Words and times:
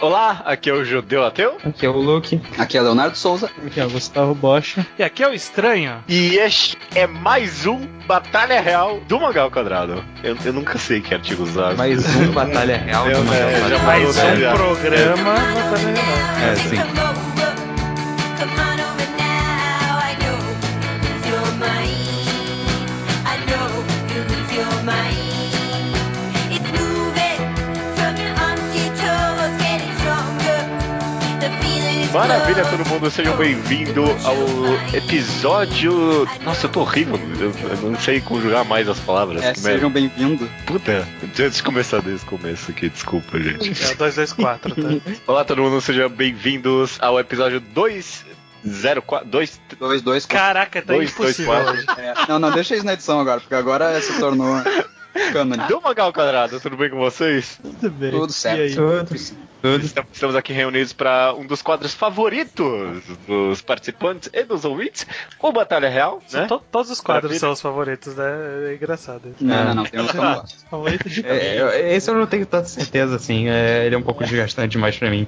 Olá, 0.00 0.40
aqui 0.46 0.70
é 0.70 0.72
o 0.72 0.82
Judeu 0.82 1.22
Ateu. 1.22 1.58
Aqui 1.62 1.84
é 1.84 1.88
o 1.88 1.92
Luke. 1.92 2.40
Aqui 2.56 2.78
é 2.78 2.80
Leonardo 2.80 3.18
Souza. 3.18 3.50
Aqui 3.66 3.80
é 3.80 3.84
o 3.84 3.90
Gustavo 3.90 4.34
Bocha. 4.34 4.86
E 4.98 5.02
aqui 5.02 5.22
é 5.22 5.28
o 5.28 5.34
Estranho. 5.34 6.02
E 6.08 6.36
este 6.36 6.78
é 6.94 7.06
mais 7.06 7.66
um 7.66 7.86
Batalha 8.06 8.62
Real 8.62 8.98
do 9.00 9.20
Mangal 9.20 9.50
Quadrado. 9.50 10.02
Eu, 10.24 10.38
eu 10.42 10.52
nunca 10.54 10.78
sei 10.78 11.02
que 11.02 11.12
artigo 11.12 11.42
usar. 11.42 11.76
Mais 11.76 12.02
um 12.16 12.32
Batalha 12.32 12.78
Real 12.78 13.04
do 13.04 13.24
Mangal 13.24 13.50
é, 13.50 13.60
Quadrado. 13.60 13.84
Mais 13.84 14.16
um 14.16 14.56
programa 14.56 15.34
Batalha 15.34 16.02
Real. 16.02 16.50
É, 16.50 16.56
sim. 16.56 17.29
Maravilha, 32.20 32.62
todo 32.66 32.86
mundo, 32.86 33.10
sejam 33.10 33.34
bem-vindos 33.34 34.26
ao 34.26 34.36
episódio. 34.94 36.28
Nossa, 36.44 36.66
eu 36.66 36.70
tô 36.70 36.80
horrível, 36.80 37.18
eu, 37.40 37.50
eu 37.50 37.90
não 37.92 37.98
sei 37.98 38.20
conjugar 38.20 38.62
mais 38.62 38.86
as 38.90 39.00
palavras. 39.00 39.42
É, 39.42 39.54
sejam 39.54 39.88
bbem-vindos. 39.88 40.46
Puta, 40.66 41.08
antes 41.24 41.56
de 41.56 41.62
começar 41.62 42.02
desde 42.02 42.22
o 42.26 42.28
começo 42.28 42.70
aqui, 42.70 42.90
desculpa, 42.90 43.40
gente. 43.40 43.70
É 43.70 43.92
o 43.92 43.96
224, 43.96 44.74
tá? 44.74 44.82
Olá, 45.26 45.46
todo 45.46 45.62
mundo, 45.62 45.80
sejam 45.80 46.10
bem-vindos 46.10 46.98
ao 47.00 47.18
episódio 47.18 47.58
204. 47.58 49.26
2, 49.26 49.60
2, 49.78 50.02
2, 50.02 50.26
Caraca, 50.26 50.82
tá 50.82 50.92
Dois, 50.92 51.14
dois, 51.14 51.40
impossível 51.40 51.54
quatro. 51.54 51.72
hoje. 51.72 51.86
É, 51.96 52.14
não, 52.28 52.38
não, 52.38 52.50
deixa 52.50 52.76
isso 52.76 52.84
na 52.84 52.92
edição 52.92 53.18
agora, 53.18 53.40
porque 53.40 53.54
agora 53.54 53.98
se 54.02 54.18
tornou. 54.18 54.56
do 55.68 55.80
Mangal 55.80 56.12
Quadrado, 56.12 56.60
tudo 56.60 56.76
bem 56.76 56.90
com 56.90 56.98
vocês? 56.98 57.58
Tudo 57.62 57.90
bem. 57.90 58.10
Tudo 58.10 58.32
certo. 58.32 58.58
E 58.58 58.62
aí? 58.62 58.74
Tudo. 58.74 59.50
Tudo. 59.62 59.84
Estamos 60.10 60.34
aqui 60.36 60.54
reunidos 60.54 60.94
para 60.94 61.34
um 61.34 61.46
dos 61.46 61.60
quadros 61.60 61.92
favoritos 61.92 63.02
dos 63.26 63.60
participantes 63.60 64.30
e 64.32 64.42
dos 64.42 64.64
ouvintes, 64.64 65.06
o 65.38 65.52
Batalha 65.52 65.86
Real, 65.90 66.22
né? 66.32 66.46
To- 66.46 66.62
todos 66.72 66.90
os 66.90 66.98
quadros 66.98 67.24
Maravilha. 67.24 67.40
são 67.40 67.52
os 67.52 67.60
favoritos, 67.60 68.16
né? 68.16 68.24
É 68.70 68.74
engraçado. 68.74 69.34
Não, 69.38 69.64
não, 69.66 69.74
não, 69.74 69.84
tem 69.84 70.00
um 70.00 70.06
que 70.06 70.16
eu 70.16 70.22
não 70.22 70.34
gosto. 70.36 70.64
Favorito 70.70 71.10
de 71.10 71.26
É, 71.26 71.94
esse 71.94 72.10
eu 72.10 72.14
não 72.14 72.26
tenho 72.26 72.46
tanta 72.46 72.68
certeza, 72.68 73.16
assim. 73.16 73.50
é, 73.50 73.84
ele 73.84 73.94
é 73.94 73.98
um 73.98 74.02
pouco 74.02 74.24
desgastante 74.24 74.72
demais 74.72 74.96
pra 74.96 75.10
mim. 75.10 75.26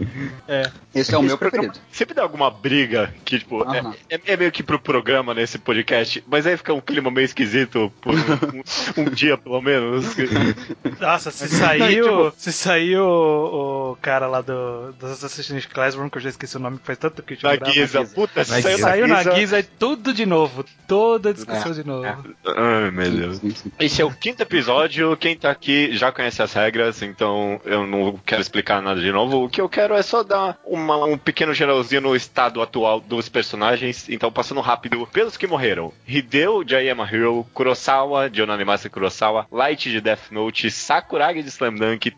Esse 0.95 1.15
é 1.15 1.19
o 1.19 1.23
meu 1.23 1.37
preferido. 1.37 1.79
Sempre 1.91 2.15
dá 2.15 2.23
alguma 2.23 2.51
briga 2.51 3.13
que, 3.27 3.39
tipo, 3.39 3.63
é- 3.71 3.81
Aham. 3.81 3.95
é, 4.09 4.19
é 4.33 4.37
meio 4.39 4.51
que 4.51 4.63
pro 4.63 4.79
programa 4.79 5.35
nesse 5.35 5.59
podcast, 5.59 6.25
mas 6.27 6.47
aí 6.47 6.57
fica 6.57 6.73
um 6.73 6.81
clima 6.81 7.11
meio 7.11 7.27
esquisito 7.27 7.93
por 8.01 8.15
um, 8.15 8.17
um 8.97 9.11
dia, 9.11 9.37
pelo 9.37 9.61
menos. 9.61 9.72
Nossa, 11.01 11.31
se 11.31 11.49
saiu. 11.49 12.07
Não, 12.25 12.33
Se 12.37 12.53
saiu 12.53 13.05
o, 13.05 13.93
o 13.93 13.97
cara 13.97 14.27
lá 14.27 14.41
do, 14.41 14.93
do 14.93 15.07
Assassin's 15.07 15.67
Classroom, 15.67 16.09
que 16.09 16.19
eu 16.19 16.23
já 16.23 16.29
esqueci 16.31 16.57
o 16.57 16.61
nome, 16.61 16.79
que 16.79 16.87
faz 16.87 16.99
tanto 16.99 17.23
que 17.23 17.35
a 17.35 17.37
gente 17.37 17.45
Na. 17.61 17.71
Guisa, 17.71 18.05
puta, 18.05 18.41
Na 18.41 18.45
saiu 18.45 18.63
Guisa. 18.63 18.79
Saiu 18.79 19.09
na 19.09 19.23
Guisa. 19.25 19.59
E 19.59 19.63
tudo 19.63 20.13
de 20.13 20.27
novo. 20.27 20.65
Toda 20.87 21.31
a 21.31 21.33
discussão 21.33 21.71
É, 21.73 21.75
de 21.75 21.87
novo. 21.87 22.07
Ai, 22.47 22.91
meu 22.91 23.11
Deus. 23.11 23.41
Esse 23.79 24.03
é 24.03 24.05
o 24.05 24.11
quinto 24.11 24.43
episódio. 24.43 25.17
Quem 25.17 25.37
tá 25.37 25.51
aqui 25.51 25.95
já 25.97 26.11
conhece 26.13 26.43
as 26.43 26.53
regras, 26.53 27.03
então 27.03 27.61
eu 27.65 27.87
não 27.87 28.19
quero 28.25 28.41
explicar 28.41 28.83
nada 28.83 29.01
de 29.01 29.11
novo. 29.13 29.45
O 29.45 29.49
que 29.49 29.61
eu 29.61 29.69
quero 29.69 29.95
é 29.95 30.03
só 30.03 30.23
dar 30.23 30.59
uma- 30.65 31.05
um 31.05 31.17
pequeno 31.19 31.55
geralzinho 31.55 32.01
no 32.03 32.17
estado 32.17 32.61
atual 32.61 33.01
dos 33.01 33.29
personagens. 33.29 34.09
Então, 34.09 34.31
passando 34.31 34.61
rápido 34.61 35.07
pelos 35.13 35.37
que 35.37 35.47
morreram: 35.47 35.93
Hideo 36.07 36.65
de 36.65 36.75
I 36.75 36.91
Am 36.91 37.01
a 37.03 37.07
Hero, 37.11 37.47
Kurosawa 37.55 38.29
de 38.29 38.43
Onanimasa 38.43 38.89
Kurosawa, 38.89 39.47
Light 39.63 39.89
de 39.89 40.01
Death 40.01 40.33
Note, 40.33 40.69
Sakuragi 40.71 41.41
de 41.45 41.49
Slam 41.49 41.79
Dunk, 41.79 42.11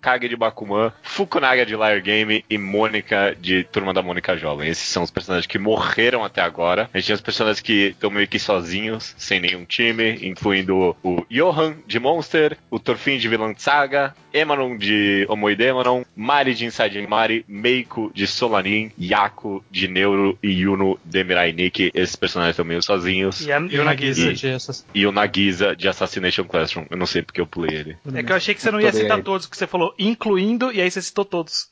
Takage 0.00 0.28
de 0.28 0.36
Bakuman, 0.36 0.92
Fukunaga 1.02 1.66
de 1.66 1.76
Liar 1.76 2.00
Game 2.00 2.44
e 2.48 2.56
Mônica 2.58 3.36
de 3.38 3.64
Turma 3.64 3.92
da 3.92 4.02
Mônica 4.02 4.36
Jovem. 4.36 4.68
Esses 4.68 4.88
são 4.88 5.02
os 5.02 5.10
personagens 5.10 5.46
que 5.46 5.58
morreram 5.58 6.24
até 6.24 6.40
agora. 6.40 6.88
A 6.92 6.98
gente 6.98 7.08
tem 7.08 7.14
os 7.14 7.20
personagens 7.20 7.60
que 7.60 7.88
estão 7.88 8.10
meio 8.10 8.26
que 8.26 8.38
sozinhos, 8.38 9.14
sem 9.18 9.38
nenhum 9.38 9.64
time, 9.64 10.18
incluindo 10.22 10.96
o 11.02 11.24
Johan 11.30 11.76
de 11.86 12.00
Monster, 12.00 12.56
o 12.70 12.78
Torfin 12.78 13.18
de 13.18 13.28
Vilã 13.28 13.52
Saga, 13.56 14.14
Emanon 14.32 14.76
de 14.78 15.26
Omoidemanon, 15.28 16.04
Mari 16.16 16.54
de 16.54 16.64
Inside 16.64 17.06
Mari, 17.06 17.44
Meiko 17.46 18.10
de 18.14 18.26
Solanin, 18.26 18.90
Yako 18.98 19.62
de 19.70 19.88
Neuro 19.88 20.38
e 20.42 20.48
Yuno 20.48 20.98
de 21.04 21.24
Mirai 21.24 21.52
Nikki. 21.52 21.90
Esses 21.92 22.16
personagens 22.16 22.54
estão 22.54 22.64
meio 22.64 22.82
sozinhos. 22.82 23.44
E, 23.44 23.52
a, 23.52 23.60
e 23.60 23.78
o 23.78 23.84
Nagisa. 23.84 24.32
de 24.32 24.46
essas. 24.48 24.86
E 24.94 25.06
o 25.06 25.12
Nagisa 25.12 25.76
de 25.76 25.88
Assassination 25.88 26.44
Classroom. 26.44 26.86
Eu 26.88 26.96
não 26.96 27.06
sei 27.06 27.22
porque 27.22 27.40
eu 27.40 27.46
pulei 27.46 27.76
ele. 27.76 27.96
É 28.14 28.22
que 28.22 28.32
eu 28.32 28.36
achei 28.36 28.54
que 28.54 28.62
você 28.62 28.70
não 28.70 28.80
ia 28.80 28.92
citar 28.92 29.20
todos, 29.22 29.46
que 29.46 29.56
você 29.56 29.66
falou 29.66 29.89
incluindo, 29.98 30.72
e 30.72 30.80
aí 30.80 30.90
você 30.90 31.02
citou 31.02 31.24
todos. 31.24 31.70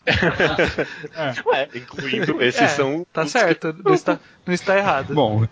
Ué, 1.47 1.69
incluindo 1.75 2.43
esses 2.43 2.63
É, 2.63 2.69
são. 2.69 3.07
Tá 3.13 3.27
certo, 3.27 3.75
não 3.85 3.95
está, 3.95 4.19
não 4.47 4.55
está 4.55 4.77
errado. 4.77 5.15
Bom, 5.15 5.47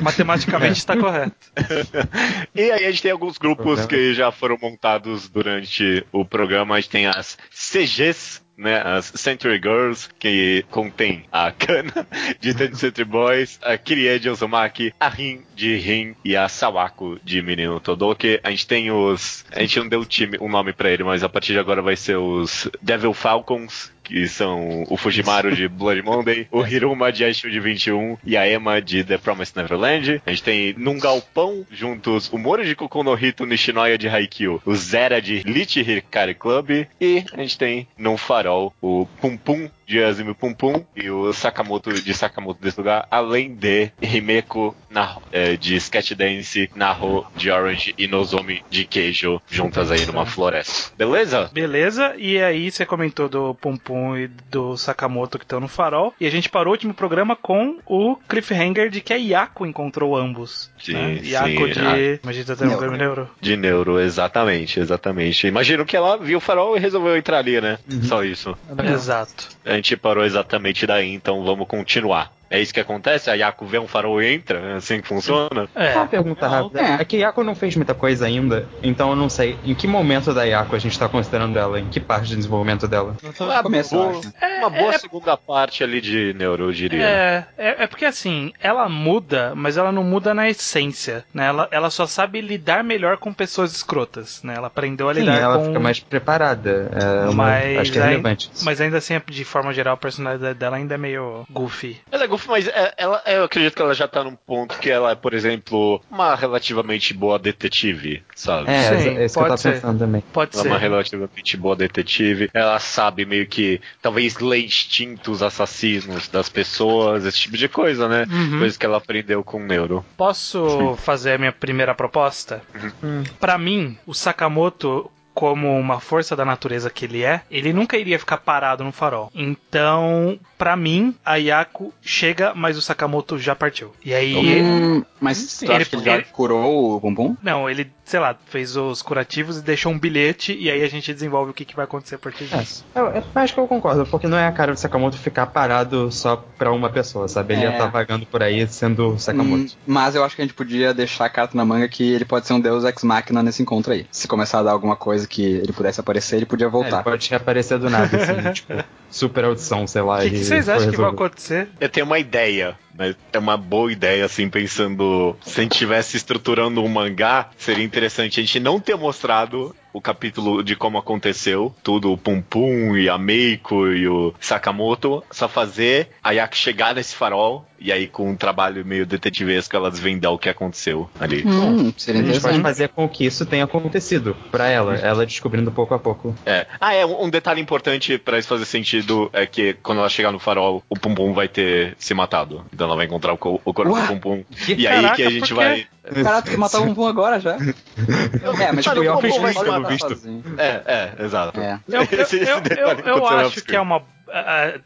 Matematicamente 0.00 0.78
está 0.78 0.96
correto. 0.96 1.36
E 2.54 2.70
aí 2.70 2.86
a 2.86 2.90
gente 2.90 3.02
tem 3.02 3.10
alguns 3.10 3.38
grupos 3.38 3.84
que 3.86 4.14
já 4.14 4.30
foram 4.30 4.58
montados 4.60 5.28
durante 5.28 6.04
o 6.12 6.24
programa. 6.24 6.74
A 6.74 6.80
gente 6.80 6.90
tem 6.90 7.06
as 7.06 7.36
CGs, 7.50 8.40
né? 8.62 8.80
As 8.82 9.12
Century 9.14 9.60
Girls, 9.62 10.08
que 10.18 10.64
contém 10.70 11.24
a 11.30 11.50
Kana 11.50 12.06
de 12.40 12.54
Ten 12.54 12.74
Century 12.74 13.04
Boys, 13.04 13.58
a 13.62 13.76
Kirie 13.76 14.18
de 14.18 14.30
Uzumaki, 14.30 14.94
a 14.98 15.08
Rin 15.08 15.42
de 15.54 15.76
Rin 15.76 16.14
e 16.24 16.36
a 16.36 16.48
Sawako 16.48 17.18
de 17.22 17.42
Menino 17.42 17.80
Todoke. 17.80 18.40
A 18.42 18.50
gente 18.50 18.66
tem 18.66 18.90
os. 18.90 19.44
A 19.52 19.60
gente 19.60 19.78
não 19.78 19.88
deu 19.88 20.04
time, 20.04 20.38
um 20.40 20.48
nome 20.48 20.72
pra 20.72 20.90
ele, 20.90 21.04
mas 21.04 21.22
a 21.22 21.28
partir 21.28 21.52
de 21.52 21.58
agora 21.58 21.82
vai 21.82 21.96
ser 21.96 22.16
os 22.16 22.70
Devil 22.80 23.12
Falcons. 23.12 23.92
Que 24.02 24.26
são 24.28 24.84
o 24.88 24.96
Fujimaru 24.96 25.54
de 25.54 25.68
Blood 25.68 26.02
Monday, 26.02 26.46
o 26.50 26.66
Hiruma 26.66 27.12
de 27.12 27.24
Aishu 27.24 27.50
de 27.50 27.60
21 27.60 28.18
e 28.24 28.36
a 28.36 28.50
Emma 28.50 28.80
de 28.80 29.04
The 29.04 29.18
Promised 29.18 29.56
Neverland. 29.56 30.20
A 30.26 30.30
gente 30.30 30.42
tem 30.42 30.74
num 30.76 30.98
galpão 30.98 31.64
juntos 31.70 32.30
o 32.32 32.38
Moro 32.38 32.64
de 32.64 32.74
Kokonohito 32.74 33.46
Nishinoya 33.46 33.96
de 33.96 34.08
Haikyuu, 34.08 34.60
o 34.64 34.74
Zera 34.74 35.20
de 35.20 35.42
Lich 35.42 35.80
Hikari 35.80 36.34
Club 36.34 36.86
e 37.00 37.24
a 37.32 37.40
gente 37.40 37.58
tem 37.58 37.86
num 37.96 38.16
farol 38.16 38.74
o 38.80 39.06
Pum 39.20 39.36
Pum 39.36 39.70
de 39.92 40.02
Azumi 40.02 40.32
Pum 40.32 40.54
Pum 40.54 40.82
e 40.96 41.10
o 41.10 41.34
Sakamoto 41.34 41.92
de 41.92 42.14
Sakamoto 42.14 42.62
desse 42.62 42.78
lugar, 42.78 43.06
além 43.10 43.54
de 43.54 43.90
Himeko 44.00 44.74
na, 44.88 45.18
eh, 45.30 45.54
de 45.58 45.76
Sketch 45.76 46.12
Dance, 46.12 46.70
Naho 46.74 47.26
de 47.36 47.50
Orange 47.50 47.94
e 47.98 48.08
Nozomi 48.08 48.64
de 48.70 48.86
Queijo 48.86 49.38
juntas 49.50 49.90
aí 49.90 50.06
numa 50.06 50.24
floresta. 50.24 50.94
Beleza? 50.96 51.50
Beleza, 51.52 52.14
e 52.16 52.40
aí 52.40 52.70
você 52.70 52.86
comentou 52.86 53.28
do 53.28 53.54
Pum 53.54 53.76
Pum 53.76 54.16
e 54.16 54.28
do 54.50 54.78
Sakamoto 54.78 55.38
que 55.38 55.44
estão 55.44 55.60
no 55.60 55.68
farol. 55.68 56.14
E 56.18 56.26
a 56.26 56.30
gente 56.30 56.48
parou 56.48 56.70
o 56.70 56.74
último 56.74 56.94
programa 56.94 57.36
com 57.36 57.76
o 57.84 58.16
cliffhanger 58.26 58.88
de 58.88 59.02
que 59.02 59.12
a 59.12 59.16
Yako 59.16 59.66
encontrou 59.66 60.16
ambos. 60.16 60.70
Sim, 60.82 60.94
né? 60.94 61.18
sim, 61.22 61.30
Yako 61.32 61.68
de. 61.68 61.80
ah. 61.80 62.18
Imagina 62.22 62.54
até 62.54 62.64
um 62.64 62.68
Neuro. 62.68 62.96
neuro. 62.96 63.30
De 63.42 63.56
neuro, 63.58 64.00
exatamente, 64.00 64.80
exatamente. 64.80 65.46
Imagino 65.46 65.84
que 65.84 65.94
ela 65.94 66.16
viu 66.16 66.38
o 66.38 66.40
farol 66.40 66.78
e 66.78 66.80
resolveu 66.80 67.14
entrar 67.14 67.38
ali, 67.38 67.60
né? 67.60 67.78
Só 68.04 68.24
isso. 68.24 68.56
Exato. 68.90 69.48
A 69.66 69.81
gente 69.82 69.96
parou 69.96 70.24
exatamente 70.24 70.86
daí, 70.86 71.12
então 71.12 71.44
vamos 71.44 71.66
continuar. 71.66 72.32
É 72.52 72.60
isso 72.60 72.72
que 72.72 72.80
acontece? 72.80 73.30
A 73.30 73.34
Yaku 73.34 73.64
vê 73.66 73.78
um 73.78 73.88
farol 73.88 74.22
e 74.22 74.32
entra? 74.34 74.58
É 74.58 74.72
assim 74.74 75.00
que 75.00 75.08
funciona? 75.08 75.68
É. 75.74 75.94
uma 75.96 76.06
pergunta 76.06 76.46
rápida. 76.46 76.80
é. 76.80 76.92
É 77.00 77.04
que 77.04 77.16
Yako 77.16 77.42
não 77.42 77.54
fez 77.54 77.74
muita 77.76 77.94
coisa 77.94 78.26
ainda, 78.26 78.68
então 78.82 79.10
eu 79.10 79.16
não 79.16 79.28
sei 79.28 79.56
em 79.64 79.74
que 79.74 79.86
momento 79.86 80.32
da 80.34 80.44
Yako 80.44 80.76
a 80.76 80.78
gente 80.78 80.98
tá 80.98 81.08
considerando 81.08 81.58
ela, 81.58 81.80
em 81.80 81.86
que 81.88 81.98
parte 81.98 82.30
do 82.30 82.36
desenvolvimento 82.36 82.86
dela. 82.86 83.16
Uma 83.40 83.62
começo, 83.62 83.94
boa, 83.96 84.10
acho. 84.18 84.32
uma 84.58 84.70
boa 84.70 84.92
segunda 84.98 85.36
parte 85.36 85.82
ali 85.82 86.00
de 86.00 86.34
neuro, 86.34 86.64
eu 86.64 86.72
diria. 86.72 87.02
É, 87.04 87.44
é, 87.56 87.84
é 87.84 87.86
porque 87.86 88.04
assim, 88.04 88.52
ela 88.60 88.88
muda, 88.88 89.52
mas 89.56 89.76
ela 89.76 89.90
não 89.90 90.04
muda 90.04 90.34
na 90.34 90.48
essência, 90.48 91.24
né? 91.32 91.46
Ela, 91.46 91.68
ela 91.70 91.90
só 91.90 92.06
sabe 92.06 92.40
lidar 92.40 92.84
melhor 92.84 93.16
com 93.16 93.32
pessoas 93.32 93.72
escrotas, 93.74 94.42
né? 94.42 94.54
Ela 94.56 94.66
aprendeu 94.66 95.08
a 95.08 95.14
Sim, 95.14 95.20
lidar 95.20 95.40
ela 95.40 95.58
com... 95.58 95.64
fica 95.66 95.80
mais 95.80 96.00
preparada. 96.00 96.90
É 96.92 97.28
uma- 97.30 97.44
Mas 97.44 97.78
acho 97.78 97.92
que 97.92 97.98
é 97.98 98.02
relevante. 98.02 98.50
isso. 98.52 98.64
Mas 98.64 98.80
ainda 98.80 98.98
assim, 98.98 99.20
de 99.26 99.44
forma 99.44 99.72
geral, 99.72 99.94
a 99.94 99.96
personalidade 99.96 100.54
dela 100.58 100.76
ainda 100.76 100.94
é 100.94 100.98
meio 100.98 101.44
goofy. 101.50 101.96
Ela 102.10 102.24
é 102.24 102.26
goofy, 102.26 102.41
mas 102.46 102.66
é- 102.68 102.94
ela, 102.96 103.22
eu 103.26 103.44
acredito 103.44 103.74
que 103.74 103.82
ela 103.82 103.94
já 103.94 104.06
tá 104.08 104.22
num 104.24 104.34
ponto 104.36 104.78
que 104.78 104.90
ela 104.90 105.10
é, 105.12 105.14
por 105.14 105.34
exemplo, 105.34 106.00
uma 106.10 106.34
relativamente 106.34 107.14
boa 107.14 107.38
detetive, 107.38 108.22
sabe? 108.34 108.70
É, 108.70 108.82
Sim, 108.98 109.16
é 109.18 109.24
isso 109.24 109.34
que 109.34 109.40
eu 109.40 109.44
pode 109.44 109.48
tava 109.48 109.56
ser. 109.56 109.72
pensando 109.74 109.98
também. 109.98 110.22
Pode 110.32 110.56
Ela 110.56 110.66
é 110.66 110.68
uma 110.70 110.76
ser. 110.78 110.82
relativamente 110.82 111.56
boa 111.56 111.76
detetive. 111.76 112.50
Ela 112.54 112.78
sabe 112.78 113.24
meio 113.24 113.46
que, 113.46 113.80
talvez, 114.00 114.38
ler 114.38 114.64
instintos 114.64 115.42
assassinos 115.42 116.28
das 116.28 116.48
pessoas, 116.48 117.24
esse 117.24 117.38
tipo 117.38 117.56
de 117.56 117.68
coisa, 117.68 118.08
né? 118.08 118.26
Uhum. 118.30 118.58
Coisa 118.60 118.78
que 118.78 118.86
ela 118.86 118.98
aprendeu 118.98 119.42
com 119.44 119.58
o 119.58 119.66
Neuro. 119.66 120.04
Posso 120.16 120.96
fazer 120.98 121.32
a 121.34 121.38
minha 121.38 121.52
primeira 121.52 121.94
proposta? 121.94 122.62
Hum. 123.02 123.22
Pra 123.40 123.56
mim, 123.58 123.96
o 124.06 124.14
Sakamoto 124.14 125.10
como 125.34 125.78
uma 125.78 125.98
força 126.00 126.36
da 126.36 126.44
natureza 126.44 126.90
que 126.90 127.04
ele 127.06 127.22
é, 127.24 127.42
ele 127.50 127.72
nunca 127.72 127.96
iria 127.96 128.18
ficar 128.18 128.36
parado 128.38 128.84
no 128.84 128.92
farol. 128.92 129.30
Então, 129.34 130.38
pra 130.58 130.76
mim, 130.76 131.14
a 131.24 131.36
Yako 131.36 131.92
chega, 132.02 132.52
mas 132.54 132.76
o 132.76 132.82
Sakamoto 132.82 133.38
já 133.38 133.54
partiu. 133.54 133.92
E 134.04 134.12
aí, 134.14 134.62
Hum, 134.62 135.04
mas 135.20 135.38
Sim, 135.38 135.66
tu 135.66 135.72
acha 135.72 135.80
ele- 135.82 135.90
que 135.90 135.96
ele 135.96 136.04
já 136.04 136.14
ele- 136.16 136.24
curou 136.32 136.96
o 136.96 137.00
bumbum? 137.00 137.36
não, 137.42 137.68
ele 137.68 137.90
sei 138.12 138.20
lá, 138.20 138.36
fez 138.46 138.76
os 138.76 139.00
curativos 139.00 139.56
e 139.56 139.62
deixou 139.62 139.90
um 139.90 139.98
bilhete 139.98 140.54
e 140.54 140.70
aí 140.70 140.82
a 140.84 140.88
gente 140.88 141.14
desenvolve 141.14 141.50
o 141.50 141.54
que, 141.54 141.64
que 141.64 141.74
vai 141.74 141.86
acontecer 141.86 142.16
a 142.16 142.18
partir 142.18 142.46
É, 142.52 142.58
disso. 142.58 142.84
eu, 142.94 143.06
eu 143.06 143.22
acho 143.34 143.54
que 143.54 143.58
eu 143.58 143.66
concordo, 143.66 144.04
porque 144.04 144.28
não 144.28 144.36
é 144.36 144.46
a 144.46 144.52
cara 144.52 144.72
do 144.74 144.78
Sakamoto 144.78 145.16
ficar 145.16 145.46
parado 145.46 146.12
só 146.12 146.36
pra 146.36 146.70
uma 146.70 146.90
pessoa, 146.90 147.26
sabe? 147.26 147.54
Ele 147.54 147.62
É. 147.62 147.68
ia 147.68 147.72
estar 147.72 147.86
vagando 147.86 148.26
por 148.26 148.42
aí 148.42 148.66
sendo 148.68 149.18
Sakamoto. 149.18 149.62
Hum, 149.72 149.76
Mas 149.86 150.14
eu 150.14 150.22
acho 150.22 150.36
que 150.36 150.42
a 150.42 150.44
gente 150.44 150.54
podia 150.54 150.92
deixar 150.92 151.24
a 151.24 151.30
carta 151.30 151.56
na 151.56 151.64
manga 151.64 151.88
que 151.88 152.02
ele 152.12 152.26
pode 152.26 152.46
ser 152.46 152.52
um 152.52 152.60
deus 152.60 152.84
ex-máquina 152.84 153.42
nesse 153.42 153.62
encontro 153.62 153.94
aí. 153.94 154.06
Se 154.12 154.28
começar 154.28 154.58
a 154.58 154.62
dar 154.64 154.72
alguma 154.72 154.94
coisa 154.94 155.26
que 155.26 155.42
ele 155.42 155.72
pudesse 155.72 155.98
aparecer, 155.98 156.36
ele 156.36 156.44
podia 156.46 156.66
É, 156.66 156.68
ele 156.68 156.72
voltar. 156.72 157.02
pode 157.02 157.30
reaparecer 157.30 157.78
do 157.78 157.88
nada, 157.88 158.14
assim, 158.14 158.52
tipo, 158.52 158.72
super 159.10 159.44
audição, 159.46 159.86
sei 159.86 160.02
lá. 160.02 160.18
O 160.18 160.20
que, 160.20 160.30
que 160.30 160.44
vocês 160.44 160.68
acham 160.68 160.90
que 160.90 160.96
vai 160.98 161.10
acontecer? 161.10 161.68
Eu 161.80 161.88
tenho 161.88 162.04
uma 162.04 162.18
ideia, 162.18 162.76
mas 162.96 163.16
é 163.32 163.38
uma 163.38 163.56
boa 163.56 163.90
ideia, 163.90 164.24
assim, 164.24 164.48
pensando. 164.48 165.36
Se 165.42 165.60
a 165.60 165.62
gente 165.62 165.72
estivesse 165.72 166.16
estruturando 166.16 166.82
um 166.82 166.88
mangá, 166.88 167.50
seria 167.56 167.84
interessante 167.84 168.40
a 168.40 168.42
gente 168.42 168.60
não 168.60 168.78
ter 168.78 168.96
mostrado 168.96 169.74
o 169.92 170.00
capítulo 170.00 170.62
de 170.62 170.74
como 170.76 170.98
aconteceu, 170.98 171.74
tudo, 171.82 172.12
o 172.12 172.16
Pum 172.18 172.40
Pum 172.40 172.96
e 172.96 173.08
a 173.08 173.18
Meiko 173.18 173.86
e 173.88 174.08
o 174.08 174.34
Sakamoto, 174.40 175.22
só 175.30 175.48
fazer 175.48 176.08
a 176.22 176.30
Yaki 176.32 176.56
chegar 176.56 176.94
nesse 176.94 177.14
farol 177.14 177.66
e 177.78 177.90
aí 177.90 178.06
com 178.06 178.30
um 178.30 178.36
trabalho 178.36 178.84
meio 178.86 179.04
detetivesco 179.04 179.74
elas 179.74 179.98
vendar 179.98 180.30
o 180.30 180.38
que 180.38 180.48
aconteceu 180.48 181.10
ali. 181.18 181.42
Hum, 181.44 181.92
seria 181.96 182.20
A 182.20 182.24
gente 182.24 182.34
pode 182.40 182.54
interessante. 182.54 182.62
fazer 182.62 182.88
com 182.90 183.08
que 183.08 183.26
isso 183.26 183.44
tenha 183.44 183.64
acontecido 183.64 184.36
pra 184.52 184.68
ela, 184.68 184.94
ela 184.94 185.26
descobrindo 185.26 185.72
pouco 185.72 185.92
a 185.92 185.98
pouco. 185.98 186.32
É. 186.46 186.66
Ah, 186.80 186.94
é, 186.94 187.04
um 187.04 187.28
detalhe 187.28 187.60
importante 187.60 188.18
pra 188.18 188.38
isso 188.38 188.46
fazer 188.48 188.64
sentido 188.66 189.28
é 189.32 189.46
que 189.46 189.74
quando 189.82 189.98
ela 189.98 190.08
chegar 190.08 190.30
no 190.30 190.38
farol, 190.38 190.82
o 190.88 190.94
Pum 190.96 191.12
Pum 191.14 191.32
vai 191.32 191.48
ter 191.48 191.96
se 191.98 192.14
matado. 192.14 192.64
Então 192.72 192.86
ela 192.86 192.94
vai 192.96 193.06
encontrar 193.06 193.32
o, 193.32 193.36
co- 193.38 193.60
o 193.64 193.74
corpo 193.74 193.92
do 193.98 194.06
Pum 194.06 194.18
Pum. 194.20 194.44
Que 194.64 194.74
E 194.74 194.86
aí 194.86 194.94
caraca, 195.02 195.16
que 195.16 195.22
a 195.24 195.30
gente 195.30 195.48
por 195.48 195.56
vai. 195.56 195.86
Caraca, 196.22 196.50
tu 196.52 196.58
matou 196.60 196.84
um 196.84 196.94
Pum 196.94 197.06
agora 197.06 197.40
já. 197.40 197.56
é, 197.56 198.72
mas 198.72 198.84
Cara, 198.84 198.96
tipo, 198.96 199.00
o 199.00 199.04
eu 199.04 199.14
Pum 199.18 199.28
Pum 199.28 199.52
isso 199.90 200.04
matar 200.04 200.16
sozinho. 200.16 200.42
É, 200.58 201.14
é, 201.18 201.24
exato. 201.24 201.60
É. 201.60 201.80
Eu, 201.88 202.02
eu- 202.02 202.22
Esse- 202.22 202.36
esse 202.38 202.50
eu- 202.50 203.16
eu- 203.16 203.26
acho 203.26 203.62
que 203.64 203.74
é 203.76 203.80
uma. 203.80 204.02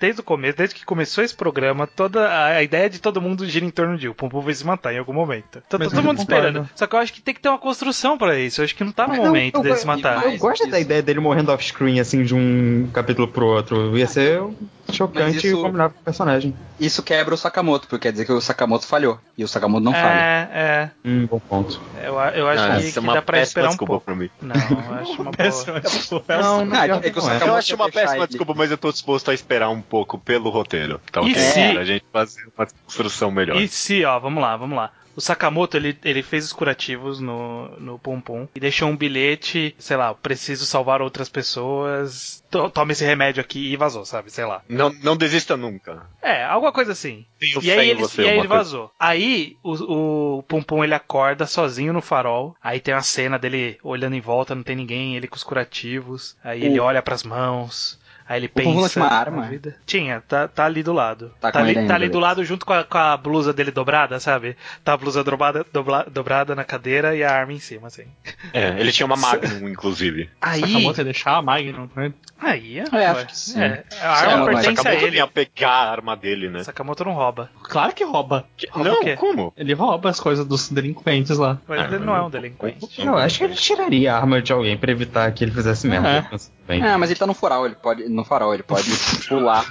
Desde 0.01 0.21
o 0.21 0.25
começo, 0.25 0.59
desde 0.59 0.75
que 0.75 0.85
começou 0.85 1.23
esse 1.23 1.33
programa, 1.35 1.87
toda 1.87 2.47
a 2.47 2.61
ideia 2.65 2.91
de 2.91 2.99
todo 2.99 3.21
mundo 3.23 3.47
gira 3.47 3.65
em 3.65 3.71
torno 3.71 3.97
de 3.97 4.09
o 4.09 4.15
Pum 4.15 4.29
vai 4.29 4.53
se 4.53 4.67
matar 4.67 4.93
em 4.93 4.99
algum 4.99 5.13
momento. 5.13 5.63
Tá 5.69 5.79
todo 5.79 6.03
mundo 6.03 6.19
esperando. 6.19 6.69
Só 6.75 6.85
que 6.85 6.97
eu 6.97 6.99
acho 6.99 7.13
que 7.13 7.21
tem 7.23 7.33
que 7.33 7.41
ter 7.41 7.49
uma 7.49 7.59
construção 7.59 8.19
pra 8.19 8.37
isso. 8.37 8.61
Eu 8.61 8.65
acho 8.65 8.75
que 8.75 8.83
não 8.83 8.91
tá 8.91 9.05
no 9.05 9.11
Mas 9.11 9.19
não, 9.19 9.27
momento 9.27 9.55
eu 9.59 9.63
dele 9.63 9.77
se 9.77 9.87
matar. 9.87 10.25
Eu 10.25 10.37
gosto 10.39 10.69
da 10.69 10.81
ideia 10.81 11.01
dele 11.01 11.21
morrendo 11.21 11.53
off-screen, 11.53 12.01
assim, 12.01 12.25
de 12.25 12.35
um 12.35 12.91
capítulo 12.93 13.29
pro 13.29 13.47
outro. 13.47 13.97
Ia 13.97 14.09
ser 14.09 14.43
chocante 14.93 15.37
isso- 15.38 15.47
e 15.49 15.53
combinar 15.62 15.91
com 15.91 15.99
o 16.00 16.03
personagem. 16.03 16.55
Isso 16.79 17.03
quebra 17.03 17.35
o 17.35 17.38
Sakamoto, 17.38 17.88
porque 17.88 18.03
quer 18.09 18.12
dizer 18.12 18.25
que 18.27 18.33
o 18.33 18.41
Sakamoto 18.41 18.87
falhou. 18.87 19.19
E 19.37 19.43
o 19.44 19.49
Sakamoto 19.49 19.83
não 19.85 19.93
falha. 19.93 20.49
É, 20.53 20.91
Hum, 21.05 21.27
bom 21.27 21.38
ponto. 21.41 21.81
é. 22.00 22.09
Eu, 22.09 22.15
eu 22.15 22.49
acho 22.49 22.62
Ah, 22.62 22.81
que, 22.81 22.87
é 22.88 22.93
que 22.93 22.99
uma 22.99 23.15
dá 23.15 23.23
pra 23.23 23.38
péssima 23.38 23.43
esperar 23.49 23.67
um 23.67 23.71
desculpa 23.71 23.93
pouco. 23.93 24.05
pra 24.06 24.15
mim. 24.15 24.31
Não, 24.41 24.55
eu 24.55 24.94
acho 25.00 25.23
uma 25.23 25.31
boa. 25.33 26.41
Não, 26.43 26.65
não, 26.65 26.71
pior 26.83 27.00
é 27.05 27.11
que 27.11 27.19
o 27.19 27.23
não 27.23 27.23
Sakamoto- 27.23 27.47
Eu 27.47 27.55
acho 27.56 27.75
uma 27.75 27.91
péssima 27.91 28.17
ele. 28.19 28.27
desculpa, 28.29 28.55
mas 28.56 28.71
eu 28.71 28.79
tô 28.79 28.93
disposto 28.93 29.31
a 29.31 29.35
esperar 29.35 29.69
um 29.71 29.81
pouco 29.83 30.19
pelo 30.19 30.50
roteiro. 30.50 31.00
Tá 31.11 31.21
ok? 31.21 31.33
E 31.33 31.35
se- 31.38 31.73
Pra 31.73 31.85
gente 31.85 32.05
fazer 32.12 32.49
uma 32.56 32.67
construção 32.85 33.31
melhor. 33.31 33.56
E 33.56 33.69
se, 33.69 34.05
ó, 34.05 34.19
vamos 34.19 34.43
lá, 34.43 34.56
vamos 34.56 34.77
lá. 34.77 34.91
O 35.17 35.21
Sakamoto, 35.21 35.77
ele, 35.79 35.99
ele 36.05 36.23
fez 36.23 36.45
os 36.45 36.53
curativos 36.53 37.19
no, 37.21 37.69
no 37.81 37.99
Pum 37.99 38.47
e 38.55 38.61
deixou 38.61 38.89
um 38.89 38.97
bilhete, 38.97 39.75
sei 39.79 39.97
lá, 39.97 40.13
preciso 40.15 40.67
salvar 40.67 41.01
outras 41.01 41.29
pessoas, 41.29 42.45
to- 42.51 42.71
toma 42.71 42.93
esse 42.93 43.05
remédio 43.05 43.41
aqui 43.41 43.73
e 43.73 43.77
vazou, 43.77 44.05
sabe? 44.05 44.31
Sei 44.31 44.45
lá. 44.45 44.63
Não, 44.69 44.93
não 45.03 45.17
desista 45.17 45.57
nunca. 45.57 46.07
É, 46.23 46.45
alguma 46.45 46.73
coisa 46.73 46.93
assim. 46.93 47.25
Tenho 47.41 47.63
E 47.63 47.71
aí 47.71 47.91
ele, 47.91 48.01
você, 48.03 48.23
e 48.23 48.25
aí 48.29 48.39
ele 48.39 48.49
coisa. 48.49 48.63
vazou. 48.65 48.91
Aí 48.99 49.57
o, 49.63 50.39
o 50.39 50.43
Pum 50.43 50.85
ele 50.85 50.95
acorda 50.95 51.47
sozinho 51.47 51.93
no 51.93 52.03
farol. 52.03 52.55
Aí 52.62 52.79
tem 52.81 52.95
uma 52.95 53.03
cena 53.03 53.39
dele 53.39 53.79
olhando 53.83 54.15
em 54.17 54.21
volta, 54.21 54.55
não 54.55 54.62
tem 54.62 54.77
ninguém, 54.77 55.17
ele 55.17 55.29
com 55.29 55.37
os 55.37 55.45
curativos. 55.45 56.37
Aí 56.45 56.62
ele 56.65 56.79
olha 56.81 57.03
pras 57.03 57.23
mãos. 57.23 57.99
Aí 58.28 58.40
ele 58.40 58.50
não 58.55 58.55
pensa. 58.82 58.88
tinha 58.90 59.05
uma 59.05 59.11
na 59.11 59.17
arma? 59.17 59.43
vida. 59.43 59.76
Tinha, 59.87 60.20
tá, 60.20 60.49
tá 60.49 60.64
ali 60.64 60.82
do 60.82 60.93
lado. 60.93 61.32
Tá 61.40 61.52
Tá, 61.52 61.61
com 61.61 61.64
ali, 61.67 61.87
tá 61.87 61.94
ali 61.94 62.08
do 62.08 62.19
lado 62.19 62.44
junto 62.44 62.67
com 62.67 62.73
a, 62.73 62.82
com 62.84 62.99
a 62.99 63.17
blusa 63.17 63.52
dele 63.52 63.70
dobrada, 63.70 64.19
sabe? 64.19 64.56
Tá 64.82 64.94
a 64.94 64.96
blusa 64.96 65.23
dobrada, 65.23 65.64
dobla- 65.73 66.06
dobrada 66.11 66.55
na 66.55 66.64
cadeira 66.64 67.14
e 67.14 67.23
a 67.23 67.32
arma 67.32 67.52
em 67.52 67.58
cima, 67.61 67.87
assim. 67.87 68.05
É, 68.52 68.78
ele 68.81 68.90
tinha 68.90 69.06
uma 69.06 69.14
Magnum, 69.17 69.69
inclusive. 69.69 70.28
Aí. 70.40 70.61
Sakamoto 70.61 71.00
ia 71.00 71.05
deixar 71.05 71.37
a 71.37 71.43
Magnum, 71.43 71.88
né? 71.94 72.12
Aí, 72.38 72.78
é, 72.81 72.84
É, 72.93 73.06
acho 73.06 73.26
que 73.26 73.37
sim. 73.38 73.61
É, 73.62 73.84
a 74.02 74.11
arma 74.11 74.44
mas 74.46 74.56
pertence 74.67 74.81
a 74.81 74.82
Sakamoto 74.82 75.06
ele. 75.06 75.17
ia 75.17 75.26
pegar 75.26 75.70
a 75.70 75.90
arma 75.93 76.17
dele, 76.17 76.50
né? 76.50 76.62
Sakamoto 76.64 77.05
não 77.05 77.12
rouba. 77.12 77.49
Claro 77.62 77.94
que 77.94 78.05
rouba. 78.05 78.44
Rouba 78.70 78.90
não, 78.90 78.96
o 79.00 79.05
quê? 79.05 79.17
como? 79.17 79.52
Ele 79.56 79.73
rouba 79.73 80.11
as 80.11 80.19
coisas 80.20 80.44
dos 80.44 80.69
delinquentes 80.69 81.38
lá. 81.38 81.58
Mas 81.67 81.81
Ah, 81.81 81.84
ele 81.84 81.99
não 82.05 82.14
é 82.17 82.23
um 82.23 82.28
delinquente. 82.31 83.05
Não, 83.05 83.17
acho 83.17 83.38
que 83.38 83.44
ele 83.44 83.55
tiraria 83.55 84.12
a 84.12 84.17
arma 84.19 84.43
de 84.43 84.52
alguém 84.52 84.76
pra 84.76 84.90
evitar 84.90 85.31
que 85.32 85.44
ele 85.44 85.50
fizesse 85.52 85.87
merda. 85.87 86.08
É. 86.32 86.37
Bem. 86.67 86.83
Ah, 86.83 86.99
mas 86.99 87.11
ele 87.11 87.19
tá 87.19 87.27
no 87.27 87.35
farol, 87.35 87.65
ele 87.67 87.77
pode. 87.77 88.09
No 88.09 88.25
farol, 88.25 88.53
ele 88.53 88.63
pode 88.63 88.91
pular. 89.29 89.65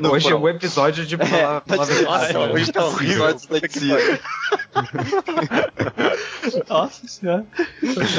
no 0.00 0.10
Hoje 0.12 0.30
é 0.30 0.34
o 0.34 0.48
episódio 0.48 1.06
de 1.06 1.16
falar, 1.16 1.60
tá 1.60 1.76
falar 1.76 1.86
de-. 1.86 2.02
Nossa, 2.02 2.38
hoje 2.40 2.72
tá 2.72 2.84
horrível. 2.84 3.24
Nossa 6.68 7.06
senhora. 7.08 7.46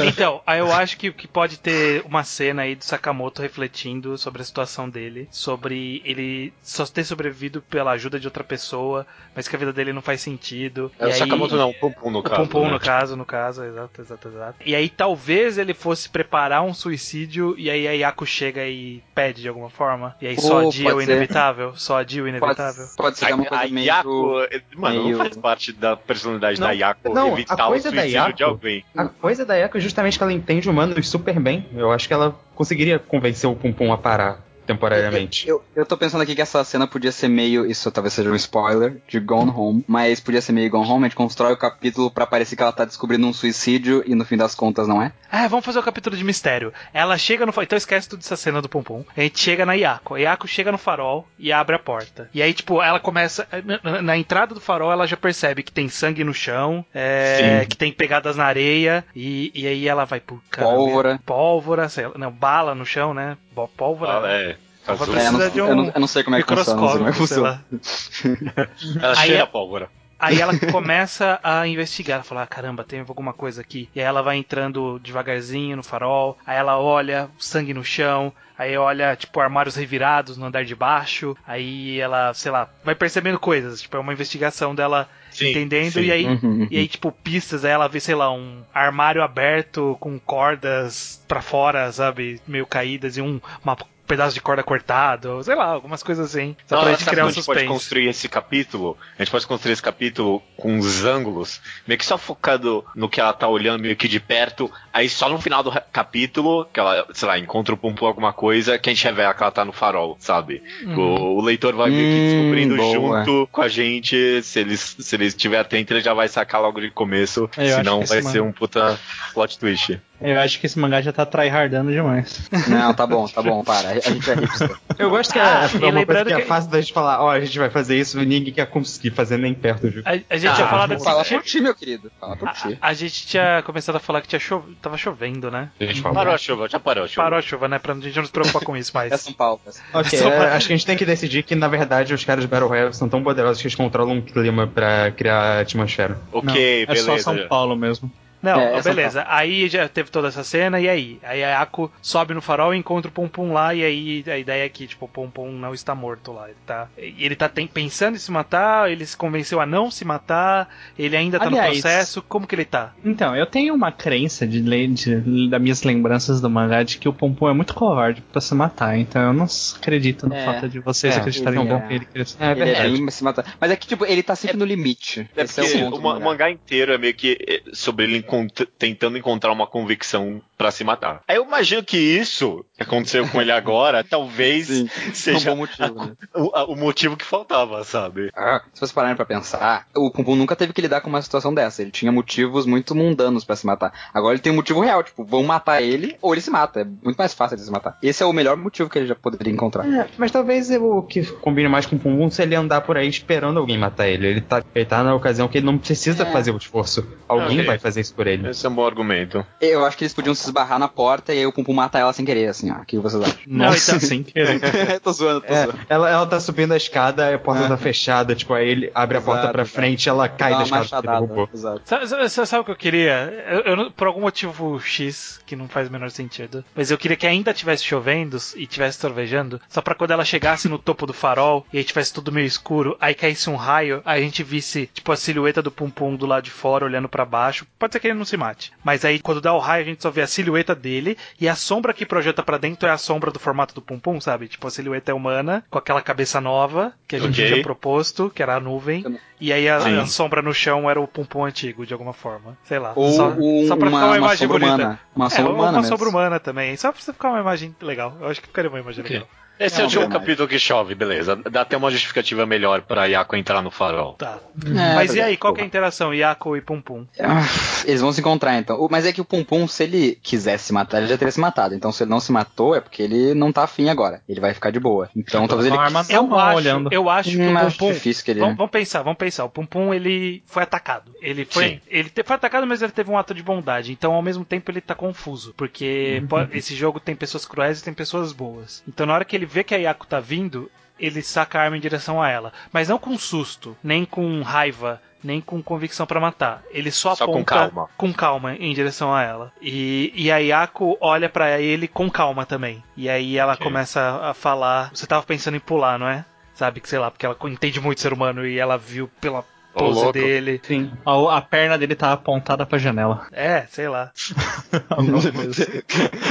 Então, 0.06 0.40
aí 0.46 0.58
eu 0.58 0.72
acho 0.72 0.96
que, 0.96 1.12
que 1.12 1.28
pode 1.28 1.58
ter 1.58 2.02
uma 2.06 2.24
cena 2.24 2.62
aí 2.62 2.74
do 2.74 2.84
Sakamoto 2.84 3.42
refletindo 3.42 4.16
sobre 4.18 4.42
a 4.42 4.44
situação 4.44 4.88
dele, 4.88 5.28
sobre 5.30 6.02
ele 6.04 6.52
só 6.62 6.86
ter 6.86 7.04
sobrevivido 7.04 7.60
pela 7.62 7.92
ajuda 7.92 8.18
de 8.18 8.26
outra 8.26 8.42
pessoa, 8.44 9.06
mas 9.34 9.46
que 9.48 9.54
a 9.54 9.58
vida 9.58 9.72
dele 9.72 9.92
não 9.92 10.02
faz 10.02 10.20
sentido. 10.20 10.90
É 10.98 11.04
E 11.04 11.06
o 11.08 11.12
aí- 11.12 11.18
Sakamoto 11.18 11.56
não, 11.56 11.70
o 11.70 11.74
Pum 11.74 11.92
Pum 11.92 12.10
no 12.10 12.18
O 12.20 12.22
caso. 12.22 12.36
Pum 12.42 12.46
Pum, 12.48 12.64
né? 12.64 12.70
no 12.72 12.80
caso, 12.80 13.16
no 13.16 13.24
caso, 13.24 13.62
exato, 13.64 14.00
exato, 14.00 14.28
exato. 14.28 14.56
E 14.64 14.74
aí 14.74 14.88
talvez 14.88 15.58
ele 15.58 15.74
fosse 15.74 16.08
preparar 16.08 16.62
um 16.62 16.74
suicídio 16.74 17.54
e 17.58 17.70
aí 17.70 18.02
a 18.04 18.05
Yaku 18.06 18.26
chega 18.26 18.64
e 18.66 19.02
pede 19.14 19.42
de 19.42 19.48
alguma 19.48 19.70
forma. 19.70 20.14
E 20.20 20.26
aí 20.26 20.40
só 20.40 20.64
Oh, 20.64 20.68
adia 20.68 20.88
o 20.88 20.92
pode 20.92 21.04
ser. 21.06 21.10
inevitável, 21.12 21.76
só 21.76 21.98
adia 21.98 22.22
o 22.22 22.26
Pode, 22.26 22.36
inevitável. 22.38 22.86
pode 22.96 23.18
ser 23.18 23.24
A, 23.32 23.34
uma 23.34 23.44
a 23.44 23.48
coisa 23.48 23.74
meio. 23.74 23.86
Yako, 23.86 24.40
ele- 24.50 24.64
mano, 24.76 25.02
meio- 25.04 25.16
não 25.18 25.24
faz 25.24 25.36
parte 25.36 25.72
da 25.72 25.96
personalidade 25.96 26.60
Não, 26.60 26.66
da 26.68 26.72
Yako 26.72 27.12
não, 27.14 27.32
evitar 27.32 27.60
a 27.60 27.66
o 27.66 27.68
coisa 27.70 27.90
da 27.90 27.96
suicídio 28.02 28.16
Yako- 28.18 28.32
de 28.36 28.42
alguém. 28.44 28.84
A 28.96 29.04
coisa 29.06 29.44
da 29.44 29.54
Yako 29.56 29.76
é 29.76 29.80
justamente 29.80 30.16
que 30.18 30.22
ela 30.22 30.32
entende 30.32 30.68
humanos 30.70 31.08
super 31.08 31.38
bem. 31.40 31.66
Eu 31.74 31.90
acho 31.92 32.06
que 32.08 32.14
ela 32.14 32.34
conseguiria 32.54 32.98
convencer 32.98 33.48
o 33.50 33.54
Pum 33.56 33.72
Pum 33.72 33.92
a 33.92 33.98
parar 33.98 34.45
temporariamente. 34.66 35.48
Eu, 35.48 35.62
eu 35.74 35.86
tô 35.86 35.96
pensando 35.96 36.20
aqui 36.22 36.34
que 36.34 36.42
essa 36.42 36.62
cena 36.64 36.86
podia 36.86 37.12
ser 37.12 37.28
meio. 37.28 37.64
Isso 37.66 37.90
talvez 37.90 38.12
seja 38.12 38.30
um 38.30 38.34
spoiler 38.34 38.96
de 39.08 39.20
Gone 39.20 39.50
Home. 39.50 39.84
Mas 39.86 40.20
podia 40.20 40.40
ser 40.40 40.52
meio 40.52 40.70
Gone 40.70 40.90
Home. 40.90 41.04
A 41.04 41.08
gente 41.08 41.16
constrói 41.16 41.52
o 41.52 41.56
capítulo 41.56 42.10
pra 42.10 42.26
parecer 42.26 42.56
que 42.56 42.62
ela 42.62 42.72
tá 42.72 42.84
descobrindo 42.84 43.26
um 43.26 43.32
suicídio 43.32 44.02
e 44.06 44.14
no 44.14 44.24
fim 44.24 44.36
das 44.36 44.54
contas 44.54 44.86
não 44.88 45.02
é. 45.02 45.12
Ah, 45.30 45.48
vamos 45.48 45.64
fazer 45.64 45.78
o 45.78 45.82
capítulo 45.82 46.16
de 46.16 46.24
mistério. 46.24 46.72
Ela 46.92 47.16
chega 47.18 47.44
no 47.46 47.52
farol. 47.52 47.64
Então 47.64 47.76
esquece 47.76 48.08
tudo 48.08 48.20
essa 48.20 48.36
cena 48.36 48.62
do 48.62 48.68
Pum. 48.68 49.04
A 49.16 49.20
gente 49.20 49.38
chega 49.38 49.66
na 49.66 49.74
Yako. 49.74 50.14
A 50.14 50.18
Yako 50.18 50.46
chega 50.48 50.72
no 50.72 50.78
farol 50.78 51.26
e 51.38 51.52
abre 51.52 51.76
a 51.76 51.78
porta. 51.78 52.28
E 52.32 52.42
aí, 52.42 52.52
tipo, 52.52 52.82
ela 52.82 53.00
começa. 53.00 53.46
Na, 53.82 54.02
na 54.02 54.16
entrada 54.16 54.54
do 54.54 54.60
farol, 54.60 54.92
ela 54.92 55.06
já 55.06 55.16
percebe 55.16 55.62
que 55.62 55.72
tem 55.72 55.88
sangue 55.88 56.24
no 56.24 56.34
chão, 56.34 56.84
é, 56.94 57.66
que 57.68 57.76
tem 57.76 57.92
pegadas 57.92 58.36
na 58.36 58.44
areia. 58.44 59.04
E, 59.14 59.50
e 59.54 59.66
aí 59.66 59.88
ela 59.88 60.04
vai 60.04 60.20
pro. 60.20 60.42
caramba, 60.50 60.74
Pólvora. 60.76 61.20
Pólvora, 61.24 61.88
sei 61.88 62.06
lá. 62.06 62.12
Não, 62.16 62.30
bala 62.30 62.74
no 62.74 62.86
chão, 62.86 63.12
né? 63.12 63.36
Pólvora. 63.76 64.20
Ah, 64.26 64.32
é. 64.32 64.56
Ela 64.86 64.94
Azul. 64.94 65.06
vai 65.14 65.24
É, 65.24 65.28
eu, 65.28 65.32
não, 65.32 65.38
Precisa 65.38 65.50
de 65.50 65.62
um 65.62 65.68
eu, 65.68 65.76
não, 65.76 65.84
eu 65.94 66.00
não 66.00 66.06
sei 66.06 66.22
como 66.22 66.36
é 66.36 66.42
que 66.42 66.48
funciona. 66.48 66.80
Não 66.80 66.88
sei 66.88 66.96
como 66.98 67.08
é 67.08 67.12
funciona. 67.12 67.42
lá. 67.50 67.64
Ela 69.02 69.12
Aí 69.12 69.26
cheira 69.26 69.38
é- 69.38 69.42
a 69.42 69.46
pólvora. 69.46 69.88
Aí 70.18 70.40
ela 70.40 70.54
começa 70.72 71.38
a 71.42 71.66
investigar, 71.68 72.14
ela 72.14 72.24
fala, 72.24 72.42
ah, 72.42 72.46
caramba, 72.46 72.82
tem 72.82 73.00
alguma 73.00 73.34
coisa 73.34 73.60
aqui. 73.60 73.90
E 73.94 74.00
aí 74.00 74.06
ela 74.06 74.22
vai 74.22 74.36
entrando 74.38 74.98
devagarzinho 74.98 75.76
no 75.76 75.82
farol, 75.82 76.38
aí 76.46 76.56
ela 76.56 76.78
olha 76.78 77.28
sangue 77.38 77.74
no 77.74 77.84
chão, 77.84 78.32
aí 78.56 78.78
olha, 78.78 79.14
tipo, 79.14 79.38
armários 79.40 79.76
revirados 79.76 80.38
no 80.38 80.46
andar 80.46 80.64
de 80.64 80.74
baixo, 80.74 81.36
aí 81.46 82.00
ela, 82.00 82.32
sei 82.32 82.50
lá, 82.50 82.66
vai 82.82 82.94
percebendo 82.94 83.38
coisas, 83.38 83.82
tipo, 83.82 83.94
é 83.94 84.00
uma 84.00 84.12
investigação 84.14 84.74
dela 84.74 85.06
Sim, 85.30 85.50
entendendo, 85.50 85.92
sim. 85.92 86.04
e 86.04 86.10
aí 86.10 86.24
Uhum, 86.26 86.66
e 86.70 86.78
aí, 86.78 86.88
tipo, 86.88 87.12
pistas, 87.12 87.62
aí 87.66 87.72
ela 87.72 87.86
vê, 87.86 88.00
sei 88.00 88.14
lá, 88.14 88.32
um 88.32 88.62
armário 88.72 89.22
aberto 89.22 89.98
com 90.00 90.18
cordas 90.18 91.22
pra 91.28 91.42
fora, 91.42 91.92
sabe? 91.92 92.40
Meio 92.48 92.66
caídas 92.66 93.18
e 93.18 93.20
um 93.20 93.38
uma 93.62 93.76
pedaço 94.06 94.34
de 94.34 94.40
corda 94.40 94.62
cortado, 94.62 95.42
sei 95.42 95.54
lá, 95.54 95.66
algumas 95.66 96.02
coisas 96.02 96.26
assim. 96.26 96.56
Só 96.66 96.76
pra 96.76 96.84
Não, 96.86 96.90
gente 96.92 97.04
sabe 97.04 97.10
criar 97.10 97.24
um 97.24 97.26
como 97.26 97.30
a 97.30 97.34
gente 97.34 97.44
pode 97.46 97.60
suspense. 97.60 97.66
construir 97.80 98.08
esse 98.08 98.28
capítulo? 98.28 98.96
A 99.18 99.22
gente 99.22 99.30
pode 99.30 99.46
construir 99.46 99.72
esse 99.72 99.82
capítulo 99.82 100.42
com 100.56 100.78
os 100.78 101.04
ângulos, 101.04 101.60
meio 101.86 101.98
que 101.98 102.04
só 102.06 102.16
focado 102.16 102.84
no 102.94 103.08
que 103.08 103.20
ela 103.20 103.32
tá 103.32 103.48
olhando 103.48 103.80
meio 103.82 103.96
que 103.96 104.08
de 104.08 104.20
perto, 104.20 104.70
aí 104.92 105.08
só 105.08 105.28
no 105.28 105.40
final 105.40 105.62
do 105.62 105.72
capítulo, 105.92 106.64
que 106.72 106.78
ela, 106.80 107.06
sei 107.12 107.28
lá, 107.28 107.38
encontra 107.38 107.74
o 107.74 107.76
Pum 107.78 107.94
Pum 107.94 108.06
alguma 108.06 108.32
coisa, 108.32 108.78
que 108.78 108.88
a 108.88 108.94
gente 108.94 109.04
revela 109.04 109.34
que 109.34 109.42
ela 109.42 109.50
tá 109.52 109.64
no 109.64 109.72
farol, 109.72 110.16
sabe? 110.20 110.62
Uhum. 110.84 110.98
O, 110.98 111.38
o 111.38 111.40
leitor 111.42 111.74
vai 111.74 111.90
meio 111.90 112.10
que 112.10 112.16
Hum, 112.16 112.26
descobrindo 112.26 112.76
boa. 112.76 113.24
junto 113.24 113.48
com 113.50 113.62
a 113.62 113.68
gente, 113.68 114.42
se 114.42 114.60
ele, 114.60 114.76
se 114.76 115.14
ele 115.16 115.26
estiver 115.26 115.58
atento, 115.58 115.92
ele 115.92 116.00
já 116.00 116.14
vai 116.14 116.28
sacar 116.28 116.60
logo 116.60 116.80
de 116.80 116.90
começo, 116.90 117.50
eu 117.56 117.76
senão 117.76 118.04
vai 118.04 118.22
ser 118.22 118.38
mano- 118.40 118.46
um 118.50 118.52
puta 118.52 118.98
plot 119.34 119.58
twist. 119.58 120.00
Eu 120.20 120.40
acho 120.40 120.58
que 120.58 120.66
esse 120.66 120.78
mangá 120.78 121.00
já 121.02 121.12
tá 121.12 121.26
tryhardando 121.26 121.92
demais. 121.92 122.48
Não, 122.68 122.94
tá 122.94 123.06
bom, 123.06 123.28
tá 123.28 123.42
bom, 123.42 123.62
para. 123.62 123.90
A 123.90 123.94
gente 124.00 124.30
é 124.30 124.34
hipster. 124.34 124.70
Eu 124.98 125.10
gosto 125.10 125.32
que 125.32 125.38
Ah, 125.38 125.42
é, 125.42 125.46
é 125.48 125.60
uma 125.60 125.68
coisa 125.68 125.90
lembrando 125.90 126.26
que 126.28 126.32
é 126.32 126.40
que- 126.40 126.46
fácil 126.46 126.70
da 126.70 126.80
gente 126.80 126.92
falar, 126.92 127.20
ó, 127.22 127.30
a 127.30 127.40
gente 127.40 127.58
vai 127.58 127.68
fazer 127.68 127.98
isso 127.98 128.18
e 128.20 128.24
ninguém 128.24 128.52
quer 128.52 128.66
conseguir 128.66 129.10
fazer 129.10 129.36
nem 129.36 129.52
perto 129.52 129.82
do 129.82 129.90
jogo. 129.90 130.08
A, 130.08 130.12
a 130.12 130.36
gente 130.38 130.54
tinha 130.54 130.66
Ah, 130.66 130.70
falado 130.70 130.98
Fala 131.00 131.22
que 131.24 131.34
por 131.34 131.42
ti, 131.44 131.60
meu 131.60 131.74
querido. 131.74 132.10
Fala 132.18 132.36
por 132.36 132.48
a, 132.48 132.52
ti. 132.52 132.78
a 132.80 132.92
gente 132.94 133.26
tinha 133.26 133.62
começado 133.62 133.96
a 133.96 134.00
falar 134.00 134.22
que 134.22 134.28
tinha 134.28 134.40
cho... 134.40 134.62
tava 134.80 134.96
chovendo, 134.96 135.50
né? 135.50 135.68
A 135.78 135.84
gente 135.84 136.00
fala. 136.00 136.14
Parou 136.14 136.34
a 136.34 136.38
chuva, 136.38 136.68
já 136.68 136.80
parou 136.80 137.04
a 137.04 137.08
chuva. 137.08 137.22
Parou 137.22 137.38
a 137.38 137.42
chuva, 137.42 137.68
né? 137.68 137.78
Pra 137.78 137.94
gente 137.94 138.16
não 138.16 138.24
se 138.24 138.32
preocupar 138.32 138.62
com 138.62 138.76
isso 138.76 138.92
mais. 138.94 139.12
É 139.16 139.16
São 139.18 139.32
Paulo. 139.34 139.60
é 139.66 139.70
São 139.70 139.84
Paulo. 139.92 140.06
Ok, 140.06 140.18
é, 140.18 140.22
pra- 140.30 140.56
acho 140.56 140.66
que 140.66 140.72
a 140.72 140.76
gente 140.76 140.86
tem 140.86 140.96
que 140.96 141.04
decidir 141.04 141.42
que, 141.42 141.54
na 141.54 141.68
verdade, 141.68 142.14
os 142.14 142.24
caras 142.24 142.42
de 142.42 142.48
Battle 142.48 142.68
Royale 142.68 142.94
são 142.94 143.08
tão 143.08 143.22
poderosos 143.22 143.60
que 143.60 143.66
eles 143.68 143.74
controlam 143.74 144.18
o 144.18 144.22
clima 144.22 144.66
pra 144.66 145.10
criar 145.10 145.58
a 145.58 145.60
atmosfera. 145.60 146.18
Ok, 146.32 146.46
Não, 146.46 146.54
é 146.54 146.86
beleza. 146.86 147.06
só 147.06 147.18
São 147.18 147.48
Paulo 147.48 147.76
mesmo. 147.76 148.10
Não, 148.52 148.60
É, 148.60 148.82
beleza. 148.82 149.24
Aí 149.28 149.68
já 149.68 149.88
teve 149.88 150.10
toda 150.10 150.28
essa 150.28 150.44
cena, 150.44 150.80
e 150.80 150.88
aí? 150.88 151.18
Aí 151.22 151.42
a 151.44 151.60
Ako 151.62 151.90
sobe 152.00 152.34
no 152.34 152.40
farol 152.42 152.74
e 152.74 152.78
encontra 152.78 153.08
o 153.08 153.12
Pum 153.12 153.28
Pum 153.28 153.52
lá, 153.52 153.74
e 153.74 153.84
aí 153.84 154.24
a 154.26 154.38
ideia 154.38 154.64
é 154.64 154.68
que, 154.68 154.86
tipo, 154.86 155.04
o 155.06 155.08
Pum 155.08 155.28
Pum 155.30 155.50
não 155.52 155.74
está 155.74 155.94
morto 155.94 156.32
lá. 156.32 156.46
Ele 156.48 156.56
tá, 156.66 156.88
ele 156.96 157.36
tá 157.36 157.48
tem- 157.48 157.66
pensando 157.66 158.14
em 158.16 158.18
se 158.18 158.30
matar, 158.30 158.90
ele 158.90 159.04
se 159.04 159.16
convenceu 159.16 159.60
a 159.60 159.66
não 159.66 159.90
se 159.90 160.04
matar, 160.04 160.68
ele 160.98 161.16
ainda 161.16 161.38
tá 161.38 161.46
Aliás- 161.46 161.76
no 161.76 161.82
processo. 161.82 162.22
Como 162.22 162.46
que 162.46 162.54
ele 162.54 162.64
tá? 162.64 162.92
Então, 163.04 163.34
eu 163.36 163.46
tenho 163.46 163.74
uma 163.74 163.90
crença 163.92 164.46
de, 164.46 164.60
le- 164.60 164.88
de- 164.88 165.48
das 165.48 165.60
minhas 165.60 165.82
lembranças 165.82 166.40
do 166.40 166.48
mangá 166.50 166.82
de 166.82 166.98
que 166.98 167.08
o 167.08 167.12
Pompom 167.12 167.48
é 167.48 167.52
muito 167.52 167.74
covarde 167.74 168.22
pra 168.32 168.40
se 168.40 168.54
matar. 168.54 168.96
Então 168.98 169.20
eu 169.22 169.32
não 169.32 169.46
acredito 169.76 170.28
no 170.28 170.34
É. 170.34 170.44
fato 170.44 170.68
de 170.68 170.78
vocês 170.80 171.14
É, 171.16 171.18
acreditarem 171.18 171.60
ele 171.60 171.68
que 171.68 171.92
é. 171.92 171.96
ele 171.96 172.04
queria 172.04 172.24
se 172.24 172.36
É 172.40 172.50
Ele 172.52 172.60
é 172.62 172.64
verdade. 172.64 172.92
bem 172.92 173.10
se 173.10 173.24
matar. 173.24 173.56
Mas 173.60 173.70
é 173.70 173.76
que, 173.76 173.86
tipo, 173.86 174.04
ele 174.04 174.22
tá 174.22 174.36
sempre 174.36 174.56
no 174.56 174.64
limite. 174.64 175.28
É 175.36 175.42
é 175.42 175.44
porque 175.46 175.60
o 175.82 175.94
o, 175.96 176.20
mangá. 176.20 176.50
inteiro 176.50 176.92
é 176.92 176.98
meio 176.98 177.14
que 177.14 177.36
é, 177.46 177.62
sobre 177.72 178.04
ele 178.04 178.18
encont- 178.18 178.35
tentando 178.78 179.16
encontrar 179.16 179.52
uma 179.52 179.66
convicção 179.66 180.40
pra 180.58 180.70
se 180.70 180.82
matar. 180.84 181.20
Aí 181.28 181.36
eu 181.36 181.44
imagino 181.44 181.82
que 181.84 181.96
isso 181.98 182.64
que 182.76 182.82
aconteceu 182.82 183.28
com 183.28 183.40
ele 183.40 183.52
agora, 183.52 184.02
talvez 184.08 184.66
Sim, 184.68 184.88
seja 185.12 185.52
um 185.52 185.56
motivo, 185.56 185.94
né? 185.94 186.12
o, 186.34 186.50
a- 186.54 186.64
o 186.64 186.74
motivo 186.76 187.16
que 187.16 187.24
faltava, 187.24 187.84
sabe? 187.84 188.30
Ah, 188.34 188.62
se 188.72 188.80
vocês 188.80 188.92
pararem 188.92 189.16
pra 189.16 189.24
pensar, 189.26 189.86
o 189.94 190.10
Pum 190.10 190.24
Pum 190.24 190.34
nunca 190.36 190.56
teve 190.56 190.72
que 190.72 190.80
lidar 190.80 191.00
com 191.02 191.08
uma 191.10 191.20
situação 191.22 191.52
dessa. 191.54 191.82
Ele 191.82 191.90
tinha 191.90 192.10
motivos 192.10 192.66
muito 192.66 192.94
mundanos 192.94 193.44
pra 193.44 193.54
se 193.54 193.66
matar. 193.66 193.92
Agora 194.12 194.34
ele 194.34 194.42
tem 194.42 194.52
um 194.52 194.56
motivo 194.56 194.80
real, 194.80 195.02
tipo, 195.02 195.24
vão 195.24 195.42
matar 195.42 195.82
ele 195.82 196.16
ou 196.22 196.32
ele 196.34 196.40
se 196.40 196.50
mata. 196.50 196.80
É 196.80 196.84
muito 196.84 197.16
mais 197.18 197.34
fácil 197.34 197.56
de 197.56 197.62
se 197.64 197.70
matar. 197.70 197.98
Esse 198.02 198.22
é 198.22 198.26
o 198.26 198.32
melhor 198.32 198.56
motivo 198.56 198.88
que 198.88 198.98
ele 198.98 199.06
já 199.06 199.14
poderia 199.14 199.52
encontrar. 199.52 199.86
É, 199.86 200.08
mas 200.16 200.30
talvez 200.30 200.70
o 200.70 201.02
que 201.02 201.22
combine 201.40 201.68
mais 201.68 201.86
com 201.86 201.96
o 201.96 201.98
Pum 201.98 202.16
Pum 202.16 202.30
se 202.30 202.42
ele 202.42 202.54
andar 202.54 202.80
por 202.80 202.96
aí 202.96 203.08
esperando 203.08 203.58
alguém 203.58 203.76
matar 203.78 204.08
ele. 204.08 204.26
Ele 204.26 204.40
tá, 204.40 204.62
ele 204.74 204.84
tá 204.86 205.02
na 205.02 205.14
ocasião 205.14 205.48
que 205.48 205.58
ele 205.58 205.66
não 205.66 205.76
precisa 205.78 206.24
É. 206.24 206.32
fazer 206.32 206.50
o 206.50 206.56
esforço. 206.56 207.06
Alguém 207.28 207.58
Ok. 207.58 207.64
vai 207.66 207.78
fazer 207.78 208.00
isso 208.00 208.14
por 208.16 208.26
ele. 208.26 208.48
Esse 208.48 208.66
é 208.66 208.68
um 208.68 208.74
bom 208.74 208.86
argumento. 208.86 209.44
Eu 209.60 209.84
acho 209.84 209.96
que 209.96 210.04
eles 210.04 210.14
podiam 210.14 210.34
se 210.34 210.44
esbarrar 210.46 210.78
na 210.78 210.88
porta 210.88 211.34
e 211.34 211.38
aí 211.38 211.46
o 211.46 211.52
Pum 211.52 211.62
Pum 211.62 211.72
mata 211.74 211.98
ela 211.98 212.12
sem 212.12 212.24
querer, 212.24 212.48
assim, 212.48 212.70
ó. 212.70 212.76
O 212.76 212.84
que 212.86 212.98
vocês 212.98 213.22
acham? 213.22 213.38
Não, 213.46 213.66
Nossa, 213.66 213.96
então- 213.96 214.08
sem 214.08 214.22
querer. 214.22 214.58
tô 215.00 215.12
zoando, 215.12 215.42
tô 215.42 215.52
É, 215.52 215.64
zoando. 215.64 215.78
ela, 215.88 216.10
ela 216.10 216.26
tá 216.26 216.40
subindo 216.40 216.72
a 216.72 216.76
escada, 216.76 217.34
a 217.34 217.38
porta 217.38 217.64
É. 217.64 217.68
tá 217.68 217.76
fechada, 217.76 218.34
tipo, 218.34 218.54
aí 218.54 218.68
ele 218.68 218.90
abre 218.94 219.18
a 219.18 219.20
porta 219.20 219.40
Exato, 219.42 219.52
pra 219.52 219.62
exato. 219.62 219.74
frente 219.76 220.08
ela 220.08 220.28
cai 220.28 220.52
da 220.52 220.62
escada. 220.62 221.10
Exato. 221.52 221.82
Sabe, 221.84 222.28
sabe- 222.28 222.60
o 222.62 222.64
que 222.64 222.70
eu 222.70 222.76
queria? 222.76 223.44
Eu, 223.66 223.76
eu 223.76 223.90
por 223.90 224.06
algum 224.06 224.20
motivo 224.22 224.80
X, 224.80 225.40
que 225.44 225.54
não 225.54 225.68
faz 225.68 225.88
o 225.88 225.92
menor 225.92 226.10
sentido, 226.10 226.64
mas 226.74 226.90
eu 226.90 226.96
queria 226.98 227.16
que 227.16 227.26
ainda 227.26 227.52
tivesse 227.52 227.84
chovendo 227.84 228.36
e 228.56 228.66
tivesse 228.66 228.98
torvejando, 229.00 229.60
só 229.68 229.80
pra 229.82 229.94
quando 229.94 230.12
ela 230.12 230.24
chegasse 230.24 230.68
no 230.68 230.78
topo 230.78 231.06
do 231.06 231.12
farol 231.12 231.66
e 231.72 231.78
aí 231.78 231.84
tivesse 231.84 232.12
tudo 232.12 232.32
meio 232.32 232.46
escuro, 232.46 232.96
aí 233.00 233.14
caísse 233.14 233.50
um 233.50 233.56
raio, 233.56 234.00
aí 234.04 234.20
a 234.20 234.24
gente 234.24 234.42
visse, 234.42 234.88
tipo, 234.92 235.12
a 235.12 235.16
silhueta 235.16 235.60
do 235.62 235.70
Pum 235.70 235.90
Pum 235.90 236.16
do 236.16 236.26
lado 236.26 236.44
de 236.44 236.50
fora 236.50 236.84
olhando 236.84 237.08
pra 237.08 237.24
baixo. 237.24 237.66
Pode 237.78 237.92
ser 237.92 238.00
que 238.00 238.05
ele 238.08 238.18
não 238.18 238.24
se 238.24 238.36
mate. 238.36 238.72
Mas 238.84 239.04
aí 239.04 239.18
quando 239.18 239.40
dá 239.40 239.52
o 239.52 239.58
raio, 239.58 239.82
a 239.84 239.86
gente 239.88 240.02
só 240.02 240.10
vê 240.10 240.22
a 240.22 240.26
silhueta 240.26 240.74
dele 240.74 241.16
e 241.40 241.48
a 241.48 241.54
sombra 241.54 241.92
que 241.92 242.06
projeta 242.06 242.42
pra 242.42 242.58
dentro 242.58 242.88
é 242.88 242.92
a 242.92 242.98
sombra 242.98 243.30
do 243.30 243.38
formato 243.38 243.74
do 243.74 243.82
Pum 243.82 243.98
Pum, 243.98 244.20
sabe? 244.20 244.48
Tipo, 244.48 244.66
a 244.66 244.70
silhueta 244.70 245.10
é 245.10 245.14
humana, 245.14 245.64
com 245.70 245.78
aquela 245.78 246.00
cabeça 246.02 246.40
nova 246.40 246.92
que 247.08 247.16
a 247.16 247.18
gente 247.18 247.40
Ok. 247.40 247.46
tinha 247.52 247.62
proposto, 247.62 248.30
que 248.34 248.42
era 248.42 248.56
a 248.56 248.60
nuvem. 248.60 249.04
E 249.40 249.52
aí 249.52 249.68
a, 249.68 249.76
a 249.76 250.06
sombra 250.06 250.40
no 250.42 250.54
chão 250.54 250.88
era 250.88 251.00
o 251.00 251.06
Pum 251.06 251.24
Pum 251.24 251.44
antigo, 251.44 251.84
de 251.86 251.92
alguma 251.92 252.12
forma. 252.12 252.56
Sei 252.64 252.78
lá. 252.78 252.92
Ou 252.96 253.10
só, 253.12 253.28
um- 253.28 253.66
só 253.68 253.76
pra 253.76 253.88
uma, 253.88 253.98
ficar 253.98 254.06
uma 254.06 254.06
uma 254.06 254.16
imagem 254.16 254.48
bonita. 254.48 254.74
humana. 254.74 255.00
Uma 255.14 255.26
É, 255.26 255.30
sombra 255.30 255.52
uma 255.52 255.62
humana 255.62 255.78
mesmo. 255.78 255.88
sombra 255.96 256.08
humana 256.08 256.40
também. 256.40 256.76
Só 256.76 256.90
pra 256.92 257.00
você 257.00 257.12
ficar 257.12 257.28
uma 257.30 257.40
imagem 257.40 257.74
legal. 257.80 258.16
Eu 258.20 258.28
acho 258.28 258.40
que 258.40 258.46
ficaria 258.48 258.70
uma 258.70 258.80
imagem 258.80 259.02
Ok. 259.04 259.14
legal. 259.16 259.28
Esse 259.58 259.76
é, 259.76 259.78
Não, 259.78 259.84
o 259.84 259.86
último 259.88 260.08
capítulo 260.08 260.46
que 260.48 260.58
chove, 260.58 260.94
beleza. 260.94 261.36
Dá 261.50 261.62
até 261.62 261.76
uma 261.76 261.90
justificativa 261.90 262.44
melhor 262.46 262.82
pra 262.82 263.06
Yako 263.06 263.36
entrar 263.36 263.62
no 263.62 263.70
farol. 263.70 264.14
Tá. 264.14 264.38
É, 264.66 264.94
Mas 264.94 265.14
e 265.14 265.20
aí, 265.20 265.36
qual 265.36 265.54
que 265.54 265.60
é 265.60 265.64
a 265.64 265.66
interação? 265.66 266.12
Yako 266.14 266.56
e 266.56 266.60
Pum 266.60 266.80
Pum? 266.80 267.06
Ah, 267.18 267.42
Eles 267.86 268.00
vão 268.00 268.12
se 268.12 268.20
encontrar 268.20 268.56
então. 268.58 268.86
Mas 268.90 269.06
é 269.06 269.12
que 269.12 269.20
o 269.20 269.24
Pum 269.24 269.42
Pum, 269.44 269.66
se 269.66 269.82
ele 269.84 270.18
quisesse 270.22 270.64
se 270.64 270.72
matar, 270.72 270.98
ele 270.98 271.06
já 271.06 271.16
teria 271.16 271.32
se 271.32 271.40
matado. 271.40 271.74
Então 271.74 271.90
se 271.92 272.02
ele 272.02 272.10
não 272.10 272.20
se 272.20 272.30
matou, 272.32 272.74
é 272.74 272.80
porque 272.80 273.02
ele 273.02 273.34
não 273.34 273.50
tá 273.52 273.62
afim 273.64 273.88
agora. 273.88 274.20
Ele 274.28 274.40
vai 274.40 274.52
ficar 274.52 274.70
de 274.70 274.78
boa. 274.80 275.08
Então 275.16 275.46
talvez 275.46 275.68
Com 275.70 275.74
ele. 275.76 275.84
arma 275.84 276.04
Eu 276.08 276.34
acho, 276.38 276.56
olhando. 276.56 276.92
eu 276.92 277.08
acho 277.08 277.30
que 277.30 277.36
Hum, 277.38 277.50
o 277.50 277.58
Pum 277.60 277.66
acho 277.66 277.78
Pum. 277.78 277.92
difícil 277.92 278.24
que 278.24 278.30
ele- 278.32 278.40
Vamos, 278.40 278.56
vamos 278.56 278.70
pensar, 278.70 279.02
vamos 279.02 279.18
pensar. 279.18 279.44
O 279.44 279.50
Pum 279.50 279.64
Pum 279.64 279.94
ele 279.94 280.42
foi 280.46 280.62
atacado. 280.62 281.12
Ele 281.22 281.44
foi, 281.44 281.68
Sim. 281.68 281.80
ele 281.88 282.10
te- 282.10 282.22
foi 282.22 282.36
atacado, 282.36 282.66
mas 282.66 282.82
ele 282.82 282.92
teve 282.92 283.10
um 283.10 283.16
ato 283.18 283.32
de 283.34 283.42
bondade. 283.42 283.92
Então, 283.92 284.12
ao 284.12 284.22
mesmo 284.22 284.44
tempo, 284.44 284.70
ele 284.70 284.80
tá 284.80 284.94
confuso, 284.94 285.54
porque 285.56 286.22
Uhum. 286.30 286.48
esse 286.52 286.74
jogo 286.74 287.00
tem 287.00 287.14
pessoas 287.16 287.44
cruéis 287.46 287.80
e 287.80 287.84
tem 287.84 287.94
pessoas 287.94 288.32
boas. 288.32 288.82
Então, 288.86 289.06
na 289.06 289.14
hora 289.14 289.24
que 289.24 289.34
ele 289.34 289.45
vê 289.46 289.64
que 289.64 289.74
a 289.74 289.78
Yako 289.78 290.06
tá 290.06 290.20
vindo, 290.20 290.70
ele 290.98 291.22
saca 291.22 291.58
a 291.58 291.62
arma 291.62 291.76
em 291.76 291.80
direção 291.80 292.20
a 292.22 292.28
ela, 292.28 292.52
mas 292.72 292.88
não 292.88 292.98
com 292.98 293.16
susto, 293.18 293.76
nem 293.82 294.04
com 294.04 294.42
raiva. 294.42 295.00
Nem 295.24 295.40
com 295.40 295.60
convicção 295.60 296.06
pra 296.06 296.20
matar. 296.20 296.62
Ele 296.70 296.88
só, 296.90 297.16
Só 297.16 297.24
com 297.24 297.32
aponta 297.32 297.54
calma. 297.54 297.88
com 297.96 298.12
calma 298.14 298.54
em 298.54 298.72
direção 298.72 299.12
a 299.12 299.22
ela. 299.24 299.52
E, 299.60 300.12
e 300.14 300.30
a 300.30 300.36
Yako 300.36 300.96
olha 301.00 301.28
pra 301.28 301.58
ele 301.60 301.88
com 301.88 302.08
calma 302.08 302.46
também. 302.46 302.84
E 302.96 303.08
aí 303.08 303.36
ela 303.36 303.54
Ok. 303.54 303.64
começa 303.64 304.20
a 304.22 304.34
falar. 304.34 304.90
Você 304.94 305.04
tava 305.04 305.24
pensando 305.26 305.56
em 305.56 305.60
pular, 305.60 305.98
não 305.98 306.06
é? 306.08 306.24
Sabe 306.54 306.80
que 306.80 306.88
sei 306.88 307.00
lá, 307.00 307.10
porque 307.10 307.26
ela 307.26 307.36
entende 307.46 307.80
muito 307.80 308.00
ser 308.00 308.12
humano 308.12 308.46
e 308.46 308.56
ela 308.56 308.76
viu 308.78 309.10
pela 309.20 309.44
pose 309.78 309.94
louco. 309.94 310.12
dele. 310.12 310.60
Sim. 310.64 310.90
A, 311.04 311.36
a 311.36 311.40
perna 311.40 311.76
dele 311.78 311.94
tá 311.94 312.12
apontada 312.12 312.64
pra 312.66 312.78
janela. 312.78 313.26
É, 313.32 313.66
sei 313.70 313.88
lá. 313.88 314.10
Alguma 314.90 315.20
coisa. 315.32 315.66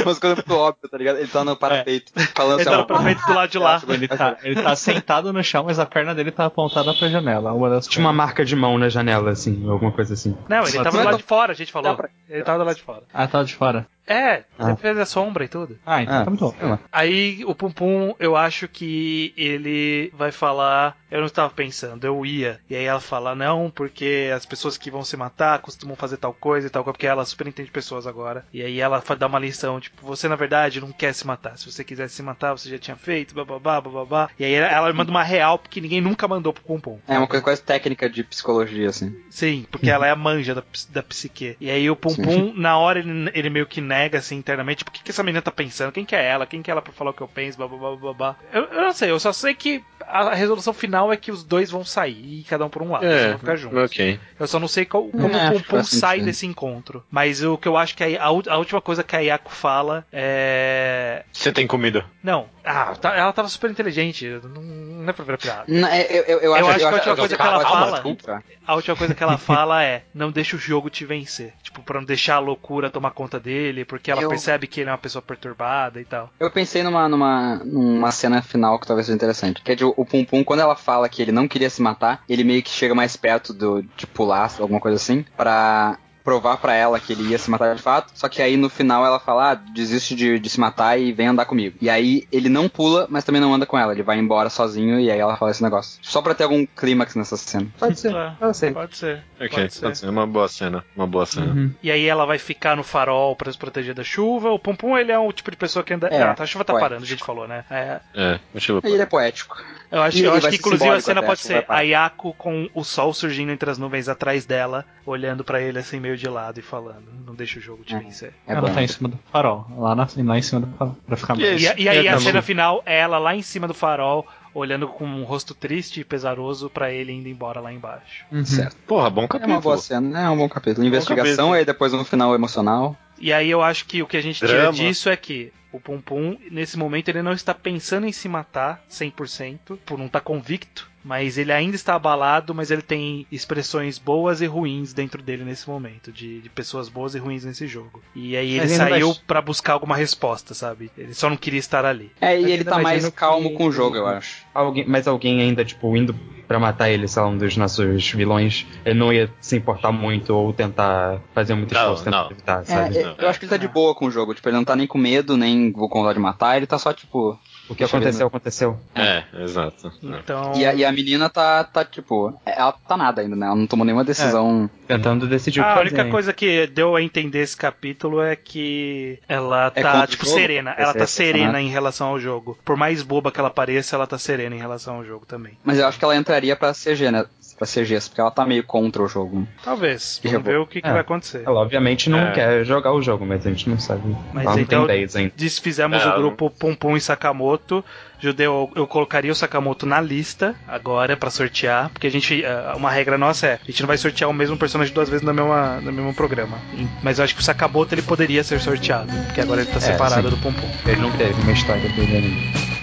Umas 0.04 0.20
coisas 0.20 0.38
muito 0.38 0.54
óbvias, 0.54 0.92
tá 0.92 0.98
ligado? 0.98 1.18
Ele 1.18 1.28
tá 1.28 1.44
no 1.44 1.56
parapeito, 1.56 2.12
falando 2.36 2.60
Ele 2.60 2.70
assim, 2.70 2.72
tá 2.72 2.78
no 2.78 2.86
prefeito 2.88 3.26
do 3.26 3.34
lado 3.34 3.50
de 3.50 3.58
lá. 3.60 3.82
Ele 3.88 4.08
tá, 4.08 4.38
ele 4.44 4.62
tá 4.62 4.76
sentado 4.76 5.32
no 5.34 5.44
chão, 5.44 5.64
mas 5.66 5.80
a 5.80 5.86
perna 5.86 6.14
dele 6.16 6.32
tá 6.32 6.46
apontada 6.46 6.94
pra 6.94 7.08
janela. 7.08 7.54
Uma 7.54 7.70
das 7.70 7.88
Tinha 7.88 8.04
uma 8.06 8.14
marca 8.14 8.44
de 8.46 8.56
mão 8.56 8.78
na 8.78 8.90
janela, 8.90 9.32
assim, 9.32 9.68
alguma 9.70 9.92
coisa 9.92 10.14
assim. 10.14 10.36
Não, 10.50 10.64
ele 10.64 10.74
tava 10.74 10.90
do 10.92 10.96
Mas 10.98 11.06
lado 11.06 11.12
não- 11.14 11.18
de 11.18 11.24
fora, 11.24 11.52
a 11.52 11.56
gente 11.56 11.72
falou. 11.72 11.96
Pra- 11.96 12.10
Ele 12.30 12.44
tava 12.44 12.60
do 12.60 12.66
lado 12.66 12.76
de 12.76 12.82
fora. 12.84 13.04
Ah, 13.14 13.28
tá 13.28 13.44
de 13.44 13.54
fora. 13.56 13.88
É, 14.08 14.44
Ah. 14.60 14.70
ele 14.70 14.78
fez 14.78 14.98
a 14.98 15.06
sombra 15.06 15.44
e 15.44 15.48
tudo. 15.48 15.78
Ah, 15.86 16.02
então 16.02 16.16
Ah, 16.16 16.24
tá 16.24 16.30
muito 16.30 16.42
bom. 16.46 16.78
Aí 16.92 17.44
o 17.46 17.56
Pum 17.56 17.72
Pum, 17.72 18.14
eu 18.20 18.36
acho 18.36 18.68
que 18.68 19.34
ele 19.36 20.12
vai 20.16 20.32
falar. 20.32 20.96
Eu 21.10 21.20
não 21.20 21.28
estava 21.28 21.50
pensando, 21.54 22.06
eu 22.06 22.26
ia. 22.26 22.60
E 22.70 22.76
aí 22.76 22.84
ela 22.84 23.00
fala, 23.00 23.34
não, 23.34 23.72
porque 23.74 24.30
as 24.36 24.46
pessoas 24.46 24.78
que 24.78 24.92
vão 24.92 25.04
se 25.04 25.16
matar 25.16 25.60
costumam 25.60 25.96
fazer 25.96 26.18
tal 26.18 26.34
coisa 26.34 26.68
e 26.68 26.70
tal 26.70 26.84
coisa, 26.84 26.94
porque 26.94 27.08
ela 27.08 27.24
super 27.26 27.48
entende 27.48 27.72
pessoas 27.72 28.06
agora. 28.06 28.46
E 28.54 28.62
aí 28.62 28.80
ela 28.80 29.02
dá 29.18 29.28
uma 29.28 29.40
lição, 29.40 29.80
tipo, 29.80 30.06
você 30.06 30.28
na 30.28 30.36
verdade 30.36 30.82
não 30.82 30.92
quer 30.92 31.14
se 31.14 31.26
matar. 31.26 31.58
Se 31.58 31.72
você 31.72 31.84
quisesse 31.84 32.16
se 32.16 32.22
matar, 32.24 32.52
você 32.54 32.70
já 32.70 32.78
tinha 32.78 32.98
feito, 32.98 33.34
bababá, 33.34 33.80
bababá. 33.80 34.30
E 34.38 34.44
aí 34.44 34.54
ela, 34.54 34.92
manda 34.94 35.10
uma 35.10 35.24
real, 35.24 35.58
porque 35.58 35.80
ninguém 35.80 36.02
nunca 36.02 36.28
mandou 36.28 36.52
pro 36.54 36.64
Pum 36.64 36.80
Pum. 36.80 37.00
É 37.08 37.18
uma 37.18 37.28
coisa 37.28 37.44
quase 37.44 37.64
técnica 37.64 38.10
de 38.10 38.24
psicologia, 38.24 38.90
assim. 38.90 39.16
Sim, 39.30 39.66
porque 39.72 39.90
ela 39.90 40.06
é 40.06 40.12
a 40.12 40.16
manja 40.16 40.54
da, 40.54 40.64
da 40.90 41.02
psique. 41.02 41.56
E 41.62 41.70
aí 41.72 41.90
o 41.90 41.96
Pum. 41.96 42.14
Pum, 42.16 42.54
na 42.56 42.78
hora, 42.78 43.00
ele, 43.00 43.32
ele 43.34 43.50
meio 43.50 43.66
que 43.66 43.80
nega 43.80 43.95
assim 44.18 44.36
internamente. 44.36 44.80
Tipo, 44.80 44.92
o 44.92 44.94
que, 44.94 45.04
que 45.04 45.12
essa 45.12 45.24
menina 45.24 45.42
tá 45.42 45.52
pensando? 45.52 45.92
Quem 45.92 46.06
que 46.06 46.16
é 46.16 46.24
ela? 46.26 46.46
Quem 46.46 46.62
que 46.62 46.70
é 46.70 46.74
ela 46.74 46.82
pra 46.82 46.94
falar 46.94 47.12
o 47.12 47.14
que 47.14 47.22
eu 47.22 47.28
penso? 47.28 47.58
Blá, 47.58 47.68
blá, 47.68 47.78
blá, 47.78 47.96
blá, 47.96 48.14
blá. 48.14 48.36
Eu, 48.54 48.64
eu 48.66 48.82
não 48.84 48.94
sei, 48.94 49.12
eu 49.12 49.20
só 49.20 49.32
sei 49.34 49.54
que 49.56 49.84
a 50.08 50.34
resolução 50.36 50.74
final 50.74 51.12
é 51.12 51.18
que 51.18 51.32
os 51.32 51.44
dois 51.44 51.72
vão 51.72 51.84
sair, 51.84 52.44
cada 52.48 52.66
um 52.66 52.70
por 52.70 52.82
um 52.82 52.92
lado. 52.92 53.06
eles 53.06 53.30
vão 53.30 53.40
ficar 53.40 53.56
juntos. 53.56 53.78
ok. 53.84 54.20
Eu 54.40 54.48
só 54.48 54.60
não 54.60 54.68
sei 54.68 54.86
qual- 54.86 55.08
como 55.08 55.36
É, 55.36 55.50
o 55.52 55.62
Pum 55.64 55.84
sai 55.84 56.18
sentido. 56.18 56.26
desse 56.26 56.46
encontro. 56.46 57.04
Mas 57.10 57.42
o 57.44 57.58
que 57.58 57.68
eu 57.68 57.76
acho 57.78 57.96
que 57.96 58.04
a, 58.04 58.22
a, 58.22 58.26
a 58.28 58.58
última 58.58 58.82
coisa 58.82 59.04
que 59.04 59.16
a 59.16 59.20
Yako 59.20 59.52
fala 59.52 60.06
é. 60.50 61.24
Você 61.32 61.52
tem 61.52 61.66
comida. 61.68 62.06
Não, 62.24 62.48
ah, 62.64 62.96
tá- 62.96 63.16
ela 63.16 63.32
tava 63.34 63.48
super 63.48 63.70
inteligente. 63.70 64.28
Não, 64.44 64.62
não 64.62 65.10
é 65.10 65.14
pra 65.14 65.24
virar 65.26 65.38
piada. 65.38 65.64
Não, 65.68 65.88
é, 65.88 66.02
eu, 66.10 66.24
eu, 66.24 66.40
eu, 66.40 66.42
Eu 66.42 66.56
acho, 66.56 66.66
acho 66.70 66.78
que 66.80 66.84
a 66.86 66.90
última 66.90 67.14
acho- 67.14 67.22
coisa 67.22 67.34
eu- 67.34 67.38
que 67.38 67.44
ela 67.48 67.60
fala- 67.64 67.92
desculpa. 67.92 68.44
A 68.68 68.76
última 68.76 68.96
coisa 68.96 69.14
que 69.16 69.24
ela 69.24 69.38
fala 69.38 69.84
é: 69.84 70.04
não 70.14 70.32
deixa 70.32 70.56
o 70.56 70.60
jogo 70.60 70.90
te 70.90 71.06
vencer. 71.06 71.54
Tipo, 71.62 71.82
pra 71.84 72.00
não 72.00 72.06
deixar 72.06 72.36
a 72.36 72.40
loucura 72.40 72.90
tomar 72.90 73.12
conta 73.12 73.40
dele, 73.40 73.85
porque 73.86 74.12
ela 74.12 74.22
Eu- 74.22 74.30
percebe 74.30 74.68
que 74.68 74.82
ele 74.82 74.90
é 74.90 74.92
uma 74.94 74.98
pessoa 74.98 75.22
perturbada 75.22 76.00
e 76.02 76.06
tal. 76.06 76.30
Eu 76.40 76.50
pensei 76.52 76.84
numa, 76.84 77.08
numa, 77.08 77.56
numa 77.64 78.12
cena 78.12 78.42
final 78.42 78.80
que 78.80 78.88
talvez 78.88 79.06
seja 79.06 79.16
interessante. 79.16 79.62
Que 79.62 79.72
é 79.72 79.76
de 79.76 79.84
o 79.86 80.06
Pum 80.06 80.24
Pum, 80.26 80.44
quando 80.44 80.60
ela 80.62 80.76
fala 80.76 81.08
que 81.10 81.22
ele 81.22 81.32
não 81.32 81.48
queria 81.48 81.70
se 81.70 81.82
matar, 81.82 82.24
ele 82.28 82.44
meio 82.44 82.62
que 82.64 82.70
chega 82.70 82.94
mais 82.96 83.16
perto 83.16 83.54
do, 83.54 83.82
de 83.96 84.08
pular, 84.08 84.52
alguma 84.60 84.80
coisa 84.80 84.98
assim, 84.98 85.26
pra 85.38 85.98
provar 86.26 86.58
pra 86.58 86.74
ela 86.74 87.00
que 87.00 87.14
ele 87.14 87.30
ia 87.30 87.38
se 87.38 87.50
matar 87.52 87.76
de 87.76 87.82
fato. 87.82 88.12
Só 88.16 88.28
que 88.28 88.42
aí 88.42 88.58
no 88.58 88.68
final 88.70 89.06
ela 89.06 89.20
fala, 89.20 89.52
ah, 89.52 89.56
desiste 89.56 90.16
de, 90.16 90.40
de 90.40 90.50
se 90.50 90.60
matar 90.60 91.00
e 91.00 91.14
vem 91.14 91.28
andar 91.28 91.46
comigo. 91.46 91.78
E 91.80 91.90
aí 91.90 92.28
ele 92.32 92.50
não 92.50 92.68
pula, 92.68 93.06
mas 93.10 93.24
também 93.24 93.40
não 93.40 93.54
anda 93.54 93.66
com 93.66 93.78
ela. 93.78 93.94
Ele 93.94 94.02
vai 94.04 94.18
embora 94.18 94.50
sozinho 94.50 95.00
e 95.00 95.12
aí 95.12 95.20
ela 95.20 95.38
fala 95.38 95.52
esse 95.52 95.62
negócio. 95.64 96.00
Só 96.02 96.22
pra 96.22 96.34
ter 96.34 96.44
algum 96.44 96.66
clímax 96.66 97.14
nessa 97.16 97.38
cena. 97.38 97.68
Pode 97.80 98.00
ser. 98.00 98.12
Tá, 98.12 98.36
Eu 98.42 98.54
sei. 98.54 98.72
Pode 98.72 98.98
ser. 98.98 99.24
Ok, 99.40 99.50
Pode 99.50 99.74
ser. 99.74 99.82
pode 99.82 99.98
ser. 100.00 100.10
Uma 100.10 100.26
boa 100.26 100.48
cena. 100.48 100.84
Uma 100.96 101.06
boa 101.08 101.26
cena. 101.26 101.54
Uhum. 101.54 101.72
E 101.84 101.92
aí 101.92 102.06
ela 102.06 102.26
vai 102.26 102.40
ficar 102.40 102.76
no 102.76 102.84
farol 102.84 103.36
pra 103.36 103.52
se 103.52 103.58
proteger 103.58 103.94
da 103.94 104.04
chuva. 104.04 104.50
O 104.50 104.58
Pum 104.58 104.76
Pum, 104.76 104.98
ele 104.98 105.12
é 105.12 105.20
um 105.20 105.32
tipo 105.32 105.52
de 105.52 105.58
pessoa 105.58 105.84
que 105.84 105.94
anda. 105.94 106.08
É, 106.08 106.24
Ah, 106.24 106.34
tá, 106.34 106.44
a 106.44 106.48
chuva 106.48 106.66
tá 106.66 106.74
poético. 106.74 106.90
parando, 106.90 107.06
a 107.06 107.08
gente 107.08 107.24
falou, 107.24 107.48
né? 107.48 107.64
É, 107.70 108.00
É, 108.16 108.40
eu 108.68 108.82
E 108.84 108.88
ele 108.94 109.02
é 109.04 109.06
poético. 109.06 109.58
eu 109.92 110.02
acho, 110.02 110.18
eu 110.18 110.34
acho 110.34 110.46
que 110.48 110.52
ser 110.54 110.58
inclusive 110.58 110.90
a 110.90 111.00
cena 111.02 111.20
até, 111.20 111.28
pode 111.28 111.40
ser 111.42 111.66
a 111.68 111.82
Yako 111.82 112.34
com 112.34 112.68
o 112.74 112.84
sol 112.84 113.14
surgindo 113.14 113.52
entre 113.52 113.70
as 113.70 113.78
nuvens 113.78 114.08
atrás 114.10 114.46
dela, 114.46 114.86
olhando 115.06 115.44
pra 115.44 115.62
ele 115.62 115.78
assim 115.78 116.00
meio 116.00 116.15
de 116.18 116.28
lado 116.28 116.60
e 116.60 116.62
falando. 116.62 117.06
Não 117.26 117.34
deixa 117.36 117.60
o 117.60 117.62
jogo 117.62 117.84
te 117.84 117.96
É. 117.96 118.00
vencer. 118.00 118.34
É 118.48 118.54
ela 118.54 118.62
bom. 118.68 118.74
tá 118.74 118.84
em 118.84 118.88
cima 118.88 119.10
do 119.10 119.20
farol. 119.32 119.66
Lá, 119.78 119.96
na, 119.96 120.08
lá 120.24 120.38
em 120.38 120.42
cima 120.42 120.62
do 120.62 120.68
farol. 120.78 120.98
Pra 121.06 121.18
ficar 121.18 121.36
mais. 121.36 121.62
E, 121.62 121.82
e 121.82 121.90
aí 121.90 122.06
É, 122.08 122.10
a 122.10 122.14
tá 122.14 122.20
cena 122.20 122.42
final 122.42 122.82
é 122.86 123.00
ela 123.00 123.18
lá 123.18 123.36
em 123.36 123.42
cima 123.42 123.68
do 123.68 123.74
farol, 123.74 124.26
olhando 124.54 124.88
com 124.88 125.06
um 125.06 125.24
rosto 125.24 125.54
triste 125.54 126.00
e 126.00 126.04
pesaroso 126.04 126.70
pra 126.70 126.92
ele 126.92 127.12
indo 127.12 127.28
embora 127.28 127.60
lá 127.60 127.72
embaixo. 127.74 128.26
Uhum. 128.32 128.46
Certo. 128.46 128.76
Porra, 128.88 129.10
bom 129.10 129.24
É 129.24 129.28
capítulo. 129.28 129.54
uma 129.54 129.62
boa 129.62 129.78
cena, 129.78 130.22
é 130.22 130.30
um 130.30 130.38
bom 130.38 130.48
capítulo. 130.50 130.86
Investigação 130.88 131.26
capítulo. 131.26 131.54
aí 131.54 131.66
depois 131.66 131.94
um 131.94 132.06
final 132.06 132.34
emocional. 132.36 132.96
E 133.20 133.32
aí 133.34 133.50
eu 133.50 133.62
acho 133.62 133.86
que 133.86 134.02
o 134.02 134.08
que 134.08 134.18
a 134.18 134.22
gente 134.22 134.40
Drama. 134.46 134.74
tira 134.74 134.88
disso 134.88 135.10
é 135.10 135.16
que 135.16 135.52
o 135.72 135.80
Pum 135.80 136.00
Pum, 136.00 136.38
nesse 136.50 136.78
momento, 136.78 137.10
ele 137.10 137.22
não 137.22 137.34
está 137.34 137.54
pensando 137.54 138.06
em 138.08 138.12
se 138.14 138.30
matar 138.30 138.82
100%, 138.90 139.78
por 139.86 139.98
não 139.98 140.06
estar 140.06 140.22
convicto, 140.22 140.90
mas 141.06 141.38
ele 141.38 141.52
ainda 141.52 141.76
está 141.76 141.94
abalado, 141.94 142.54
mas 142.56 142.72
ele 142.72 142.82
tem 142.82 143.28
expressões 143.32 144.00
boas 144.00 144.42
e 144.42 144.48
ruins 144.48 144.92
dentro 144.92 145.22
dele 145.22 145.44
nesse 145.44 145.70
momento, 145.70 146.12
de, 146.12 146.42
de 146.42 146.50
pessoas 146.50 146.90
boas 146.90 147.14
e 147.14 147.20
ruins 147.20 147.46
nesse 147.46 147.68
jogo. 147.68 148.02
E 148.16 148.36
aí 148.36 148.52
ele 148.54 148.62
ainda 148.62 148.76
saiu 148.76 149.14
vai- 149.14 149.22
pra 149.28 149.42
buscar 149.42 149.74
alguma 149.74 149.96
resposta, 149.96 150.54
sabe? 150.56 150.90
Ele 150.98 151.14
só 151.14 151.30
não 151.30 151.38
queria 151.38 151.60
estar 151.60 151.86
ali. 151.86 152.12
É, 152.20 152.40
e 152.42 152.52
ele 152.52 152.64
tá 152.64 152.80
mais 152.80 153.08
calmo 153.10 153.52
que- 153.52 153.56
com 153.56 153.66
o 153.68 153.72
jogo, 153.72 153.96
eu 153.96 154.08
acho. 154.08 154.44
Alguém, 154.54 154.84
mas 154.88 155.08
alguém 155.08 155.42
ainda, 155.42 155.64
tipo, 155.64 155.96
indo 155.96 156.16
pra 156.48 156.60
matar 156.60 156.90
ele, 156.90 157.08
sei 157.08 157.22
lá, 157.22 157.28
um 157.28 157.38
dos 157.38 157.56
nossos 157.58 158.12
vilões, 158.12 158.66
ele 158.84 158.98
não 159.00 159.12
ia 159.14 159.32
se 159.40 159.56
importar 159.56 159.92
muito 159.92 160.32
ou 160.34 160.54
tentar 160.54 161.20
fazer 161.34 161.54
muito 161.56 161.74
Não, 161.74 161.82
esforço 161.82 162.04
tentar 162.04 162.24
não. 162.24 162.32
evitar, 162.32 162.62
É, 162.62 162.66
sabe? 162.66 162.98
é, 162.98 163.16
eu 163.20 163.30
acho 163.30 163.40
que 163.40 163.46
ele 163.46 163.50
tá 163.52 163.58
de 163.58 163.68
boa 163.68 163.94
com 163.96 164.06
o 164.06 164.12
jogo. 164.12 164.34
Tipo, 164.34 164.50
ele 164.50 164.58
não 164.58 164.64
tá 164.66 164.76
nem 164.76 164.86
com 164.88 164.98
medo, 164.98 165.38
nem 165.38 165.72
com 165.72 165.88
vontade 165.88 166.16
de 166.16 166.20
matar. 166.20 166.58
Ele 166.58 166.66
tá 166.68 166.78
só, 166.80 166.94
tipo... 166.94 167.40
o 167.70 167.74
que 167.74 167.80
deixa 167.80 167.98
aconteceu, 167.98 168.28
aconteceu. 168.28 168.80
É, 168.94 169.24
exato. 169.42 169.92
Então. 170.04 170.54
E 170.56 170.66
a, 170.66 170.74
e 170.74 170.86
a 170.86 170.92
menina 170.92 171.30
tá, 171.30 171.64
tá, 171.64 171.84
tipo... 171.84 172.34
Ela 172.46 172.72
tá 172.72 172.96
nada 172.98 173.22
ainda, 173.22 173.36
né? 173.36 173.46
Ela 173.48 173.56
não 173.56 173.68
tomou 173.68 173.86
nenhuma 173.86 174.04
decisão... 174.04 174.70
Tentando 174.88 175.28
decidir 175.28 175.62
o 175.62 175.64
que 175.64 175.70
A 175.70 175.74
fazer. 175.74 175.88
única 175.88 176.06
coisa 176.12 176.32
que 176.32 176.68
deu 176.68 176.96
a 176.96 177.02
entender 177.02 177.40
esse 177.40 177.58
capítulo 177.58 178.22
é 178.22 178.36
que 178.36 179.18
ela 179.28 179.72
É 179.74 179.82
tá, 179.82 179.92
contra 179.94 180.06
o 180.06 180.08
tipo, 180.08 180.26
jogo? 180.26 180.38
serena. 180.38 180.76
Ela 180.78 180.92
é 180.92 180.94
tá 180.94 181.08
serena 181.08 181.60
em 181.60 181.70
relação 181.70 182.10
ao 182.10 182.20
jogo. 182.20 182.56
Por 182.64 182.78
mais 182.78 183.02
boba 183.02 183.32
que 183.32 183.40
ela 183.40 183.50
pareça, 183.50 183.96
ela 183.96 184.06
tá 184.06 184.18
serena 184.20 184.56
em 184.56 184.60
relação 184.60 184.98
ao 184.98 185.06
jogo 185.06 185.26
também. 185.26 185.58
Mas 185.64 185.80
eu 185.80 185.88
acho 185.88 185.98
que 185.98 186.06
ela 186.06 186.16
entraria 186.16 186.56
pra 186.56 186.72
CG, 186.74 187.10
né? 187.10 187.26
Pra 187.58 187.66
CGs, 187.66 188.10
porque 188.10 188.20
ela 188.20 188.32
tá 188.32 188.46
meio 188.46 188.64
contra 188.66 189.02
o 189.02 189.08
jogo. 189.08 189.48
Talvez. 189.64 190.20
Que 190.22 190.28
Vamos 190.28 190.46
revol- 190.46 190.60
ver 190.60 190.64
o 190.66 190.68
que, 190.68 190.82
que 190.82 190.88
É. 190.88 190.92
vai 190.92 191.00
acontecer. 191.00 191.44
Ela 191.46 191.62
obviamente 191.62 192.10
não 192.10 192.20
É. 192.20 192.32
quer 192.34 192.66
jogar 192.66 192.92
o 192.92 193.02
jogo, 193.02 193.26
mas 193.26 193.48
a 193.48 193.50
gente 193.50 193.70
não 193.70 193.80
sabe. 193.80 194.02
Mas 194.34 194.44
ela 194.46 194.56
não 194.56 194.62
então- 194.62 194.86
tem 194.86 194.94
ideias 194.96 195.16
ainda. 195.16 195.32
Desfizemos 195.38 196.04
É, 196.04 196.08
o 196.10 196.18
grupo 196.18 196.50
Pum 196.50 196.76
Pum 196.76 196.98
e 196.98 197.02
Sakamoto. 197.02 197.84
Judeu, 198.20 198.72
eu 198.76 198.86
colocaria 198.88 199.32
o 199.32 199.36
Sakamoto 199.36 199.86
na 199.86 200.02
lista 200.02 200.56
agora 200.68 201.16
pra 201.16 201.30
sortear, 201.30 201.90
porque 201.90 202.08
a 202.08 202.12
gente, 202.12 202.44
eh, 202.44 202.74
uma 202.76 202.90
regra 202.90 203.18
nossa 203.18 203.46
é, 203.48 203.54
a 203.62 203.66
gente 203.66 203.82
não 203.82 203.88
vai 203.88 203.98
sortear 203.98 204.30
o 204.30 204.34
mesmo 204.34 204.58
personagem 204.58 204.94
duas 204.94 205.08
vezes 205.10 205.26
no 205.26 205.34
mesmo, 205.34 205.54
no 205.82 205.92
mesmo 205.94 206.14
programa. 206.14 206.58
E- 206.74 206.88
Mas 207.04 207.20
eu 207.20 207.26
acho 207.26 207.36
que 207.36 207.42
o 207.42 207.44
Sakamoto 207.44 207.94
ele 207.94 208.02
poderia 208.02 208.44
ser 208.44 208.60
sorteado, 208.60 209.12
porque 209.28 209.40
agora 209.42 209.62
ele 209.62 209.72
tá 209.72 209.80
separado 209.80 210.30
sim. 210.30 210.36
do 210.36 210.42
Pum 210.42 210.52
Pum. 210.54 210.68
Ele 210.86 211.00
não 211.02 211.12
teve 211.12 211.40
uma 211.42 211.52
história 211.52 211.88
dele 211.90 212.16
ainda. 212.18 212.75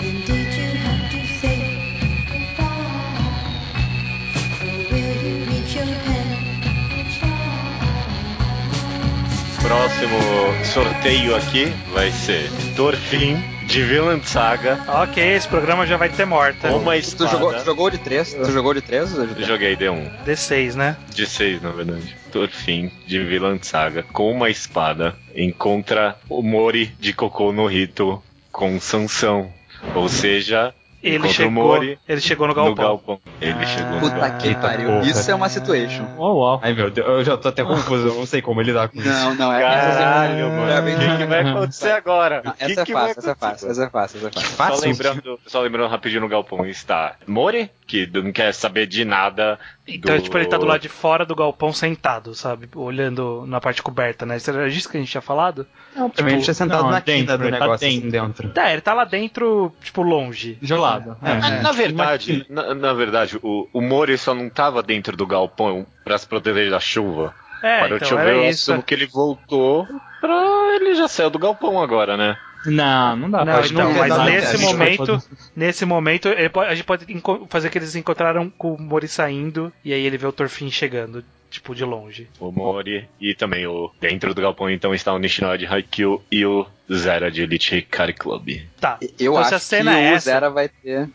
Próximo 9.63 10.19
sorteio 10.65 11.37
aqui 11.37 11.67
vai 11.93 12.11
ser 12.11 12.51
Thorfinn 12.77 13.37
de 13.67 13.83
Vinland 13.85 14.29
Saga 14.29 14.79
Ok, 15.03 15.23
esse 15.23 15.47
programa 15.49 15.87
já 15.87 15.97
vai 15.97 16.09
ter 16.09 16.25
morta. 16.27 16.69
com 16.69 16.79
uma 16.79 16.93
Tu 16.95 16.99
espada. 16.99 17.31
jogou, 17.31 17.55
tu 17.55 17.65
jogou 17.65 17.91
de 17.91 17.99
três? 17.99 18.35
Tu 18.35 18.51
jogou 18.51 18.75
de 18.75 18.81
três? 18.83 19.15
Eu 19.17 19.45
Joguei 19.47 19.77
D1. 19.77 20.25
D6, 20.27 20.75
né? 20.75 20.97
De 21.15 21.27
6, 21.27 21.63
na 21.63 21.71
verdade. 21.71 22.15
Thorfinn 22.33 22.91
de 23.07 23.23
Vinland 23.25 23.65
Saga 23.67 24.03
com 24.13 24.31
uma 24.33 24.51
espada 24.51 25.15
encontra 25.35 26.17
o 26.29 26.43
Mori 26.43 26.93
de 26.99 27.13
Cocô 27.13 27.53
no 27.53 27.67
Rito 27.67 28.23
com 28.51 28.81
Sansão. 28.81 29.51
Ou 29.95 30.09
seja, 30.09 30.75
Ele 31.03 31.29
chegou, 31.29 31.51
Mori 31.51 31.99
ele 32.09 32.21
chegou 32.21 32.47
no 32.47 32.55
no 32.55 32.57
galpão. 32.75 32.85
galpão. 32.85 33.21
Ele 33.41 33.53
Ah. 33.61 33.67
chegou 33.67 33.93
no 33.95 34.01
Puta 34.01 34.15
galpão. 34.19 34.39
que 34.39 34.49
Eita 34.49 34.61
pariu. 34.61 34.87
porra. 34.89 35.03
Isso 35.07 35.31
é 35.31 35.35
uma 35.35 35.49
situation. 35.49 36.05
Uau, 36.17 36.37
uau. 36.39 36.61
Ai 36.63 36.73
meu 36.75 36.91
Deus, 36.91 37.07
eu 37.09 37.25
já 37.25 37.37
tô 37.37 37.49
até 37.49 37.65
confuso, 37.65 38.09
eu 38.09 38.15
não 38.15 38.27
sei 38.27 38.41
como 38.41 38.61
lidar 38.63 38.89
com 38.89 38.99
isso. 38.99 39.09
Não, 39.09 39.35
não, 39.35 39.53
é. 39.53 39.61
Caralho, 39.63 40.47
É 40.47 40.49
mano. 40.49 40.97
O 40.97 40.99
que, 41.11 41.17
que 41.19 41.25
vai 41.27 41.41
acontecer 41.51 41.91
agora? 41.91 42.43
Não, 42.45 42.53
que 42.53 42.65
essa, 42.65 42.81
é 42.81 42.85
que 42.85 42.93
vai 42.93 43.09
fácil, 43.15 43.19
essa 43.21 43.31
é 43.31 43.35
fácil, 43.35 43.71
essa 43.71 43.85
é 43.85 43.91
fácil, 43.91 44.19
essa 44.19 44.27
é 44.29 44.31
fácil. 44.31 44.51
Só 44.53 44.57
Fácil. 44.57 44.89
lembrando, 44.89 45.41
só 45.47 45.61
lembrando 45.61 45.91
rapidinho 45.91 46.21
no 46.21 46.29
galpão 46.29 46.65
está 46.67 47.17
Mori, 47.27 47.71
que 47.87 48.09
não 48.13 48.31
quer 48.33 48.55
saber 48.55 48.87
de 48.87 49.05
nada. 49.05 49.59
Então, 49.89 50.17
do- 50.17 50.23
tipo, 50.23 50.39
ele 50.39 50.47
tá 50.47 50.57
do 50.57 50.65
lado 50.67 50.81
de 50.81 50.89
fora 50.89 51.27
do 51.27 51.35
galpão 51.35 51.73
sentado, 51.73 52.35
sabe? 52.35 52.69
Olhando 52.77 53.45
na 53.47 53.61
parte 53.61 53.83
coberta, 53.83 54.25
né? 54.25 54.37
Isso 54.37 54.49
era 54.51 54.71
disso 54.71 54.89
que 54.89 54.97
a 54.97 55.01
gente 55.01 55.11
tinha 55.11 55.21
falado? 55.21 55.67
Não, 55.95 56.09
pra 56.09 56.25
mim 56.25 56.33
ele 56.33 56.43
tinha 56.43 56.55
sentado 56.55 56.85
não, 56.85 56.91
na 56.91 57.01
dentro, 57.01 57.37
do 57.39 57.45
ele 57.45 57.53
tá 57.53 57.61
negócio 57.61 57.87
assim 57.87 58.01
dentro. 58.01 58.27
dentro. 58.27 58.49
Tá, 58.51 58.73
ele 58.73 58.81
tá 58.81 58.95
lá 58.95 59.05
dentro, 59.05 59.73
tipo, 59.83 60.03
longe. 60.03 60.57
De 60.61 60.75
lado. 60.75 61.17
É. 61.23 61.31
É. 61.33 61.35
Na, 61.39 61.51
na 61.63 61.73
verdade, 61.73 62.47
na, 62.49 62.75
na 62.75 62.93
verdade, 62.95 63.39
o, 63.43 63.69
o 63.73 63.81
Mori 63.81 64.17
só 64.17 64.35
não 64.35 64.49
tava 64.49 64.83
dentro 64.83 65.17
do 65.17 65.27
galpão 65.27 65.87
pra 66.05 66.17
se 66.17 66.27
proteger 66.27 66.71
da 66.71 66.81
chuva. 66.81 67.35
É, 67.63 67.79
Para 67.87 67.97
então 67.97 68.09
chover, 68.09 68.35
eu 68.37 68.49
assumo 68.49 68.83
que 68.83 68.95
ele 68.95 69.07
voltou 69.07 69.87
pra. 70.21 70.77
Ele 70.77 70.95
já 70.95 71.07
saiu 71.07 71.31
do 71.31 71.39
galpão 71.39 71.81
agora, 71.81 72.17
né? 72.17 72.37
Não, 72.65 73.17
não 73.17 73.31
dá 73.31 73.45
Não, 73.45 73.55
pra 73.55 73.67
então, 73.67 73.93
não 73.93 73.99
mas 73.99 74.25
nesse 74.25 74.59
momento, 74.59 75.23
nesse 75.55 75.85
momento, 75.85 76.29
pode- 76.53 76.71
a 76.71 76.75
gente 76.75 76.85
pode 76.85 77.07
fazer 77.49 77.71
que 77.71 77.79
eles 77.79 77.95
encontraram 77.97 78.49
com 78.57 78.75
o 78.75 78.81
Mori 78.81 79.09
saindo 79.09 79.73
e 79.85 79.93
aí 79.93 80.05
ele 80.07 80.17
vê 80.17 80.27
o 80.27 80.33
Torfin 80.33 80.71
chegando, 80.71 81.25
tipo, 81.53 81.75
de 81.75 81.85
longe. 81.85 82.29
O 82.41 82.51
Mori 82.51 83.09
e 83.21 83.35
também 83.35 83.67
o. 83.67 83.91
Dentro 84.01 84.35
do 84.35 84.43
galpão 84.43 84.69
então 84.71 84.93
está 84.95 85.13
o 85.13 85.19
Nishinoya 85.19 85.57
de 85.59 85.67
Haikyuu 85.67 86.21
e 86.33 86.45
o 86.45 86.67
Zera 86.93 87.31
de 87.31 87.43
Elite 87.43 87.77
Hikari 87.77 88.13
Club. 88.15 88.61
Tá. 88.81 88.99
Eu 89.19 89.33
Então, 89.33 89.35
se 89.35 89.41
acho 89.41 89.55
a 89.55 89.59
cena 89.59 89.93
que 89.93 89.99
é 89.99 90.11
o 90.13 90.15
essa- 90.15 90.25
Zera 90.31 90.51
vai 90.51 90.69
ter. 90.69 91.09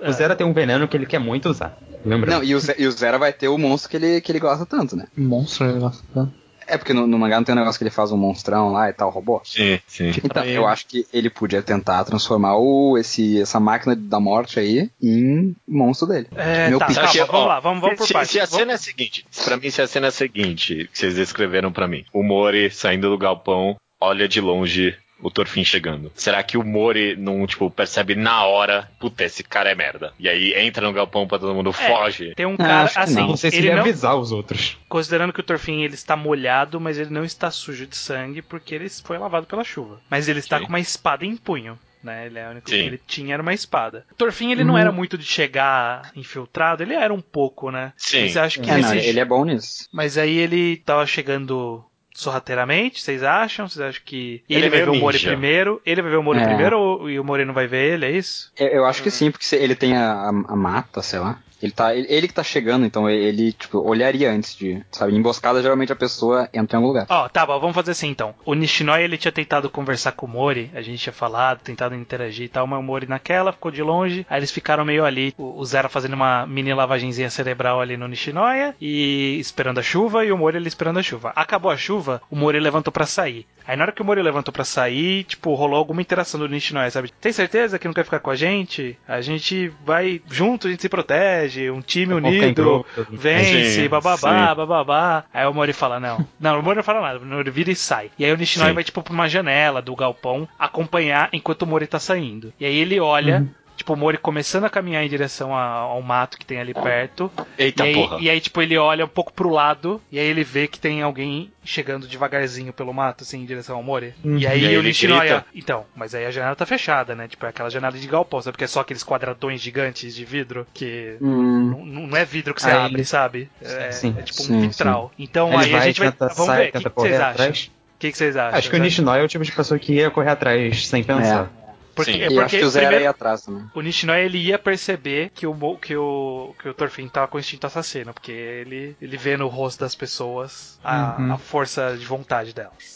O 0.00 0.12
Zera 0.12 0.36
tem 0.36 0.46
um 0.46 0.52
veneno 0.52 0.86
que 0.86 0.96
ele 0.96 1.06
quer 1.06 1.18
muito 1.20 1.48
usar. 1.48 1.78
Lembra? 2.04 2.30
Não, 2.30 2.42
e 2.44 2.50
e 2.50 2.86
o 2.86 2.90
Zera 2.90 3.18
vai 3.18 3.32
ter 3.32 3.48
o 3.48 3.56
monstro 3.56 3.88
que 3.90 3.96
ele, 3.96 4.20
que 4.20 4.30
ele 4.30 4.38
gosta 4.40 4.66
tanto, 4.66 4.94
né? 4.94 5.06
Monstro, 5.16 5.66
ele 5.70 5.78
gosta 5.80 6.04
tanto. 6.12 6.34
É 6.66 6.76
porque 6.78 6.92
no, 6.92 7.06
no 7.06 7.18
mangá 7.18 7.36
não 7.36 7.44
tem 7.44 7.54
um 7.54 7.58
negócio 7.58 7.78
que 7.78 7.84
ele 7.84 7.90
faz 7.90 8.10
um 8.12 8.16
monstrão 8.16 8.72
lá 8.72 8.88
e 8.88 8.92
tal, 8.92 9.10
robô? 9.10 9.40
Sim, 9.44 9.78
sim. 9.86 10.12
Então, 10.24 10.44
eu 10.44 10.66
acho 10.66 10.86
que 10.86 11.06
ele 11.12 11.28
podia 11.30 11.62
tentar 11.62 12.04
transformar 12.04 12.56
o, 12.56 12.96
esse, 12.98 13.40
essa 13.40 13.58
máquina 13.60 13.94
da 13.96 14.18
morte 14.20 14.58
aí 14.58 14.90
em 15.02 15.54
monstro 15.68 16.06
dele. 16.08 16.28
É, 16.34 16.68
Meu 16.70 16.78
tá, 16.78 16.86
que, 16.86 16.94
vamos 17.24 17.46
lá, 17.46 17.60
vamos, 17.60 17.80
vamos 17.80 17.98
por 17.98 18.06
se, 18.06 18.12
partes. 18.12 18.30
se 18.32 18.40
a 18.40 18.44
Vamos- 18.44 18.58
cena 18.58 18.72
é 18.72 18.74
a 18.74 18.78
seguinte, 18.78 19.26
pra 19.44 19.56
mim, 19.56 19.70
se 19.70 19.82
a 19.82 19.86
cena 19.86 20.06
é 20.06 20.08
a 20.08 20.12
seguinte, 20.12 20.88
que 20.92 20.98
vocês 20.98 21.14
descreveram 21.14 21.72
pra 21.72 21.86
mim, 21.88 22.04
o 22.12 22.22
Mori 22.22 22.70
saindo 22.70 23.10
do 23.10 23.18
galpão, 23.18 23.76
olha 24.00 24.26
de 24.28 24.40
longe 24.40 24.96
o 25.24 25.30
Torfin 25.30 25.64
chegando. 25.64 26.12
Será 26.14 26.42
que 26.42 26.56
o 26.58 26.62
Mori 26.62 27.16
não, 27.16 27.46
tipo, 27.46 27.70
percebe 27.70 28.14
na 28.14 28.44
hora, 28.44 28.88
puta, 29.00 29.24
esse 29.24 29.42
cara 29.42 29.70
é 29.70 29.74
merda. 29.74 30.12
E 30.20 30.28
aí 30.28 30.52
entra 30.54 30.86
no 30.86 30.92
galpão 30.92 31.26
pra 31.26 31.38
todo 31.38 31.54
mundo, 31.54 31.72
foge. 31.72 32.34
Tem 32.34 32.46
um 32.46 32.54
Ah, 32.54 32.58
cara, 32.58 32.82
acho 32.84 32.94
que 32.94 33.00
assim, 33.00 33.14
não. 33.14 33.28
Não 33.28 33.36
sei 33.36 33.50
se 33.50 33.56
ele 33.56 33.66
ele 33.66 33.72
ia 33.72 33.76
não, 33.76 33.82
avisar 33.82 34.16
os 34.16 34.30
outros. 34.30 34.76
considerando 34.88 35.32
que 35.32 35.40
o 35.40 35.44
Torfin 35.44 35.82
ele 35.82 35.94
está 35.94 36.14
molhado, 36.14 36.78
mas 36.80 36.98
ele 36.98 37.10
não 37.10 37.24
está 37.24 37.50
sujo 37.50 37.86
de 37.86 37.96
sangue 37.96 38.42
porque 38.42 38.74
ele 38.74 38.88
foi 38.88 39.16
lavado 39.18 39.46
pela 39.46 39.64
chuva. 39.64 40.00
Mas 40.10 40.28
ele 40.28 40.38
está 40.40 40.58
Sim. 40.58 40.64
com 40.64 40.68
uma 40.68 40.80
espada 40.80 41.24
em 41.24 41.36
punho. 41.36 41.78
Né, 42.02 42.26
ele 42.26 42.38
é 42.38 42.46
o 42.46 42.50
único 42.50 42.66
que 42.66 42.72
Sim. 42.76 42.82
ele 42.82 43.00
tinha 43.06 43.32
era 43.32 43.42
uma 43.42 43.54
espada. 43.54 44.04
O 44.12 44.14
Torfin 44.14 44.52
ele 44.52 44.62
não 44.62 44.76
era 44.76 44.92
muito 44.92 45.16
de 45.16 45.24
chegar 45.24 46.12
infiltrado, 46.14 46.82
ele 46.82 46.92
era 46.92 47.14
um 47.14 47.20
pouco, 47.22 47.70
né? 47.70 47.94
Sim. 47.96 48.28
Você 48.28 48.38
acha 48.38 48.60
que 48.60 48.70
É, 48.70 48.76
não, 48.76 48.94
ele 48.94 49.18
é 49.20 49.24
bom 49.24 49.42
nisso. 49.42 49.88
Mas 49.90 50.18
aí 50.18 50.36
ele 50.36 50.76
tava 50.76 51.06
chegando 51.06 51.82
sorrateiramente, 52.14 53.02
vocês 53.02 53.22
acham? 53.22 53.68
Vocês 53.68 53.84
acham 53.86 54.02
que 54.04 54.42
Ele 54.48 54.60
ele, 54.60 54.66
é 54.66 54.70
vai 54.70 54.78
ver 54.84 54.88
o 54.90 54.94
Mori 54.94 55.16
ninja. 55.18 55.28
primeiro? 55.30 55.82
Ele 55.84 56.00
vai 56.00 56.10
ver 56.12 56.16
o 56.16 56.22
Mori 56.22 56.38
É. 56.40 56.44
primeiro 56.46 56.78
ou, 56.78 57.10
e 57.10 57.18
o 57.20 57.24
Mori 57.24 57.44
não 57.44 57.52
vai 57.52 57.66
ver 57.66 57.92
ele, 57.94 58.06
é 58.06 58.10
isso? 58.12 58.50
Eu, 58.56 58.68
eu 58.68 58.84
acho 58.86 59.02
que 59.02 59.10
sim, 59.10 59.30
porque 59.30 59.44
ele 59.56 59.74
tem 59.74 59.96
a, 59.96 60.12
a- 60.12 60.28
a 60.28 60.56
mata, 60.56 61.02
sei 61.02 61.18
lá. 61.18 61.38
Ele, 61.64 61.72
tá, 61.72 61.94
ele, 61.94 62.06
ele 62.10 62.28
que 62.28 62.34
tá 62.34 62.42
chegando, 62.42 62.84
então 62.84 63.08
ele, 63.08 63.52
tipo, 63.52 63.78
olharia 63.78 64.30
antes 64.30 64.54
de. 64.54 64.84
Sabe, 64.90 65.14
em 65.14 65.16
emboscada, 65.16 65.62
geralmente 65.62 65.92
a 65.92 65.96
pessoa 65.96 66.46
entra 66.52 66.76
em 66.76 66.78
algum 66.78 66.88
lugar. 66.88 67.06
Ó, 67.08 67.26
tá 67.26 67.46
bom, 67.46 67.58
vamos 67.58 67.74
fazer 67.74 67.92
assim 67.92 68.08
então. 68.08 68.34
O 68.44 68.52
Nishinoi 68.52 69.02
ele 69.02 69.16
tinha 69.16 69.32
tentado 69.32 69.70
conversar 69.70 70.12
com 70.12 70.26
o 70.26 70.28
Mori, 70.28 70.70
a 70.74 70.82
gente 70.82 71.02
tinha 71.02 71.12
falado, 71.12 71.60
tentado 71.60 71.94
interagir 71.94 72.44
e 72.44 72.48
tal, 72.48 72.66
mas 72.66 72.78
o 72.78 72.82
Mori 72.82 73.06
naquela 73.06 73.50
ficou 73.50 73.70
de 73.70 73.82
longe. 73.82 74.26
Aí 74.28 74.38
eles 74.38 74.50
ficaram 74.50 74.84
meio 74.84 75.06
ali, 75.06 75.34
o, 75.38 75.58
o 75.58 75.64
Zera 75.64 75.88
fazendo 75.88 76.12
uma 76.12 76.46
mini 76.46 76.74
lavagenzinha 76.74 77.30
cerebral 77.30 77.80
ali 77.80 77.96
no 77.96 78.06
Nishinoya 78.06 78.74
e 78.78 79.38
esperando 79.40 79.78
a 79.78 79.82
chuva 79.82 80.22
e 80.24 80.32
o 80.32 80.36
Mori 80.36 80.58
ali 80.58 80.68
esperando 80.68 80.98
a 80.98 81.02
chuva. 81.02 81.32
Acabou 81.34 81.70
a 81.70 81.76
chuva, 81.78 82.20
o 82.30 82.36
Mori 82.36 82.60
levantou 82.60 82.92
pra 82.92 83.06
sair. 83.06 83.46
Aí 83.66 83.76
na 83.76 83.84
hora 83.84 83.92
que 83.92 84.02
o 84.02 84.04
Mori 84.04 84.20
levantou 84.20 84.52
pra 84.52 84.64
sair, 84.64 85.24
tipo, 85.24 85.54
rolou 85.54 85.78
alguma 85.78 86.02
interação 86.02 86.38
do 86.38 86.48
Nishinoya, 86.48 86.90
sabe? 86.90 87.10
Tem 87.18 87.32
certeza 87.32 87.78
que 87.78 87.86
não 87.86 87.94
quer 87.94 88.04
ficar 88.04 88.20
com 88.20 88.30
a 88.30 88.36
gente? 88.36 88.98
A 89.08 89.22
gente 89.22 89.72
vai 89.84 90.20
junto, 90.30 90.66
a 90.66 90.70
gente 90.70 90.82
se 90.82 90.88
protege, 90.88 91.53
um 91.70 91.80
time 91.80 92.14
unido 92.14 92.54
grupo. 92.54 92.86
vence, 93.10 93.82
Sim, 93.82 93.88
bababá, 93.88 94.50
sim. 94.50 94.56
bababá. 94.56 95.24
Aí 95.32 95.46
o 95.46 95.52
Mori 95.54 95.72
fala, 95.72 95.98
não. 96.00 96.26
Não, 96.38 96.58
o 96.58 96.62
Mori 96.62 96.76
não 96.76 96.82
fala 96.82 97.00
nada, 97.00 97.18
o 97.18 97.26
Mori 97.26 97.50
vira 97.50 97.70
e 97.70 97.76
sai. 97.76 98.10
E 98.18 98.24
aí 98.24 98.32
o 98.32 98.36
Nishinoi 98.36 98.68
Sim. 98.68 98.74
vai, 98.74 98.84
tipo, 98.84 99.02
pra 99.02 99.12
uma 99.12 99.28
janela 99.28 99.80
do 99.80 99.94
galpão 99.96 100.48
acompanhar 100.58 101.28
enquanto 101.32 101.62
o 101.62 101.66
Mori 101.66 101.86
tá 101.86 101.98
saindo. 101.98 102.52
E 102.58 102.64
aí 102.66 102.76
ele 102.76 103.00
olha, 103.00 103.46
tipo, 103.84 103.92
o 103.92 103.96
Mori 103.96 104.16
começando 104.16 104.64
a 104.64 104.70
caminhar 104.70 105.04
em 105.04 105.08
direção 105.08 105.54
a- 105.54 105.62
ao 105.62 106.00
mato 106.00 106.38
que 106.38 106.46
tem 106.46 106.58
ali 106.58 106.72
perto. 106.72 107.30
Eita 107.58 107.84
e, 107.84 107.88
aí, 107.88 107.94
porra. 107.94 108.18
e 108.20 108.30
aí, 108.30 108.40
tipo, 108.40 108.62
ele 108.62 108.78
olha 108.78 109.04
um 109.04 109.08
pouco 109.08 109.32
pro 109.32 109.50
lado, 109.50 110.00
e 110.10 110.18
aí 110.18 110.24
ele 110.26 110.42
vê 110.42 110.66
que 110.66 110.78
tem 110.80 111.02
alguém 111.02 111.52
chegando 111.62 112.06
devagarzinho 112.08 112.72
pelo 112.72 112.92
mato, 112.94 113.22
assim, 113.24 113.42
em 113.42 113.44
direção 113.44 113.76
ao 113.76 113.82
Mori. 113.82 114.14
E 114.24 114.46
aí 114.46 114.62
E 114.62 114.66
aí 114.68 114.78
o 114.78 114.82
Nishinoya. 114.82 115.44
Então, 115.54 115.84
mas 115.94 116.14
aí 116.14 116.24
a 116.24 116.30
janela 116.30 116.56
tá 116.56 116.64
fechada, 116.66 117.14
né? 117.14 117.28
Tipo, 117.28 117.44
é 117.46 117.50
aquela 117.50 117.68
janela 117.70 117.96
de 117.96 118.06
galpão, 118.08 118.40
sabe? 118.40 118.52
Porque 118.52 118.64
é 118.64 118.68
só 118.68 118.80
aqueles 118.80 119.04
quadradões 119.04 119.60
gigantes 119.60 120.14
de 120.14 120.24
vidro 120.24 120.66
que. 120.72 121.16
Hum. 121.20 121.84
Não, 121.86 122.06
não 122.08 122.16
é 122.16 122.24
vidro 122.24 122.54
que 122.54 122.62
você 122.62 122.70
Aí 122.70 122.76
abre, 122.78 122.94
ele- 122.96 123.04
sabe? 123.04 123.50
É, 123.62 123.90
Sim. 123.92 124.14
é 124.18 124.22
tipo 124.22 124.42
um 124.42 124.46
Sim, 124.46 124.60
vitral. 124.68 125.12
Então 125.18 125.48
Ele 125.48 125.56
aí 125.64 125.68
a 125.74 125.76
vai, 125.78 125.86
gente 125.88 125.98
vai. 126.00 126.10
tenta, 126.10 126.28
Vamos 126.28 126.46
sai, 126.46 126.62
ver, 126.64 126.68
o 126.68 126.72
que, 126.72 126.78
que 126.78 126.90
correr 126.90 127.08
vocês 127.10 127.20
acham? 127.20 127.30
atrás. 127.32 127.70
O 127.94 127.98
que, 127.98 128.12
que 128.12 128.18
vocês 128.18 128.36
acham? 128.36 128.58
Acho 128.58 128.70
que 128.70 128.76
o 128.76 128.78
Nishinoi 128.80 129.20
é 129.20 129.22
o 129.22 129.28
tipo 129.28 129.44
de 129.44 129.52
pessoa 129.52 129.78
que 129.78 129.94
ia 129.94 130.10
correr 130.10 130.30
atrás 130.30 130.86
sem 130.86 131.02
pensar. 131.02 131.50
Porque, 131.94 132.12
Sim. 132.12 132.22
é 132.22 132.30
E 132.30 132.30
porque 132.30 132.40
acho 132.40 132.58
que 132.58 132.64
o 132.64 132.70
Zera 132.70 132.86
primeiro, 132.86 133.04
ia 133.04 133.10
atrás 133.10 133.42
também. 133.44 133.70
o 133.74 133.80
Nishinoi 133.80 134.24
ele 134.24 134.38
ia 134.38 134.58
perceber 134.58 135.30
que 135.30 135.46
o, 135.46 135.78
que 135.78 135.96
o, 135.96 136.54
que 136.60 136.68
o 136.68 136.74
Torfin 136.74 137.08
tava 137.08 137.28
com 137.28 137.38
instinto 137.38 137.66
assassino, 137.66 138.12
porque 138.14 138.32
ele, 138.32 138.96
ele 139.00 139.16
vê 139.16 139.36
no 139.36 139.48
rosto 139.48 139.80
das 139.80 139.94
pessoas 139.94 140.78
a, 140.82 141.16
Uhum. 141.18 141.32
a 141.32 141.38
força 141.38 141.96
de 141.96 142.04
vontade 142.06 142.52
delas. 142.54 142.93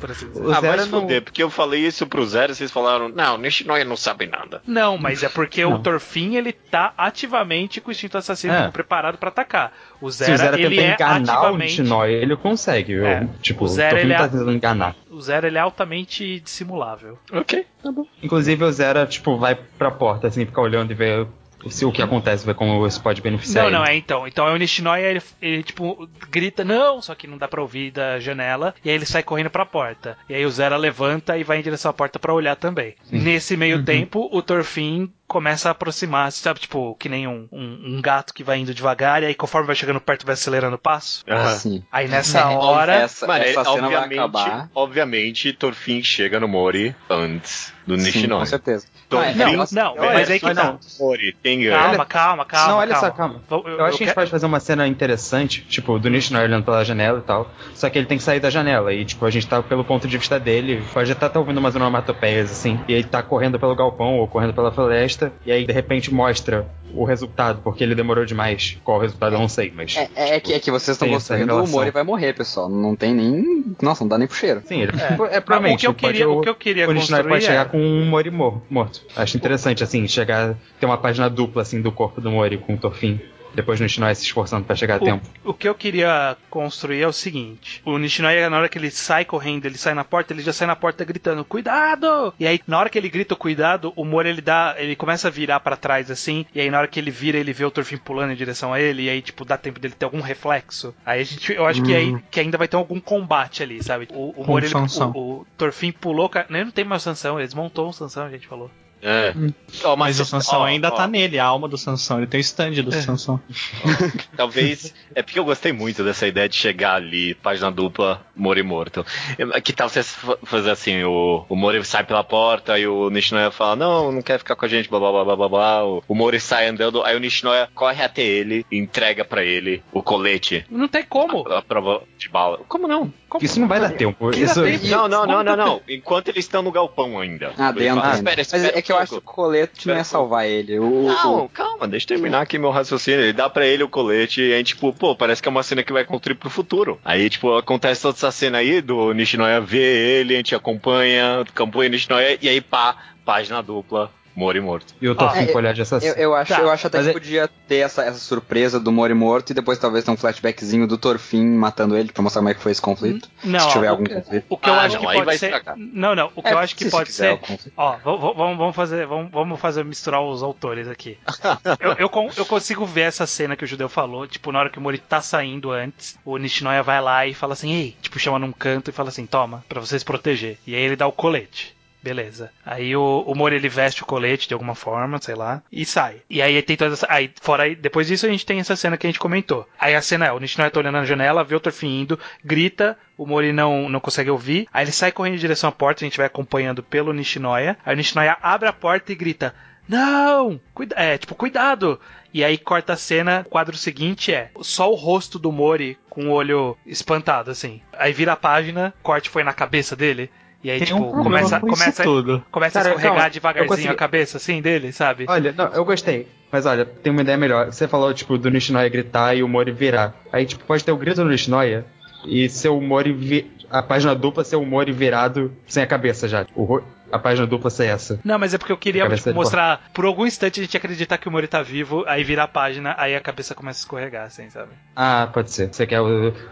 Por 0.00 0.10
assim 0.10 0.28
dizer. 0.28 0.40
O 0.42 0.52
Ah, 0.52 0.60
vai 0.60 0.78
se 0.78 0.88
não- 0.90 1.00
fuder, 1.00 1.22
porque 1.22 1.42
eu 1.42 1.48
falei 1.50 1.86
isso 1.86 2.06
pro 2.06 2.24
Zero 2.26 2.52
e 2.52 2.54
vocês 2.54 2.70
falaram, 2.70 3.08
não, 3.08 3.38
Nishinoya 3.38 3.84
não 3.84 3.96
sabe 3.96 4.26
nada. 4.26 4.60
Não, 4.66 4.98
mas 4.98 5.22
é 5.22 5.28
porque 5.28 5.64
o. 5.64 5.78
Torfin 5.78 6.36
ele 6.36 6.52
tá 6.52 6.92
ativamente 6.96 7.80
com 7.80 7.88
o 7.88 7.92
instinto 7.92 8.18
assassino 8.18 8.52
É. 8.52 8.70
preparado 8.70 9.18
pra 9.18 9.28
atacar. 9.30 9.72
O 10.00 10.10
Se 10.10 10.18
Zera, 10.24 10.34
o 10.34 10.38
Zera 10.38 10.60
ele 10.60 10.80
é 10.80 10.94
enganar 10.94 11.34
o 11.34 11.46
ativamente 11.46 11.80
Nishinoi, 11.80 12.12
ele 12.12 12.36
consegue. 12.36 12.94
viu? 12.94 13.06
É. 13.06 13.26
Tipo, 13.40 13.64
O 13.64 13.68
o 13.68 13.70
Tofino 13.70 13.98
ele 13.98 14.12
é- 14.12 14.16
tá 14.18 14.28
tentando 14.28 14.52
enganar. 14.52 14.94
o 15.10 15.20
Zera 15.20 15.46
ele 15.46 15.58
é 15.58 15.60
altamente 15.60 16.40
dissimulável. 16.40 17.18
Ok, 17.32 17.64
tá 17.82 17.90
bom. 17.92 18.04
Inclusive 18.22 18.64
o 18.64 18.72
Zera, 18.72 19.06
tipo, 19.06 19.36
vai 19.38 19.54
pra 19.54 19.90
porta, 19.90 20.26
assim, 20.28 20.44
ficar 20.46 20.62
olhando 20.62 20.90
e 20.90 20.94
ver 20.94 21.26
se 21.70 21.84
o 21.84 21.92
que 21.92 22.02
acontece, 22.02 22.44
ver 22.46 22.54
como 22.54 22.86
isso 22.86 23.02
pode 23.02 23.20
beneficiar 23.20 23.64
Não, 23.64 23.70
não, 23.70 23.82
ele. 23.84 23.92
é 23.92 23.96
então. 23.96 24.26
Então 24.26 24.48
é 24.48 24.52
o 24.52 24.56
Nishinoya, 24.56 25.06
ele, 25.10 25.22
ele, 25.40 25.62
tipo, 25.62 26.08
grita, 26.30 26.64
não, 26.64 27.00
só 27.02 27.14
que 27.14 27.26
não 27.26 27.38
dá 27.38 27.46
pra 27.48 27.60
ouvir 27.62 27.90
da 27.90 28.18
janela, 28.20 28.74
e 28.84 28.88
aí 28.88 28.94
ele 28.94 29.06
sai 29.06 29.22
correndo 29.22 29.50
pra 29.50 29.64
porta. 29.66 30.16
E 30.28 30.34
aí 30.34 30.44
o 30.44 30.50
Zera 30.50 30.76
levanta 30.76 31.36
e 31.38 31.44
vai 31.44 31.58
em 31.58 31.62
direção 31.62 31.90
à 31.90 31.94
porta 31.94 32.18
pra 32.18 32.32
olhar 32.34 32.56
também. 32.56 32.94
Nesse 33.10 33.56
meio 33.56 33.78
Uhum. 33.78 33.84
tempo, 33.84 34.28
o 34.32 34.42
Torfin 34.42 35.12
começa 35.32 35.68
a 35.68 35.72
aproximar, 35.72 36.30
sabe, 36.30 36.60
tipo, 36.60 36.94
que 36.96 37.08
nem 37.08 37.26
um, 37.26 37.48
um, 37.50 37.96
um 37.96 38.02
gato 38.02 38.34
que 38.34 38.44
vai 38.44 38.58
indo 38.58 38.74
devagar, 38.74 39.22
e 39.22 39.26
aí 39.26 39.34
conforme 39.34 39.66
vai 39.66 39.74
chegando 39.74 39.98
perto 39.98 40.26
vai 40.26 40.34
acelerando 40.34 40.76
o 40.76 40.78
passo. 40.78 41.24
Ah. 41.26 41.46
Sim. 41.54 41.82
Aí 41.90 42.06
nessa 42.06 42.40
É, 42.40 42.44
hora. 42.44 42.94
essa, 42.94 43.26
Mano, 43.26 43.42
essa 43.42 43.60
é- 43.60 43.64
cena 43.64 43.88
vai 43.88 43.96
obviamente, 43.96 44.18
acabar. 44.18 44.70
obviamente, 44.74 45.52
Torfin 45.54 46.02
chega 46.02 46.38
no 46.38 46.46
Mori 46.46 46.94
antes 47.08 47.72
do 47.86 47.96
Sim, 47.98 48.04
Nishinoya. 48.04 48.40
com 48.40 48.46
certeza. 48.46 48.86
É, 49.10 49.34
Não, 49.34 49.48
ela- 49.48 49.66
não, 49.72 49.96
ela- 49.96 50.12
mas 50.14 50.30
aí 50.30 50.38
que 50.40 50.54
tá. 50.54 50.64
não. 50.64 50.78
Mori, 51.00 51.36
quem 51.42 51.68
Calma, 51.68 52.06
calma, 52.06 52.44
calma. 52.46 52.68
não, 52.72 52.78
olha 52.78 52.92
calma. 52.94 53.06
só, 53.08 53.12
calma. 53.14 53.42
Vou- 53.48 53.68
Eu, 53.68 53.72
acho 53.72 53.76
que 53.76 53.82
a 53.82 53.90
gente 53.90 53.98
quero- 54.06 54.14
pode 54.14 54.30
fazer 54.30 54.46
uma 54.46 54.58
cena 54.60 54.86
interessante, 54.86 55.62
tipo, 55.68 55.98
do 55.98 56.08
Nishinoi 56.08 56.44
olhando 56.44 56.64
pela 56.64 56.82
janela 56.84 57.18
e 57.18 57.22
tal. 57.22 57.50
Só 57.74 57.90
que 57.90 57.98
ele 57.98 58.06
tem 58.06 58.16
que 58.16 58.24
sair 58.24 58.40
da 58.40 58.48
janela. 58.48 58.92
E, 58.94 59.04
tipo, 59.04 59.26
a 59.26 59.30
gente 59.30 59.46
tá 59.46 59.62
pelo 59.62 59.84
ponto 59.84 60.08
de 60.08 60.16
vista 60.16 60.40
dele. 60.40 60.82
Pode 60.94 61.12
até 61.12 61.26
estar 61.26 61.38
ouvindo 61.38 61.58
umas 61.58 61.74
onomatopeias, 61.74 62.50
assim. 62.50 62.80
E 62.88 62.94
ele 62.94 63.04
tá 63.04 63.22
correndo 63.22 63.58
pelo 63.60 63.74
galpão 63.76 64.16
ou 64.18 64.26
correndo 64.26 64.54
pela 64.54 64.72
floresta. 64.72 65.21
E 65.44 65.52
aí, 65.52 65.66
de 65.66 65.72
repente, 65.72 66.12
mostra 66.12 66.66
o 66.94 67.04
resultado, 67.04 67.60
porque 67.62 67.82
ele 67.84 67.94
demorou 67.94 68.24
demais. 68.24 68.78
Qual 68.84 68.98
o 68.98 69.00
resultado, 69.00 69.34
eu 69.34 69.38
não 69.38 69.48
sei, 69.48 69.72
mas. 69.74 69.96
É, 69.96 70.36
é 70.36 70.40
que, 70.40 70.52
é 70.52 70.58
que 70.58 70.70
vocês 70.70 70.94
estão 70.94 71.06
Tem 71.08 71.16
essa 71.16 71.34
construindo 71.34 71.50
o 71.50 71.54
revelação. 71.54 71.78
Mori 71.78 71.90
vai 71.90 72.02
morrer, 72.02 72.32
pessoal. 72.34 72.68
Não 72.68 72.94
tem 72.96 73.14
nem. 73.14 73.74
Nossa, 73.80 74.02
não 74.04 74.08
dá 74.08 74.18
nem 74.18 74.26
pro 74.26 74.36
cheiro. 74.36 74.62
Sim, 74.66 74.82
ele. 74.82 74.92
É. 75.00 75.36
É, 75.36 75.40
provavelmente. 75.40 75.76
o 75.76 75.78
que 75.80 75.86
eu 75.86 75.94
pode- 75.94 76.12
queria, 76.18 76.28
o 76.30 76.40
que 76.40 76.48
eu 76.48 76.54
queria 76.54 76.90
o 76.90 76.94
construir 76.94 77.28
pode 77.28 77.44
chegar 77.44 77.62
é- 77.66 77.68
com 77.68 77.78
um 77.78 78.04
Mori 78.06 78.30
mor- 78.30 78.60
morto. 78.68 79.02
Acho 79.16 79.36
interessante, 79.36 79.82
assim, 79.82 80.06
chegar. 80.08 80.54
ter 80.80 80.86
uma 80.86 80.98
página 80.98 81.28
dupla, 81.30 81.62
assim, 81.62 81.80
do 81.80 81.90
corpo 81.92 82.20
do 82.20 82.30
Mori 82.30 82.58
com 82.58 82.74
o 82.74 82.78
Torfin. 82.78 83.20
Depois 83.54 83.78
o 83.80 83.82
Nishinoi 83.82 84.14
se 84.14 84.22
esforçando 84.24 84.64
pra 84.64 84.74
chegar 84.76 84.96
a 84.96 84.98
tempo. 84.98 85.26
O, 85.44 85.52
que 85.52 85.68
eu 85.68 85.74
queria 85.74 86.36
construir 86.50 87.02
é 87.02 87.06
o 87.06 87.12
seguinte: 87.12 87.82
o 87.84 87.98
Nishinoya, 87.98 88.48
na 88.50 88.58
hora 88.58 88.68
que 88.68 88.78
ele 88.78 88.90
sai 88.90 89.24
correndo, 89.24 89.66
ele 89.66 89.76
sai 89.78 89.94
na 89.94 90.04
porta, 90.04 90.32
ele 90.32 90.42
já 90.42 90.52
sai 90.52 90.66
na 90.66 90.76
porta 90.76 91.04
gritando, 91.04 91.44
cuidado! 91.44 92.32
E 92.38 92.46
aí, 92.46 92.60
na 92.66 92.78
hora 92.78 92.88
que 92.88 92.98
ele 92.98 93.08
grita 93.08 93.36
cuidado, 93.36 93.92
o 93.96 94.04
Mori 94.04 94.28
ele 94.28 94.40
dá. 94.40 94.74
ele 94.78 94.96
começa 94.96 95.28
a 95.28 95.30
virar 95.30 95.60
pra 95.60 95.76
trás 95.76 96.10
assim, 96.10 96.46
e 96.54 96.60
aí 96.60 96.70
na 96.70 96.78
hora 96.78 96.88
que 96.88 96.98
ele 96.98 97.10
vira, 97.10 97.38
ele 97.38 97.52
vê 97.52 97.64
o 97.64 97.70
Torfin 97.70 97.96
pulando 97.98 98.32
em 98.32 98.36
direção 98.36 98.72
a 98.72 98.80
ele, 98.80 99.02
e 99.04 99.10
aí, 99.10 99.20
tipo, 99.22 99.44
dá 99.44 99.56
tempo 99.56 99.78
dele 99.80 99.94
ter 99.98 100.04
algum 100.04 100.20
reflexo. 100.20 100.94
Aí 101.04 101.20
a 101.20 101.24
gente. 101.24 101.52
Eu 101.52 101.66
acho 101.66 101.82
que 101.82 101.94
aí 101.94 102.16
que 102.30 102.40
ainda 102.40 102.56
vai 102.58 102.68
ter 102.68 102.76
algum 102.76 103.00
combate 103.00 103.62
ali, 103.62 103.82
sabe? 103.82 104.08
O, 104.10 104.34
o 104.36 104.58
ele- 104.58 104.68
Sansão. 104.68 105.10
o, 105.14 105.40
o 105.40 105.46
Torfin 105.56 105.92
pulou. 105.92 106.28
ca- 106.28 106.46
Nem 106.48 106.64
não 106.64 106.70
tem 106.72 106.84
mais 106.84 107.02
Sansão, 107.02 107.38
eles 107.38 107.54
montou 107.54 107.88
um 107.88 107.92
Sansão, 107.92 108.24
a 108.26 108.30
gente 108.30 108.46
falou. 108.46 108.70
É. 109.02 109.34
Ó, 109.82 109.96
Mas 109.96 110.20
o 110.20 110.24
Sansão 110.24 110.60
ó, 110.60 110.64
ainda 110.64 110.88
ó, 110.88 110.90
tá 110.92 111.08
nele, 111.08 111.38
a 111.38 111.44
alma 111.44 111.66
do 111.66 111.76
Sansão. 111.76 112.18
Ele 112.18 112.26
tem 112.28 112.38
o 112.38 112.40
stand 112.40 112.70
do 112.82 112.92
Sansão. 112.92 113.40
Talvez. 114.36 114.94
É 115.14 115.22
porque 115.22 115.38
eu 115.38 115.44
gostei 115.44 115.72
muito 115.72 116.02
dessa 116.04 116.26
ideia 116.26 116.48
de 116.48 116.56
chegar 116.56 116.94
ali, 116.94 117.34
página 117.34 117.70
dupla, 117.70 118.24
Mori 118.34 118.62
morto. 118.62 119.04
É, 119.38 119.60
Que 119.60 119.72
tal 119.72 119.88
você 119.88 120.02
fa- 120.02 120.38
fazer 120.44 120.70
assim: 120.70 121.02
o, 121.04 121.44
o 121.48 121.56
Mori 121.56 121.84
sai 121.84 122.04
pela 122.04 122.22
porta 122.24 122.78
e 122.78 122.86
o 122.86 123.10
Nishinoya 123.10 123.50
fala, 123.50 123.76
não, 123.76 124.12
não 124.12 124.22
quer 124.22 124.38
ficar 124.38 124.56
com 124.56 124.64
a 124.64 124.68
gente, 124.68 124.88
blá 124.88 124.98
blá 124.98 125.10
blá 125.12 125.24
blá 125.24 125.36
blá 125.36 125.48
blá. 125.48 125.84
O, 125.84 126.04
o 126.08 126.14
Mori 126.14 126.40
sai 126.40 126.68
andando, 126.68 127.02
aí 127.02 127.16
o 127.16 127.20
Nishinoya 127.20 127.68
corre 127.74 128.02
até 128.02 128.22
ele 128.22 128.64
e 128.70 128.78
entrega 128.78 129.24
pra 129.24 129.42
ele 129.44 129.82
o 129.92 130.02
colete. 130.02 130.64
Não 130.70 130.88
tem 130.88 131.02
como! 131.02 131.46
A 131.52 131.60
prova 131.62 132.02
de 132.18 132.28
bala. 132.28 132.58
Como 132.68 132.86
não? 132.86 133.12
Como? 133.28 133.44
Isso 133.44 133.58
não 133.58 133.66
vai 133.66 133.80
dar 133.80 133.90
tempo. 133.90 134.30
Isso, 134.30 134.56
dá 134.60 134.66
tempo? 134.66 134.86
Não, 134.86 135.08
não, 135.08 135.26
não, 135.26 135.42
não, 135.42 135.56
não. 135.56 135.80
Enquanto 135.88 136.28
eles 136.28 136.44
estão 136.44 136.62
no 136.62 136.70
galpão 136.70 137.18
ainda. 137.18 137.52
Ah, 137.58 137.72
dentro. 137.72 137.96
fala, 138.00 138.14
ainda. 138.14 138.16
espera, 138.16 138.36
Mas 138.36 138.52
espera 138.52 138.78
é 138.78 138.82
que 138.82 138.91
eu 138.92 138.96
um 138.96 139.00
acho 139.00 139.12
que 139.12 139.18
o 139.18 139.22
colete 139.22 139.88
não 139.88 139.96
ia 139.96 140.04
salvar 140.04 140.46
ele. 140.46 140.78
O, 140.78 141.02
Não, 141.08 141.44
o- 141.44 141.48
calma, 141.48 141.88
deixa 141.88 142.04
eu 142.04 142.08
terminar 142.08 142.40
aqui 142.42 142.58
meu 142.58 142.70
raciocínio. 142.70 143.20
Ele 143.20 143.32
dá 143.32 143.48
pra 143.50 143.66
ele 143.66 143.82
o 143.82 143.88
colete 143.88 144.40
e 144.40 144.52
a 144.54 144.58
gente, 144.58 144.68
tipo, 144.68 144.92
pô, 144.92 145.14
parece 145.16 145.42
que 145.42 145.48
é 145.48 145.50
uma 145.50 145.62
cena 145.62 145.82
que 145.82 145.92
vai 145.92 146.04
construir 146.04 146.36
pro 146.36 146.48
futuro. 146.50 146.98
Aí, 147.04 147.28
tipo, 147.28 147.54
acontece 147.56 148.02
toda 148.02 148.14
essa 148.16 148.30
cena 148.30 148.58
aí 148.58 148.80
do 148.80 149.12
Nishinoya 149.12 149.60
ver 149.60 149.80
ele, 150.20 150.34
a 150.34 150.36
gente 150.36 150.54
acompanha, 150.54 151.40
acompanha 151.40 151.88
Nishinoya 151.90 152.38
e 152.40 152.48
aí 152.48 152.60
pá, 152.60 152.96
página 153.24 153.62
dupla, 153.62 154.10
Mori 154.34 154.60
morto. 154.60 154.94
E 155.00 155.08
o 155.08 155.14
Torfin 155.14 155.40
Ah, 155.40 155.46
com 155.46 155.52
o 155.52 155.56
olhar 155.56 155.74
de 155.74 155.82
assassino. 155.82 156.12
Eu, 156.14 156.18
eu 156.22 156.34
acho, 156.34 156.54
Tá, 156.54 156.60
eu 156.60 156.70
acho 156.70 156.86
até 156.86 157.02
que 157.02 157.08
é- 157.10 157.12
podia 157.12 157.48
ter 157.68 157.76
essa, 157.76 158.02
essa 158.04 158.18
surpresa 158.18 158.80
do 158.80 158.90
Mori 158.90 159.14
morto 159.14 159.50
e 159.50 159.54
depois 159.54 159.78
talvez 159.78 160.04
ter 160.04 160.10
um 160.10 160.16
flashbackzinho 160.16 160.86
do 160.86 160.96
Torfin 160.96 161.44
matando 161.44 161.96
ele 161.96 162.10
pra 162.12 162.22
mostrar 162.22 162.40
como 162.40 162.48
é 162.48 162.54
que 162.54 162.60
foi 162.62 162.72
esse 162.72 162.80
conflito. 162.82 163.28
Não, 163.44 163.60
se 163.60 163.70
tiver 163.72 163.88
ó, 163.88 163.90
algum 163.90 164.04
o 164.04 164.06
que- 164.08 164.14
conflito. 164.14 164.44
O 164.48 164.56
que 164.56 164.68
eu 164.68 164.74
Ah, 164.74 164.82
acho 164.82 164.94
não, 164.96 165.06
que 165.06 165.12
pode 165.14 165.38
ser. 165.38 165.46
estragar. 165.46 165.74
Não, 165.76 166.14
não. 166.14 166.30
O 166.34 166.42
que 166.42 166.48
É, 166.48 166.52
eu 166.52 166.58
acho 166.58 166.74
que 166.76 166.84
se 166.84 166.90
pode 166.90 167.10
quiser 167.10 167.38
ser. 167.44 167.72
Ó, 167.76 167.96
vamos, 168.04 168.56
vamos 168.56 168.76
fazer, 168.76 169.06
vamos, 169.06 169.30
vamos 169.30 169.60
fazer 169.60 169.84
misturar 169.84 170.22
os 170.22 170.42
autores 170.42 170.88
aqui. 170.88 171.18
eu, 171.80 171.92
eu, 172.08 172.30
eu 172.36 172.46
consigo 172.46 172.86
ver 172.86 173.02
essa 173.02 173.26
cena 173.26 173.54
que 173.56 173.64
o 173.64 173.66
judeu 173.66 173.88
falou, 173.88 174.26
tipo, 174.26 174.50
na 174.50 174.60
hora 174.60 174.70
que 174.70 174.78
o 174.78 174.80
Mori 174.82 174.98
tá 174.98 175.20
saindo 175.20 175.70
antes, 175.70 176.18
o 176.24 176.36
Nishinoya 176.38 176.82
vai 176.82 177.00
lá 177.00 177.26
e 177.26 177.34
fala 177.34 177.52
assim, 177.52 177.72
ei, 177.72 177.96
tipo, 178.00 178.18
chama 178.18 178.38
num 178.38 178.52
canto 178.52 178.88
e 178.90 178.92
fala 178.92 179.08
assim, 179.10 179.26
toma, 179.26 179.64
pra 179.68 179.80
vocês 179.80 180.02
proteger. 180.02 180.58
E 180.66 180.74
aí 180.74 180.82
ele 180.82 180.96
dá 180.96 181.06
o 181.06 181.12
colete. 181.12 181.74
Beleza. 182.02 182.50
Aí 182.66 182.96
o, 182.96 183.24
o 183.26 183.34
Mori 183.34 183.54
ele 183.54 183.68
veste 183.68 184.02
o 184.02 184.06
colete 184.06 184.48
de 184.48 184.54
alguma 184.54 184.74
forma, 184.74 185.20
sei 185.20 185.36
lá, 185.36 185.62
e 185.70 185.84
sai. 185.84 186.16
E 186.28 186.42
aí 186.42 186.60
tem 186.62 186.76
toda 186.76 186.94
essa. 186.94 187.06
Aí, 187.08 187.30
fora 187.40 187.62
aí, 187.62 187.76
depois 187.76 188.08
disso 188.08 188.26
a 188.26 188.28
gente 188.28 188.44
tem 188.44 188.58
essa 188.58 188.74
cena 188.74 188.96
que 188.96 189.06
a 189.06 189.10
gente 189.10 189.20
comentou. 189.20 189.68
Aí 189.78 189.94
a 189.94 190.02
cena 190.02 190.26
é: 190.26 190.32
o 190.32 190.40
Nishinoya 190.40 190.70
tá 190.70 190.80
olhando 190.80 190.94
na 190.94 191.04
janela, 191.04 191.44
vê 191.44 191.54
o 191.54 191.60
Torfin 191.60 192.00
indo, 192.00 192.18
grita, 192.44 192.98
o 193.16 193.24
Mori 193.24 193.52
não, 193.52 193.88
não 193.88 194.00
consegue 194.00 194.30
ouvir. 194.30 194.66
Aí 194.72 194.84
ele 194.84 194.92
sai 194.92 195.12
correndo 195.12 195.34
em 195.34 195.38
direção 195.38 195.68
à 195.68 195.72
porta, 195.72 196.04
a 196.04 196.06
gente 196.06 196.16
vai 196.16 196.26
acompanhando 196.26 196.82
pelo 196.82 197.12
Nishinoya. 197.12 197.78
Aí 197.84 197.94
o 197.94 197.96
Nishinoya 197.96 198.36
abre 198.42 198.68
a 198.68 198.72
porta 198.72 199.12
e 199.12 199.14
grita: 199.14 199.54
Não! 199.88 200.60
Cuida 200.74 200.96
é, 200.98 201.16
tipo, 201.16 201.36
cuidado! 201.36 202.00
E 202.34 202.42
aí 202.42 202.56
corta 202.56 202.94
a 202.94 202.96
cena, 202.96 203.44
o 203.46 203.50
quadro 203.50 203.76
seguinte 203.76 204.32
é 204.32 204.50
só 204.62 204.90
o 204.90 204.94
rosto 204.94 205.38
do 205.38 205.52
Mori 205.52 205.98
com 206.08 206.28
o 206.28 206.30
olho 206.32 206.76
espantado, 206.86 207.50
assim. 207.50 207.80
Aí 207.92 208.12
vira 208.12 208.32
a 208.32 208.36
página, 208.36 208.92
corte 209.02 209.28
foi 209.28 209.44
na 209.44 209.52
cabeça 209.52 209.94
dele. 209.94 210.30
E 210.62 210.70
aí, 210.70 210.78
Tem 210.78 210.86
tipo, 210.86 211.00
um 211.00 211.24
começa, 211.24 211.58
com 211.58 211.66
começa, 211.66 212.02
tudo. 212.04 212.44
começa 212.50 212.78
a 212.78 212.82
Cara, 212.82 212.94
escorregar 212.94 213.14
calma, 213.14 213.26
eu 213.26 213.32
devagarzinho 213.32 213.90
a 213.90 213.94
cabeça, 213.96 214.36
assim, 214.36 214.62
dele, 214.62 214.92
sabe? 214.92 215.26
Olha, 215.28 215.52
não, 215.52 215.66
eu 215.72 215.84
gostei. 215.84 216.28
Mas 216.52 216.66
olha, 216.66 216.84
tem 216.84 217.12
uma 217.12 217.22
ideia 217.22 217.36
melhor. 217.36 217.66
Você 217.72 217.88
falou, 217.88 218.14
tipo, 218.14 218.38
do 218.38 218.50
Nishinoya 218.50 218.88
gritar 218.88 219.34
e 219.36 219.42
o 219.42 219.48
Mori 219.48 219.72
virar. 219.72 220.14
Aí, 220.32 220.46
tipo, 220.46 220.64
pode 220.64 220.84
ter 220.84 220.92
o 220.92 220.96
grito 220.96 221.22
do 221.22 221.28
Nishinoya 221.28 221.84
e 222.24 222.48
ser 222.48 222.68
o 222.68 222.80
Mori 222.80 223.12
vi... 223.12 223.50
a 223.70 223.82
página 223.82 224.14
dupla 224.14 224.44
ser 224.44 224.56
o 224.56 224.64
Mori 224.64 224.92
virado 224.92 225.50
sem 225.66 225.82
a 225.82 225.86
cabeça 225.86 226.28
já. 226.28 226.46
O 226.54 226.80
A 227.12 227.18
página 227.18 227.46
dupla 227.46 227.70
ser 227.70 227.86
essa. 227.86 228.18
Não, 228.24 228.38
mas 228.38 228.54
é 228.54 228.58
porque 228.58 228.72
eu 228.72 228.76
queria 228.76 229.08
tipo, 229.08 229.34
mostrar, 229.34 229.82
por 229.92 230.04
algum 230.06 230.26
instante 230.26 230.60
a 230.60 230.62
gente 230.64 230.76
acreditar 230.76 231.18
que 231.18 231.28
o 231.28 231.30
Mori 231.30 231.46
tá 231.46 231.62
vivo, 231.62 232.04
aí 232.08 232.24
vira 232.24 232.42
a 232.44 232.48
página, 232.48 232.94
aí 232.98 233.14
a 233.14 233.20
cabeça 233.20 233.54
começa 233.54 233.78
a 233.78 233.82
escorregar, 233.82 234.26
assim, 234.26 234.48
sabe? 234.50 234.70
Ah, 234.96 235.28
pode 235.32 235.50
ser. 235.50 235.68
Você 235.72 235.86
quer 235.86 236.00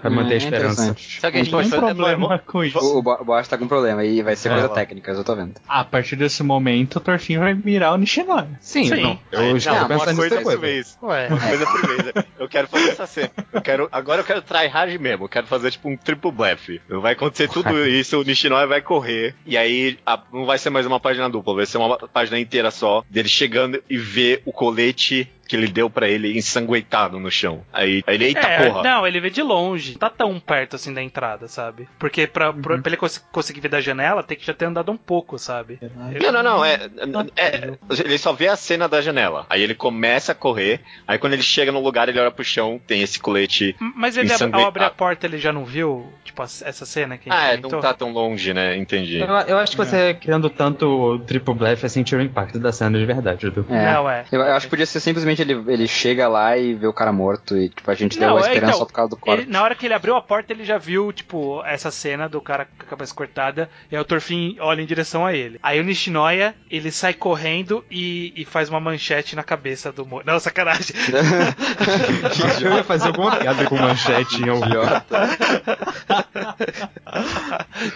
pra 0.01 0.11
manter 0.11 0.33
a 0.33 0.35
É 0.35 0.37
esperança. 0.37 0.83
Sabe 0.85 0.93
o 0.95 0.97
que 0.97 1.27
a 1.27 1.31
gente 1.43 1.51
pode 1.51 1.67
um 1.69 1.71
fazer? 1.71 1.83
problema 1.95 2.39
com 2.47 2.63
isso. 2.65 2.79
O, 2.79 2.99
o 2.99 3.03
Bo- 3.03 3.25
Bosch 3.25 3.49
tá 3.49 3.57
com 3.59 3.67
problema 3.67 4.05
e 4.05 4.23
vai 4.23 4.37
ser 4.37 4.49
É, 4.49 4.53
coisa 4.53 4.69
lá. 4.69 4.75
técnica, 4.75 5.11
eu 5.13 5.25
tô 5.25 5.35
vendo. 5.35 5.55
A 5.69 5.85
partir 5.85 6.17
desse 6.17 6.43
momento, 6.43 6.97
o 6.97 7.01
Torfinho 7.01 7.41
vai 7.41 7.55
virar 7.55 7.93
o 7.93 7.97
Nishinoya. 7.97 8.49
Sim, 8.61 8.85
Sim. 8.85 9.03
não. 9.03 9.19
Eu 9.33 9.59
já 9.59 9.73
não, 9.73 9.79
tô 9.81 9.85
uma 9.95 9.99
pensando 10.01 10.17
coisa 10.17 10.37
nisso 10.37 10.51
por 10.51 10.53
depois. 10.57 10.61
vez. 10.61 10.99
Ué. 11.03 11.29
Uma 11.29 11.41
coisa 11.41 11.67
por 11.67 11.87
vez. 11.87 12.27
Eu 12.39 12.49
quero 12.49 12.69
fazer 12.69 12.89
essa 12.91 13.07
cena. 13.07 13.31
Eu 13.53 13.63
quero, 13.63 13.89
agora 13.91 14.21
eu 14.21 14.25
quero 14.25 14.43
try 14.43 14.67
hard 14.67 15.01
mesmo. 15.01 15.25
Eu 15.25 15.29
quero 15.29 15.47
fazer 15.47 15.71
tipo 15.71 15.89
um 15.89 15.97
triple 15.97 16.31
blefe. 16.33 16.81
Vai 16.89 17.13
acontecer 17.13 17.49
tudo 17.49 17.71
isso, 17.89 18.21
o 18.21 18.25
Nishinoya 18.25 18.67
vai 18.67 18.81
correr. 18.81 19.35
E 19.47 19.57
aí 19.57 19.99
a- 20.07 20.21
não 20.33 20.45
vai 20.51 20.59
ser 20.59 20.71
mais 20.71 20.85
uma 20.85 20.99
página 20.99 21.31
dupla, 21.31 21.55
vai 21.55 21.65
ser 21.67 21.79
uma 21.79 21.97
página 21.97 22.39
inteira 22.39 22.73
só 22.73 23.05
dele 23.09 23.29
chegando 23.29 23.81
e 23.89 23.97
ver 23.97 24.43
o 24.45 24.53
colete 24.53 25.31
que 25.51 25.57
ele 25.57 25.67
deu 25.69 25.91
pra 25.91 26.09
ele 26.09 26.37
ensanguentado 26.39 27.19
no 27.19 27.31
chão. 27.31 27.63
Aí, 27.73 28.03
aí 28.07 28.15
ele, 28.15 28.25
eita 28.27 28.41
é, 28.47 28.69
porra. 28.71 28.83
não, 28.83 29.07
ele 29.07 29.21
vê 29.21 29.31
de 29.31 29.43
longe. 29.43 29.97
Tá 29.99 30.09
tão 30.09 30.39
perto 30.39 30.77
assim 30.77 30.93
da 30.95 31.03
entrada, 31.03 31.49
sabe? 31.49 31.89
Porque 31.99 32.27
pra, 32.27 32.53
pra- 32.53 32.79
pra 32.79 32.89
ele 32.91 32.97
cons- 32.97 33.19
conseguir 33.33 33.61
ver 33.61 33.69
da 33.69 33.81
janela, 33.81 34.23
tem 34.23 34.37
que 34.37 34.47
já 34.47 34.55
ter 34.55 34.67
andado 34.67 34.93
um 34.93 34.97
pouco, 34.97 35.39
sabe? 35.39 35.79
Não, 36.23 36.33
não, 36.33 36.43
não. 36.43 36.65
É, 36.65 36.89
é- 37.37 37.73
ele 38.05 38.19
só 38.19 38.33
vê 38.33 38.49
a 38.49 38.57
cena 38.57 38.89
da 38.89 39.01
janela. 39.01 39.47
Aí 39.51 39.63
ele 39.63 39.75
começa 39.75 40.33
a 40.33 40.35
correr. 40.35 40.81
Aí 41.07 41.19
quando 41.19 41.33
ele 41.33 41.43
chega 41.43 41.73
no 41.73 41.81
lugar, 41.81 42.09
ele 42.09 42.19
olha 42.21 42.31
pro 42.31 42.45
chão, 42.45 42.81
tem 42.87 43.03
esse 43.03 43.19
colete. 43.19 43.75
Mas 43.97 44.17
ele, 44.17 44.33
Ensangue- 44.33 44.55
ao 44.61 44.67
abrir 44.69 44.85
a 44.85 44.91
porta, 44.91 45.27
ele 45.27 45.39
já 45.39 45.53
não 45.53 45.65
viu, 45.65 46.07
tipo, 46.25 46.43
essa 46.43 46.87
cena 46.87 47.19
que 47.19 47.29
a 47.29 47.33
gente 47.33 47.43
Ah, 47.43 47.47
é, 47.49 47.57
comentou? 47.57 47.73
não 47.73 47.81
tá 47.81 47.93
tão 47.95 48.13
longe, 48.13 48.55
né? 48.55 48.77
Entendi. 48.77 49.19
Eu, 49.19 49.27
eu 49.27 49.59
acho 49.59 49.73
que 49.73 49.77
você, 49.79 50.15
criando 50.15 50.49
tanto 50.49 50.87
o 50.87 51.19
triple 51.19 51.55
blefe, 51.55 51.87
assim, 51.87 52.03
tira 52.03 52.21
o 52.21 52.25
impacto 52.25 52.59
da 52.59 52.71
cena 52.73 52.99
de 52.99 53.05
verdade, 53.05 53.47
Edu. 53.47 53.67
É. 53.69 53.93
Não, 53.93 54.09
é. 54.09 54.25
Eu, 54.31 54.41
eu 54.41 54.53
acho 54.55 54.67
que 54.67 54.71
podia 54.71 54.87
ser 54.87 55.01
simplesmente 55.01 55.40
ele, 55.43 55.53
ele 55.73 55.87
chega 55.89 56.29
lá 56.29 56.57
e 56.57 56.75
vê 56.75 56.87
o 56.87 56.93
cara 56.93 57.13
morto 57.13 57.57
e 57.57 57.69
tipo, 57.69 57.91
a 57.91 57.95
gente 57.95 58.19
deu 58.19 58.29
Não, 58.29 58.37
a 58.37 58.41
é, 58.41 58.43
esperança 58.43 58.67
então, 58.67 58.79
só 58.79 58.85
por 58.87 58.93
causa 58.93 59.11
do 59.11 59.17
corte. 59.17 59.43
Ele- 59.43 59.51
na 59.51 59.63
hora 59.63 59.75
que 59.75 59.87
ele 59.87 59.95
abriu 59.95 60.15
a 60.17 60.23
porta, 60.23 60.53
ele 60.53 60.65
já 60.65 60.79
viu, 60.79 61.13
tipo, 61.13 61.63
essa 61.65 61.91
cena 61.91 62.29
do 62.29 62.41
cara 62.41 62.65
com 62.67 62.85
a 62.85 62.87
cabeça 62.87 63.15
cortada, 63.15 63.69
e 63.91 63.97
aí 63.97 64.01
o 64.03 64.05
Torfin 64.05 64.57
olha 64.61 64.81
em 64.83 64.87
direção 64.87 65.25
a 65.27 65.33
ele. 65.35 65.59
Aí 65.63 65.81
o 65.81 65.85
Nishinoya, 65.85 66.55
ele 66.71 66.91
sai 66.91 67.15
correndo 67.15 67.85
e, 67.91 68.33
e 68.37 68.45
faz 68.45 68.69
uma 68.69 68.81
manchete 68.81 69.35
na 69.37 69.43
cabeça 69.43 69.91
do 69.93 70.05
Mori. 70.07 70.27
Não, 70.27 70.39
sacanagem. 70.39 70.95
Eu 72.63 72.75
ia 72.77 72.85
fazer 72.85 73.09
alguma 73.09 73.37
piada 73.37 73.65
com 73.65 73.77
manchete 73.77 74.43
em 74.43 74.49
algum. 74.49 74.61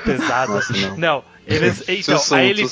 Pesado. 0.05 0.55
Nossa, 0.55 0.73
não. 0.77 0.97
Não, 0.97 1.25
eles, 1.47 1.85
então, 1.89 2.19
Sussum, 2.19 2.35
aí 2.37 2.51
ele 2.51 2.63
não 2.63 2.69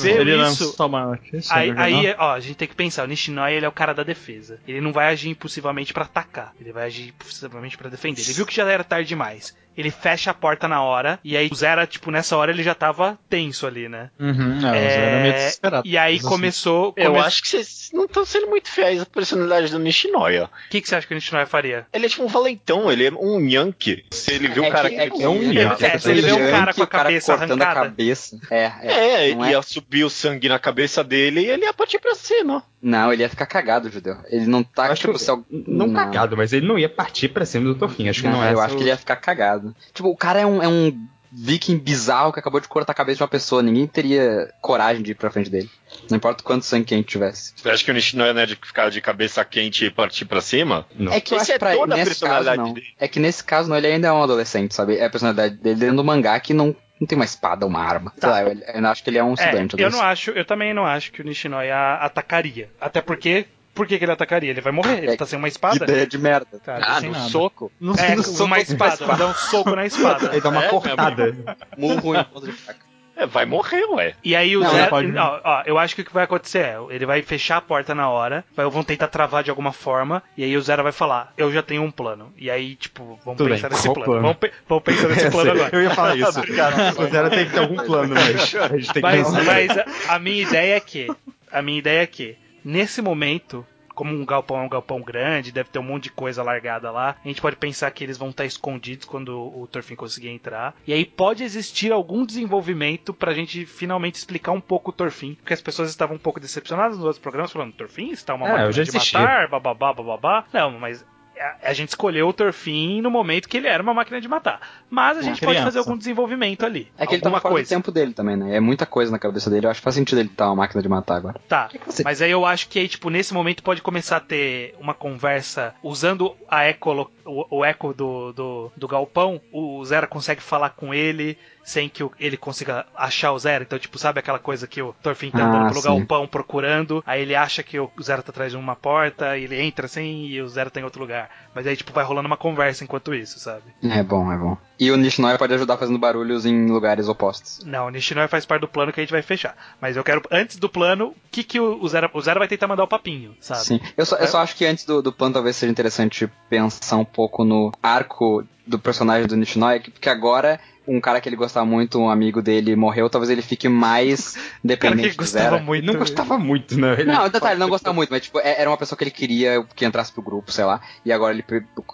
isso. 1.33 1.53
Aí, 1.53 1.73
aí, 1.77 2.15
ó, 2.19 2.33
a 2.33 2.41
gente 2.41 2.57
tem 2.57 2.69
que 2.69 2.75
pensar, 2.75 3.05
o 3.05 3.07
Nishinoya 3.07 3.55
ele 3.55 3.67
é 3.67 3.69
o 3.69 3.73
cara 3.73 3.93
da 3.93 4.03
defesa. 4.03 4.59
Ele 4.67 4.81
não 4.81 4.93
vai 4.93 5.07
agir 5.09 5.29
impulsivamente 5.29 5.93
pra 5.93 6.05
atacar, 6.05 6.55
ele 6.61 6.73
vai 6.73 6.85
agir 6.85 7.09
impulsivamente 7.09 7.77
pra 7.77 7.91
defender. 7.91 8.23
Ele 8.23 8.33
viu 8.33 8.47
que 8.47 8.55
já 8.55 8.69
era 8.71 8.85
tarde 8.85 9.09
demais. 9.09 9.55
Ele 9.77 9.91
fecha 9.91 10.31
a 10.31 10.35
porta 10.35 10.67
na 10.69 10.83
hora, 10.83 11.19
e 11.25 11.37
aí 11.37 11.49
o 11.51 11.55
Zera, 11.55 11.87
tipo, 11.87 12.11
nessa 12.11 12.37
hora 12.37 12.51
ele 12.51 12.63
já 12.63 12.75
tava 12.75 13.19
tenso 13.29 13.67
ali, 13.67 13.89
né? 13.89 14.11
Uhum, 14.19 14.53
é, 14.55 14.57
o 14.57 14.61
Zé 14.61 14.97
era 15.09 15.23
meio 15.23 15.35
desesperado. 15.35 15.89
E 15.89 15.97
aí 15.99 16.17
assim, 16.17 16.29
começou. 16.29 16.93
Eu 16.97 17.13
come- 17.13 17.25
acho 17.25 17.43
que 17.43 17.49
vocês 17.49 17.91
não 17.93 18.05
estão 18.05 18.25
sendo 18.25 18.49
muito 18.49 18.69
fiéis 18.71 19.01
à 19.01 19.07
personalidade 19.07 19.71
do 19.71 19.79
Nishinoya. 19.79 20.45
O 20.67 20.71
que, 20.71 20.81
que 20.81 20.89
você 20.89 20.97
acha 20.97 21.07
que 21.07 21.13
o 21.13 21.17
Nishinoya 21.17 21.47
faria? 21.47 21.87
Ele 21.93 22.07
é 22.07 22.09
tipo 22.09 22.23
um 22.25 22.29
valentão, 22.29 22.91
ele 22.91 23.07
é 23.07 23.11
um 23.13 23.41
Yankee. 23.49 24.05
Se 24.11 24.33
ele 24.35 24.49
viu 24.49 24.65
o 24.65 24.71
cara 24.71 24.89
que, 24.89 24.97
é, 24.97 25.11
que, 25.11 25.23
é 25.23 25.29
um 25.29 25.43
é, 25.43 25.55
Yankee, 25.63 25.85
é, 25.85 25.99
se 25.99 26.11
ele 26.11 26.23
vê 26.23 26.33
um 26.33 26.39
Yankee, 26.39 26.51
cara 26.51 26.75
com 26.75 26.81
a 26.81 26.85
o 26.85 26.89
cara 26.89 27.03
cabeça 27.05 27.37
cortando 27.39 27.63
arrancada. 27.63 27.81
a 27.81 27.85
cabeça. 27.91 28.41
É, 28.51 28.73
é. 28.83 29.31
É, 29.31 29.35
não, 29.35 29.45
é- 29.45 29.51
ia 29.53 29.63
subir 29.63 30.05
o 30.05 30.11
sangue 30.11 30.49
na 30.49 30.59
cabeça 30.59 31.03
dele 31.05 31.41
e 31.41 31.47
ele 31.51 31.65
ia 31.65 31.73
partir 31.75 31.99
pra 31.99 32.15
cima. 32.15 32.63
não, 32.83 33.13
ele 33.13 33.23
ia 33.23 33.29
ficar 33.29 33.47
cagado, 33.47 33.89
judeu. 33.91 34.17
Ele 34.29 34.47
não 34.47 34.63
tá, 34.63 34.87
Eu 34.87 34.93
acho 34.93 35.01
tipo, 35.03 35.13
que- 35.15 35.19
se 35.21 35.31
al- 35.31 35.45
Não, 35.51 35.93
cagado, 35.93 36.37
mas 36.37 36.53
ele 36.53 36.67
não 36.67 36.79
ia 36.79 36.89
partir 36.89 37.29
pra 37.29 37.45
cima 37.47 37.65
do 37.67 37.75
Torfin. 37.77 38.09
Acho 38.09 38.23
que 38.23 38.29
não, 38.29 38.39
Não, 38.39 38.45
é 38.45 38.53
eu 38.53 38.61
acho 38.61 38.75
o- 38.75 38.77
que 38.77 38.83
ele 38.83 38.91
ia 38.91 38.97
ficar 38.97 39.17
cagado. 39.17 39.62
Tipo, 39.93 40.09
o 40.09 40.17
cara 40.17 40.41
é 40.41 40.47
um, 40.47 40.63
é 40.63 40.69
um 40.69 40.97
viking 41.35 41.79
bizarro 41.79 42.31
que 42.33 42.39
acabou 42.39 42.61
de 42.61 42.69
cortar 42.69 42.93
a 42.93 42.95
cabeça 42.95 43.17
de 43.19 43.23
uma 43.23 43.29
pessoa. 43.29 43.63
Ninguém 43.63 43.87
teria 43.87 44.53
coragem 44.61 45.03
de 45.03 45.13
ir 45.13 45.15
pra 45.15 45.31
frente 45.31 45.49
dele. 45.49 45.71
Não 46.11 46.17
importa 46.19 46.43
quanto 46.45 46.65
sangue 46.65 46.85
quente 46.85 47.09
tivesse. 47.09 47.55
Você 47.57 47.71
acha 47.71 47.83
que 47.85 47.91
o 47.91 47.95
Nishinoya 47.95 48.35
não 48.35 48.43
é 48.43 48.47
de 48.47 48.55
ficar 48.57 48.91
de 48.91 49.01
cabeça 49.01 49.43
quente 49.45 49.87
e 49.87 49.91
partir 49.91 50.25
pra 50.27 50.41
cima? 50.43 50.87
Não. 50.95 51.11
É 51.13 51.21
que 51.21 51.33
eu 51.33 51.39
Esse 51.39 51.45
acho 51.45 51.53
é 51.53 51.55
que 51.55 51.59
pra 51.61 51.75
toda 51.75 51.95
a 51.95 51.97
nesse 51.97 52.21
caso 52.21 52.55
não. 52.57 52.73
dele. 52.75 52.87
É 52.99 53.09
que 53.09 53.19
nesse 53.21 53.43
caso 53.43 53.69
não, 53.71 53.77
ele 53.77 53.87
ainda 53.87 54.09
é 54.09 54.13
um 54.13 54.23
adolescente, 54.23 54.75
sabe? 54.75 54.97
É 54.97 55.07
a 55.07 55.11
personalidade 55.11 55.57
dele 55.57 55.81
dentro 55.81 55.97
do 55.97 56.05
mangá 56.05 56.39
que 56.39 56.53
não, 56.53 56.77
não 57.01 57.07
tem 57.07 57.17
uma 57.17 57.25
espada, 57.25 57.65
uma 57.67 57.81
arma. 57.81 58.13
Tá. 58.21 58.35
Sei 58.35 58.45
lá, 58.45 58.51
eu, 58.51 58.81
eu 58.83 58.87
acho 58.89 59.03
que 59.03 59.09
ele 59.11 59.19
é 59.19 59.25
um 59.25 59.31
É, 59.31 59.35
estudante. 59.35 59.73
eu 59.75 59.91
não 59.91 59.99
adolescente. 60.01 60.05
acho, 60.13 60.31
eu 60.33 60.45
também 60.45 60.75
não 60.75 60.85
acho 60.85 61.11
que 61.13 61.23
o 61.23 61.25
Nishinoya 61.25 61.95
atacaria. 61.95 62.69
Até 62.81 63.01
porque. 63.01 63.47
Por 63.75 63.87
que, 63.87 63.99
que 63.99 64.05
ele 64.05 64.13
atacaria? 64.13 64.51
Ele 64.51 64.61
vai 64.61 64.73
morrer, 64.73 64.99
ele 64.99 65.13
É, 65.13 65.17
tá 65.17 65.25
sem 65.27 65.39
uma 65.39 65.49
Que 65.49 65.53
espada. 65.53 65.85
ideia 65.85 66.07
de 66.07 66.19
merda. 66.19 66.61
Cara, 66.65 66.85
Ah, 66.87 67.01
sem 67.01 67.09
no 67.11 67.17
nada. 67.17 67.31
soco? 67.31 67.73
Não 67.81 67.95
É, 67.95 68.15
no 68.15 68.23
soco 68.23 68.45
uma 68.45 68.61
espada, 68.61 69.07
vai 69.07 69.17
dar 69.17 69.27
um 69.29 69.35
soco 69.35 69.75
na 69.75 69.87
espada. 69.87 70.27
Ele 70.33 70.41
dá 70.41 70.49
uma 70.51 70.65
É, 70.65 70.69
cortada. 70.69 71.57
Murro 71.79 72.15
em 72.15 72.25
ponta 72.25 72.47
de 72.47 72.53
faca. 72.53 72.93
É, 73.15 73.27
vai 73.27 73.45
morrer, 73.45 73.85
ué. 73.91 74.15
E 74.25 74.35
aí 74.35 74.57
o 74.57 74.61
Não, 74.61 74.71
Zé. 74.71 74.87
pode- 74.87 75.15
ó, 75.19 75.41
ó, 75.45 75.63
eu 75.67 75.79
acho 75.79 75.95
que 75.95 76.01
o 76.01 76.05
que 76.05 76.13
vai 76.15 76.25
acontecer 76.25 76.61
é, 76.61 76.77
ele 76.89 77.05
vai 77.05 77.21
fechar 77.21 77.59
a 77.59 77.61
porta 77.61 77.95
na 77.95 78.09
hora, 78.09 78.43
vai, 78.57 78.65
vão 78.71 78.83
tentar 78.83 79.07
travar 79.09 79.43
de 79.43 79.51
alguma 79.51 79.71
forma, 79.71 80.23
e 80.35 80.43
aí 80.43 80.57
o 80.57 80.63
Zera 80.63 80.83
vai 80.83 80.93
falar, 80.93 81.31
eu 81.37 81.53
já 81.53 81.63
tenho 81.63 81.83
um 81.83 81.91
plano. 81.91 82.33
E 82.39 82.51
aí, 82.51 82.75
tipo, 82.75 83.19
vamos 83.23 83.37
Tudo 83.37 83.51
pensar 83.51 83.69
bem, 83.69 83.77
nesse 83.77 83.87
qual 83.89 83.95
plano. 83.97 84.07
plano? 84.13 84.23
Vamos, 84.23 84.37
pe- 84.39 84.53
vamos 84.67 84.83
pensar 84.85 85.09
nesse 85.09 85.29
plano 85.31 85.51
Eu 85.51 85.55
sei, 85.57 85.65
agora. 85.67 85.77
Eu 85.77 85.83
ia 85.83 85.91
falar 85.91 86.17
isso. 86.17 86.41
o 87.03 87.07
Zero 87.11 87.31
tem 87.31 87.45
que 87.47 87.53
ter 87.53 87.59
algum 87.59 87.77
plano, 87.77 88.15
mas 88.15 88.55
a 88.55 88.69
gente 88.79 88.93
tem 88.93 88.95
que 88.95 89.01
Mas, 89.03 89.27
pensar. 89.27 89.45
mas 89.45 89.71
a, 89.79 90.15
a 90.15 90.19
minha 90.19 90.43
ideia 90.43 90.77
é 90.77 90.81
que. 90.81 91.07
A 91.53 91.61
minha 91.61 91.79
ideia 91.79 92.01
é 92.03 92.07
que, 92.07 92.35
nesse 92.65 93.01
momento. 93.03 93.67
Como 93.95 94.11
um 94.11 94.25
galpão 94.25 94.59
é 94.59 94.63
um 94.63 94.71
galpão 94.71 95.03
grande, 95.03 95.53
deve 95.53 95.69
ter 95.69 95.79
um 95.79 95.83
monte 95.83 96.05
de 96.05 96.13
coisa 96.13 96.43
largada 96.43 96.91
lá. 96.91 97.15
A 97.23 97.29
gente 97.29 97.43
pode 97.43 97.57
pensar 97.57 97.91
que 97.91 98.03
eles 98.03 98.17
vão 98.17 98.31
estar 98.31 98.47
escondidos 98.47 99.07
quando 99.07 99.39
o 99.39 99.67
Torfin 99.67 99.95
conseguir 99.95 100.31
entrar. 100.31 100.75
E 100.87 100.95
aí 100.95 101.05
pode 101.05 101.45
existir 101.45 101.93
algum 101.93 102.25
desenvolvimento 102.25 103.13
pra 103.13 103.35
gente 103.35 103.67
finalmente 103.67 104.15
explicar 104.15 104.53
um 104.53 104.63
pouco 104.63 104.89
o 104.91 104.95
Torfin. 104.95 105.35
Porque 105.35 105.53
as 105.53 105.61
pessoas 105.61 105.91
estavam 105.91 106.17
um 106.17 106.19
pouco 106.19 106.41
decepcionadas 106.41 106.97
nos 106.97 107.05
outros 107.05 107.21
programas, 107.21 107.53
falando: 107.53 107.75
Torfin 107.75 108.11
está 108.13 108.33
uma 108.35 108.49
É, 108.49 108.53
máquina 108.65 108.83
de 108.83 108.93
matar, 108.95 109.49
bababá, 109.49 109.93
bababá. 109.93 110.47
Não, 110.55 110.71
mas 110.81 111.05
a, 111.43 111.57
a 111.71 111.73
gente 111.73 111.89
escolheu 111.91 112.29
o 112.29 112.33
Torfin 112.33 113.01
no 113.01 113.11
momento 113.11 113.49
que 113.49 113.57
ele 113.57 113.67
era 113.67 113.83
uma 113.83 113.93
máquina 113.95 114.21
de 114.21 114.29
matar. 114.29 114.61
Mas 114.89 115.19
a 115.19 115.23
gente 115.23 115.41
pode 115.41 115.53
criança. 115.53 115.65
fazer 115.65 115.79
algum 115.81 115.97
desenvolvimento 115.97 116.65
ali. 116.65 116.91
É 116.97 117.07
que 117.07 117.15
ele 117.15 117.23
tá 117.23 117.31
fora 117.31 117.41
coisa. 117.41 117.67
do 117.67 117.69
tempo 117.69 117.91
dele 117.91 118.13
também, 118.13 118.37
né? 118.37 118.57
É 118.57 118.61
muita 118.61 118.87
coisa 118.87 119.11
na 119.11 119.19
cabeça 119.19 119.51
dele. 119.51 119.67
Eu 119.67 119.71
acho 119.71 119.81
que 119.81 119.85
faz 119.85 119.95
sentido 119.97 120.19
ele 120.19 120.29
estar 120.29 120.47
uma 120.47 120.57
máquina 120.57 120.81
de 120.83 120.89
matar 120.89 121.17
agora. 121.17 121.41
Tá, 121.49 121.69
você- 121.87 122.03
mas 122.05 122.23
aí 122.23 122.31
eu 122.31 122.45
acho 122.47 122.69
que 122.69 122.79
aí, 122.79 122.89
tipo, 122.89 123.11
nesse 123.11 123.35
momento 123.35 123.63
pode 123.63 123.83
começar 123.83 124.19
a 124.19 124.21
ter 124.21 124.75
uma 124.79 124.95
conversa 124.95 125.75
usando 125.83 126.35
a 126.49 126.65
eco, 126.65 127.11
o, 127.25 127.59
o 127.59 127.65
eco 127.65 127.93
do, 127.93 128.33
do, 128.33 128.73
do 128.77 128.89
galpão, 128.89 129.41
o 129.53 129.85
Zera 129.85 130.07
consegue 130.07 130.43
falar 130.43 130.71
com 130.71 130.93
ele 130.95 131.37
sem 131.65 131.89
que 131.89 132.03
o- 132.03 132.11
ele 132.19 132.37
consiga 132.37 132.85
achar 132.97 133.33
o 133.33 133.39
Zera. 133.39 133.63
Então, 133.65 133.79
tipo, 133.79 133.99
sabe 133.99 134.19
aquela 134.19 134.39
coisa 134.39 134.67
que 134.67 134.83
o 134.83 134.93
Thorfinn 135.03 135.31
tá 135.31 135.45
Ah, 135.45 135.47
andando 135.47 135.69
pelo 135.69 135.81
sim. 135.81 135.89
galpão 135.89 136.27
procurando, 136.27 137.03
aí 137.07 137.23
ele 137.23 137.35
acha 137.35 137.63
que 137.63 137.79
o 137.79 137.91
Zera 138.03 138.23
tá 138.23 138.31
atrás 138.31 138.51
de 138.53 138.59
uma 138.59 138.75
porta, 138.77 139.37
ele 139.39 139.61
entra 139.61 139.87
assim 139.87 140.27
e 140.27 140.41
o 140.43 140.49
Zera 140.49 140.71
tá 140.71 140.81
em 140.81 140.85
outro 140.85 141.01
lugar. 141.01 141.31
Mas 141.55 141.67
aí, 141.67 141.77
tipo, 141.77 141.93
vai 141.93 142.05
rolando 142.05 142.27
uma 142.27 142.37
conversa 142.37 142.83
enquanto 142.85 143.15
isso, 143.15 143.39
sabe? 143.39 143.63
É 143.83 144.03
bom, 144.03 144.33
é 144.33 144.37
bom. 144.37 144.57
E 144.81 144.91
o 144.91 144.97
Nishinoya 144.97 145.39
pode 145.39 145.55
ajudar 145.55 145.77
fazendo 145.77 145.99
barulhos 145.99 146.45
em 146.45 146.67
lugares 146.67 147.07
opostos. 147.09 147.65
Não, 147.65 147.87
o 147.87 147.91
Nishinoya 147.91 148.27
faz 148.27 148.45
parte 148.45 148.63
do 148.63 148.69
plano 148.69 148.93
que 148.93 149.01
a 149.01 149.03
gente 149.05 149.13
vai 149.13 149.23
fechar. 149.23 149.55
Mas 149.81 149.97
eu 149.97 150.03
quero, 150.03 150.23
antes 150.31 150.57
do 150.57 150.69
plano, 150.69 151.09
o 151.09 151.17
que, 151.31 151.45
que 151.45 151.61
o, 151.61 151.81
o 151.81 151.89
Zera. 151.89 152.11
O 152.13 152.21
Zera 152.21 152.39
vai 152.41 152.49
tentar 152.49 152.67
mandar 152.67 152.83
o 152.83 152.89
papinho, 152.89 153.37
sabe? 153.41 153.61
Sim. 153.65 153.81
Eu 153.97 154.05
só, 154.05 154.17
eu 154.17 154.27
só 154.27 154.39
acho 154.41 154.57
que 154.57 154.65
antes 154.67 154.85
do, 154.85 155.01
do 155.01 155.13
plano 155.13 155.35
talvez 155.35 155.55
seja 155.57 155.71
interessante 155.71 156.29
pensar 156.51 156.97
um 156.97 157.05
pouco 157.05 157.45
no 157.45 157.71
arco 157.83 158.45
do 158.67 158.79
personagem 158.79 159.27
do 159.29 159.37
Nishinoya, 159.37 159.79
que- 159.81 159.91
porque 159.91 160.09
agora 160.09 160.59
um 160.87 161.01
cara 161.01 161.21
que 161.21 161.29
ele 161.29 161.37
gostava 161.37 161.65
muito, 161.67 161.99
um 162.01 162.09
amigo 162.11 162.43
dele, 162.43 162.75
morreu, 162.77 163.09
talvez 163.09 163.31
ele 163.31 163.43
fique 163.43 163.69
mais 163.69 164.33
Cara, 164.35 164.49
dependente 164.65 165.11
que 165.11 165.15
do 165.17 165.19
gostava 165.19 165.51
Zera. 165.51 165.63
muito. 165.63 165.85
Não 165.87 165.95
gostava 165.95 166.39
muito, 166.39 166.79
né? 166.79 166.93
Ele- 166.99 167.05
Não, 167.13 167.29
detalhe, 167.29 167.53
ele 167.55 167.61
não 167.61 167.69
gostava 167.69 167.95
muito, 167.95 168.11
mas 168.11 168.23
tipo, 168.23 168.39
é- 168.41 168.61
era 168.61 168.71
uma 168.71 168.77
pessoa 168.77 168.97
que 168.97 169.05
ele 169.05 169.11
queria 169.11 169.65
que 169.75 169.85
entrasse 169.85 170.13
pro 170.13 170.23
grupo, 170.23 170.51
sei 170.53 170.65
lá. 170.65 170.81
E 171.05 171.13
agora 171.13 171.33
ele, 171.35 171.45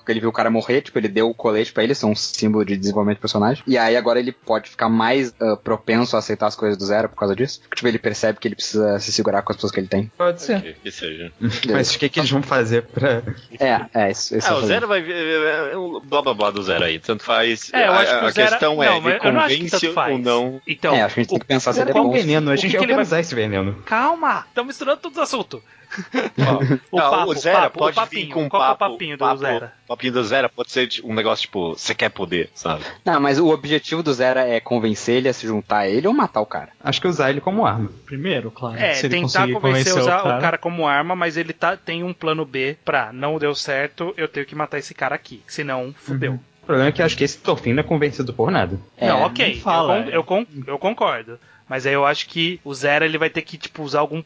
ele 0.08 0.20
viu 0.20 0.28
o 0.28 0.32
cara 0.32 0.50
morrer, 0.50 0.80
tipo, 0.82 0.98
ele 0.98 1.08
deu 1.08 1.28
o 1.28 1.34
colete 1.34 1.72
pra 1.72 1.82
ele, 1.82 1.92
isso 1.92 2.06
é 2.06 2.08
um 2.08 2.14
símbolo 2.14 2.64
de 2.64 2.76
desenvolvimento 2.76 3.16
de 3.16 3.20
personagem. 3.22 3.62
E 3.66 3.76
aí 3.76 3.96
agora 3.96 4.18
ele 4.18 4.32
pode 4.32 4.70
ficar 4.70 4.88
mais 4.88 5.32
ah, 5.40 5.56
propenso 5.56 6.16
a 6.16 6.18
aceitar 6.18 6.46
as 6.46 6.56
coisas 6.56 6.76
do 6.78 6.84
zero 6.84 7.08
por 7.08 7.16
causa 7.16 7.34
disso. 7.36 7.60
Tipo, 7.74 7.88
ele 7.88 7.98
percebe 7.98 8.38
que 8.38 8.48
ele 8.48 8.54
precisa 8.54 8.98
se 8.98 9.12
segurar 9.12 9.42
com 9.42 9.52
as 9.52 9.56
pessoas 9.56 9.72
que 9.72 9.80
ele 9.80 9.88
tem. 9.88 10.10
Pode 10.16 10.42
ser. 10.42 10.60
Que, 10.62 10.72
que 10.74 10.90
seja. 10.90 11.30
Mas 11.70 11.94
o 11.94 11.98
que, 11.98 12.08
que 12.08 12.20
eles 12.20 12.30
vão 12.30 12.42
fazer 12.42 12.82
pra. 12.84 13.22
É, 13.58 13.80
é, 13.94 14.10
isso. 14.10 14.36
isso 14.36 14.48
Ah, 14.50 14.56
o 14.56 14.62
Zero 14.66 14.86
vai 14.88 15.00
ver. 15.02 15.14
é, 15.14 15.72
Blá 16.04 16.22
blá 16.22 16.34
blá 16.34 16.50
do 16.50 16.62
Zero 16.62 16.84
aí. 16.84 16.98
Tanto 16.98 17.22
faz. 17.24 17.70
É, 17.72 17.86
eu 17.88 17.92
a, 17.92 17.96
acho 18.00 18.18
que 18.18 18.24
o 18.24 18.28
a 18.28 18.30
Zero- 18.30 18.50
questão 18.50 18.77
não, 18.86 18.96
é, 18.96 19.00
mas 19.00 19.14
ele 19.14 19.28
eu 19.28 19.32
não 19.32 19.40
acho 19.40 19.48
que 19.48 19.56
convence 19.62 19.80
tanto 19.80 19.94
faz. 19.94 20.12
ou 20.12 20.18
não. 20.18 20.60
Então, 20.66 20.94
é, 20.94 21.02
acho 21.02 21.14
que 21.14 21.20
a 21.20 21.22
gente 21.22 21.30
tem 21.30 21.38
que 21.38 21.46
pensar 21.46 21.72
se 21.72 21.80
ele 21.80 21.90
é 21.90 21.94
bom. 21.94 22.10
veneno? 22.10 22.50
A 22.50 22.54
o 22.54 22.56
gente 22.56 22.70
que 22.70 22.76
eu 22.76 22.80
que 22.80 22.84
ele 22.84 22.92
quero 22.92 22.96
vai- 22.96 23.04
usar 23.04 23.20
esse 23.20 23.34
veneno. 23.34 23.74
calma, 23.84 24.44
estão 24.48 24.64
misturando 24.64 25.00
todos 25.00 25.16
os 25.18 25.22
assuntos. 25.24 25.60
o 26.92 26.96
Não, 26.98 27.10
papo, 27.10 27.30
o 27.30 27.34
Zera 27.34 27.60
papo, 27.62 27.78
pode 27.78 27.92
o 27.92 27.94
papinho. 28.02 28.26
vir 28.26 28.32
com 28.34 28.44
um 28.44 28.48
Qual 28.50 28.60
que 28.62 28.68
é 28.68 28.72
o 28.72 28.76
papo, 28.76 28.92
papinho 28.94 29.16
papo, 29.16 29.34
do 29.36 29.40
Zera? 29.40 29.72
papinho 29.88 30.12
do 30.12 30.22
Zera 30.24 30.48
pode 30.48 30.70
ser 30.70 30.86
um 31.02 31.14
negócio 31.14 31.42
tipo, 31.46 31.70
você 31.78 31.94
quer 31.94 32.10
poder, 32.10 32.50
sabe? 32.54 32.84
Não, 33.02 33.18
mas 33.18 33.38
o 33.38 33.48
objetivo 33.48 34.02
do 34.02 34.12
Zera 34.12 34.46
é 34.46 34.60
convencer 34.60 35.16
ele 35.16 35.30
a 35.30 35.32
se 35.32 35.46
juntar 35.46 35.78
a 35.78 35.88
ele 35.88 36.06
ou 36.06 36.12
matar 36.12 36.42
o 36.42 36.46
cara. 36.46 36.68
Acho 36.84 37.00
que 37.00 37.08
usar 37.08 37.30
ele 37.30 37.40
como 37.40 37.64
arma. 37.66 37.90
Primeiro, 38.04 38.50
claro. 38.50 38.78
É, 38.78 38.92
se 38.92 39.06
ele 39.06 39.14
tentar 39.14 39.22
conseguir 39.22 39.52
convencer 39.54 39.92
a 39.92 39.94
convencer 39.94 40.02
usar 40.02 40.36
o 40.36 40.40
cara. 40.40 40.58
como 40.58 40.86
arma, 40.86 41.16
mas 41.16 41.38
ele 41.38 41.54
tá, 41.54 41.74
tem 41.74 42.04
um 42.04 42.12
plano 42.12 42.44
B 42.44 42.76
pra 42.84 43.10
não 43.10 43.38
deu 43.38 43.54
certo, 43.54 44.12
eu 44.18 44.28
tenho 44.28 44.44
que 44.44 44.54
matar 44.54 44.76
esse 44.78 44.92
cara 44.92 45.14
aqui. 45.14 45.42
Senão, 45.46 45.94
fudeu. 45.96 46.38
O 46.57 46.57
problema 46.68 46.88
é 46.90 46.92
que 46.92 47.02
eu 47.02 47.06
acho 47.06 47.16
que 47.16 47.24
esse 47.24 47.38
Torfin 47.38 47.72
não 47.72 47.80
é 47.80 47.84
convencido 47.84 48.32
por 48.32 48.50
nada. 48.50 48.78
É, 48.96 49.08
não, 49.08 49.22
ok, 49.22 49.54
não 49.54 49.60
fala, 49.60 49.96
eu, 49.98 50.04
con- 50.04 50.10
é. 50.10 50.16
eu, 50.16 50.24
con- 50.24 50.46
eu 50.66 50.78
concordo. 50.78 51.38
Mas 51.68 51.84
aí 51.84 51.92
eu 51.92 52.06
acho 52.06 52.26
que 52.28 52.58
o 52.64 52.72
Zera 52.72 53.04
ele 53.04 53.18
vai 53.18 53.28
ter 53.28 53.42
que, 53.42 53.58
tipo, 53.58 53.82
usar 53.82 54.00
algum. 54.00 54.22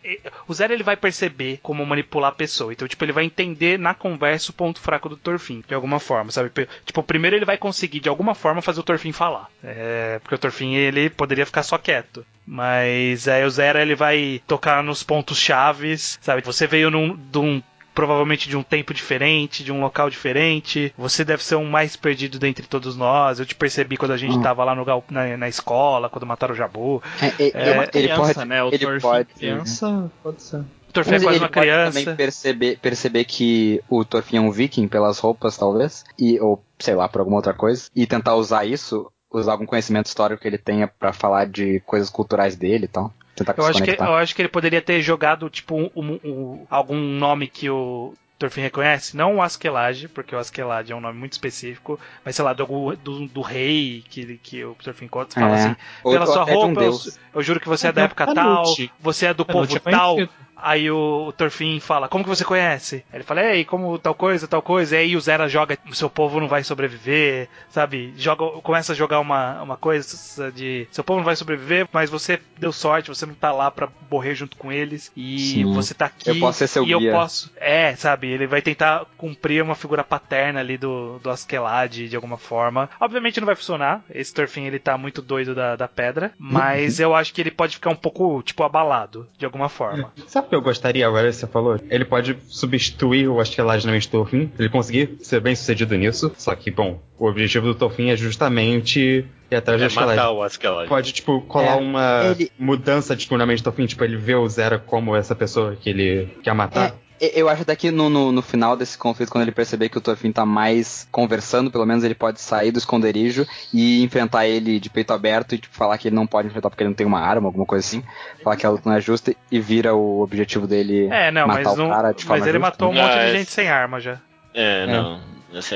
O 0.46 0.54
Zera 0.54 0.72
ele 0.72 0.84
vai 0.84 0.96
perceber 0.96 1.58
como 1.60 1.84
manipular 1.84 2.30
a 2.30 2.34
pessoa. 2.34 2.72
Então, 2.72 2.86
tipo, 2.86 3.04
ele 3.04 3.10
vai 3.10 3.24
entender 3.24 3.76
na 3.80 3.94
conversa 3.94 4.52
o 4.52 4.54
ponto 4.54 4.78
fraco 4.78 5.08
do 5.08 5.16
Torfin, 5.16 5.64
de 5.66 5.74
alguma 5.74 5.98
forma, 5.98 6.30
sabe? 6.30 6.52
Tipo, 6.86 7.02
primeiro 7.02 7.34
ele 7.34 7.44
vai 7.44 7.58
conseguir, 7.58 7.98
de 7.98 8.08
alguma 8.08 8.36
forma, 8.36 8.62
fazer 8.62 8.78
o 8.78 8.84
Torfin 8.84 9.10
falar. 9.10 9.48
É, 9.64 10.20
porque 10.20 10.36
o 10.36 10.38
Torfin 10.38 10.74
ele 10.76 11.10
poderia 11.10 11.44
ficar 11.44 11.64
só 11.64 11.76
quieto. 11.78 12.24
Mas 12.46 13.26
aí 13.26 13.44
o 13.44 13.50
Zera 13.50 13.82
ele 13.82 13.96
vai 13.96 14.40
tocar 14.46 14.80
nos 14.82 15.02
pontos 15.02 15.36
chaves, 15.38 16.20
sabe? 16.22 16.42
Você 16.42 16.66
veio 16.68 16.90
num, 16.92 17.16
de 17.16 17.38
um 17.38 17.60
provavelmente 17.94 18.48
de 18.48 18.56
um 18.56 18.62
tempo 18.62 18.92
diferente, 18.94 19.62
de 19.64 19.72
um 19.72 19.80
local 19.80 20.08
diferente. 20.10 20.92
Você 20.96 21.24
deve 21.24 21.44
ser 21.44 21.56
um 21.56 21.68
mais 21.68 21.96
perdido 21.96 22.38
dentre 22.38 22.66
todos 22.66 22.96
nós. 22.96 23.38
Eu 23.38 23.46
te 23.46 23.54
percebi 23.54 23.96
quando 23.96 24.12
a 24.12 24.16
gente 24.16 24.36
Hum. 24.36 24.42
tava 24.42 24.64
lá 24.64 24.74
no, 24.74 24.84
na, 25.10 25.36
na 25.36 25.48
escola, 25.48 26.08
quando 26.08 26.26
mataram 26.26 26.54
o 26.54 26.56
Jabu. 26.56 27.02
É, 27.20 27.26
é, 27.38 27.68
É 27.68 27.72
uma 27.72 27.82
ele 27.84 27.90
criança, 27.90 28.34
pode, 28.34 28.48
né? 28.48 28.62
O 28.64 28.68
ele 28.72 29.00
pode, 29.00 29.34
criança, 29.34 30.10
pode 30.22 30.42
ser. 30.42 30.58
O 30.88 30.92
Torfin 30.92 31.14
é 31.14 31.20
quase 31.20 31.26
ele 31.38 31.44
uma 31.44 31.48
pode 31.48 31.66
criança. 31.66 31.98
também 32.00 32.16
perceber, 32.16 32.78
perceber 32.78 33.24
que 33.24 33.80
o 33.88 34.04
Thorfinn 34.04 34.36
é 34.36 34.40
um 34.40 34.50
viking 34.50 34.88
pelas 34.88 35.18
roupas, 35.18 35.56
talvez, 35.56 36.04
e, 36.18 36.38
ou 36.38 36.62
sei 36.78 36.94
lá, 36.94 37.08
por 37.08 37.20
alguma 37.20 37.38
outra 37.38 37.54
coisa, 37.54 37.88
e 37.96 38.06
tentar 38.06 38.34
usar 38.34 38.66
isso, 38.66 39.10
usar 39.30 39.52
algum 39.52 39.64
conhecimento 39.64 40.06
histórico 40.06 40.42
que 40.42 40.48
ele 40.48 40.58
tenha 40.58 40.86
pra 40.86 41.12
falar 41.14 41.46
de 41.46 41.80
coisas 41.80 42.10
culturais 42.10 42.56
dele 42.56 42.84
e 42.84 42.88
tal. 42.88 43.10
Tentar 43.34 43.54
Eu 43.56 43.64
acho, 43.66 43.82
que, 43.82 43.90
eu 43.90 44.14
acho 44.14 44.34
que 44.34 44.42
ele 44.42 44.48
poderia 44.48 44.80
ter 44.82 45.00
jogado, 45.00 45.48
tipo, 45.48 45.74
um- 45.76 45.90
um- 45.96 46.20
um- 46.24 46.66
algum 46.70 46.96
nome 46.96 47.48
que 47.48 47.68
o 47.70 48.14
Torfin 48.38 48.60
reconhece. 48.60 49.16
Não 49.16 49.36
o 49.36 49.42
Askelage, 49.42 50.08
porque 50.08 50.34
o 50.34 50.38
Askelage 50.38 50.92
é 50.92 50.96
um 50.96 51.00
nome 51.00 51.18
muito 51.18 51.32
específico, 51.32 51.98
mas 52.24 52.34
sei 52.36 52.44
lá, 52.44 52.52
do, 52.52 52.62
algum- 52.64 52.94
do, 52.96 53.26
do 53.28 53.40
rei 53.40 54.04
que, 54.10 54.36
que 54.38 54.64
o 54.64 54.74
Torfin 54.74 55.06
conta, 55.08 55.38
fala 55.40 55.56
É. 55.56 55.64
assim, 55.64 55.76
pela 56.02 56.26
ou 56.26 56.32
sua 56.32 56.44
de 56.44 56.50
um 56.50 56.54
roupa, 56.54 56.82
eu, 56.82 56.98
eu 57.34 57.42
juro 57.42 57.60
que 57.60 57.68
você 57.68 57.86
é 57.86 57.90
É, 57.90 57.92
da 57.92 58.02
época 58.02 58.24
é 58.24 58.34
tal, 58.34 58.64
Lute. 58.64 58.92
você 59.00 59.26
é 59.26 59.34
do 59.34 59.46
É, 59.48 59.52
povo 59.52 59.80
tal. 59.80 60.16
Aí 60.62 60.90
o, 60.90 61.26
o 61.28 61.32
Torfin 61.32 61.80
fala, 61.80 62.08
como 62.08 62.24
que 62.24 62.30
você 62.30 62.44
conhece? 62.44 63.04
Ele 63.12 63.24
fala, 63.24 63.42
ei, 63.42 63.64
como 63.64 63.98
tal 63.98 64.14
coisa, 64.14 64.46
tal 64.46 64.62
coisa. 64.62 64.96
E 64.96 64.98
aí 64.98 65.16
o 65.16 65.20
Zera 65.20 65.48
joga, 65.48 65.78
o 65.88 65.94
seu 65.94 66.08
povo 66.08 66.40
não 66.40 66.48
vai 66.48 66.62
sobreviver, 66.62 67.48
sabe? 67.68 68.14
Joga, 68.16 68.60
começa 68.60 68.92
a 68.92 68.96
jogar 68.96 69.20
uma, 69.20 69.62
uma 69.62 69.76
coisa 69.76 70.52
de, 70.52 70.86
seu 70.90 71.02
povo 71.02 71.18
não 71.18 71.24
vai 71.24 71.36
sobreviver, 71.36 71.88
mas 71.92 72.10
você 72.10 72.40
deu 72.58 72.72
sorte, 72.72 73.08
você 73.08 73.26
não 73.26 73.34
tá 73.34 73.52
lá 73.52 73.70
pra 73.70 73.88
morrer 74.10 74.34
junto 74.34 74.56
com 74.56 74.70
eles. 74.70 75.10
E 75.16 75.38
Sim. 75.38 75.74
você 75.74 75.94
tá 75.94 76.06
aqui. 76.06 76.30
Eu 76.30 76.38
posso 76.38 76.58
ser 76.58 76.68
seu 76.68 76.84
e 76.84 76.90
eu 76.90 77.00
guia. 77.00 77.12
posso. 77.12 77.50
É, 77.56 77.94
sabe? 77.96 78.28
Ele 78.28 78.46
vai 78.46 78.62
tentar 78.62 79.04
cumprir 79.16 79.62
uma 79.62 79.74
figura 79.74 80.04
paterna 80.04 80.60
ali 80.60 80.78
do, 80.78 81.18
do 81.18 81.30
Askelad 81.30 82.08
de 82.08 82.16
alguma 82.16 82.38
forma. 82.38 82.88
Obviamente 83.00 83.40
não 83.40 83.46
vai 83.46 83.56
funcionar. 83.56 84.04
Esse 84.10 84.32
Torfin 84.32 84.64
ele 84.64 84.78
tá 84.78 84.96
muito 84.96 85.20
doido 85.20 85.54
da, 85.54 85.76
da 85.76 85.88
pedra. 85.88 86.32
Mas 86.38 87.00
eu 87.00 87.14
acho 87.14 87.32
que 87.32 87.40
ele 87.40 87.50
pode 87.50 87.74
ficar 87.74 87.90
um 87.90 87.96
pouco, 87.96 88.42
tipo, 88.42 88.62
abalado, 88.62 89.28
de 89.36 89.44
alguma 89.44 89.68
forma. 89.68 90.12
Sabe 90.26 90.51
que 90.52 90.56
eu 90.56 90.60
gostaria 90.60 91.06
agora 91.06 91.28
que 91.28 91.32
você 91.36 91.46
falou? 91.46 91.80
Ele 91.88 92.04
pode 92.04 92.36
substituir 92.46 93.26
o 93.26 93.40
Askeladd 93.40 93.86
na 93.86 93.92
mente 93.92 94.06
do 94.06 94.10
Torfin, 94.10 94.52
ele 94.58 94.68
conseguir 94.68 95.16
ser 95.22 95.40
bem 95.40 95.54
sucedido 95.56 95.96
nisso. 95.96 96.30
Só 96.36 96.54
que, 96.54 96.70
bom, 96.70 97.00
o 97.18 97.26
objetivo 97.26 97.66
do 97.68 97.74
Torfin 97.74 98.10
é 98.10 98.16
justamente 98.16 99.24
ir 99.50 99.56
atrás 99.56 99.80
do 99.80 99.84
É 99.84 100.28
o 100.28 100.42
Askelad. 100.42 100.88
Pode, 100.90 101.12
tipo, 101.14 101.40
colar 101.42 101.76
É, 101.78 101.80
uma 101.80 102.34
ele- 102.38 102.52
mudança 102.58 103.16
tipo, 103.16 103.34
na 103.38 103.46
mente 103.46 103.60
do 103.60 103.64
Torfin. 103.64 103.86
Tipo, 103.86 104.04
ele 104.04 104.18
vê 104.18 104.34
o 104.34 104.46
Zera 104.46 104.78
como 104.78 105.16
essa 105.16 105.34
pessoa 105.34 105.74
que 105.74 105.88
ele 105.88 106.28
quer 106.42 106.54
matar. 106.54 106.90
É, 106.90 106.94
eu 107.34 107.48
acho 107.48 107.62
até 107.62 107.76
que 107.76 107.90
no, 107.90 108.10
no, 108.10 108.32
no 108.32 108.42
final 108.42 108.76
desse 108.76 108.98
conflito, 108.98 109.30
quando 109.30 109.42
ele 109.42 109.52
perceber 109.52 109.88
que 109.88 109.98
o 109.98 110.00
Thorfinn 110.00 110.32
tá 110.32 110.44
mais 110.44 111.06
conversando, 111.10 111.70
pelo 111.70 111.86
menos 111.86 112.02
ele 112.04 112.14
pode 112.14 112.40
sair 112.40 112.70
do 112.72 112.78
esconderijo 112.78 113.46
e 113.72 114.02
enfrentar 114.02 114.46
ele 114.46 114.80
de 114.80 114.90
peito 114.90 115.12
aberto 115.12 115.54
e 115.54 115.58
tipo, 115.58 115.74
falar 115.74 115.98
que 115.98 116.08
ele 116.08 116.16
não 116.16 116.26
pode 116.26 116.48
enfrentar 116.48 116.68
porque 116.70 116.82
ele 116.82 116.88
não 116.90 116.96
tem 116.96 117.06
uma 117.06 117.20
arma, 117.20 117.46
alguma 117.48 117.66
coisa 117.66 117.86
assim. 117.86 118.02
Falar 118.42 118.56
que 118.56 118.66
a 118.66 118.70
luta 118.70 118.88
não 118.88 118.96
é 118.96 119.00
justa 119.00 119.34
e 119.50 119.60
vira 119.60 119.94
o 119.94 120.20
objetivo 120.20 120.66
dele 120.66 121.08
É, 121.10 121.30
não, 121.30 121.46
matar 121.46 121.62
mas, 121.64 121.72
o 121.74 121.76
não, 121.76 121.88
cara 121.90 122.12
de 122.12 122.24
forma 122.24 122.38
mas 122.40 122.48
ele 122.48 122.58
justa. 122.58 122.70
matou 122.70 122.90
um 122.90 122.94
monte 122.94 123.12
de 123.12 123.18
é- 123.18 123.32
gente 123.36 123.50
sem 123.50 123.68
arma 123.68 124.00
já. 124.00 124.18
É, 124.54 124.86
não. 124.86 125.20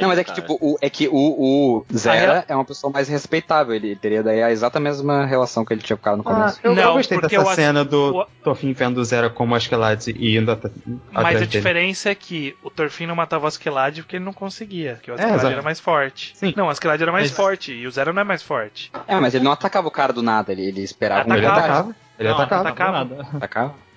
Não, 0.00 0.08
mas 0.08 0.18
é 0.18 0.24
que, 0.24 0.30
cara. 0.30 0.40
tipo, 0.40 0.58
o, 0.60 0.76
é 0.80 0.88
que 0.90 1.08
o, 1.08 1.14
o 1.14 1.86
Zera 1.96 2.44
é 2.48 2.54
uma 2.54 2.64
pessoa 2.64 2.92
mais 2.92 3.08
respeitável. 3.08 3.74
Ele 3.74 3.94
teria 3.96 4.22
daí 4.22 4.42
a 4.42 4.50
exata 4.50 4.80
mesma 4.80 5.26
relação 5.26 5.64
que 5.64 5.72
ele 5.74 5.82
tinha 5.82 5.96
com 5.96 6.00
o 6.00 6.04
cara 6.04 6.16
no 6.16 6.22
Ah, 6.26 6.34
começo. 6.34 6.60
eu, 6.62 6.70
eu 6.70 6.76
Não, 6.76 6.92
gostei 6.94 7.18
porque 7.18 7.36
dessa 7.36 7.46
eu 7.46 7.50
acho- 7.50 7.60
cena 7.60 7.84
do 7.84 8.20
o- 8.20 8.26
Torfin 8.42 8.72
vendo 8.72 8.98
o 8.98 9.04
Zera 9.04 9.28
como 9.30 9.54
Askeladd 9.54 10.08
e 10.10 10.36
indo 10.36 10.50
at 10.52 10.64
Mas 11.12 11.26
a 11.26 11.30
dele. 11.32 11.46
diferença 11.46 12.10
é 12.10 12.14
que 12.14 12.56
o 12.62 12.70
Torfin 12.70 13.06
não 13.06 13.14
matava 13.16 13.44
o 13.44 13.48
Askelad 13.48 13.98
porque 14.02 14.16
ele 14.16 14.24
não 14.24 14.32
conseguia. 14.32 14.94
Porque 14.94 15.10
o 15.10 15.14
É, 15.14 15.16
Askelad 15.16 15.34
exato. 15.38 15.52
era 15.52 15.62
mais 15.62 15.80
forte. 15.80 16.32
Sim. 16.36 16.54
Não, 16.56 16.66
o 16.66 16.70
Askelad 16.70 17.00
era 17.02 17.12
mais 17.12 17.28
Mas- 17.28 17.36
forte 17.36 17.72
e 17.72 17.86
o 17.86 17.90
Zero 17.90 18.12
não 18.12 18.22
é 18.22 18.24
mais 18.24 18.42
forte. 18.42 18.90
É, 19.06 19.16
mas 19.20 19.34
ele 19.34 19.44
não 19.44 19.52
atacava 19.52 19.86
o 19.88 19.90
cara 19.90 20.12
do 20.12 20.22
nada, 20.22 20.52
ele, 20.52 20.62
ele 20.66 20.80
esperava 20.82 21.28
um 21.28 21.34
Ele 21.34 21.46
Atacava. 21.46 21.66
atacava. 21.68 21.96
Ele 22.18 22.28
Não, 22.28 22.36
atacava. 22.36 22.68
atacava. 22.68 22.92
Nada. 23.04 23.28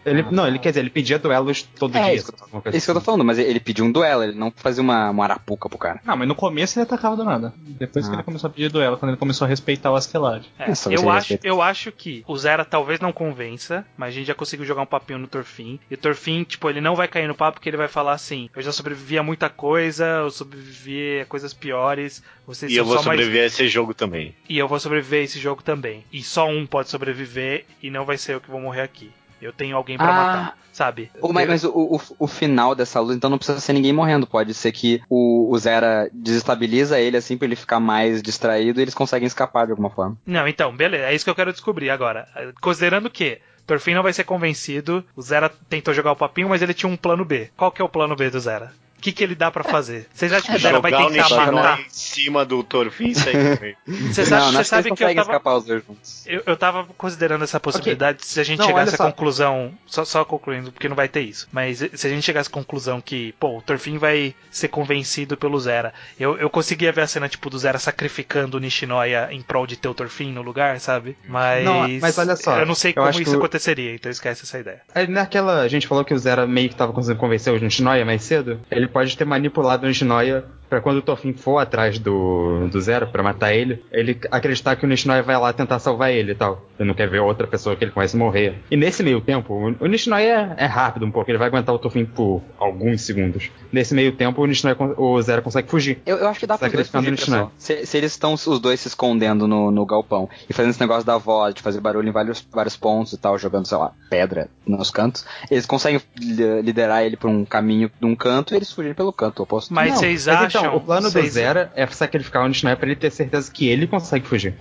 Ele, 0.06 0.26
não, 0.32 0.48
ele 0.48 0.58
quer 0.60 0.70
dizer, 0.70 0.80
ele 0.82 0.90
pedia 0.90 1.20
duelos 1.20 1.62
todo 1.64 1.96
É, 1.98 2.04
dia. 2.06 2.14
isso 2.16 2.32
que 2.32 2.40
É 2.70 2.76
isso 2.78 2.86
que 2.86 2.92
eu 2.92 2.96
tô 2.96 3.00
assim. 3.00 3.06
falando, 3.06 3.26
mas 3.26 3.38
ele 3.38 3.60
pediu 3.60 3.86
um 3.86 3.92
duelo, 3.92 4.24
ele 4.24 4.34
não 4.34 4.52
fazia 4.56 4.82
uma, 4.82 5.10
uma 5.10 5.24
arapuca 5.24 5.68
pro 5.70 5.78
cara. 5.78 6.00
Não, 6.06 6.16
mas 6.16 6.28
no 6.28 6.36
começo 6.36 6.78
ele 6.80 6.84
atacava 6.84 7.16
do 7.16 7.24
nada. 7.24 7.54
Depois 7.58 8.06
que 8.08 8.12
Ah. 8.12 8.16
ele 8.16 8.24
começou 8.24 8.48
a 8.48 8.52
pedir 8.52 8.70
duelo, 8.72 8.98
quando 8.98 9.12
ele 9.12 9.18
começou 9.20 9.46
a 9.46 9.48
respeitar 9.50 9.92
o 9.92 9.96
Askelad. 9.96 10.46
É, 10.58 10.72
eu, 10.90 11.10
acho, 11.10 11.30
respeita. 11.30 11.48
eu 11.48 11.62
acho 11.62 11.92
que 11.92 12.24
o 12.28 12.38
Zera 12.38 12.64
talvez 12.66 13.00
não 13.00 13.12
convença, 13.12 13.86
mas 13.98 14.10
a 14.10 14.12
gente 14.12 14.28
já 14.28 14.34
conseguiu 14.36 14.66
jogar 14.66 14.82
um 14.82 14.86
papinho 14.86 15.20
no 15.20 15.28
Torfin. 15.28 15.80
E 15.90 15.94
o 15.94 15.98
Torfin, 15.98 16.44
tipo, 16.44 16.70
ele 16.70 16.82
não 16.82 16.96
vai 16.96 17.08
cair 17.08 17.28
no 17.28 17.36
papo 17.36 17.58
porque 17.58 17.70
ele 17.70 17.78
vai 17.78 17.88
falar 17.88 18.14
assim: 18.14 18.50
Eu 18.56 18.62
já 18.62 18.72
sobrevivi 18.72 19.18
a 19.18 19.24
muita 19.24 19.50
coisa, 19.50 20.06
eu 20.24 20.32
sobrevivi 20.32 21.20
a 21.22 21.26
coisas 21.26 21.54
piores, 21.54 22.24
vocês 22.48 22.72
E 22.72 22.76
eu 22.76 22.86
vou 22.86 22.98
só 22.98 23.04
mais 23.04 23.20
sobreviver 23.20 23.44
a 23.44 23.46
esse 23.48 23.68
jogo 23.68 23.94
também. 23.94 24.34
e 24.48 24.58
eu 24.58 24.68
vou 24.68 24.80
sobreviver 24.80 25.22
a 25.22 25.24
esse 25.24 25.40
jogo 25.40 25.62
também. 25.62 26.04
E 26.12 26.24
só 26.24 26.48
um 26.48 26.66
pode 26.66 26.90
sobreviver 26.90 27.66
e 27.84 27.90
não 27.90 28.06
vai 28.06 28.18
ser 28.18 28.36
eu 28.36 28.42
que 28.42 28.50
vou 28.50 28.60
morrer 28.62 28.82
aqui. 28.82 29.12
Eu 29.42 29.54
tenho 29.54 29.76
alguém 29.76 29.98
pra 29.98 30.10
Ah. 30.10 30.14
matar, 30.14 30.58
sabe? 30.74 31.10
Mas, 31.32 31.48
mas 31.48 31.64
o, 31.64 31.70
o, 31.72 32.02
o 32.20 32.28
final 32.28 32.76
dessa 32.76 33.00
luta, 33.00 33.14
então 33.16 33.30
não 33.30 33.38
precisa 33.38 33.60
ser 33.60 33.74
ninguém 33.74 33.94
morrendo. 33.94 34.28
Pode 34.28 34.54
ser 34.54 34.72
que 34.72 35.02
o, 35.10 35.50
o 35.54 35.58
Zera 35.58 36.10
desestabiliza 36.14 37.00
ele 37.00 37.18
assim 37.18 37.38
pra 37.38 37.46
ele 37.46 37.56
ficar 37.56 37.80
mais 37.80 38.22
distraído 38.22 38.80
e 38.80 38.84
eles 38.84 38.94
conseguem 38.94 39.28
escapar 39.28 39.66
de 39.66 39.72
alguma 39.72 39.90
forma. 39.90 40.18
Não, 40.26 40.48
então, 40.48 40.76
beleza. 40.76 41.06
É 41.06 41.16
isso 41.16 41.24
que 41.26 41.32
eu 41.32 41.36
quero 41.36 41.52
descobrir 41.52 41.90
agora. 41.90 42.28
Considerando 42.62 43.10
que 43.10 43.40
Torfin 43.66 43.94
não 43.94 44.04
vai 44.04 44.14
ser 44.14 44.24
convencido, 44.24 45.04
o 45.16 45.22
Zera 45.22 45.50
tentou 45.70 45.94
jogar 45.94 46.12
o 46.12 46.16
papinho, 46.16 46.50
mas 46.50 46.62
ele 46.62 46.74
tinha 46.74 46.92
um 46.92 46.98
plano 46.98 47.24
B. 47.24 47.50
Qual 47.56 47.72
que 47.72 47.82
é 47.82 47.86
o 47.86 47.90
plano 47.90 48.16
B 48.16 48.30
do 48.30 48.40
Zera? 48.40 48.72
O 49.00 49.02
que, 49.02 49.14
que 49.14 49.24
ele 49.24 49.34
dá 49.34 49.50
pra 49.50 49.64
fazer? 49.64 50.08
Vocês 50.14 50.34
acham 50.34 50.52
que 50.52 50.58
o 50.58 50.60
Zera 50.60 50.82
vai 50.82 50.92
tentar 50.92 51.30
matar? 51.52 51.80
em 51.80 51.86
cima 51.90 52.44
do 52.46 52.62
Torfin 52.64 53.08
e 53.12 53.16
sair 53.16 53.58
com 53.58 53.64
ele. 53.66 53.78
Vocês 53.88 54.30
acham- 54.32 54.52
não 54.52 54.60
que 54.62 54.68
sabe 54.68 54.90
eles 54.90 54.98
que 54.98 55.04
eu 55.06 55.08
tava, 55.08 55.22
escapar 55.22 55.56
os 55.56 55.64
dois 55.66 55.84
juntos. 55.88 56.24
eu, 56.28 56.44
eu 56.46 56.58
tava 56.58 56.86
considerando 56.98 57.44
essa 57.46 57.60
possibilidade 57.62 58.26
se 58.26 58.40
a 58.42 58.44
gente 58.44 58.60
Não, 58.60 58.66
chegasse 58.66 58.96
à 58.96 58.98
só. 58.98 59.06
conclusão. 59.06 59.72
Só, 59.86 60.04
só 60.04 60.26
concluindo, 60.26 60.70
porque 60.72 60.90
não 60.90 60.98
vai 60.98 61.08
ter 61.08 61.22
isso. 61.22 61.48
Mas 61.50 61.78
se 61.78 62.08
a 62.08 62.10
gente 62.10 62.24
chegasse 62.24 62.50
à 62.50 62.52
conclusão 62.52 63.00
que, 63.00 63.34
pô, 63.40 63.58
o 63.58 63.62
Torfin 63.62 63.98
vai 63.98 64.36
ser 64.52 64.68
convencido 64.68 65.38
pelo 65.38 65.58
Zera. 65.60 65.94
Eu, 66.20 66.38
eu 66.38 66.50
conseguia 66.50 66.92
ver 66.92 67.02
a 67.04 67.08
cena, 67.08 67.30
tipo, 67.30 67.50
do 67.50 67.58
Zera 67.58 67.80
sacrificando 67.80 68.58
o 68.58 68.60
Nishinoya 68.60 69.30
em 69.32 69.42
prol 69.42 69.66
de 69.66 69.78
ter 69.78 69.88
o 69.88 69.94
Torfin 69.94 70.34
no 70.34 70.42
lugar, 70.42 70.78
sabe? 70.82 71.16
Mas. 71.26 71.64
Não, 71.64 71.88
mas 72.02 72.18
olha 72.18 72.36
só, 72.36 72.58
Eu 72.60 72.66
não 72.66 72.76
sei 72.76 72.92
eu 72.92 72.96
como 72.96 73.10
isso 73.12 73.32
que 73.32 73.38
aconteceria, 73.38 73.96
então 73.96 74.12
esquece 74.12 74.44
essa 74.44 74.60
ideia. 74.60 74.82
Aí, 74.94 75.08
Naquela, 75.08 75.62
a 75.62 75.68
gente 75.70 75.88
falou 75.88 76.04
que 76.04 76.14
o 76.14 76.20
Zera 76.20 76.46
meio 76.46 76.68
que 76.68 76.76
tava 76.76 76.92
conseguindo 76.92 77.20
convencer 77.22 77.54
o 77.54 77.58
Nishinoya 77.60 78.04
mais 78.04 78.24
cedo. 78.24 78.60
Ele 78.70 78.89
pode 78.90 79.18
ter 79.18 79.26
manipulado 79.26 79.86
o 79.86 79.88
Nishinoya 79.88 80.46
pra 80.70 80.82
quando 80.82 80.98
o 80.98 81.02
Torfin 81.02 81.34
for 81.34 81.58
atrás 81.58 81.98
do, 82.00 82.68
do 82.72 82.80
Zera 82.82 83.06
pra 83.08 83.24
matar 83.24 83.54
ele, 83.54 83.84
ele 83.92 84.20
acreditar 84.32 84.76
que 84.76 84.86
o 84.86 84.88
Nishinoya 84.90 85.24
vai 85.24 85.38
lá 85.38 85.52
tentar 85.54 85.80
salvar 85.80 86.12
ele 86.12 86.32
e 86.32 86.36
tal. 86.36 86.66
Ele 86.80 86.88
não 86.88 86.96
quer 86.96 87.10
ver 87.10 87.20
outra 87.20 87.48
pessoa 87.48 87.76
que 87.76 87.84
ele 87.84 87.92
conhece 87.92 88.16
morrer. 88.16 88.56
E 88.72 88.78
nesse 88.78 89.04
meio 89.04 89.20
tempo, 89.22 89.54
o, 89.54 89.84
o 89.84 89.88
Nishinoya 89.88 90.56
é, 90.58 90.64
é 90.64 90.68
rápido 90.68 91.06
um 91.06 91.12
pouco, 91.12 91.30
ele 91.30 91.38
vai 91.38 91.48
aguentar 91.48 91.74
o 91.74 91.80
Torfin 91.80 92.06
por 92.06 92.42
alguns 92.58 93.02
segundos. 93.02 93.50
Nesse 93.72 93.94
meio 93.94 94.12
tempo, 94.14 94.42
o, 94.42 94.46
Nishinoya, 94.46 94.76
con- 94.76 94.94
o 94.98 95.22
Zera 95.22 95.42
consegue 95.42 95.70
fugir. 95.70 96.00
Eu, 96.06 96.18
eu 96.18 96.28
acho 96.28 96.40
que 96.40 96.48
dá 96.48 96.58
pra 96.58 96.70
fugir, 96.70 96.78
o 96.96 97.02
Nishinoya. 97.12 97.18
pessoal. 97.48 97.52
Se, 97.58 97.86
se 97.86 97.98
eles 97.98 98.12
estão 98.12 98.34
os 98.34 98.60
dois 98.60 98.80
se 98.80 98.88
escondendo 98.88 99.48
no, 99.48 99.72
no 99.72 99.86
galpão 99.86 100.30
e 100.50 100.54
fazendo 100.54 100.72
esse 100.72 100.80
negócio 100.82 101.06
da 101.06 101.18
voz, 101.18 101.54
de 101.54 101.62
fazer 101.62 101.80
barulho 101.82 102.08
em 102.08 102.12
vários, 102.12 102.46
vários 102.52 102.76
pontos 102.78 103.14
e 103.14 103.18
tal, 103.18 103.38
jogando, 103.38 103.66
sei 103.68 103.78
lá, 103.78 103.92
pedra 104.10 104.48
nos 104.66 104.90
cantos, 104.92 105.26
eles 105.50 105.66
conseguem 105.66 106.00
li- 106.20 106.62
liderar 106.62 107.04
ele 107.04 107.18
pra 107.18 107.30
um 107.30 107.44
caminho 107.44 107.92
de 108.00 108.06
um 108.06 108.16
canto 108.16 108.54
e 108.54 108.58
eles 108.58 108.72
fugirem 108.72 108.96
pelo 108.96 109.12
canto 109.12 109.42
oposto. 109.44 109.74
Mas 109.74 109.92
Não, 109.92 109.98
vocês 109.98 110.28
mas 110.28 110.36
acham 110.38 110.59
acham? 110.60 110.76
o 110.76 110.82
plano 110.82 111.10
do 111.12 111.22
Zera 111.28 111.72
é 111.76 111.86
sacrificar 111.88 112.44
o 112.44 112.48
Nishinoya 112.48 112.76
pra 112.76 112.86
ele 112.88 112.96
ter 112.96 113.12
certeza 113.12 113.52
que 113.52 113.68
ele 113.68 113.88
consegue 113.88 114.28
fugir. 114.28 114.54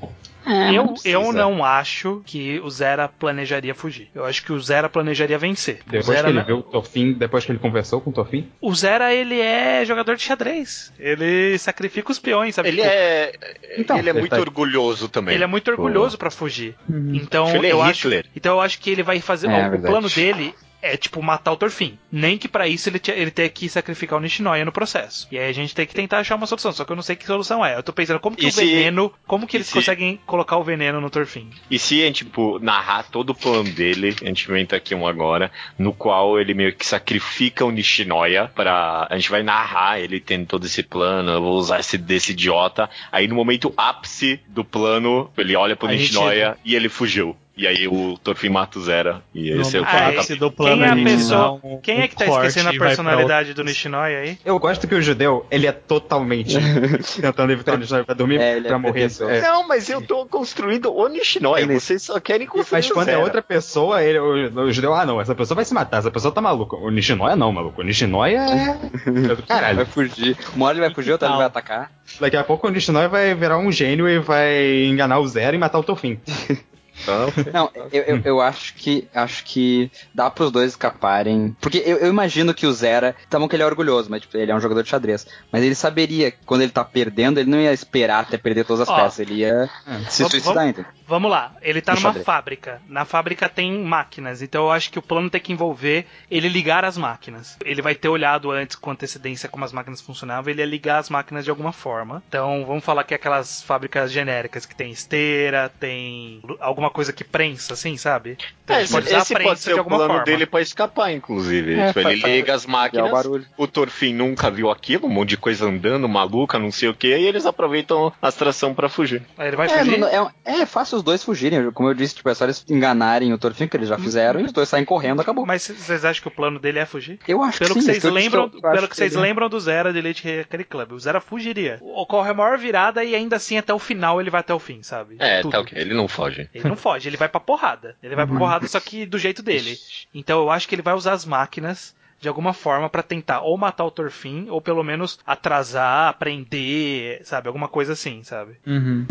É, 0.46 0.70
Eu, 0.70 0.84
não 0.86 0.94
eu 1.04 1.32
não 1.32 1.62
acho 1.64 2.22
que 2.24 2.58
o 2.60 2.70
Zera 2.70 3.06
planejaria 3.06 3.74
fugir. 3.74 4.08
Eu 4.14 4.24
acho 4.24 4.42
que 4.42 4.50
o 4.50 4.58
Zera 4.58 4.88
planejaria 4.88 5.36
vencer. 5.36 5.80
O 5.86 5.90
Depois 5.90 6.06
Zera, 6.06 6.22
que 6.22 6.28
ele 6.30 6.38
não- 6.38 6.46
viu 6.46 6.58
o 6.58 6.62
Torfin, 6.62 7.12
depois 7.12 7.44
que 7.44 7.52
ele 7.52 7.58
conversou 7.58 8.00
com 8.00 8.08
o 8.08 8.12
Torfin. 8.14 8.48
o 8.58 8.74
Zera, 8.74 9.12
ele 9.12 9.38
é 9.38 9.84
jogador 9.84 10.16
de 10.16 10.22
xadrez. 10.22 10.90
Ele 10.98 11.58
sacrifica 11.58 12.10
os 12.10 12.18
peões, 12.18 12.54
sabe? 12.54 12.68
Ele 12.68 12.80
Tipo, 12.80 12.90
é. 12.90 13.32
Então, 13.76 13.98
ele 13.98 14.08
é 14.08 14.12
ele 14.12 14.20
muito 14.20 14.30
tá- 14.30 14.40
orgulhoso 14.40 15.08
também. 15.10 15.34
ele 15.34 15.44
é 15.44 15.46
muito 15.46 15.70
orgulhoso 15.70 16.16
pra 16.16 16.30
fugir. 16.30 16.74
Então, 17.12 17.54
Ele 17.54 17.66
é 17.66 17.72
eu 17.72 17.82
acho, 17.82 18.08
Hitler. 18.08 18.24
então 18.34 18.54
eu 18.54 18.60
acho 18.62 18.78
que 18.80 18.88
ele 18.88 19.02
vai 19.02 19.20
fazer. 19.20 19.48
É, 19.48 19.66
o 19.66 19.70
verdade. 19.70 19.82
plano 19.92 20.08
dele 20.08 20.54
é 20.80 20.96
tipo 20.96 21.22
matar 21.22 21.52
o 21.52 21.56
Torfin. 21.56 21.98
Nem 22.10 22.38
que 22.38 22.48
pra 22.48 22.68
isso 22.68 22.88
ele, 22.88 23.00
ele 23.08 23.30
tenha 23.30 23.48
que 23.48 23.68
sacrificar 23.68 24.18
o 24.18 24.22
Nishinoya 24.22 24.64
no 24.64 24.72
processo. 24.72 25.26
E 25.30 25.38
aí 25.38 25.48
a 25.48 25.52
gente 25.52 25.74
tem 25.74 25.86
que 25.86 25.94
tentar 25.94 26.18
achar 26.18 26.36
uma 26.36 26.46
solução. 26.46 26.72
Só 26.72 26.84
que 26.84 26.92
eu 26.92 26.96
não 26.96 27.02
sei 27.02 27.16
que 27.16 27.26
solução 27.26 27.64
é. 27.64 27.76
Eu 27.76 27.82
tô 27.82 27.92
pensando 27.92 28.20
como 28.20 28.36
que 28.36 28.44
E 28.46 28.48
o 28.48 28.52
se- 28.52 28.64
veneno. 28.64 29.12
Como 29.26 29.46
que 29.46 29.56
eles 29.56 29.66
se- 29.66 29.72
conseguem 29.74 30.18
colocar 30.26 30.56
o 30.56 30.64
veneno 30.64 31.00
no 31.00 31.10
Torfin? 31.10 31.50
E 31.70 31.78
se 31.78 32.02
a 32.02 32.06
gente, 32.06 32.24
tipo, 32.24 32.58
narrar 32.60 33.04
todo 33.10 33.30
o 33.30 33.34
plano 33.34 33.70
dele, 33.70 34.14
a 34.22 34.24
gente 34.26 34.48
inventa 34.50 34.76
aqui 34.76 34.94
um 34.94 35.06
agora, 35.06 35.50
no 35.78 35.92
qual 35.92 36.38
ele 36.40 36.54
meio 36.54 36.74
que 36.74 36.86
sacrifica 36.86 37.64
o 37.64 37.70
Nishinoya 37.70 38.50
pra. 38.54 39.06
A 39.10 39.16
gente 39.16 39.30
vai 39.30 39.42
narrar 39.42 40.00
ele 40.00 40.20
tendo 40.20 40.46
todo 40.46 40.64
esse 40.66 40.82
plano, 40.82 41.30
eu 41.32 41.42
vou 41.42 41.56
usar 41.56 41.80
esse 41.80 41.98
desse 41.98 42.32
idiota. 42.32 42.88
Aí 43.10 43.26
no 43.26 43.34
momento 43.34 43.72
ápice 43.76 44.40
do 44.48 44.64
plano, 44.64 45.30
ele 45.36 45.56
olha 45.56 45.74
pro 45.76 45.88
A 45.88 45.92
gente- 45.92 46.02
Nishinoya 46.02 46.56
e 46.64 46.74
ele 46.74 46.88
fugiu. 46.88 47.36
E 47.58 47.66
aí 47.66 47.88
o 47.88 48.16
Torfin 48.22 48.50
mata 48.50 48.78
o 48.78 48.82
Zera. 48.82 49.20
E 49.34 49.50
esse 49.50 49.76
é 49.76 49.80
o 49.80 49.84
Ah, 49.84 49.86
plano. 49.88 50.20
esse 50.20 50.34
do 50.36 50.50
plano 50.50 50.76
Quem 50.76 50.84
é 50.84 50.94
gente 50.94 51.04
pessoa- 51.04 51.60
um- 51.64 51.80
Quem 51.82 52.00
é 52.02 52.06
que 52.08 52.14
tá 52.14 52.26
esquecendo 52.26 52.68
a 52.68 52.72
personalidade 52.72 53.52
do 53.52 53.64
Nishinoya 53.64 54.18
aí? 54.20 54.38
Eu 54.44 54.58
gosto 54.60 54.86
que 54.86 54.94
o 54.94 55.02
judeu, 55.02 55.44
ele 55.50 55.66
é 55.66 55.72
totalmente 55.72 56.56
tentando 57.20 57.52
evitar 57.52 57.74
o 57.74 57.78
Nishinoya 57.78 58.04
pra 58.04 58.14
dormir, 58.14 58.40
É, 58.40 58.58
é 58.58 58.60
pra 58.60 58.78
morrer. 58.78 58.92
preguiçoso. 58.92 59.28
É. 59.30 59.40
Não, 59.40 59.66
mas 59.66 59.88
eu 59.90 60.00
tô 60.00 60.24
construindo 60.24 60.94
o 60.94 61.08
Nishinoya. 61.08 61.62
Ele- 61.62 61.74
Vocês 61.80 62.00
só 62.02 62.20
querem 62.20 62.46
construir 62.46 62.78
Mas 62.78 62.92
quando 62.92 63.08
é 63.08 63.18
outra 63.18 63.42
pessoa, 63.42 64.02
ele, 64.04 64.20
o, 64.20 64.60
o 64.66 64.72
judeu, 64.72 64.94
ah 64.94 65.04
não, 65.04 65.20
essa 65.20 65.34
pessoa 65.34 65.56
vai 65.56 65.64
se 65.64 65.74
matar, 65.74 65.98
essa 65.98 66.10
pessoa 66.12 66.32
tá 66.32 66.40
maluca. 66.40 66.76
O 66.76 66.90
Nishinoya 66.90 67.34
não, 67.34 67.50
maluco. 67.52 67.80
O 67.80 67.84
Nishinoya 67.84 68.38
é. 68.38 68.78
é 69.32 69.34
do 69.34 69.42
caralho. 69.42 69.76
Vai 69.78 69.84
fugir. 69.84 70.36
Uma 70.54 70.66
hora 70.66 70.74
ele 70.76 70.86
vai 70.86 70.94
fugir, 70.94 71.10
outra 71.10 71.26
ele 71.26 71.32
Não. 71.32 71.38
vai 71.38 71.46
atacar. 71.48 71.90
Daqui 72.20 72.36
a 72.36 72.44
pouco 72.44 72.68
o 72.68 72.70
Nishinoya 72.70 73.08
vai 73.08 73.34
virar 73.34 73.58
um 73.58 73.72
gênio 73.72 74.08
e 74.08 74.20
vai 74.20 74.84
enganar 74.86 75.18
o 75.18 75.26
Zero 75.26 75.56
e 75.56 75.58
matar 75.58 75.78
o 75.80 75.82
Torfin. 75.82 76.20
Então, 77.02 77.32
Não, 77.52 77.70
eu, 77.92 78.02
eu, 78.02 78.20
eu 78.24 78.40
acho 78.40 78.74
que 78.74 79.08
acho 79.14 79.44
que 79.44 79.90
dá 80.14 80.30
pros 80.30 80.50
dois 80.50 80.70
escaparem. 80.70 81.56
Porque 81.60 81.82
eu, 81.84 81.98
eu 81.98 82.08
imagino 82.08 82.52
que 82.54 82.66
o 82.66 82.72
Zera. 82.72 83.14
Tá 83.30 83.38
bom 83.38 83.48
que 83.48 83.56
ele 83.56 83.62
é 83.62 83.66
orgulhoso, 83.66 84.10
mas 84.10 84.22
tipo, 84.22 84.36
ele 84.36 84.50
é 84.50 84.54
um 84.54 84.60
jogador 84.60 84.82
de 84.82 84.88
xadrez. 84.88 85.26
Mas 85.52 85.62
ele 85.62 85.74
saberia 85.74 86.30
que 86.30 86.38
quando 86.44 86.62
ele 86.62 86.72
tá 86.72 86.84
perdendo, 86.84 87.38
ele 87.40 87.50
não 87.50 87.58
ia 87.58 87.72
esperar 87.72 88.20
até 88.22 88.36
perder 88.36 88.64
todas 88.64 88.82
as 88.82 88.88
Ó. 88.88 88.96
peças. 88.96 89.20
Ele 89.20 89.34
ia 89.34 89.68
se 90.08 90.22
Vamos- 90.22 90.30
suicidar, 90.32 90.54
vamos- 90.54 90.70
entendeu? 90.70 90.90
Vamos 91.08 91.30
lá, 91.30 91.54
ele 91.62 91.80
tá 91.80 91.92
No 91.94 92.00
numa 92.00 92.08
xadrez. 92.10 92.26
fábrica. 92.26 92.82
Na 92.86 93.04
fábrica 93.06 93.48
tem 93.48 93.72
máquinas, 93.82 94.42
então 94.42 94.64
eu 94.64 94.70
acho 94.70 94.90
que 94.92 94.98
o 94.98 95.02
plano 95.02 95.30
tem 95.30 95.40
que 95.40 95.52
envolver 95.52 96.04
ele 96.30 96.48
ligar 96.50 96.84
as 96.84 96.98
máquinas. 96.98 97.56
Ele 97.64 97.80
vai 97.80 97.94
ter 97.94 98.08
olhado 98.10 98.50
antes 98.50 98.76
com 98.76 98.90
antecedência 98.90 99.48
como 99.48 99.64
as 99.64 99.72
máquinas 99.72 100.02
funcionavam, 100.02 100.50
ele 100.50 100.60
ia 100.60 100.66
ligar 100.66 100.98
as 100.98 101.08
máquinas 101.08 101.44
de 101.44 101.50
alguma 101.50 101.72
forma. 101.72 102.22
Então 102.28 102.62
vamos 102.66 102.84
falar 102.84 103.04
que 103.04 103.14
é 103.14 103.16
aquelas 103.16 103.62
fábricas 103.62 104.12
genéricas 104.12 104.66
que 104.66 104.76
tem 104.76 104.90
esteira, 104.90 105.72
tem 105.80 106.42
alguma 106.60 106.87
coisa 106.90 107.12
que 107.12 107.24
prensa, 107.24 107.74
assim, 107.74 107.96
sabe? 107.96 108.36
Então, 108.64 108.76
É, 108.76 108.86
pode 108.86 109.06
usar 109.06 109.16
a 109.18 109.20
esse 109.20 109.34
prensa 109.34 109.48
pode 109.50 109.60
ser 109.60 109.70
de 109.70 109.74
o 109.76 109.78
alguma 109.78 109.96
plano 109.96 110.12
forma. 110.14 110.24
dele 110.24 110.46
pra 110.46 110.60
escapar, 110.60 111.12
inclusive. 111.12 111.74
É, 111.74 111.88
Tipo, 111.88 112.00
ele 112.00 112.20
faz- 112.20 112.34
liga 112.34 112.54
as 112.54 112.64
é 112.64 112.68
o 112.68 112.70
máquinas, 112.70 113.10
barulho. 113.10 113.46
o 113.56 113.66
Torfin 113.66 114.12
nunca 114.14 114.50
viu 114.50 114.70
aquilo, 114.70 115.06
um 115.06 115.10
monte 115.10 115.30
de 115.30 115.36
coisa 115.36 115.66
andando, 115.66 116.08
maluca, 116.08 116.58
não 116.58 116.70
sei 116.70 116.88
o 116.88 116.94
que, 116.94 117.08
e 117.08 117.26
eles 117.26 117.46
aproveitam 117.46 118.12
a 118.20 118.28
atração 118.28 118.74
pra 118.74 118.88
fugir. 118.88 119.22
Aí 119.36 119.48
ele 119.48 119.56
vai 119.56 119.66
É, 119.66 119.78
fugir. 119.78 119.98
não- 119.98 120.08
é, 120.08 120.60
é 120.60 120.66
fácil 120.66 120.96
os 120.98 121.02
dois 121.02 121.22
fugirem. 121.24 121.70
Como 121.72 121.88
eu 121.88 121.94
disse, 121.94 122.16
tipo, 122.16 122.28
é 122.28 122.34
só 122.34 122.44
eles 122.44 122.64
enganarem 122.68 123.32
o 123.32 123.38
Torfin, 123.38 123.66
que 123.68 123.76
eles 123.76 123.88
já 123.88 123.98
fizeram, 123.98 124.40
e 124.40 124.44
os 124.44 124.52
dois 124.52 124.68
saem 124.68 124.84
correndo, 124.84 125.20
acabou. 125.20 125.46
Mas 125.46 125.62
vocês 125.62 126.04
acham 126.04 126.22
que 126.22 126.28
o 126.28 126.30
plano 126.30 126.58
dele 126.58 126.78
é 126.78 126.86
fugir? 126.86 127.18
Eu 127.26 127.42
acho 127.42 127.58
Pelo 127.58 127.74
que 127.74 127.80
que 127.80 127.86
sim. 127.86 127.92
vocês 128.00 128.04
lembram, 128.12 128.48
pelo 128.48 128.88
que 128.88 128.96
vocês 128.96 129.12
ele- 129.12 129.22
lembram 129.22 129.48
do 129.48 129.58
Zera 129.58 129.92
de 129.92 129.98
Elite 129.98 130.28
Aquele 130.40 130.64
Club, 130.64 130.92
o 130.92 130.98
Zera 130.98 131.20
fugiria. 131.20 131.78
Ocorre 131.80 132.30
a 132.30 132.34
maior 132.34 132.58
virada 132.58 133.02
e 133.04 133.14
ainda 133.14 133.36
assim 133.36 133.56
até 133.58 133.72
o 133.72 133.78
final 133.78 134.20
ele 134.20 134.30
vai 134.30 134.40
até 134.40 134.52
o 134.54 134.58
fim, 134.58 134.82
sabe? 134.82 135.16
É, 135.18 135.40
Tudo. 135.42 135.52
tá 135.52 135.60
ok, 135.60 135.78
ele 135.78 135.94
não 135.94 136.06
foge. 136.08 136.48
Ele 136.54 136.68
não 136.68 136.76
foge, 136.78 137.08
ele 137.08 137.16
vai 137.16 137.28
pra 137.28 137.40
porrada. 137.40 137.96
Ele 138.02 138.14
vai 138.14 138.26
pra 138.26 138.38
porrada, 138.38 138.66
só 138.66 138.80
que 138.80 139.04
do 139.04 139.18
jeito 139.18 139.42
dele. 139.42 139.76
Então 140.14 140.40
eu 140.40 140.50
acho 140.50 140.68
que 140.68 140.74
ele 140.74 140.82
vai 140.82 140.94
usar 140.94 141.12
as 141.12 141.24
máquinas 141.24 141.96
de 142.20 142.28
alguma 142.28 142.52
forma 142.52 142.88
pra 142.88 143.02
tentar 143.02 143.40
ou 143.42 143.56
matar 143.56 143.84
o 143.84 143.90
Torfin, 143.90 144.48
ou 144.48 144.60
pelo 144.60 144.82
menos 144.82 145.18
atrasar, 145.26 146.16
prender, 146.18 147.20
sabe? 147.24 147.46
Alguma 147.46 147.68
coisa 147.68 147.92
assim, 147.92 148.22
sabe? 148.22 148.56
Uhum. 148.66 149.06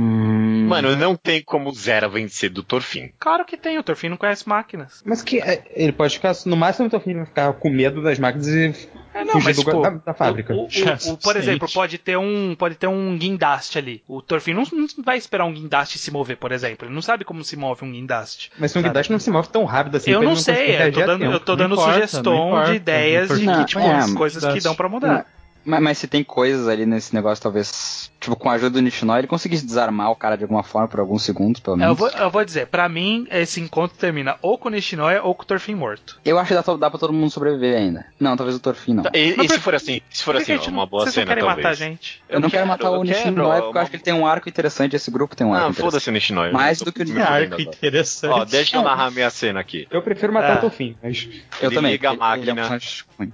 Mano, 0.68 0.96
não 0.96 1.16
tem 1.16 1.42
como 1.44 1.72
Zera 1.74 2.08
vencer 2.08 2.50
do 2.50 2.62
Torfin. 2.64 3.12
Claro 3.20 3.46
que 3.46 3.58
tem, 3.58 3.78
o 3.78 3.84
Torfin 3.84 4.10
não 4.10 4.18
conhece 4.18 4.48
máquinas. 4.48 5.02
Mas 5.06 5.22
que 5.22 5.40
é, 5.40 5.64
ele 5.76 5.92
pode 5.92 6.16
ficar, 6.16 6.34
no 6.46 6.56
máximo 6.56 6.88
o 6.88 6.90
Torfin 6.92 7.16
vai 7.16 7.26
ficar 7.26 7.54
com 7.54 7.70
medo 7.70 8.02
das 8.02 8.20
máquinas 8.20 8.48
e 8.48 8.76
É, 9.14 9.24
não, 9.24 9.34
fugir 9.34 9.46
mas, 9.46 9.56
do- 9.58 9.64
tipo, 9.64 9.82
da, 9.82 9.90
da 9.90 10.14
fábrica. 10.14 10.54
O, 10.54 10.66
o- 10.66 10.68
é 10.68 11.12
o- 11.12 11.18
por 11.18 11.36
exemplo, 11.36 11.68
pode 11.74 11.98
ter 11.98 12.18
um 12.18 12.56
pode 12.56 12.76
ter 12.76 12.88
um 12.88 13.18
guindaste 13.18 13.78
ali. 13.78 14.04
O 14.08 14.22
Torfin 14.22 14.54
não, 14.54 14.64
não 14.72 14.88
vai 15.04 15.18
esperar 15.18 15.46
um 15.46 15.54
guindaste 15.54 15.98
se 15.98 16.12
mover, 16.12 16.38
por 16.38 16.52
exemplo. 16.52 16.88
Ele 16.88 16.94
não 16.94 17.02
sabe 17.02 17.24
como 17.26 17.44
se 17.44 17.56
move 17.56 17.84
um 17.84 17.92
guindaste. 17.92 18.52
Mas 18.60 18.72
se 18.72 18.78
um 18.78 18.82
guindaste 18.82 19.12
não 19.12 19.20
se 19.20 19.32
move 19.32 19.48
tão 19.50 19.66
rápido 19.66 19.98
assim. 19.98 20.12
eu 20.12 20.20
ele 20.22 20.30
não 20.30 20.36
sei, 20.36 20.76
eu 20.88 20.92
tô 20.92 21.02
a 21.02 21.06
dando, 21.06 21.24
eu 21.26 21.40
tô 21.40 21.52
Não 21.54 21.58
dando 21.58 21.74
importa, 21.76 21.94
sugestão 21.94 22.24
não 22.34 22.48
importa. 22.50 22.70
de 22.72 22.76
ideias 22.78 23.40
de 23.40 23.46
Não, 23.46 23.60
que, 23.60 23.66
tipo, 23.66 23.80
é, 23.82 23.96
as 23.96 24.14
coisas 24.14 24.54
que 24.54 24.60
dão 24.60 24.76
pra 24.76 24.88
mudar. 24.90 25.26
Mas, 25.68 25.82
mas 25.82 25.98
se 25.98 26.08
tem 26.08 26.24
coisas 26.24 26.68
ali 26.68 26.86
nesse 26.86 27.14
negócio, 27.14 27.42
talvez. 27.44 28.10
Tipo, 28.20 28.36
com 28.36 28.50
a 28.50 28.54
ajuda 28.54 28.72
do 28.72 28.82
Nishinoya, 28.82 29.20
ele 29.20 29.28
conseguisse 29.28 29.64
desarmar 29.66 30.10
o 30.10 30.16
cara 30.16 30.36
de 30.36 30.44
alguma 30.44 30.64
forma 30.64 30.88
por 30.88 31.00
alguns 31.00 31.22
segundos, 31.24 31.62
pelo 31.62 31.76
Eu 31.76 31.80
menos. 31.80 31.98
vou, 32.00 32.10
eu 32.10 32.30
vou 32.32 32.44
dizer, 32.44 32.66
pra 32.68 32.90
mim, 32.90 33.28
esse 33.30 33.62
encontro 33.62 33.96
termina 33.98 34.38
ou 34.42 34.58
com 34.58 34.70
o 34.70 34.72
Nishinoya 34.72 35.22
ou 35.22 35.36
com 35.36 35.44
o 35.44 35.46
Torfin 35.46 35.76
morto. 35.76 36.20
Eu 36.26 36.40
acho 36.40 36.48
que 36.48 36.54
dá, 36.56 36.76
dá 36.78 36.90
pra 36.90 37.00
todo 37.00 37.14
mundo 37.14 37.30
sobreviver 37.30 37.78
ainda. 37.78 38.08
Não, 38.20 38.36
talvez 38.36 38.56
o 38.58 38.60
Torfin 38.60 38.96
não. 38.96 39.04
E, 39.14 39.36
Mas 39.38 39.52
e 39.52 39.54
se 39.54 39.60
for 39.60 39.76
assim, 39.76 40.02
se 40.10 40.24
for 40.24 40.36
assim, 40.36 40.54
ó, 40.54 40.56
gente 40.58 40.70
uma 40.70 40.82
não- 40.82 40.88
boa 40.88 41.04
Vocês 41.04 41.14
cena, 41.14 41.26
não 41.26 41.30
querem 41.30 41.44
talvez. 41.46 41.64
matar 41.64 41.70
a 41.70 41.76
gente? 41.76 42.24
Eu 42.28 42.40
não 42.40 42.50
quero, 42.50 42.64
quero, 42.64 42.68
matar 42.68 42.90
o 42.92 42.96
eu 42.96 43.02
quero, 43.04 43.18
Nishinoya 43.18 43.62
porque 43.62 43.78
eu 43.78 43.82
acho 43.82 43.92
que 43.92 43.98
ele 43.98 44.04
tem 44.04 44.14
um 44.16 44.26
arco 44.26 44.50
interessante. 44.50 44.96
Esse 44.96 45.12
grupo 45.12 45.36
tem 45.36 45.46
um 45.46 45.54
arco 45.54 45.70
Ah, 45.70 45.74
foda-se 45.74 46.10
o 46.10 46.12
Nishinoya. 46.14 46.52
Mais 46.52 46.80
Eu 46.80 46.86
do 46.86 46.92
que 46.94 47.04
o 47.04 47.08
fudendo 47.08 47.24
arco 47.24 47.62
interessante. 47.62 48.32
Ó, 48.32 48.46
deixa 48.46 48.78
eu 48.78 48.82
narrar 48.84 49.12
minha 49.12 49.30
cena 49.30 49.60
aqui. 49.60 49.88
Eu 49.92 50.02
prefiro 50.02 50.34
matar 50.34 50.56
Ah. 50.56 50.58
o 50.58 50.62
Torfin, 50.62 50.96
mas. 51.04 51.30
Eu 51.62 51.68
Ele 51.70 51.76
também. 51.76 51.92
liga 51.92 52.10
a 52.10 52.14
ele- 52.14 52.42
ele 52.42 52.50
é 52.50 52.54
um 52.54 52.58
máquina. 52.58 52.80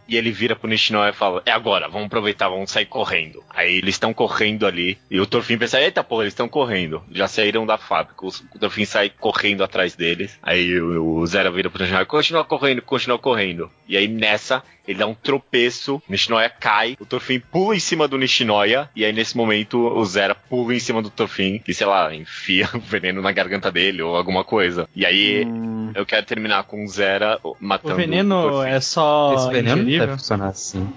E 0.07 0.15
ele 0.17 0.31
vira 0.31 0.55
pro 0.55 0.67
Nishinoya 0.69 1.11
e 1.11 1.13
fala: 1.13 1.41
É 1.45 1.51
agora, 1.51 1.87
vamos 1.87 2.09
aproveitar, 2.23 2.49
vamos 2.49 2.71
sair 2.71 2.85
correndo. 2.85 3.43
Aí 3.49 3.77
eles 3.77 3.95
estão 3.95 4.13
correndo 4.13 4.65
ali. 4.65 4.97
E 5.11 5.19
o 5.19 5.25
Torfin 5.25 5.57
pensa: 5.57 5.79
Eita 5.79 6.03
porra, 6.03 6.23
eles 6.23 6.33
estão 6.33 6.47
correndo. 6.47 7.03
Já 7.11 7.27
saíram 7.27 7.65
da 7.65 7.77
fábrica. 7.77 8.25
O 8.25 8.59
Torfin 8.59 8.85
sai 8.85 9.09
correndo 9.09 9.63
atrás 9.63 9.95
deles. 9.95 10.39
Aí 10.41 10.79
o, 10.79 11.17
o 11.17 11.27
Zera 11.27 11.51
vira 11.51 11.69
pro 11.69 11.81
Nishinoya: 11.81 12.05
Continua 12.05 12.45
correndo, 12.45 12.81
continua 12.81 13.19
correndo. 13.19 13.69
E 13.87 13.97
aí 13.97 14.07
nessa. 14.07 14.63
Ele 14.87 14.99
dá 14.99 15.07
um 15.07 15.13
tropeço, 15.13 15.95
o 15.95 16.01
Nishinoya 16.11 16.49
cai, 16.49 16.97
o 16.99 17.05
Torfin 17.05 17.39
pula 17.39 17.75
em 17.75 17.79
cima 17.79 18.07
do 18.07 18.17
Nishinoya, 18.17 18.89
e 18.95 19.05
aí 19.05 19.13
nesse 19.13 19.35
momento 19.37 19.77
o 19.79 20.05
Zera 20.05 20.35
pula 20.35 20.75
em 20.75 20.79
cima 20.79 21.01
do 21.01 21.09
Torfin 21.09 21.61
e, 21.67 21.73
sei 21.73 21.87
lá, 21.87 22.13
enfia 22.13 22.69
o 22.73 22.79
veneno 22.83 23.21
na 23.21 23.31
garganta 23.31 23.71
dele 23.71 24.01
ou 24.01 24.15
alguma 24.15 24.43
coisa. 24.43 24.87
E 24.95 25.05
aí 25.05 25.45
Hum, 25.45 25.91
eu 25.95 26.05
quero 26.05 26.25
terminar 26.25 26.63
com 26.63 26.83
o 26.83 26.87
Zera 26.87 27.39
matando 27.59 27.93
O 27.93 27.97
veneno 27.97 28.41
Torfin. 28.49 28.69
é 28.71 28.79
só 28.81 29.33
Esse 29.35 29.49
veneno 29.49 29.77
ingerível? 29.81 30.05
deve 30.07 30.17
funcionar 30.17 30.47
assim. 30.49 30.89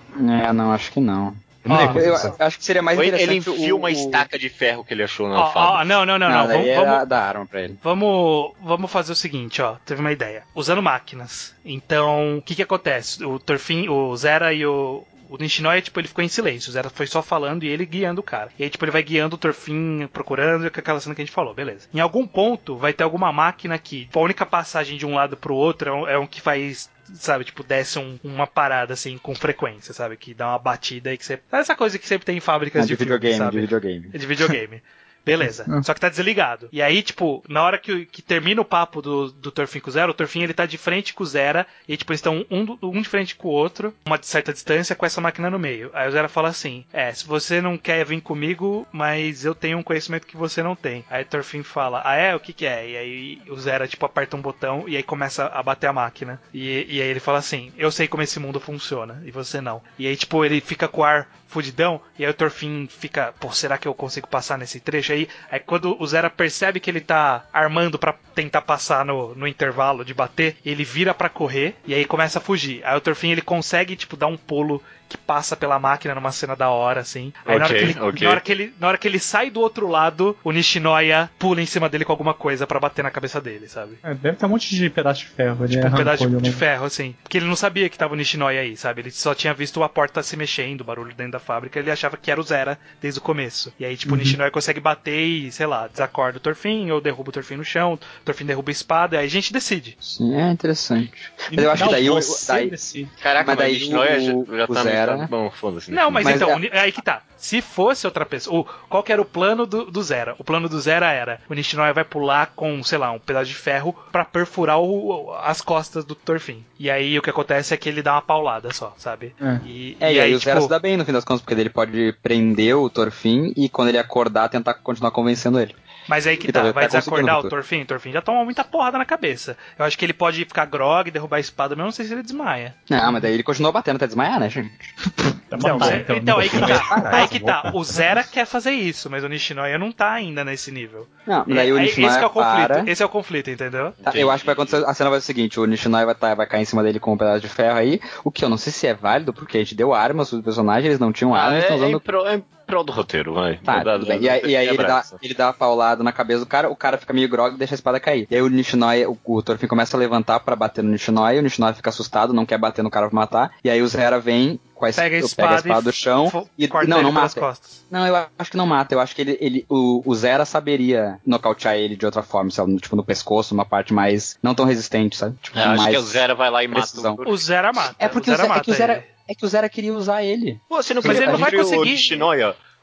é, 0.45 0.53
não, 0.53 0.73
acho 0.73 0.91
que 0.93 1.01
não. 1.01 1.35
Eu 1.67 1.71
não 1.71 1.77
Ó, 1.77 1.81
lembro 1.81 2.01
Eu, 2.01 2.15
eu 2.15 2.35
acho 2.39 2.59
que 2.59 2.65
seria 2.65 2.81
mais 2.83 2.97
Ou 2.99 3.05
ele, 3.05 3.17
ele 3.17 3.23
interessante. 3.25 3.61
enfia 3.61 3.75
o- 3.75 3.79
uma 3.79 3.89
o- 3.89 3.91
estaca 3.91 4.39
de 4.39 4.49
ferro 4.49 4.85
que 4.85 4.95
ele 4.95 5.03
achou 5.03 5.29
na 5.29 5.41
Ó, 5.41 5.43
ó, 5.43 5.53
fábrica. 5.53 5.85
não, 5.85 6.07
não, 6.07 6.19
não, 6.19 6.29
Não, 6.31 6.37
não. 6.43 6.47
Vamos, 6.49 6.67
é 6.67 6.75
vamos, 6.85 7.09
da, 7.09 7.23
arma 7.23 7.47
pra 7.47 7.61
ele. 7.63 7.79
Vamos, 7.83 8.53
vamos 8.63 8.91
fazer 8.91 9.13
o 9.13 9.17
seguinte, 9.17 9.61
ó. 9.61 9.75
Teve 9.85 10.01
uma 10.01 10.13
ideia. 10.13 10.45
Usando 10.55 10.83
máquinas. 10.83 11.55
Então, 11.65 12.39
o 12.39 12.43
que 12.43 12.55
que 12.55 12.63
acontece? 12.63 13.25
O 13.25 13.39
Torfin, 13.39 13.89
o 13.89 14.17
Zera 14.17 14.53
e 14.53 14.65
o, 14.65 15.03
o 15.29 15.37
Nishinoya, 15.39 15.81
tipo, 15.83 15.99
ele 16.01 16.09
ficou 16.09 16.23
em 16.25 16.29
silêncio. 16.29 16.71
O 16.71 16.73
Zera 16.73 16.91
foi 16.91 17.07
só 17.07 17.23
falando 17.23 17.65
e 17.65 17.69
ele 17.69 17.85
guiando 17.87 18.21
o 18.21 18.25
cara. 18.25 18.51
E 18.59 18.63
aí, 18.65 18.71
tipo, 18.71 18.85
ele 18.85 18.93
vai 18.93 19.03
guiando 19.03 19.37
o 19.37 19.39
Torfin, 19.39 20.09
procurando, 20.13 20.71
com 20.71 20.81
aquela 20.81 21.01
cena 21.01 21.15
que 21.15 21.23
a 21.23 21.25
gente 21.25 21.35
falou, 21.35 21.55
beleza. 21.55 21.89
Em 21.93 22.01
algum 22.01 22.27
ponto, 22.27 22.77
vai 22.77 22.93
ter 22.93 23.05
alguma 23.05 23.33
máquina 23.33 23.79
que, 23.79 24.05
tipo, 24.05 24.19
a 24.19 24.23
única 24.23 24.45
passagem 24.47 24.97
de 24.99 25.07
um 25.07 25.15
lado 25.15 25.37
pro 25.37 25.55
outro 25.55 25.89
é 25.89 25.93
um, 25.93 26.09
é 26.09 26.19
um 26.19 26.27
que 26.27 26.41
faz 26.41 26.89
sabe, 27.15 27.45
tipo, 27.45 27.63
desce 27.63 28.01
um- 28.01 28.19
uma 28.25 28.49
parada 28.49 28.93
assim 28.95 29.17
com 29.17 29.33
frequência, 29.33 29.95
sabe? 29.95 30.17
Que 30.17 30.35
dá 30.35 30.49
uma 30.49 30.59
batida 30.59 31.11
aí 31.11 31.17
que 31.17 31.25
você. 31.25 31.41
Sabe 31.49 31.61
essa 31.63 31.77
coisa 31.77 31.99
que 32.01 32.07
sempre 32.09 32.27
tem 32.27 32.37
em 32.37 32.41
fábricas 32.41 32.83
Ah, 32.83 32.85
de, 32.87 32.89
de 32.89 32.97
filme, 32.97 33.13
videogame, 33.13 33.39
sabe? 33.39 33.51
de 33.53 33.61
videogame. 33.61 34.11
É 34.13 34.19
de 34.19 34.27
videogame. 34.27 34.83
Beleza. 35.27 35.67
Hum. 35.69 35.83
Só 35.83 35.93
que 35.93 36.01
tá 36.01 36.09
desligado. 36.09 36.69
E 36.71 36.81
aí, 36.81 37.03
tipo, 37.03 37.43
na 37.49 37.61
hora 37.61 37.79
que, 37.79 38.07
que 38.07 38.23
termina 38.23 38.61
o 38.61 38.65
papo 38.65 39.03
do, 39.03 39.33
do 39.33 39.51
Torfin 39.51 39.81
com 39.81 39.91
o 39.91 39.93
Zero, 39.93 40.13
o 40.13 40.15
Torfin 40.15 40.43
ele 40.43 40.55
tá 40.55 40.65
de 40.65 40.79
frente 40.79 41.13
com 41.13 41.25
o 41.25 41.27
Zera. 41.27 41.67
E 41.89 41.97
tipo, 41.97 42.13
eles 42.13 42.21
estão 42.21 42.47
um, 42.49 42.79
um 42.81 43.03
de 43.03 43.09
frente 43.09 43.35
com 43.35 43.49
o 43.49 43.51
outro, 43.51 43.93
uma 44.07 44.21
certa 44.23 44.53
distância, 44.53 44.95
com 44.95 45.05
essa 45.05 45.21
máquina 45.21 45.51
no 45.51 45.59
meio. 45.59 45.91
Aí 45.93 46.09
o 46.09 46.13
Zera 46.13 46.29
fala 46.29 46.49
assim: 46.49 46.85
É, 46.93 47.13
se 47.13 47.27
você 47.27 47.61
não 47.61 47.77
quer 47.77 48.05
vir 48.05 48.21
comigo, 48.21 48.87
mas 48.93 49.45
eu 49.45 49.53
tenho 49.53 49.79
um 49.79 49.83
conhecimento 49.83 50.29
que 50.29 50.37
você 50.37 50.63
não 50.63 50.77
tem. 50.77 51.05
Aí 51.11 51.25
o 51.25 51.27
Torfin 51.27 51.65
fala: 51.65 52.03
Ah, 52.05 52.15
é? 52.15 52.33
O 52.37 52.41
que 52.41 52.53
que 52.53 52.65
é? 52.65 52.89
E 52.89 52.97
aí 52.97 53.43
o 53.49 53.57
Zera, 53.57 53.89
tipo, 53.89 54.07
aperta 54.07 54.37
um 54.37 54.41
botão 54.41 54.85
e 54.87 54.97
aí 54.97 55.03
começa 55.03 55.47
a 55.47 55.61
bater 55.61 55.89
a 55.89 55.93
máquina. 55.93 56.41
E, 56.55 56.87
e 56.89 57.03
aí 57.03 57.09
ele 57.09 57.19
fala 57.19 57.39
assim: 57.39 57.73
Eu 57.77 57.91
sei 57.91 58.07
como 58.07 58.23
esse 58.23 58.39
mundo 58.39 58.61
funciona, 58.61 59.21
e 59.25 59.33
você 59.33 59.61
não. 59.61 59.83
E 59.99 60.07
aí, 60.07 60.17
tipo, 60.17 60.45
ele 60.45 60.61
fica 60.61 60.87
com 60.87 61.01
o 61.01 61.05
ar 61.05 61.29
fudidão, 61.57 62.03
e 62.19 62.25
aí 62.25 62.31
o 62.31 62.35
Torfin 62.35 62.87
fica, 62.87 63.33
pô, 63.41 63.51
será 63.51 63.79
que 63.79 63.89
eu 63.89 63.95
consigo 63.95 64.29
passar 64.29 64.59
nesse 64.59 64.79
trecho 64.79 65.15
aí? 65.15 65.27
Aí 65.51 65.59
quando 65.59 65.97
o 65.99 66.07
Zera 66.07 66.29
percebe 66.29 66.81
que 66.81 66.91
ele 66.91 67.01
tá 67.01 67.47
armando 67.51 67.99
pra 67.99 68.15
tentar 68.35 68.61
passar 68.61 69.07
no, 69.07 69.35
no 69.35 69.49
intervalo 69.49 70.05
de 70.05 70.13
bater, 70.13 70.59
ele 70.63 70.85
vira 70.85 71.15
pra 71.15 71.31
correr 71.31 71.75
e 71.87 71.95
aí 71.95 72.05
começa 72.05 72.39
a 72.39 72.43
fugir. 72.43 72.85
Aí 72.85 72.95
o 72.95 73.01
Torfin 73.01 73.31
ele 73.31 73.41
consegue, 73.41 73.97
tipo, 73.97 74.19
dar 74.19 74.27
um 74.27 74.37
pulo 74.37 74.83
que 75.09 75.17
passa 75.17 75.57
pela 75.57 75.79
máquina 75.79 76.15
numa 76.15 76.33
cena 76.33 76.55
da 76.57 76.71
hora, 76.71 77.01
assim. 77.01 77.33
Aí 77.45 77.59
na, 77.59 77.65
hora 77.67 77.79
ele, 77.79 78.01
ok. 78.01 78.25
na, 78.27 78.31
hora 78.31 78.41
que 78.41 78.53
ele, 78.53 78.75
na 78.81 78.89
hora 78.89 78.99
que 78.99 79.07
ele 79.09 79.19
sai 79.19 79.51
do 79.51 79.61
outro 79.61 79.89
lado, 79.89 80.37
o 80.43 80.51
Nishinoya 80.53 81.31
pula 81.39 81.61
em 81.63 81.67
cima 81.67 81.89
dele 81.89 82.05
com 82.05 82.13
alguma 82.13 82.35
coisa 82.35 82.67
pra 82.67 82.81
bater 82.81 83.03
na 83.03 83.11
cabeça 83.11 83.41
dele, 83.41 83.69
sabe? 83.69 83.99
É, 84.03 84.15
deve 84.15 84.37
ter 84.37 84.47
um 84.47 84.49
monte 84.49 84.75
de 84.75 84.91
pedaço 84.91 85.21
de 85.21 85.27
ferro. 85.27 85.65
Ele 85.65 85.69
Tipo, 85.73 85.83
um 85.85 85.87
arrancou 85.87 86.05
pedaço 86.05 86.31
de, 86.31 86.37
de 86.43 86.53
ferro, 86.53 86.85
assim. 86.87 87.15
Porque 87.23 87.39
ele 87.39 87.47
não 87.47 87.57
sabia 87.57 87.89
que 87.89 87.97
tava 87.99 88.15
o 88.15 88.17
Nishinoya 88.17 88.61
aí, 88.61 88.77
sabe? 88.77 89.03
Ele 89.03 89.11
só 89.11 89.35
tinha 89.35 89.55
visto 89.55 89.83
a 89.83 89.89
porta 89.89 90.23
se 90.23 90.37
mexendo, 90.37 90.81
o 90.81 90.85
barulho 90.85 91.15
dentro 91.15 91.33
da 91.33 91.39
fábrica. 91.39 91.79
Ele 91.79 91.91
achava 91.91 92.17
que 92.17 92.31
era 92.31 92.41
o 92.41 92.45
Zera 92.45 92.79
desde 93.01 93.19
o 93.19 93.23
começo. 93.23 93.73
E 93.79 93.85
aí, 93.85 93.97
tipo, 93.97 94.13
Uhum. 94.13 94.19
o 94.21 94.23
Nishinoya 94.23 94.51
consegue 94.51 94.81
bater 94.81 95.19
e, 95.21 95.53
sei 95.53 95.67
lá, 95.67 95.87
desacorda 95.89 96.39
o 96.39 96.41
Torfin, 96.41 96.91
ou 96.91 97.01
derruba 97.01 97.31
o 97.31 97.33
Torfin 97.33 97.57
no 97.57 97.65
chão, 97.65 97.95
o 97.95 97.99
Torfin 98.25 98.45
derruba 98.47 98.71
a 98.71 98.73
espada, 98.73 99.19
aí 99.19 99.27
a 99.27 99.31
gente 99.31 99.53
decide. 99.53 99.97
Sim, 100.01 100.35
é 100.37 100.51
interessante. 100.51 101.13
Mas 101.53 101.65
eu 101.65 101.71
acho 101.71 101.85
que 101.85 101.91
daí 101.91 102.11
o- 102.11 102.15
você 102.15 102.53
daí- 102.53 102.71
decide. 102.71 103.11
Caraca, 103.23 103.47
Mas 103.47 103.57
mas, 103.57 103.59
daí 103.59 103.71
o 103.73 103.79
Nishinoya 103.79 104.17
o- 104.19 104.47
já, 104.47 104.57
já 104.59 104.65
o 104.65 104.75
tá 104.75 104.83
Zera- 104.83 104.96
meio- 105.17 105.29
Bom, 105.29 105.51
foda-se. 105.51 105.91
né? 105.91 106.01
Não, 106.03 106.11
mas, 106.11 106.25
Mas 106.25 106.37
então, 106.37 106.51
é- 106.51 106.55
o 106.55 106.59
Ni- 106.59 106.71
aí 106.73 106.91
que 106.93 107.03
tá. 107.03 107.23
Se 107.37 107.61
fosse 107.61 108.07
outra 108.07 108.25
pessoa. 108.25 108.61
O, 108.61 108.65
qual 108.89 109.03
que 109.03 109.13
era 109.13 109.21
o 109.21 109.25
plano 109.25 109.67
do, 109.67 109.85
do 109.91 110.03
Zera? 110.03 110.35
O 110.39 110.43
plano 110.45 110.69
do 110.71 110.81
Zera 110.81 111.13
era: 111.13 111.39
o 111.51 111.55
Nishinoya 111.55 111.93
vai 111.93 112.03
pular 112.05 112.53
com, 112.57 112.83
sei 112.83 112.97
lá, 112.97 113.13
um 113.13 113.19
pedaço 113.19 113.47
de 113.47 113.55
ferro 113.55 113.95
pra 114.11 114.25
perfurar 114.25 114.81
o- 114.81 115.33
as 115.43 115.61
costas 115.61 116.05
do 116.05 116.15
Torfin. 116.15 116.65
E 116.79 116.91
aí 116.91 117.19
o 117.19 117.23
que 117.23 117.29
acontece 117.31 117.75
é 117.75 117.77
que 117.77 117.89
ele 117.91 118.03
dá 118.03 118.15
uma 118.15 118.23
paulada 118.23 118.73
só, 118.73 118.95
sabe? 118.97 119.35
É. 119.41 119.61
E, 119.67 119.97
É, 120.01 120.15
e, 120.15 120.21
aí 120.21 120.35
o 120.35 120.39
Zera 120.39 120.57
tipo, 120.57 120.63
se 120.63 120.71
dá 120.71 120.79
bem 120.79 120.97
no 120.97 121.05
fim 121.05 121.13
das 121.13 121.25
contas, 121.25 121.43
porque 121.43 121.55
ele 121.61 121.69
pode 121.69 122.15
prender 122.23 122.75
o 122.77 122.89
Torfin 122.89 123.53
e 123.55 123.69
quando 123.69 123.89
ele 123.89 123.99
acordar 123.99 124.49
tentar 124.49 124.73
continuar 124.75 125.11
convencendo 125.11 125.61
ele. 125.61 125.75
Mas 126.09 126.27
aí 126.27 126.37
que 126.37 126.49
Então, 126.49 126.63
tá, 126.63 126.69
ele 126.69 126.75
vai 126.75 126.89
tá 126.89 126.99
desacordar 126.99 127.41
o. 127.41 127.49
Torfin? 127.49 127.83
O 127.83 127.87
Torfin 127.87 128.13
já 128.13 128.23
toma 128.23 128.45
muita 128.45 128.65
porrada 128.65 128.99
na 128.99 129.05
cabeça. 129.05 129.57
Eu 129.79 129.85
acho 129.85 129.99
que 129.99 130.05
ele 130.05 130.13
pode 130.13 130.45
ficar 130.45 130.65
grog, 130.67 131.11
derrubar 131.11 131.37
a 131.37 131.41
espada, 131.41 131.75
mas 131.75 131.81
eu 131.81 131.85
não 131.85 131.93
sei 131.93 132.07
se 132.07 132.13
ele 132.13 132.23
desmaia. 132.23 132.75
Não, 132.89 133.13
mas 133.13 133.23
daí 133.23 133.35
ele 133.35 133.43
continua 133.43 133.73
batendo 133.73 133.97
até 133.97 134.07
desmaiar, 134.07 134.41
né, 134.41 134.49
gente? 134.49 134.95
Tá 135.49 135.57
Então, 135.57 135.79
bom, 135.79 135.85
cê- 135.85 135.97
então, 135.99 136.17
então, 136.17 136.39
aí 136.39 136.49
que 136.49 136.59
tá. 136.59 136.79
parar, 136.89 137.15
Aí 137.15 137.29
que 137.29 137.39
tá. 137.41 137.71
O 137.73 137.85
Zera 137.85 138.25
quer 138.25 138.47
fazer 138.47 138.73
isso, 138.73 139.09
mas 139.09 139.23
o 139.23 139.29
Nishinoya 139.29 139.79
não 139.79 139.93
tá 139.93 140.11
ainda 140.13 140.45
nesse 140.45 140.73
nível. 140.73 141.07
Não, 141.27 141.45
mas 141.47 141.57
daí 141.57 141.73
o 141.73 141.79
É, 141.79 141.83
Nishinoya 141.83 142.09
esse 142.11 142.19
que 142.19 142.25
é 142.25 142.27
o 142.27 142.31
conflito. 142.31 142.69
para... 142.69 142.91
Esse 142.91 143.03
é 143.03 143.07
o 143.07 143.09
conflito, 143.09 143.51
entendeu? 143.51 143.93
Tá, 144.03 144.11
eu 144.17 144.29
acho 144.31 144.43
que 144.43 144.47
vai 144.47 144.55
acontecer, 144.55 144.85
a 144.85 144.93
cena 144.93 145.09
vai 145.11 145.21
ser 145.21 145.25
o 145.25 145.27
seguinte, 145.27 145.61
o 145.61 145.65
Nishinoya 145.67 146.05
vai, 146.07 146.15
tá, 146.17 146.35
vai 146.35 146.47
cair 146.47 146.63
em 146.63 146.65
cima 146.65 146.83
dele 146.83 146.99
com 146.99 147.13
um 147.13 147.17
pedaço 147.17 147.41
de 147.43 147.49
ferro 147.49 147.79
aí, 147.79 148.01
o 148.25 148.31
que 148.33 148.45
eu 148.45 148.49
não 148.49 148.57
sei 148.57 148.73
se 148.73 148.87
é 148.89 148.95
válido, 148.95 149.33
porque 149.33 149.57
a 149.57 149.61
gente 149.61 149.75
deu 149.77 149.95
armas 149.95 150.31
pro 150.31 150.43
personagem, 150.43 150.87
eles 150.87 150.99
não 150.99 151.13
tinham 151.13 151.33
Ah, 151.35 151.43
armas, 151.45 151.59
é, 151.59 151.61
estão 151.61 151.77
é 151.77 151.79
usando... 151.79 152.03
em 152.33 152.37
é 152.39 152.43
prol 152.67 152.83
do 152.83 152.91
roteiro, 152.93 153.33
vai. 153.33 153.59
Tá, 153.59 153.85
Dá- 153.85 153.93
tudo 153.93 154.07
bem. 154.07 154.19
dá- 154.19 154.25
E 154.25 154.29
aí, 154.29 154.51
e 154.51 154.57
aí 154.57 154.67
ele, 154.67 154.79
dá, 154.79 155.05
ele 155.23 155.35
dá 155.35 155.51
a 155.51 155.53
paulada 155.53 156.03
na 156.03 156.11
cabeça 156.11 156.41
do 156.41 156.47
cara, 156.47 156.69
o 156.69 156.75
cara 156.75 156.99
fica 156.99 157.13
meio 157.13 157.29
grog 157.29 157.55
e 157.55 157.59
deixa 157.59 157.75
a 157.75 157.77
espada 157.77 158.01
cair. 158.01 158.27
E 158.29 158.35
aí 158.35 158.43
o 158.43 158.49
Nishinoya, 158.49 159.09
o, 159.09 159.17
o 159.25 159.41
Torfin 159.41 159.69
começa 159.69 159.97
a 159.97 160.01
levantar 160.01 160.41
pra 160.41 160.57
bater 160.57 160.83
no 160.83 160.91
Nishinoya, 160.91 161.39
o 161.39 161.43
Nishinoya 161.45 161.75
fica 161.75 161.91
assustado, 161.91 162.33
não 162.33 162.45
quer 162.45 162.59
bater 162.59 162.83
no 162.83 162.91
cara 162.91 163.07
pra 163.09 163.15
matar, 163.15 163.53
e 163.63 163.71
aí 163.71 163.81
o 163.81 163.87
Zera 163.87 164.19
vem 164.19 164.59
com 164.77 164.85
a, 164.85 164.91
es- 164.91 164.97
Pega 164.97 165.17
a 165.17 165.19
espada, 165.19 165.49
pega 165.49 165.55
a 165.55 165.59
espada 165.59 165.83
do 165.83 165.93
chão 165.93 166.49
e 166.57 166.69
corta 166.69 166.87
não, 166.89 167.03
não 167.03 167.11
mata. 167.11 167.41
costas. 167.41 167.85
Não, 167.91 168.07
eu 168.07 168.15
acho 168.39 168.51
que 168.51 168.57
não 168.57 168.67
mata. 168.67 168.95
Eu 168.95 169.01
acho 169.01 169.15
que 169.17 169.23
ele, 169.23 169.39
ele 169.41 169.67
o, 169.69 170.03
o 170.05 170.15
Zera 170.15 170.45
saberia 170.45 171.19
nocautear 171.27 171.75
ele 171.77 171.97
de 171.97 172.05
outra 172.07 172.23
forma, 172.23 172.51
sei 172.51 172.63
lá, 172.63 172.69
no- 172.71 172.79
tipo 172.79 172.95
no 172.95 173.03
pescoço, 173.05 173.55
uma 173.55 173.65
parte 173.65 173.93
mais 173.95 174.39
não 174.43 174.55
tão 174.55 174.65
resistente, 174.67 175.17
sabe? 175.17 175.37
Tipo, 175.43 175.59
É, 175.59 175.63
acho 175.65 175.83
mais 175.83 175.97
que 175.97 176.03
o 176.03 176.03
Zera 176.07 176.35
vai 176.35 176.51
lá 176.51 176.63
e 176.63 176.69
mata 176.69 176.81
precisão. 176.83 177.17
o... 177.19 177.31
O 177.31 177.37
Zera 177.37 177.73
mata. 177.73 177.97
É 177.99 178.07
porque 178.09 178.31
o 178.31 178.33
o 178.33 178.37
Zera 178.37 178.47
é 178.47 178.49
mata 178.51 178.61
que 178.65 178.71
o 178.71 178.75
Zera, 178.75 178.93
ele. 178.97 179.05
é 179.29 179.35
que 179.35 179.45
o 179.45 179.49
Zera 179.49 179.69
queria 179.69 179.95
usar 179.95 180.23
ele. 180.23 180.61
Pô, 180.69 180.83
você 180.83 180.93
não 180.95 181.03
Mas 181.05 181.17
ele 181.17 181.27
não 181.33 181.39
vai 181.39 181.51
construir 181.53 181.77
o 181.77 181.79
conseguir. 181.81 181.97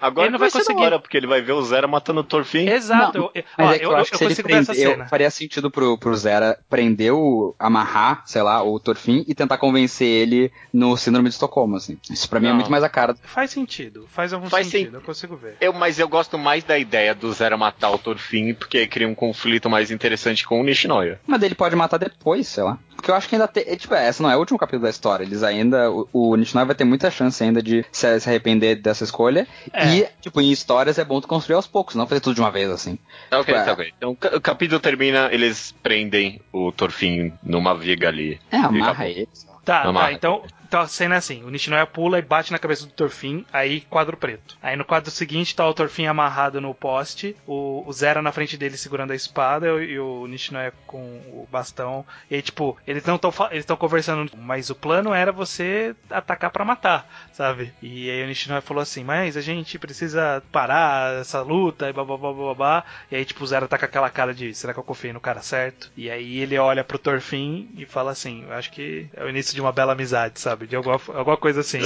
Agora 0.03 0.27
Ele 0.27 0.33
não 0.33 0.39
vai 0.39 0.51
conseguir. 0.51 0.81
hora, 0.83 0.99
porque 0.99 1.15
ele 1.15 1.27
vai 1.27 1.41
ver 1.41 1.53
o 1.53 1.61
Zera 1.63 1.87
matando 1.87 2.19
o 2.19 2.23
Torfin. 2.25 2.67
Exato. 2.67 3.17
Não, 3.17 3.31
eu, 3.33 3.41
eu, 3.41 3.43
Mas 3.57 3.67
ó, 3.67 3.71
é 3.73 3.79
que 3.79 3.85
eu, 3.85 3.95
acho 3.95 4.11
que 4.11 4.17
se 4.17 4.25
ele 4.25 4.35
cena. 4.65 5.05
faria 5.05 5.31
sentido 5.31 5.71
pro, 5.71 5.97
pro 5.97 6.13
Zera 6.15 6.59
prender 6.69 7.13
o, 7.13 7.55
amarrar, 7.57 8.21
sei 8.25 8.41
lá, 8.41 8.61
o 8.61 8.77
Torfin 8.79 9.23
e 9.27 9.33
tentar 9.33 9.57
convencer 9.57 10.05
ele 10.07 10.51
no 10.73 10.97
síndrome 10.97 11.29
de 11.29 11.35
Estocolmo, 11.35 11.77
assim. 11.77 11.97
Isso 12.11 12.29
pra 12.29 12.39
mim 12.41 12.47
é 12.47 12.49
Não. 12.49 12.55
muito 12.57 12.69
mais 12.69 12.83
a 12.83 12.89
cara. 12.89 13.15
Faz 13.23 13.51
sentido. 13.51 14.05
Faz 14.09 14.33
algum 14.33 14.49
Faz 14.49 14.67
sentido. 14.67 14.89
sim. 14.89 14.95
Eu 14.95 15.01
consigo 15.01 15.37
ver. 15.37 15.55
Eu, 15.61 15.71
mas 15.71 15.97
eu 15.99 16.07
gosto 16.09 16.37
mais 16.37 16.63
da 16.65 16.77
ideia 16.77 17.15
do 17.15 17.31
Zera 17.31 17.55
matar 17.55 17.89
o 17.91 17.97
Torfin, 17.97 18.53
porque 18.53 18.85
cria 18.87 19.07
um 19.07 19.15
conflito 19.15 19.69
mais 19.69 19.89
interessante 19.89 20.45
com 20.45 20.59
o 20.59 20.63
Nishinoya. 20.63 21.19
Mas 21.25 21.41
ele 21.41 21.55
pode 21.55 21.75
matar 21.77 21.97
depois, 21.97 22.45
sei 22.47 22.63
lá. 22.63 22.77
Porque 23.03 23.11
eu 23.11 23.15
acho 23.15 23.27
que 23.27 23.35
ainda 23.35 23.49
tem. 23.49 23.65
é, 23.67 23.75
Tipo, 23.75 23.95
é, 23.95 24.07
essa 24.07 24.23
não 24.23 24.31
é 24.31 24.35
o 24.37 24.39
último 24.39 24.57
capítulo 24.57 24.83
da 24.83 24.89
história. 24.89 25.25
Eles 25.25 25.43
ainda. 25.43 25.91
O, 25.91 26.07
o 26.13 26.35
Nishinoya 26.37 26.65
vai 26.67 26.73
ter 26.73 26.85
muita 26.85 27.11
chance 27.11 27.43
ainda 27.43 27.61
de 27.61 27.85
se, 27.91 28.17
se 28.21 28.29
arrepender 28.29 28.77
dessa 28.77 29.03
escolha. 29.03 29.45
É. 29.73 29.87
E, 29.93 30.07
tipo, 30.21 30.39
em 30.39 30.49
histórias 30.49 30.97
é 30.97 31.03
bom 31.03 31.19
tu 31.19 31.27
construir 31.27 31.57
aos 31.57 31.67
poucos, 31.67 31.95
não 31.95 32.07
fazer 32.07 32.21
tudo 32.21 32.35
de 32.35 32.39
uma 32.39 32.49
vez, 32.49 32.69
assim. 32.69 32.97
Tá 33.29 33.41
ok, 33.41 33.53
Ué. 33.53 33.63
tá 33.65 33.73
ok. 33.73 33.93
Então 33.97 34.11
o 34.11 34.41
capítulo 34.41 34.79
termina, 34.79 35.27
eles 35.33 35.75
prendem 35.83 36.39
o 36.53 36.71
Torfin 36.71 37.33
numa 37.43 37.75
viga 37.75 38.07
ali. 38.07 38.39
É, 38.49 38.55
amarra 38.55 39.05
ele. 39.09 39.27
Tá, 39.65 39.83
Amarra. 39.83 40.07
tá, 40.07 40.13
então, 40.13 40.43
então 40.73 40.81
a 40.81 40.87
cena 40.87 41.13
é 41.13 41.17
assim: 41.19 41.43
o 41.43 41.51
Nishinoya 41.51 41.85
pula 41.85 42.17
e 42.17 42.23
bate 42.23 42.51
na 42.51 42.57
cabeça 42.57 42.87
do 42.87 42.91
Torfin, 42.91 43.45
aí 43.53 43.81
quadro 43.81 44.17
preto. 44.17 44.57
Aí 44.59 44.75
no 44.75 44.83
quadro 44.83 45.11
seguinte 45.11 45.55
tá 45.55 45.67
o 45.69 45.73
Torfin 45.73 46.07
amarrado 46.07 46.59
no 46.59 46.73
poste, 46.73 47.35
o, 47.45 47.83
o 47.85 47.93
Zera 47.93 48.23
na 48.23 48.31
frente 48.31 48.57
dele 48.57 48.75
segurando 48.75 49.11
a 49.11 49.15
espada 49.15 49.67
e, 49.83 49.99
o 49.99 50.25
Nishinoya 50.25 50.73
com 50.87 50.97
o 50.97 51.47
bastão. 51.51 52.03
E 52.27 52.33
aí, 52.33 52.41
tipo, 52.41 52.75
eles 52.87 53.05
não 53.05 53.17
estão 53.17 53.31
eles 53.51 53.59
estão 53.59 53.77
conversando, 53.77 54.35
mas 54.35 54.71
o 54.71 54.75
plano 54.75 55.13
era 55.13 55.31
você 55.31 55.95
atacar 56.09 56.49
pra 56.49 56.65
matar, 56.65 57.07
sabe? 57.31 57.71
E 57.79 58.09
aí 58.09 58.23
o 58.23 58.27
Nishinoya 58.27 58.61
falou 58.61 58.81
assim: 58.81 59.03
Mas 59.03 59.37
a 59.37 59.41
gente 59.41 59.77
precisa 59.77 60.41
parar 60.51 61.21
essa 61.21 61.39
luta 61.43 61.87
e 61.87 61.93
blá 61.93 62.03
blá 62.03 62.17
blá 62.17 62.33
blá 62.33 62.53
blá. 62.55 62.83
E 63.11 63.15
aí, 63.15 63.25
tipo, 63.25 63.43
o 63.43 63.47
Zera 63.47 63.67
tá 63.67 63.77
com 63.77 63.85
aquela 63.85 64.09
cara 64.09 64.33
de 64.33 64.55
será 64.55 64.73
que 64.73 64.79
eu 64.79 64.83
confiei 64.83 65.13
no 65.13 65.21
cara 65.21 65.43
certo? 65.43 65.91
E 65.95 66.09
aí 66.09 66.39
ele 66.39 66.57
olha 66.57 66.83
pro 66.83 66.97
Torfin 66.97 67.69
e 67.77 67.85
fala 67.85 68.09
assim: 68.09 68.43
acho 68.49 68.71
que 68.71 69.07
é 69.13 69.23
o 69.23 69.29
início 69.29 69.53
de 69.53 69.61
uma 69.61 69.71
bela 69.71 69.93
amizade, 69.93 70.39
sabe? 70.39 70.62
De 70.67 70.75
alguma, 70.75 70.99
alguma 71.13 71.37
coisa 71.37 71.61
assim. 71.61 71.79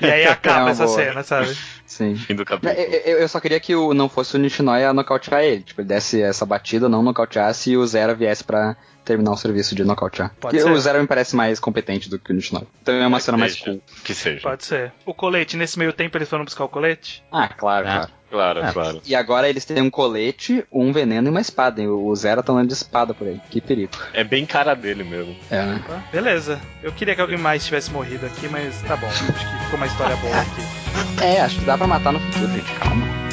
E 0.00 0.06
aí 0.10 0.22
É 0.24 0.28
acaba 0.28 0.60
uma 0.62 0.70
essa 0.70 0.84
boa. 0.86 0.96
cena, 0.96 1.22
sabe? 1.22 1.56
Sim. 1.84 2.14
Fim 2.16 2.34
do 2.34 2.42
Eu, 2.42 2.46
capítulo. 2.46 2.72
eu- 2.80 3.18
eu 3.20 3.28
só 3.28 3.38
queria 3.40 3.60
que 3.60 3.74
o, 3.74 3.92
não 3.94 4.08
fosse 4.08 4.34
o 4.36 4.38
Nishinoya 4.38 4.92
nocautear 4.92 5.42
ele. 5.42 5.62
Tipo, 5.62 5.80
ele 5.80 5.88
desse 5.88 6.20
essa 6.22 6.44
batida, 6.46 6.88
não 6.88 7.02
nocauteasse 7.02 7.70
e 7.70 7.76
o 7.76 7.86
Zera 7.86 8.14
viesse 8.14 8.42
pra 8.44 8.76
terminar 9.04 9.30
o 9.32 9.36
serviço 9.36 9.74
de 9.74 9.84
nocautear. 9.84 10.30
Pode 10.40 10.56
Porque 10.56 10.60
ser. 10.60 10.70
o 10.70 10.78
Zera 10.80 11.00
me 11.00 11.06
parece 11.06 11.36
mais 11.36 11.60
competente 11.60 12.10
do 12.10 12.18
que 12.18 12.32
o 12.32 12.34
Nishinoya. 12.34 12.66
Então 12.82 12.94
é 12.94 13.06
uma 13.06 13.20
cena 13.20 13.38
mais 13.38 13.52
seja, 13.52 13.64
cool. 13.64 13.82
Que 14.04 14.14
seja. 14.14 14.40
Pode 14.42 14.64
ser. 14.64 14.92
O 15.04 15.14
colete, 15.14 15.56
nesse 15.56 15.78
meio 15.78 15.92
tempo 15.92 16.16
eles 16.18 16.28
foram 16.28 16.44
buscar 16.44 16.64
o 16.64 16.68
colete? 16.68 17.22
Ah, 17.30 17.48
claro, 17.48 17.86
É. 17.86 17.92
claro. 17.94 18.10
Claro, 18.30 18.60
É. 18.60 18.72
claro. 18.72 19.00
E 19.06 19.14
agora 19.14 19.48
eles 19.48 19.64
têm 19.64 19.80
um 19.82 19.90
colete, 19.90 20.64
um 20.72 20.92
veneno 20.92 21.28
e 21.28 21.30
uma 21.30 21.40
espada. 21.40 21.80
E 21.80 21.86
o 21.88 22.14
Zera 22.16 22.42
tá 22.42 22.52
andando 22.52 22.68
de 22.68 22.74
espada 22.74 23.14
por 23.14 23.26
aí. 23.26 23.40
Que 23.50 23.60
perigo. 23.60 23.92
É 24.12 24.24
bem 24.24 24.44
cara 24.44 24.74
dele 24.74 25.04
mesmo. 25.04 25.36
É, 25.50 25.62
né? 25.64 25.84
Ah, 25.88 26.02
Beleza. 26.10 26.60
Eu 26.82 26.92
queria 26.92 27.14
que 27.14 27.20
alguém 27.20 27.38
mais 27.38 27.64
tivesse 27.64 27.90
morrido 27.90 28.26
aqui, 28.26 28.48
mas 28.48 28.80
tá 28.82 28.96
bom. 28.96 29.06
Acho 29.06 29.24
que 29.26 29.64
ficou 29.64 29.76
uma 29.76 29.86
história 29.86 30.16
boa 30.16 30.36
aqui. 30.36 31.24
É, 31.24 31.40
acho 31.40 31.58
que 31.58 31.64
dá 31.64 31.78
pra 31.78 31.86
matar 31.86 32.12
no 32.12 32.20
futuro, 32.20 32.52
gente. 32.52 32.72
Calma. 32.74 33.25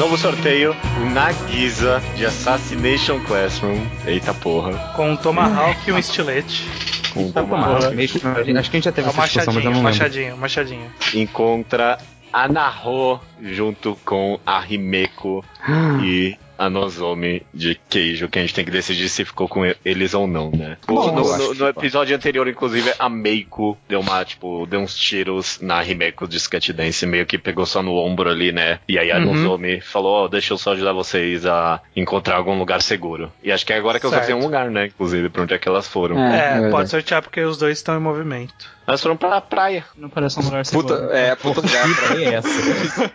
Novo 0.00 0.16
sorteio, 0.16 0.74
o 0.96 1.10
Nagisa 1.10 2.00
de 2.16 2.24
Assassination 2.24 3.20
Classroom. 3.20 3.76
Eita 4.06 4.32
porra. 4.32 4.72
Com 4.96 5.10
um 5.10 5.16
Tomahawk 5.16 5.78
e 5.86 5.92
um 5.92 5.98
estilete. 5.98 6.64
Com 7.12 7.26
uma- 7.26 7.42
bom, 7.42 7.56
acho 7.76 7.90
que 7.90 8.26
a 8.30 8.42
gente- 8.42 8.80
já 8.82 8.92
teve 8.92 9.06
É 9.08 9.10
o 9.10 9.12
essa 9.12 9.22
discussão, 9.26 9.52
mas 9.52 9.62
eu 9.62 9.62
machadinho, 9.62 9.62
não 9.64 9.70
lembro. 9.72 9.82
machadinho, 9.82 10.36
machadinho. 10.38 10.90
Encontra 11.14 11.98
a 12.32 12.48
Naho 12.48 13.20
junto 13.42 13.94
com 14.02 14.40
a 14.46 14.64
Himeko 14.66 15.44
e 16.02 16.34
a 16.60 16.68
Nozomi 16.68 17.42
de 17.54 17.80
queijo, 17.88 18.28
que 18.28 18.38
a 18.38 18.42
gente 18.42 18.52
tem 18.54 18.64
que 18.64 18.70
decidir 18.70 19.08
se 19.08 19.24
ficou 19.24 19.48
com 19.48 19.62
eles 19.84 20.12
ou 20.14 20.26
não, 20.26 20.50
né? 20.50 20.76
Bom, 20.86 21.10
no, 21.12 21.22
eu 21.26 21.38
no- 21.38 21.54
no 21.54 21.68
episódio 21.68 22.14
anterior, 22.14 22.46
inclusive, 22.46 22.92
a 22.98 23.08
Meiko 23.08 23.78
deu 23.88 24.00
uma, 24.00 24.22
tipo, 24.24 24.66
deu 24.66 24.80
uns 24.80 24.94
tiros 24.96 25.58
na 25.60 25.82
Himeko 25.84 26.28
de 26.28 26.36
Sketch 26.36 26.70
Dance, 26.70 27.06
meio 27.06 27.24
que 27.24 27.38
pegou 27.38 27.64
só 27.64 27.82
no 27.82 27.94
ombro 27.96 28.28
ali, 28.28 28.52
né? 28.52 28.78
E 28.88 28.98
aí 28.98 29.10
a 29.10 29.16
Uhum. 29.18 29.32
Nozomi 29.34 29.80
falou, 29.80 30.24
ó, 30.24 30.28
deixa 30.28 30.52
eu 30.52 30.58
só 30.58 30.72
ajudar 30.72 30.92
vocês 30.92 31.46
a 31.46 31.80
encontrar 31.96 32.36
algum 32.36 32.58
lugar 32.58 32.82
seguro. 32.82 33.32
E 33.42 33.50
acho 33.50 33.64
que 33.64 33.72
é 33.72 33.76
agora 33.76 33.98
que 33.98 34.04
eu 34.06 34.10
só 34.10 34.16
Certo. 34.16 34.26
sei 34.26 34.34
um 34.34 34.40
lugar, 34.42 34.70
né? 34.70 34.86
Inclusive, 34.86 35.28
pra 35.30 35.42
onde 35.42 35.54
é 35.54 35.58
que 35.58 35.66
elas 35.68 35.88
foram. 35.88 36.18
É, 36.18 36.36
É, 36.36 36.52
verdade. 36.52 36.70
pode 36.72 36.90
sortear 36.90 37.22
porque 37.22 37.40
os 37.40 37.56
dois 37.56 37.78
estão 37.78 37.96
em 37.96 38.00
movimento. 38.00 38.68
Elas 38.90 39.00
foram 39.02 39.16
pra 39.16 39.40
praia. 39.40 39.84
Não 39.96 40.08
parece 40.08 40.40
um 40.40 40.42
lugar 40.42 40.66
seguro. 40.66 40.88
Puta, 40.88 41.16
é, 41.16 41.34
puta 41.36 41.60
lugar. 41.60 41.84
Que 41.84 42.12
ideia 42.12 42.28
é 42.28 42.34
essa? 42.34 43.10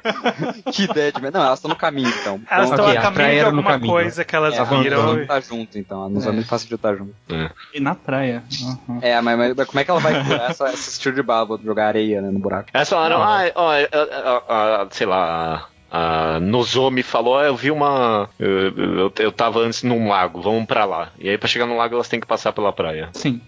Que 0.72 0.84
ideia 0.84 1.12
de... 1.12 1.22
Não, 1.22 1.44
elas 1.46 1.60
estão 1.60 1.70
no 1.70 1.76
caminho, 1.76 2.08
então. 2.22 2.40
Elas 2.50 2.70
estão 2.70 2.86
ok, 2.86 2.98
a 2.98 3.02
caminho 3.02 3.14
praia 3.16 3.40
de 3.40 3.46
alguma 3.46 3.72
caminho. 3.72 3.92
coisa 3.92 4.24
que 4.26 4.36
elas 4.36 4.56
é, 4.58 4.64
viram. 4.64 5.02
Nozomi 5.04 5.24
e- 5.24 5.26
tá 5.28 5.40
junto, 5.42 5.78
então. 5.78 6.10
Nozomi 6.10 6.40
é 6.40 6.44
fácil 6.44 6.68
de 6.70 6.76
estar 6.76 6.96
junto. 6.96 7.14
E 7.74 7.80
na 7.80 7.94
praia. 7.94 8.42
Uhum. 8.88 9.00
É, 9.02 9.20
mas, 9.20 9.38
mas- 9.38 9.54
mas 9.56 9.68
como 9.68 9.80
é 9.80 9.84
que 9.84 9.92
ela 9.92 10.00
vai 10.00 10.24
curar 10.24 10.50
essa, 10.52 10.66
essa 10.70 10.90
estilo 10.90 11.16
de 11.16 11.22
baba, 11.22 11.60
jogar 11.64 11.88
areia 11.88 12.22
né, 12.22 12.32
no 12.32 12.40
buraco? 12.40 12.70
Elas 12.74 12.90
falaram, 12.90 13.22
ah, 13.22 13.44
ó, 13.56 13.74
é, 13.74 13.84
é, 13.84 13.88
é, 13.92 14.84
é, 14.84 14.88
sei 14.92 15.06
lá, 15.08 15.68
a 15.96 16.40
Nozomi 16.42 17.04
falou, 17.04 17.38
ah, 17.38 17.46
eu 17.46 17.56
vi 17.56 17.72
uma. 17.72 18.30
Eu, 18.40 18.50
eu, 18.78 19.14
eu 19.20 19.32
tava 19.32 19.60
antes 19.60 19.84
num 19.84 20.08
lago, 20.10 20.42
vamos 20.42 20.66
pra 20.66 20.84
lá. 20.86 21.10
E 21.20 21.30
aí 21.30 21.38
pra 21.38 21.48
chegar 21.48 21.66
no 21.66 21.78
lago 21.78 21.96
elas 21.96 22.10
têm 22.10 22.20
que 22.20 22.28
passar 22.28 22.52
pela 22.52 22.74
praia. 22.74 23.10
Sim, 23.14 23.40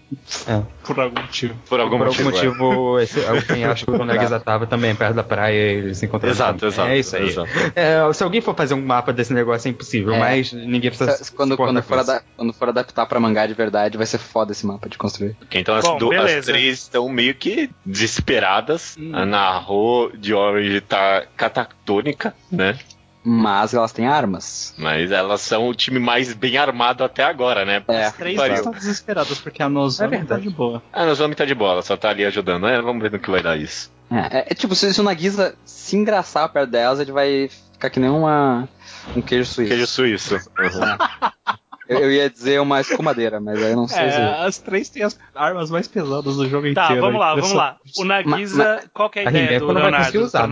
É. 0.46 0.62
por 0.84 0.98
algum 0.98 1.20
motivo. 1.20 1.54
Por 1.68 1.80
algum 1.80 1.98
Por 1.98 2.06
algum 2.06 2.24
motivo. 2.24 2.54
é. 2.54 2.58
motivo, 2.58 3.00
esse, 3.00 3.24
alguém 3.26 3.64
acha 3.64 3.84
que 3.84 3.90
o 3.90 4.04
Nagisa 4.04 4.40
tava 4.40 4.66
também 4.66 4.94
perto 4.94 5.14
da 5.14 5.22
praia 5.22 5.54
e 5.54 5.76
eles 5.78 5.98
se 5.98 6.06
encontraram. 6.06 6.34
Exato, 6.34 6.66
exato. 6.66 6.88
É 6.90 6.98
isso 6.98 7.16
aí. 7.16 7.26
exato. 7.28 7.48
É, 7.76 8.12
se 8.12 8.22
alguém 8.24 8.40
for 8.40 8.54
fazer 8.54 8.74
um 8.74 8.84
mapa 8.84 9.12
desse 9.12 9.32
negócio 9.34 9.68
é 9.68 9.70
impossível, 9.70 10.14
É. 10.14 10.18
mas 10.18 10.52
ninguém 10.52 10.90
precisa 10.90 11.12
Se- 11.12 11.32
Quando, 11.32 11.56
quando, 11.56 11.82
for 11.82 11.98
quando 12.36 12.52
for 12.52 12.68
adaptar 12.70 13.06
pra 13.06 13.20
mangá 13.20 13.46
de 13.46 13.54
verdade, 13.54 13.96
vai 13.96 14.06
ser 14.06 14.18
foda 14.18 14.52
esse 14.52 14.66
mapa 14.66 14.88
de 14.88 14.96
construir. 14.96 15.36
Então 15.52 15.74
as, 15.74 15.84
Bom, 15.84 15.98
du- 15.98 16.12
as 16.12 16.46
três 16.46 16.78
estão 16.78 17.08
meio 17.08 17.34
que 17.34 17.68
desesperadas. 17.84 18.96
A 19.12 19.24
Naho 19.26 20.10
de 20.16 20.32
Orange 20.34 20.80
tá 20.80 21.24
catatônica, 21.36 22.34
né? 22.50 22.78
Mas 23.24 23.74
elas 23.74 23.92
têm 23.92 24.06
armas. 24.06 24.74
Mas 24.78 25.10
elas 25.10 25.40
são 25.42 25.68
o 25.68 25.74
time 25.74 25.98
mais 25.98 26.32
bem 26.32 26.56
armado 26.56 27.04
até 27.04 27.24
agora, 27.24 27.64
né? 27.64 27.82
É, 27.88 28.04
As 28.06 28.14
três 28.16 28.36
pariu. 28.36 28.54
estão 28.54 28.72
desesperadas 28.72 29.38
porque 29.38 29.62
a 29.62 29.66
É 29.66 29.68
Nozomi 29.68 30.10
tá 30.10 30.16
verdade. 30.16 30.42
de 30.42 30.50
boa. 30.50 30.82
A 30.92 31.04
Nozomi 31.04 31.34
tá 31.34 31.44
de 31.44 31.54
bola, 31.54 31.72
ela 31.74 31.82
só 31.82 31.96
tá 31.96 32.08
ali 32.10 32.24
ajudando. 32.24 32.66
É, 32.66 32.80
vamos 32.80 33.02
ver 33.02 33.10
no 33.10 33.18
que 33.18 33.30
vai 33.30 33.42
dar 33.42 33.58
isso. 33.58 33.90
É, 34.10 34.38
é- 34.38 34.46
é 34.50 34.54
tipo, 34.54 34.74
se, 34.74 34.94
se 34.94 35.00
o 35.00 35.04
Nagisa 35.04 35.54
se 35.64 35.96
engraçar 35.96 36.48
perto 36.48 36.70
delas, 36.70 37.00
ele 37.00 37.12
vai 37.12 37.50
ficar 37.72 37.90
que 37.90 38.00
nem 38.00 38.08
uma, 38.08 38.66
um 39.14 39.20
queijo 39.20 39.44
suíço. 39.50 39.68
Queijo 39.68 39.86
suíço. 39.86 40.34
Uhum. 40.36 41.58
Eu, 41.88 41.98
eu 42.00 42.12
ia 42.12 42.28
dizer 42.28 42.60
uma 42.60 42.80
escumadeira, 42.80 43.40
mas 43.40 43.62
aí 43.62 43.70
eu 43.70 43.76
não 43.76 43.88
sei 43.88 44.10
se... 44.10 44.16
É, 44.18 44.44
as 44.46 44.58
três 44.58 44.88
têm 44.88 45.02
as 45.02 45.18
armas 45.34 45.70
mais 45.70 45.88
pesadas 45.88 46.36
do 46.36 46.48
jogo 46.48 46.72
Tá, 46.74 46.84
inteiro. 46.84 47.00
vamos 47.02 47.20
lá, 47.20 47.34
vamos 47.34 47.52
lá. 47.52 47.76
O 47.96 48.04
Nagisa, 48.04 48.82
qual 48.92 49.08
que 49.08 49.20
é 49.20 49.24
a 49.24 49.28
a 49.28 49.30
ideia 49.30 49.58
do 49.60 49.66
não 49.68 49.74
vai 49.74 49.82
Leonardo? 49.90 50.20
usar? 50.22 50.48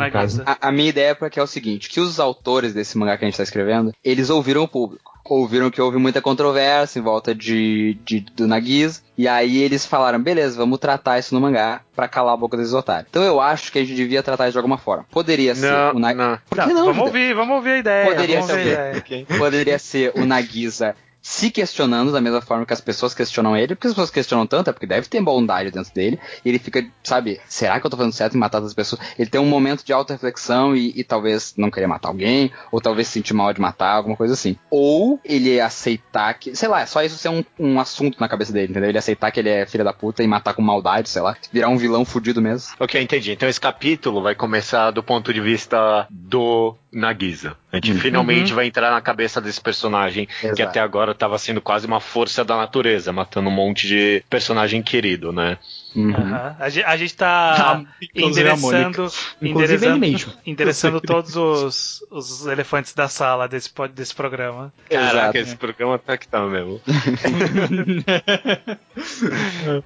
A, 0.46 0.68
a 0.68 0.72
minha 0.72 0.88
ideia 0.88 1.10
é 1.10 1.14
porque 1.14 1.38
é 1.38 1.42
o 1.42 1.46
seguinte, 1.46 1.88
que 1.90 2.00
os 2.00 2.18
autores 2.18 2.72
desse 2.72 2.96
mangá 2.96 3.16
que 3.16 3.24
a 3.24 3.28
gente 3.28 3.36
tá 3.36 3.42
escrevendo, 3.42 3.92
eles 4.04 4.30
ouviram 4.30 4.62
o 4.62 4.68
público. 4.68 5.14
Ouviram 5.28 5.72
que 5.72 5.82
houve 5.82 5.98
muita 5.98 6.22
controvérsia 6.22 7.00
em 7.00 7.02
volta 7.02 7.34
de, 7.34 7.98
de- 8.04 8.20
do 8.20 8.46
Nagisa, 8.46 9.02
e 9.18 9.26
aí 9.26 9.60
eles 9.60 9.84
falaram, 9.84 10.22
beleza, 10.22 10.56
vamos 10.56 10.78
tratar 10.78 11.18
isso 11.18 11.34
no 11.34 11.40
mangá 11.40 11.80
pra 11.96 12.06
calar 12.06 12.34
a 12.34 12.36
boca 12.36 12.56
desses 12.56 12.72
otários. 12.72 13.08
Então 13.10 13.24
eu 13.24 13.40
acho 13.40 13.72
que 13.72 13.78
a 13.80 13.82
gente 13.84 13.96
devia 13.96 14.22
tratar 14.22 14.44
isso 14.44 14.52
de 14.52 14.58
alguma 14.58 14.78
forma. 14.78 15.04
Poderia 15.10 15.52
ser 15.56 15.68
Não, 15.68 15.94
o 15.96 15.98
Nagisa... 15.98 16.28
não. 16.30 16.38
Por 16.48 16.56
Tá, 16.56 16.66
que 16.68 16.72
não, 16.72 16.76
vamos 16.84 16.94
Judeu? 16.96 17.06
ouvir, 17.06 17.34
vamos 17.34 17.56
ouvir 17.56 17.70
a 17.70 17.78
ideia. 17.78 18.06
Poderia 18.06 18.40
vamos 18.40 18.50
ser 18.54 18.58
a 18.78 18.92
ideia. 18.92 19.26
Poderia 19.36 19.78
ser 19.80 20.12
o 20.14 20.24
Nagisa 20.24 20.94
se 21.26 21.50
questionando 21.50 22.12
da 22.12 22.20
mesma 22.20 22.40
forma 22.40 22.64
que 22.64 22.72
as 22.72 22.80
pessoas 22.80 23.12
questionam 23.12 23.56
ele, 23.56 23.74
porque 23.74 23.88
as 23.88 23.92
pessoas 23.92 24.10
questionam 24.10 24.46
tanto, 24.46 24.70
é 24.70 24.72
porque 24.72 24.86
deve 24.86 25.08
ter 25.08 25.20
bondade 25.20 25.72
dentro 25.72 25.92
dele, 25.92 26.20
e 26.44 26.48
ele 26.48 26.58
fica, 26.60 26.86
sabe, 27.02 27.40
será 27.48 27.80
que 27.80 27.86
eu 27.86 27.90
tô 27.90 27.96
fazendo 27.96 28.12
certo 28.12 28.36
em 28.36 28.38
matar 28.38 28.62
as 28.62 28.72
pessoas? 28.72 29.02
Ele 29.18 29.28
tem 29.28 29.40
um 29.40 29.46
momento 29.46 29.84
de 29.84 29.92
auto-reflexão 29.92 30.76
e, 30.76 30.92
e 30.94 31.02
talvez 31.02 31.52
não 31.56 31.68
querer 31.68 31.88
matar 31.88 32.10
alguém, 32.10 32.52
ou 32.70 32.80
talvez 32.80 33.08
se 33.08 33.14
sentir 33.14 33.34
mal 33.34 33.52
de 33.52 33.60
matar, 33.60 33.96
alguma 33.96 34.16
coisa 34.16 34.34
assim. 34.34 34.56
Ou 34.70 35.18
ele 35.24 35.60
aceitar 35.60 36.32
que, 36.34 36.54
sei 36.54 36.68
lá, 36.68 36.82
é 36.82 36.86
só 36.86 37.02
isso 37.02 37.18
ser 37.18 37.28
um, 37.28 37.44
um 37.58 37.80
assunto 37.80 38.20
na 38.20 38.28
cabeça 38.28 38.52
dele, 38.52 38.70
entendeu? 38.70 38.88
Ele 38.88 38.98
aceitar 38.98 39.32
que 39.32 39.40
ele 39.40 39.48
é 39.48 39.66
filho 39.66 39.82
da 39.82 39.92
puta 39.92 40.22
e 40.22 40.28
matar 40.28 40.54
com 40.54 40.62
maldade, 40.62 41.08
sei 41.08 41.22
lá, 41.22 41.36
virar 41.52 41.68
um 41.68 41.76
vilão 41.76 42.04
fudido 42.04 42.40
mesmo. 42.40 42.72
Ok, 42.78 43.02
entendi. 43.02 43.32
Então 43.32 43.48
esse 43.48 43.60
capítulo 43.60 44.22
vai 44.22 44.36
começar 44.36 44.92
do 44.92 45.02
ponto 45.02 45.34
de 45.34 45.40
vista 45.40 46.06
do 46.08 46.76
Nagisa. 46.96 47.56
A 47.70 47.76
gente 47.76 47.92
Uhum. 47.92 47.98
finalmente 47.98 48.52
vai 48.54 48.66
entrar 48.66 48.90
na 48.90 49.00
cabeça 49.02 49.38
desse 49.40 49.60
personagem 49.60 50.26
que 50.26 50.46
Exato. 50.46 50.62
até 50.62 50.80
agora 50.80 51.12
estava 51.12 51.36
sendo 51.38 51.60
quase 51.60 51.86
uma 51.86 52.00
força 52.00 52.42
da 52.44 52.56
natureza, 52.56 53.12
matando 53.12 53.48
um 53.50 53.52
monte 53.52 53.86
de 53.86 54.24
personagem 54.30 54.82
querido, 54.82 55.30
né? 55.32 55.58
Uhum. 55.94 56.14
Aham. 56.14 56.56
A, 56.58 56.68
gente, 56.70 56.84
a 56.86 56.96
gente 56.96 57.14
tá 57.16 57.82
Inclusive 58.14 58.48
a 58.48 58.56
Mônica. 58.56 58.88
endereçando, 58.88 59.12
endereçando, 59.42 59.98
mesmo. 59.98 60.32
endereçando 60.46 61.00
todos 61.02 61.36
os, 61.36 62.02
os 62.10 62.46
elefantes 62.46 62.94
da 62.94 63.08
sala 63.08 63.46
desse, 63.46 63.70
desse 63.94 64.14
programa. 64.14 64.72
Caraca, 64.88 65.16
Exato. 65.16 65.36
esse 65.38 65.56
programa 65.56 65.98
tá 65.98 66.16
que 66.16 66.26
tá 66.28 66.40
mesmo. 66.46 66.80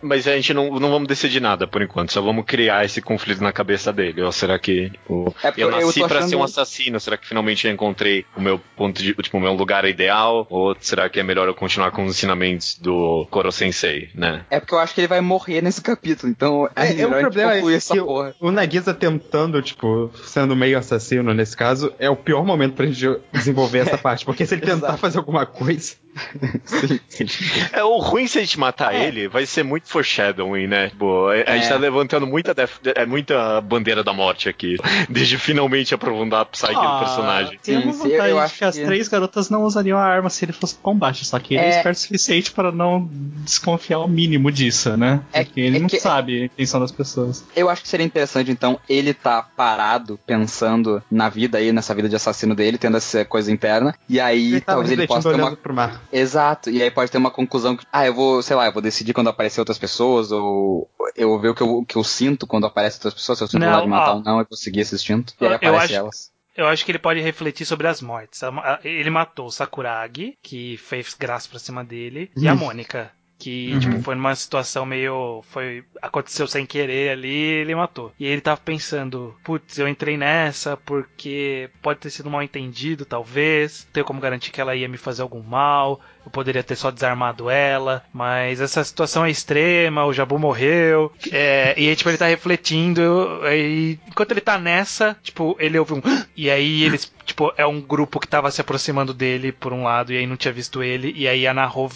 Mas 0.03 0.27
a 0.29 0.37
gente 0.37 0.53
não, 0.55 0.79
não 0.79 0.91
vamos 0.91 1.09
decidir 1.09 1.41
nada 1.41 1.67
por 1.67 1.83
enquanto, 1.83 2.13
só 2.13 2.21
vamos 2.21 2.45
criar 2.45 2.85
esse 2.85 3.01
conflito 3.03 3.43
na 3.43 3.53
cabeça 3.53 3.93
dele. 3.93 4.23
Ou 4.23 4.31
será 4.33 4.59
que 4.59 4.91
tipo, 4.91 5.35
É 5.43 5.49
eu 5.49 5.53
eu- 5.57 5.71
eu 5.71 5.87
nasci 5.87 6.01
tô 6.01 6.07
pra 6.09 6.19
achando- 6.19 6.31
ser 6.31 6.37
um 6.37 6.43
assassino? 6.45 7.00
Será 7.01 7.17
que 7.17 7.27
finalmente 7.27 7.67
eu 7.67 7.73
encontrei 7.73 8.25
o 8.37 8.41
meu 8.41 8.61
ponto 8.77 9.03
de, 9.03 9.15
tipo, 9.15 9.37
o 9.39 9.41
meu 9.41 9.53
lugar 9.55 9.85
ideal? 9.85 10.47
Ou 10.51 10.77
será 10.81 11.09
que 11.09 11.19
é 11.19 11.23
melhor 11.23 11.49
eu 11.49 11.55
continuar 11.55 11.91
com 11.91 12.05
os 12.05 12.17
ensinamentos 12.17 12.79
do 12.79 13.27
Koro 13.31 13.51
Sensei, 13.51 14.11
né? 14.15 14.45
É 14.51 14.61
porque 14.61 14.75
eu 14.75 14.79
acho 14.79 14.95
que 14.95 15.01
ele 15.01 15.09
vai 15.09 15.21
morrer 15.21 15.63
nesse 15.63 15.81
capítulo, 15.81 16.31
então 16.31 16.69
É, 16.77 16.87
é, 16.91 16.95
melhor 16.95 17.11
o 17.11 17.13
gente 17.15 17.21
problema 17.21 17.53
é 17.53 17.81
que 17.81 18.01
porra. 18.01 18.35
o 18.41 18.51
Nagisa 18.51 18.95
tentando, 18.95 19.61
tipo, 19.63 20.11
sendo 20.25 20.55
meio 20.55 20.79
assassino 20.79 21.33
nesse 21.35 21.57
caso, 21.57 21.93
é 21.99 22.09
o 22.09 22.17
pior 22.17 22.45
momento 22.45 22.75
pra 22.75 22.87
gente 22.87 23.19
desenvolver 23.33 23.79
essa 23.79 23.97
parte. 23.99 24.25
Porque 24.25 24.47
se 24.47 24.55
ele 24.55 24.63
tentar 24.63 24.97
fazer 24.97 25.19
alguma 25.19 25.47
coisa. 25.47 25.95
É, 27.73 27.83
o 27.85 27.99
ruim 27.99 28.27
se 28.27 28.39
a 28.39 28.41
gente 28.41 28.59
matar 28.59 28.95
ele 28.95 29.29
vai 29.29 29.45
ser 29.47 29.63
muito 29.63 29.89
foreshadowing, 29.89 30.67
né? 30.67 30.89
Tipo, 30.89 31.29
a, 31.29 31.33
a 31.33 31.37
É. 31.39 31.59
gente 31.59 31.69
tá 31.69 31.77
levantando 31.77 32.27
muita, 32.27 32.55
def- 32.55 32.79
é, 32.95 33.05
muita 33.07 33.61
bandeira 33.61 34.03
da 34.03 34.13
morte 34.13 34.49
aqui. 34.49 34.77
Desde 35.09 35.37
finalmente 35.39 35.95
aprofundar 35.95 36.41
a 36.41 36.45
psyche 36.45 36.73
do 36.75 36.99
personagem. 36.99 37.59
Tem 37.63 37.77
uma 37.77 37.93
Sim, 37.93 38.03
sim, 38.03 38.09
vantagem 38.11 38.31
eu 38.31 38.37
de 38.37 38.43
acho 38.43 38.59
que 38.59 38.65
as 38.65 38.77
que- 38.77 38.85
três 38.85 39.09
garotas 39.09 39.51
não 39.51 39.65
usariam 39.65 39.99
a 39.99 40.03
arma 40.05 40.31
se 40.31 40.45
ele 40.45 40.53
fosse 40.53 40.75
combate, 40.77 41.25
só 41.25 41.39
que 41.39 41.55
ele 41.55 41.63
é, 41.65 41.67
É. 41.67 41.77
esperto 41.77 41.97
o 41.99 42.01
suficiente 42.01 42.53
para 42.53 42.73
não 42.73 43.09
desconfiar 43.45 43.99
o 44.01 44.09
mínimo 44.09 44.51
disso, 44.51 44.97
né? 44.97 45.21
É- 45.33 45.45
Porque 45.45 45.61
ele 45.61 45.77
é 45.77 45.81
não 45.81 45.89
que- 45.89 46.01
sabe 46.01 46.43
a 46.43 46.45
intenção 46.47 46.81
das 46.81 46.93
pessoas. 46.93 47.45
Eu 47.55 47.69
acho 47.69 47.83
que 47.83 47.89
seria 47.89 48.07
interessante, 48.07 48.51
então, 48.51 48.79
ele 48.89 49.13
tá 49.13 49.43
parado, 49.43 50.19
pensando 50.27 51.03
na 51.11 51.29
vida 51.29 51.59
aí, 51.59 51.73
nessa 51.73 51.95
vida 51.95 52.09
de 52.09 52.17
assassino 52.17 52.55
dele, 52.55 52.79
tendo 52.79 52.97
essa 52.97 53.25
coisa 53.25 53.53
interna, 53.53 53.95
e 54.09 54.19
aí 54.21 54.53
Ele 54.53 54.61
tava 54.61 54.79
talvez 54.79 54.93
ele 54.99 55.07
possa 55.07 55.29
ter 55.31 55.37
uma. 55.41 55.57
pro 55.57 55.75
mar. 55.75 56.00
Exato, 56.13 56.71
e 56.71 56.83
aí 56.83 56.91
pode 56.91 57.11
ter 57.11 57.19
uma 57.19 57.31
conclusão 57.31 57.77
que, 57.77 57.85
ah, 57.93 58.07
eu 58.07 58.15
vou, 58.15 58.43
sei 58.43 58.57
lá, 58.57 58.67
eu 58.67 58.73
vou 58.73 58.83
decidir 58.83 59.13
quando 59.13 59.29
aparecer 59.29 59.61
outras 59.61 59.79
pessoas, 59.79 60.33
ou 60.33 60.91
eu 61.17 61.29
vou 61.29 61.39
ver 61.41 61.49
o 61.51 61.55
que 61.55 61.63
eu, 61.63 61.79
o 61.79 61.85
que 61.87 61.97
eu 61.97 62.05
sinto 62.05 62.47
quando 62.47 62.67
aparecem 62.67 62.99
outras 62.99 63.15
pessoas, 63.15 63.39
se 63.39 63.45
eu 63.45 63.49
sinto 63.49 63.61
vontade 63.65 63.83
de 63.83 63.89
matar 63.89 64.15
ou 64.15 64.23
não, 64.23 64.39
eu 64.41 64.47
vou 64.49 64.57
seguir 64.59 64.81
esse 64.81 64.95
instinto, 64.95 65.35
e 65.41 65.45
aí 65.45 65.51
Eu 65.53 65.57
aparece 65.57 65.85
acho- 65.85 65.95
elas. 65.95 66.31
Eu 66.57 66.67
acho 66.67 66.85
que 66.85 66.91
ele 66.91 66.99
pode 66.99 67.21
refletir 67.21 67.65
sobre 67.65 67.87
as 67.87 68.03
mortes. 68.03 68.41
Ele 68.85 69.09
matou 69.09 69.47
o 69.47 69.51
Sakuragi, 69.53 70.37
que 70.43 70.77
fez 70.77 71.15
graça 71.15 71.49
pra 71.49 71.59
cima 71.61 71.83
dele, 71.85 72.31
e 72.37 72.49
a 72.49 72.55
Mônica. 72.55 73.11
Que, 73.41 73.73
Uhum. 73.73 73.81
tipo, 73.81 74.03
foi 74.03 74.15
numa 74.15 74.35
situação 74.37 74.85
meio. 74.85 75.43
Foi. 75.51 75.83
Aconteceu 76.03 76.47
sem 76.47 76.67
querer 76.67 77.11
ali 77.13 77.29
ele 77.31 77.75
matou. 77.75 78.13
E 78.21 78.27
ele 78.27 78.41
tava 78.43 78.61
pensando, 78.61 79.35
putz, 79.43 79.79
eu 79.79 79.89
entrei 79.89 80.17
nessa 80.19 80.77
porque 80.77 81.71
pode 81.81 82.01
ter 82.01 82.11
sido 82.11 82.29
mal 82.31 82.43
entendido, 82.43 83.07
talvez. 83.07 83.85
Não 83.87 83.93
tenho 83.95 84.07
como 84.07 84.21
garantir 84.21 84.51
que 84.53 84.61
ela 84.61 84.77
ia 84.77 84.89
me 84.89 84.99
fazer 84.99 85.23
algum 85.23 85.43
mal. 85.43 86.01
Eu 86.25 86.31
poderia 86.31 86.63
ter 86.63 86.77
só 86.77 86.91
desarmado 86.91 87.49
ela. 87.49 88.05
Mas 88.13 88.61
essa 88.61 88.85
situação 88.85 89.25
é 89.25 89.31
extrema, 89.31 90.05
o 90.05 90.13
Jabu 90.13 90.39
morreu. 90.39 91.13
É, 91.33 91.75
e 91.77 91.89
aí, 91.89 91.97
tipo, 91.97 92.11
ele 92.11 92.19
tá 92.19 92.27
refletindo. 92.27 93.41
Aí, 93.43 93.99
enquanto 94.07 94.31
ele 94.33 94.41
tá 94.41 94.59
nessa, 94.59 95.17
tipo, 95.23 95.57
ele 95.59 95.79
ouve 95.79 95.95
um. 95.95 96.03
E 96.37 96.51
aí 96.51 96.83
eles. 96.85 97.11
Tipo, 97.25 97.53
é 97.57 97.65
um 97.65 97.81
grupo 97.81 98.19
que 98.19 98.27
tava 98.27 98.51
se 98.51 98.61
aproximando 98.61 99.15
dele 99.15 99.53
por 99.53 99.73
um 99.73 99.85
lado, 99.85 100.13
e 100.13 100.17
aí 100.19 100.27
não 100.27 100.37
tinha 100.37 100.53
visto 100.53 100.83
ele, 100.83 101.13
e 101.17 101.29
aí 101.29 101.47
a 101.47 101.55
Naho 101.55 101.89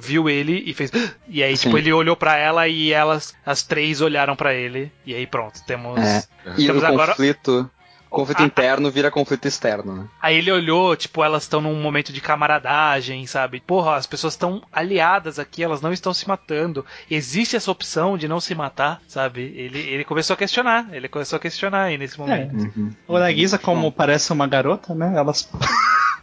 viu 0.00 0.28
ele 0.28 0.64
e 0.66 0.74
fez. 0.74 0.90
E 1.28 1.44
aí, 1.44 1.56
tipo, 1.56 1.72
Sim. 1.72 1.78
ele 1.78 1.92
olhou 1.92 2.16
pra 2.16 2.36
ela 2.36 2.66
e 2.66 2.92
elas, 2.92 3.32
as 3.46 3.62
três 3.62 4.00
olharam 4.00 4.34
pra 4.34 4.52
ele. 4.52 4.90
E 5.06 5.14
aí, 5.14 5.28
pronto, 5.28 5.60
temos. 5.64 5.96
É. 6.00 6.24
E 6.58 6.66
Temos 6.66 6.82
no 6.82 6.88
agora- 6.88 7.12
conflito, 7.12 7.70
conflito 8.10 8.42
Ah, 8.42 8.46
interno 8.46 8.90
vira 8.90 9.10
conflito 9.10 9.46
externo, 9.46 9.94
né? 9.94 10.08
Aí 10.20 10.36
ele 10.36 10.50
olhou, 10.50 10.96
tipo, 10.96 11.22
elas 11.22 11.44
estão 11.44 11.60
num 11.60 11.80
momento 11.80 12.12
de 12.12 12.20
camaradagem, 12.20 13.26
sabe? 13.26 13.60
Porra, 13.60 13.94
as 13.94 14.06
pessoas 14.06 14.34
estão 14.34 14.62
aliadas 14.72 15.38
aqui, 15.38 15.62
elas 15.62 15.80
não 15.80 15.92
estão 15.92 16.12
se 16.12 16.28
matando. 16.28 16.84
Existe 17.10 17.56
essa 17.56 17.70
opção 17.70 18.18
de 18.18 18.26
não 18.28 18.40
se 18.40 18.54
matar, 18.54 19.00
sabe? 19.06 19.42
Ele, 19.56 19.78
ele 19.78 20.04
começou 20.04 20.34
a 20.34 20.36
questionar, 20.36 20.88
ele 20.92 21.08
começou 21.08 21.36
a 21.36 21.40
questionar 21.40 21.84
aí 21.84 21.96
nesse 21.96 22.18
momento. 22.18 22.54
Uhum. 22.54 22.90
O 23.06 23.18
Nagisa, 23.18 23.58
como 23.58 23.92
parece 23.92 24.32
uma 24.32 24.46
garota, 24.46 24.94
né? 24.94 25.14
Elas 25.16 25.48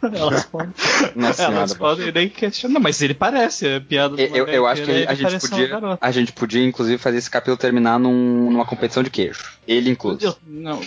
Elas 0.02 0.44
podem, 0.46 0.68
Nossa 1.16 1.42
elas 1.42 1.70
senhora. 1.70 1.74
podem 1.96 2.12
nem 2.12 2.28
questionar, 2.28 2.78
mas 2.80 3.02
ele 3.02 3.14
parece, 3.14 3.66
é 3.66 3.80
piada 3.80 4.10
do 4.16 4.20
Eu, 4.20 4.28
eu, 4.36 4.46
eu 4.46 4.66
acho 4.66 4.82
que 4.82 4.90
ele 4.90 5.06
a 5.06 5.14
gente, 5.14 5.36
um 5.36 5.38
podia, 5.40 5.98
a 6.00 6.10
gente 6.10 6.32
podia, 6.32 6.64
inclusive, 6.64 6.98
fazer 6.98 7.18
esse 7.18 7.30
capítulo 7.30 7.56
terminar 7.56 7.98
num- 7.98 8.50
numa 8.50 8.64
competição 8.64 9.02
de 9.02 9.10
queijo. 9.10 9.44
Ele 9.66 9.90
incluso. 9.90 10.18
Eu- 10.24 10.36
não, 10.46 10.80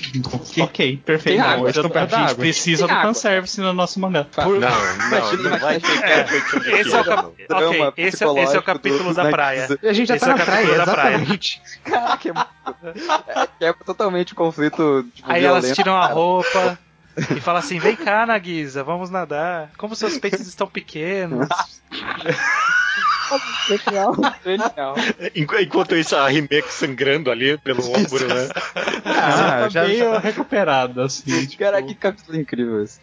ok, 0.59 0.97
perfeito. 1.05 1.35
Tem 1.37 1.39
água, 1.39 1.69
estão 1.69 1.85
a 1.85 1.89
da 1.89 2.01
gente 2.05 2.15
água. 2.15 2.35
precisa 2.35 2.87
Tem 2.87 2.95
do 2.95 3.01
fanservice 3.01 3.61
no 3.61 3.73
nosso 3.73 3.99
mangá. 3.99 4.25
Não, 4.37 4.49
não, 4.59 4.59
Imagina, 5.07 5.49
não 5.51 5.59
vai 5.59 5.79
ter 5.79 6.61
de 6.61 6.71
Esse 6.71 6.95
é 6.95 7.01
o 7.01 7.05
cap... 7.05 7.21
não. 7.23 7.29
Ok, 7.29 7.47
Drama 7.47 7.93
esse, 7.97 8.23
é- 8.23 8.43
esse 8.43 8.55
é 8.55 8.59
o 8.59 8.63
capítulo 8.63 9.13
da 9.13 9.25
praia. 9.29 9.67
A 9.83 9.93
gente 9.93 10.07
já 10.07 10.15
Esse 10.15 10.25
tá 10.25 10.31
é 10.31 10.33
o 10.33 10.37
na 10.37 10.45
praia, 10.45 10.61
capítulo 10.67 10.85
da 10.85 10.91
praia. 10.93 11.15
exatamente. 11.15 11.61
Caraca, 11.83 12.29
é, 12.29 12.33
muito- 12.33 12.49
é, 13.29 13.47
quebra 13.59 13.85
totalmente 13.85 14.33
o 14.33 14.35
conflito 14.35 15.05
tipo, 15.13 15.29
Aí 15.31 15.43
elas 15.43 15.63
violento. 15.63 15.75
tiram 15.75 15.95
a 15.95 16.07
roupa 16.07 16.79
e 17.17 17.39
falam 17.41 17.59
assim: 17.59 17.79
vem 17.79 17.95
cá, 17.95 18.25
Nagisa, 18.25 18.83
vamos 18.83 19.09
nadar. 19.09 19.69
Como 19.77 19.95
seus 19.95 20.17
peitos 20.17 20.47
estão 20.47 20.67
pequenos. 20.67 21.47
Genial, 23.67 24.13
genial. 24.43 24.95
Enqu- 25.33 25.61
Enquanto 25.61 25.95
isso, 25.95 26.15
a 26.17 26.29
Himeko 26.31 26.69
sangrando 26.69 27.31
ali 27.31 27.57
pelo 27.59 27.81
ombro, 27.89 28.27
né? 28.27 28.49
Ah, 29.05 29.61
tá 29.61 29.69
já- 29.69 29.85
meio 29.87 30.17
recuperado, 30.19 31.01
assim. 31.03 31.45
tipo, 31.45 31.57
Cara, 31.63 31.81
que 31.81 31.95
capítulo 31.95 32.37
incrível 32.37 32.83
esse. 32.83 32.99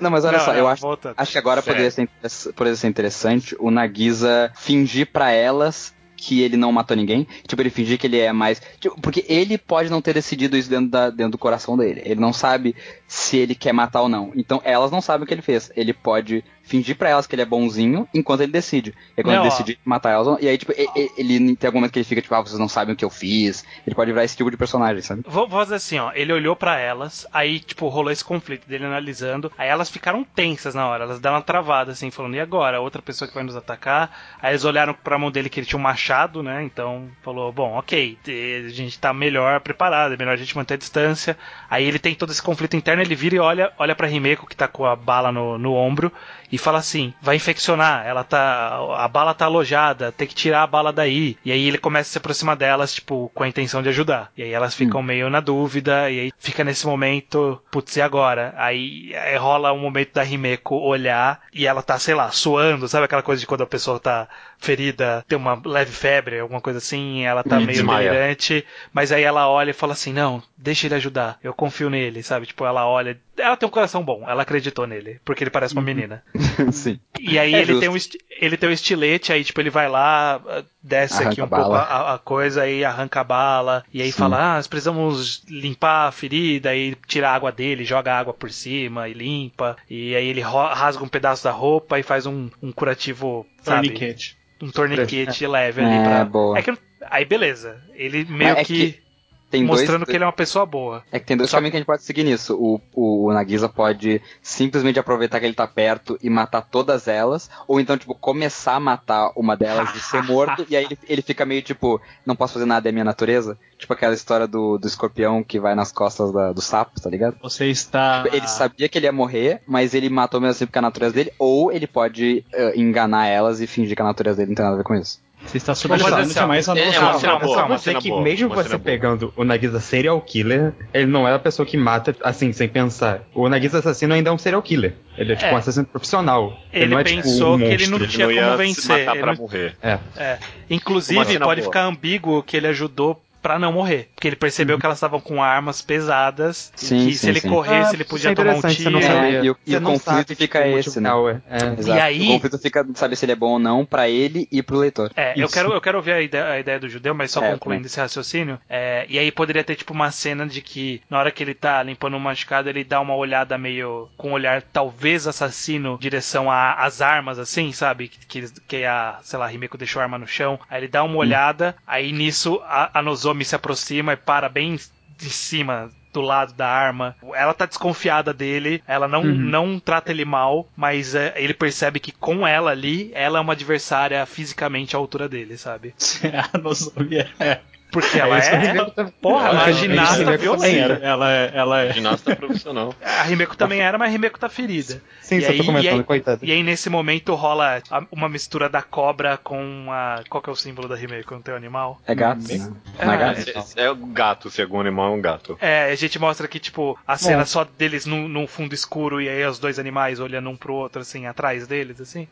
Não, 0.00 0.10
mas 0.10 0.24
olha 0.26 0.36
Não, 0.38 0.44
só, 0.44 0.54
eu 0.54 0.68
acho, 0.68 0.82
volta. 0.82 1.14
acho 1.16 1.32
que 1.32 1.38
agora 1.38 1.62
poderia 1.62 1.90
ser, 1.90 2.08
poderia 2.54 2.76
ser 2.76 2.88
interessante 2.88 3.56
o 3.58 3.70
Nagisa 3.70 4.52
fingir 4.54 5.06
pra 5.10 5.30
elas 5.30 5.94
que 6.20 6.42
ele 6.42 6.56
não 6.56 6.72
matou 6.72 6.96
ninguém. 6.96 7.26
Tipo, 7.46 7.62
ele 7.62 7.70
fingir 7.70 7.96
que 7.96 8.06
ele 8.08 8.18
é 8.18 8.32
mais. 8.32 8.60
tipo, 8.80 9.00
porque 9.00 9.24
ele 9.28 9.56
pode 9.56 9.88
não 9.88 10.02
ter 10.02 10.12
decidido 10.12 10.56
isso 10.56 10.68
dentro, 10.68 10.88
da- 10.90 11.10
dentro 11.10 11.32
do 11.32 11.38
coração 11.38 11.76
dele. 11.76 12.02
Ele 12.04 12.20
não 12.20 12.32
sabe 12.32 12.74
se 13.06 13.36
ele 13.36 13.54
quer 13.54 13.72
matar 13.72 14.02
ou 14.02 14.08
não. 14.08 14.32
Então 14.34 14.60
elas 14.64 14.90
não 14.90 15.00
sabem 15.00 15.24
o 15.24 15.26
que 15.26 15.32
ele 15.32 15.42
fez. 15.42 15.70
Ele 15.76 15.92
pode 15.92 16.44
fingir 16.68 16.96
pra 16.96 17.08
elas 17.08 17.26
que 17.26 17.34
ele 17.34 17.42
é 17.42 17.46
bonzinho 17.46 18.06
enquanto 18.14 18.42
ele 18.42 18.52
decide. 18.52 18.90
E 18.90 19.20
aí, 19.20 19.24
quando 19.24 19.36
Não, 19.36 19.42
ele 19.42 19.50
decide 19.50 19.78
matar 19.84 20.10
elas. 20.10 20.40
E 20.40 20.48
aí, 20.48 20.58
tipo, 20.58 20.72
e- 20.72 20.90
e- 20.94 21.12
ele, 21.16 21.56
tem 21.56 21.66
algum 21.68 21.78
momento 21.78 21.92
que 21.92 21.98
ele 21.98 22.04
fica, 22.04 22.22
tipo, 22.22 22.34
ah, 22.34 22.40
vocês 22.40 22.58
não 22.58 22.68
sabem 22.68 22.94
o 22.94 22.96
que 22.96 23.04
eu 23.04 23.10
fiz. 23.10 23.64
Ele 23.86 23.94
pode 23.96 24.12
virar 24.12 24.24
esse 24.24 24.36
tipo 24.36 24.50
de 24.50 24.56
personagem, 24.56 25.02
sabe? 25.02 25.22
Vou, 25.26 25.48
fazer 25.48 25.76
assim, 25.76 25.98
ó. 25.98 26.12
Ele 26.14 26.32
olhou 26.32 26.54
pra 26.54 26.78
elas, 26.78 27.26
aí, 27.32 27.58
tipo, 27.60 27.88
rolou 27.88 28.12
esse 28.12 28.24
conflito 28.24 28.68
dele 28.68 28.84
analisando. 28.84 29.50
Aí 29.56 29.68
elas 29.68 29.88
ficaram 29.90 30.22
tensas 30.24 30.74
na 30.74 30.86
hora, 30.86 31.04
elas 31.04 31.18
deram 31.20 31.36
uma 31.36 31.42
travada, 31.42 31.92
assim, 31.92 32.10
falando, 32.10 32.34
e 32.36 32.40
agora? 32.40 32.80
Outra 32.80 33.00
pessoa 33.02 33.26
que 33.28 33.34
vai 33.34 33.42
nos 33.44 33.56
atacar. 33.56 34.10
Aí 34.40 34.52
eles 34.52 34.64
olharam 34.64 34.92
pra 34.94 35.18
mão 35.18 35.30
dele 35.30 35.48
que 35.48 35.60
ele 35.60 35.66
tinha 35.66 35.78
um 35.78 35.82
machado, 35.82 36.42
né? 36.42 36.62
Então 36.62 37.08
falou, 37.22 37.52
bom, 37.52 37.72
ok, 37.78 38.18
a 38.66 38.68
gente 38.68 38.98
tá 38.98 39.12
melhor 39.12 39.60
preparado, 39.60 40.14
é 40.14 40.16
melhor 40.16 40.32
a 40.32 40.36
gente 40.36 40.56
manter 40.56 40.74
a 40.74 40.78
distância. 40.78 41.36
Aí 41.70 41.84
ele 41.84 41.98
tem 41.98 42.14
todo 42.14 42.30
esse 42.30 42.42
conflito 42.42 42.76
interno, 42.76 43.02
ele 43.02 43.14
vira 43.14 43.36
e 43.36 43.38
olha, 43.38 43.72
olha 43.78 43.94
pra 43.94 44.06
Rimeko, 44.06 44.46
que 44.46 44.56
tá 44.56 44.68
com 44.68 44.84
a 44.84 44.94
bala 44.96 45.32
no, 45.32 45.58
no 45.58 45.74
ombro, 45.74 46.12
e 46.50 46.58
fala 46.58 46.78
assim: 46.78 47.12
vai 47.20 47.36
infeccionar, 47.36 48.06
ela 48.06 48.24
tá. 48.24 48.78
A 48.96 49.08
bala 49.08 49.34
tá 49.34 49.44
alojada, 49.44 50.12
tem 50.12 50.26
que 50.26 50.34
tirar 50.34 50.62
a 50.62 50.66
bala 50.66 50.92
daí. 50.92 51.36
E 51.44 51.52
aí 51.52 51.66
ele 51.66 51.78
começa 51.78 52.10
a 52.10 52.12
se 52.12 52.18
aproximar 52.18 52.56
delas, 52.56 52.94
tipo, 52.94 53.30
com 53.34 53.42
a 53.42 53.48
intenção 53.48 53.82
de 53.82 53.88
ajudar. 53.88 54.30
E 54.36 54.42
aí 54.42 54.52
elas 54.52 54.74
ficam 54.74 55.02
meio 55.02 55.30
na 55.30 55.40
dúvida, 55.40 56.10
e 56.10 56.20
aí 56.20 56.32
fica 56.38 56.64
nesse 56.64 56.86
momento, 56.86 57.60
putz, 57.70 57.96
e 57.96 58.02
agora? 58.02 58.54
Aí, 58.56 59.14
aí 59.14 59.36
rola 59.36 59.72
um 59.72 59.78
momento 59.78 60.14
da 60.14 60.22
Rimeko 60.22 60.76
olhar, 60.76 61.40
e 61.52 61.66
ela 61.66 61.82
tá, 61.82 61.98
sei 61.98 62.14
lá, 62.14 62.30
suando, 62.30 62.88
sabe 62.88 63.04
aquela 63.04 63.22
coisa 63.22 63.40
de 63.40 63.46
quando 63.46 63.62
a 63.62 63.66
pessoa 63.66 63.98
tá 64.00 64.28
ferida, 64.58 65.24
tem 65.28 65.38
uma 65.38 65.60
leve 65.64 65.92
febre, 65.92 66.40
alguma 66.40 66.60
coisa 66.60 66.78
assim, 66.78 67.20
e 67.20 67.24
ela 67.24 67.42
tá 67.44 67.60
E 67.60 67.66
meio 67.66 67.78
desmaia. 67.78 68.10
delirante, 68.10 68.64
mas 68.92 69.12
aí 69.12 69.22
ela 69.22 69.48
olha 69.48 69.70
e 69.70 69.74
fala 69.74 69.92
assim: 69.92 70.12
não, 70.12 70.42
deixa 70.56 70.86
ele 70.86 70.94
ajudar, 70.96 71.38
eu 71.42 71.54
confio 71.54 71.88
nele, 71.90 72.22
sabe? 72.22 72.46
Tipo, 72.46 72.64
ela 72.64 72.86
olha. 72.86 73.18
Ela 73.36 73.56
tem 73.56 73.68
um 73.68 73.72
coração 73.72 74.02
bom, 74.02 74.24
ela 74.28 74.42
acreditou 74.42 74.84
nele, 74.86 75.20
porque 75.24 75.44
ele 75.44 75.50
parece 75.50 75.72
uma 75.72 75.82
menina. 75.82 76.24
Sim. 76.72 76.98
E 77.20 77.38
aí 77.38 77.54
É 77.54 77.58
ele, 77.60 77.66
justo. 77.74 77.80
tem 77.80 77.88
um 77.88 77.96
ele 78.40 78.56
tem 78.56 78.68
um 78.68 78.72
estilete, 78.72 79.32
aí 79.32 79.44
tipo 79.44 79.60
ele 79.60 79.70
vai 79.70 79.88
lá, 79.88 80.40
ah, 80.48 80.62
desce 80.82 81.14
Arranca 81.14 81.30
aqui 81.30 81.40
um 81.40 81.44
a 81.44 81.48
pouco 81.48 81.72
a, 81.74 82.14
a 82.14 82.18
coisa, 82.18 82.62
aí 82.62 82.84
arranca 82.84 83.20
a 83.20 83.24
bala, 83.24 83.84
e 83.92 84.02
aí 84.02 84.10
Sim. 84.12 84.18
fala, 84.18 84.52
ah, 84.52 84.56
nós 84.56 84.66
precisamos 84.66 85.42
limpar 85.48 86.08
a 86.08 86.12
ferida, 86.12 86.70
aí 86.70 86.96
tira 87.06 87.30
a 87.30 87.34
água 87.34 87.50
dele, 87.52 87.84
joga 87.84 88.12
a 88.12 88.18
água 88.18 88.34
por 88.34 88.50
cima 88.50 89.08
e 89.08 89.12
limpa, 89.12 89.76
e 89.88 90.14
aí 90.16 90.26
ele 90.28 90.40
rasga 90.40 91.02
um 91.04 91.08
pedaço 91.08 91.44
da 91.44 91.50
roupa 91.52 91.98
e 91.98 92.02
faz 92.02 92.26
um, 92.26 92.48
um 92.62 92.70
curativo, 92.72 93.46
sabe? 93.62 93.88
Torniquete. 93.88 94.36
Um 94.60 94.70
torniquete 94.70 95.46
leve 95.46 95.82
ali 95.82 95.94
É, 95.94 96.02
pra... 96.02 96.24
boa. 96.24 96.58
É 96.58 96.62
que, 96.62 96.76
aí 97.02 97.24
beleza, 97.24 97.80
ele 97.94 98.24
meio 98.24 98.56
é 98.56 98.64
que, 98.64 98.92
que 98.92 99.02
Tem 99.50 99.64
dois, 99.64 99.80
mostrando 99.80 100.04
que 100.04 100.12
ele 100.12 100.24
é 100.24 100.26
uma 100.26 100.32
pessoa 100.32 100.66
boa. 100.66 101.02
É 101.10 101.18
que 101.18 101.24
tem 101.26 101.36
dois 101.36 101.50
caminhos 101.50 101.70
que 101.70 101.76
a 101.76 101.80
gente 101.80 101.86
pode 101.86 102.02
seguir 102.02 102.22
nisso. 102.24 102.54
O, 102.54 102.80
o, 102.94 103.26
o 103.28 103.32
Nagisa 103.32 103.68
pode 103.68 104.20
simplesmente 104.42 104.98
aproveitar 104.98 105.40
que 105.40 105.46
ele 105.46 105.54
tá 105.54 105.66
perto 105.66 106.18
e 106.22 106.28
matar 106.28 106.62
todas 106.62 107.08
elas, 107.08 107.48
ou 107.66 107.80
então, 107.80 107.96
tipo, 107.96 108.14
começar 108.14 108.74
a 108.74 108.80
matar 108.80 109.30
uma 109.36 109.56
delas 109.56 109.94
e 109.94 110.00
ser 110.00 110.22
morto, 110.22 110.66
e 110.68 110.76
aí 110.76 110.84
ele, 110.84 110.98
ele 111.08 111.22
fica 111.22 111.46
meio 111.46 111.62
tipo, 111.62 112.00
não 112.26 112.36
posso 112.36 112.54
fazer 112.54 112.66
nada, 112.66 112.88
é 112.88 112.92
minha 112.92 113.04
natureza. 113.04 113.58
Tipo 113.78 113.92
aquela 113.92 114.12
história 114.14 114.46
do, 114.46 114.76
do 114.76 114.86
escorpião 114.88 115.42
que 115.42 115.58
vai 115.60 115.74
nas 115.74 115.92
costas 115.92 116.32
da- 116.32 116.52
do 116.52 116.60
sapo, 116.60 117.00
tá 117.00 117.08
ligado? 117.08 117.36
Você 117.42 117.66
está. 117.66 118.22
Tipo, 118.24 118.36
Ele 118.36 118.48
sabia 118.48 118.88
que 118.88 118.98
ele 118.98 119.06
ia 119.06 119.12
morrer, 119.12 119.62
mas 119.66 119.94
ele 119.94 120.10
matou 120.10 120.40
mesmo 120.40 120.50
assim 120.50 120.66
porque 120.66 120.78
é 120.78 120.80
a 120.80 120.82
natureza 120.82 121.14
dele, 121.14 121.32
ou 121.38 121.70
ele 121.72 121.86
pode 121.86 122.44
eh, 122.52 122.72
enganar 122.78 123.26
elas 123.28 123.60
e 123.60 123.66
fingir 123.66 123.94
que 123.96 124.02
a 124.02 124.04
natureza 124.04 124.36
dele 124.38 124.48
não 124.50 124.56
tem 124.56 124.64
nada 124.64 124.74
a 124.74 124.78
ver 124.78 124.84
com 124.84 124.94
isso. 124.94 125.20
Você 125.46 125.56
está 125.56 125.74
subestimando 125.74 126.16
assim, 126.22 126.38
ó. 126.38 126.42
demais 126.42 126.68
a 126.68 126.76
É, 126.78 126.84
nossa. 126.86 126.96
é 126.96 127.00
uma 127.00 127.18
cena 127.18 127.38
boa, 127.38 127.64
uma 127.64 127.78
cena 127.78 128.00
que 128.00 128.08
boa, 128.10 128.20
mesmo 128.22 128.48
uma 128.48 128.56
você 128.56 128.64
cena 128.68 128.78
boa. 128.78 128.84
pegando 128.84 129.32
o 129.36 129.44
Nagisa 129.44 129.80
serial 129.80 130.20
killer, 130.20 130.74
ele 130.92 131.06
não 131.06 131.26
é 131.26 131.32
a 131.32 131.38
pessoa 131.38 131.64
que 131.64 131.76
mata 131.76 132.14
assim, 132.22 132.52
sem 132.52 132.68
pensar. 132.68 133.22
O 133.34 133.48
Nagisa 133.48 133.78
assassino 133.78 134.12
ainda 134.12 134.28
é 134.30 134.32
um 134.32 134.36
serial 134.38 134.60
killer. 134.60 134.94
Ele 135.16 135.32
é 135.32 135.36
tipo 135.36 135.48
É. 135.48 135.54
um 135.54 135.56
assassino 135.56 135.86
profissional. 135.86 136.58
Ele 136.72 136.86
não 136.86 136.98
é, 136.98 137.04
tipo, 137.04 137.22
pensou 137.22 137.54
um 137.54 137.58
que 137.58 137.64
ele 137.64 137.86
não 137.86 137.98
tinha 138.06 138.26
Ele 138.26 138.34
não 138.34 138.42
ia 138.42 138.56
como 138.56 138.58
se 138.58 138.74
vencer, 138.74 138.98
matar 138.98 139.12
ele 139.14 139.22
pra 139.22 139.32
não- 139.32 139.40
morrer. 139.40 139.76
É. 139.82 140.38
Inclusive, 140.68 141.38
pode 141.38 141.60
boa. 141.60 141.72
ficar 141.72 141.84
ambíguo 141.84 142.42
que 142.42 142.56
ele 142.56 142.66
ajudou 142.66 143.20
pra 143.42 143.58
não 143.58 143.72
morrer. 143.72 144.08
Porque 144.14 144.28
ele 144.28 144.36
percebeu 144.36 144.78
que 144.78 144.84
elas 144.86 144.98
estavam 144.98 145.20
com 145.20 145.42
armas 145.42 145.80
pesadas. 145.82 146.72
e 146.76 146.84
Sim, 146.86 147.06
que 147.06 147.12
sim, 147.12 147.18
se 147.18 147.28
ele 147.28 147.40
sim. 147.40 147.48
corresse, 147.48 147.90
Ah, 147.90 147.94
ele 147.94 148.04
podia 148.04 148.30
é 148.30 148.34
tomar 148.34 148.52
um 148.54 148.60
você 148.60 148.66
não 148.68 148.74
tiro. 148.74 149.02
sabe. 149.02 149.14
sabia. 149.14 149.40
e 149.44 149.50
o- 149.50 149.56
e 149.66 149.76
o 149.76 149.80
não 149.80 149.92
conflito 149.92 150.14
sabe, 150.28 150.34
fica 150.34 150.62
tipo, 150.62 150.74
o 150.74 150.78
esse, 150.78 151.00
né? 151.00 151.10
é. 151.10 151.56
É. 151.64 151.78
Exato. 151.78 152.00
aí- 152.02 152.22
O 152.28 152.32
conflito 152.34 152.58
fica 152.58 152.86
saber 152.94 153.16
se 153.16 153.24
ele 153.24 153.32
é 153.32 153.36
bom 153.36 153.50
ou 153.52 153.58
não 153.58 153.84
pra 153.84 154.08
ele 154.08 154.48
e 154.50 154.62
pro 154.62 154.76
leitor. 154.78 155.10
É, 155.16 155.34
eu 155.36 155.48
quero, 155.48 155.72
eu 155.72 155.80
quero 155.80 155.98
ouvir 155.98 156.12
a 156.12 156.20
ideia, 156.20 156.44
a 156.46 156.58
ideia 156.58 156.80
do 156.80 156.88
judeu, 156.88 157.14
mas 157.14 157.30
só 157.30 157.42
É, 157.44 157.52
concluindo 157.52 157.86
esse 157.86 157.98
raciocínio. 158.00 158.58
É, 158.68 159.06
e 159.08 159.18
aí 159.18 159.30
poderia 159.30 159.62
ter, 159.64 159.74
tipo, 159.76 159.92
uma 159.92 160.10
cena 160.10 160.46
de 160.46 160.60
que, 160.62 161.00
na 161.08 161.18
hora 161.18 161.30
que 161.30 161.42
ele 161.42 161.54
tá 161.54 161.82
limpando 161.82 162.16
o 162.16 162.20
machucado, 162.20 162.68
ele 162.68 162.84
dá 162.84 163.00
uma 163.00 163.14
olhada 163.14 163.56
meio. 163.58 164.08
com 164.16 164.30
um 164.30 164.32
olhar 164.32 164.62
talvez 164.62 165.26
assassino, 165.26 165.94
em 165.94 165.98
direção 165.98 166.50
a- 166.50 166.74
às 166.74 167.00
armas, 167.00 167.38
assim, 167.38 167.72
sabe? 167.72 168.08
Que, 168.08 168.26
que, 168.26 168.50
que 168.66 168.84
a, 168.84 169.18
sei 169.22 169.38
lá, 169.38 169.46
a 169.46 169.52
Himeko 169.52 169.76
deixou 169.78 170.00
a 170.00 170.04
arma 170.04 170.18
no 170.18 170.26
chão. 170.26 170.58
Aí 170.68 170.80
ele 170.80 170.88
dá 170.88 171.02
uma 171.02 171.16
olhada, 171.16 171.74
aí 171.86 172.12
nisso 172.12 172.60
a, 172.64 172.98
a 172.98 173.02
Nozomi 173.02 173.27
se 173.44 173.54
aproxima 173.54 174.12
e 174.12 174.16
para 174.16 174.48
bem 174.48 174.78
de 175.18 175.30
cima 175.30 175.90
do 176.12 176.20
lado 176.20 176.52
da 176.54 176.66
arma. 176.66 177.14
Ela 177.34 177.52
tá 177.52 177.66
desconfiada 177.66 178.32
dele, 178.32 178.82
ela 178.86 179.06
não, 179.06 179.20
Uhum. 179.22 179.34
não 179.34 179.78
trata 179.80 180.10
ele 180.10 180.24
mal, 180.24 180.68
mas 180.76 181.14
é, 181.14 181.34
ele 181.36 181.52
percebe 181.54 182.00
que 182.00 182.12
com 182.12 182.46
ela 182.46 182.70
ali, 182.70 183.10
ela 183.14 183.38
é 183.38 183.40
uma 183.42 183.52
adversária 183.52 184.24
fisicamente 184.26 184.96
à 184.96 184.98
altura 184.98 185.28
dele, 185.28 185.56
sabe? 185.58 185.94
a 186.52 186.58
Nozomi 186.58 187.18
é. 187.38 187.60
Porque 187.90 188.18
ela 188.18 188.40
que 188.40 188.48
eu 188.48 188.82
é. 188.86 188.90
também. 188.90 189.12
Porra, 189.20 189.48
ela 189.48 189.58
é 189.58 189.62
Ela 189.62 189.68
é 189.70 189.72
ginasta 189.72 190.36
violenta. 190.36 190.92
Ela 191.02 191.32
é. 191.32 191.50
Ela 191.54 191.82
é. 191.84 191.92
Ginasta 191.92 192.36
profissional. 192.36 192.94
A 193.02 193.22
Rimeko 193.22 193.56
também 193.56 193.80
era, 193.80 193.96
mas 193.98 194.08
a 194.08 194.12
Rimeko 194.12 194.38
tá 194.38 194.48
ferida. 194.48 195.02
Sim, 195.20 195.36
E 195.38 195.42
só 195.42 195.50
aí- 195.52 195.58
tô 195.58 195.64
comentando, 195.64 196.04
coitado. 196.04 196.44
E 196.44 196.52
aí 196.52 196.62
nesse 196.62 196.88
momento 196.90 197.34
rola 197.34 197.82
a- 197.90 198.02
uma 198.12 198.28
mistura 198.28 198.68
da 198.68 198.82
cobra 198.82 199.36
com 199.36 199.86
a. 199.90 200.22
Qual 200.28 200.42
que 200.42 200.48
é 200.48 200.52
o 200.52 200.56
símbolo 200.56 200.86
da 200.88 200.94
Rimeko? 200.96 201.34
Não 201.34 201.42
tem 201.42 201.52
o 201.54 201.56
animal? 201.56 202.00
É 202.06 202.14
gato, 202.14 202.40
né? 202.48 202.72
É 202.98 203.04
É, 203.04 203.16
gato? 203.16 203.40
É, 203.76 203.82
é 203.84 203.90
o 203.90 203.96
gato, 203.96 204.50
se 204.50 204.60
algum 204.62 204.80
animal 204.80 205.12
é 205.12 205.16
um 205.16 205.20
gato. 205.20 205.56
É, 205.60 205.90
a 205.90 205.94
gente 205.94 206.18
mostra 206.18 206.46
que, 206.46 206.58
tipo, 206.58 206.98
a 207.06 207.16
cena 207.16 207.44
só 207.44 207.64
deles 207.78 208.06
num, 208.06 208.28
num 208.28 208.46
fundo 208.46 208.74
escuro 208.74 209.20
e 209.20 209.28
aí 209.28 209.44
os 209.46 209.58
dois 209.58 209.78
animais 209.78 210.20
olhando 210.20 210.48
um 210.50 210.56
pro 210.56 210.74
outro, 210.74 211.00
assim, 211.02 211.26
atrás 211.26 211.66
deles, 211.66 212.00
assim. 212.00 212.28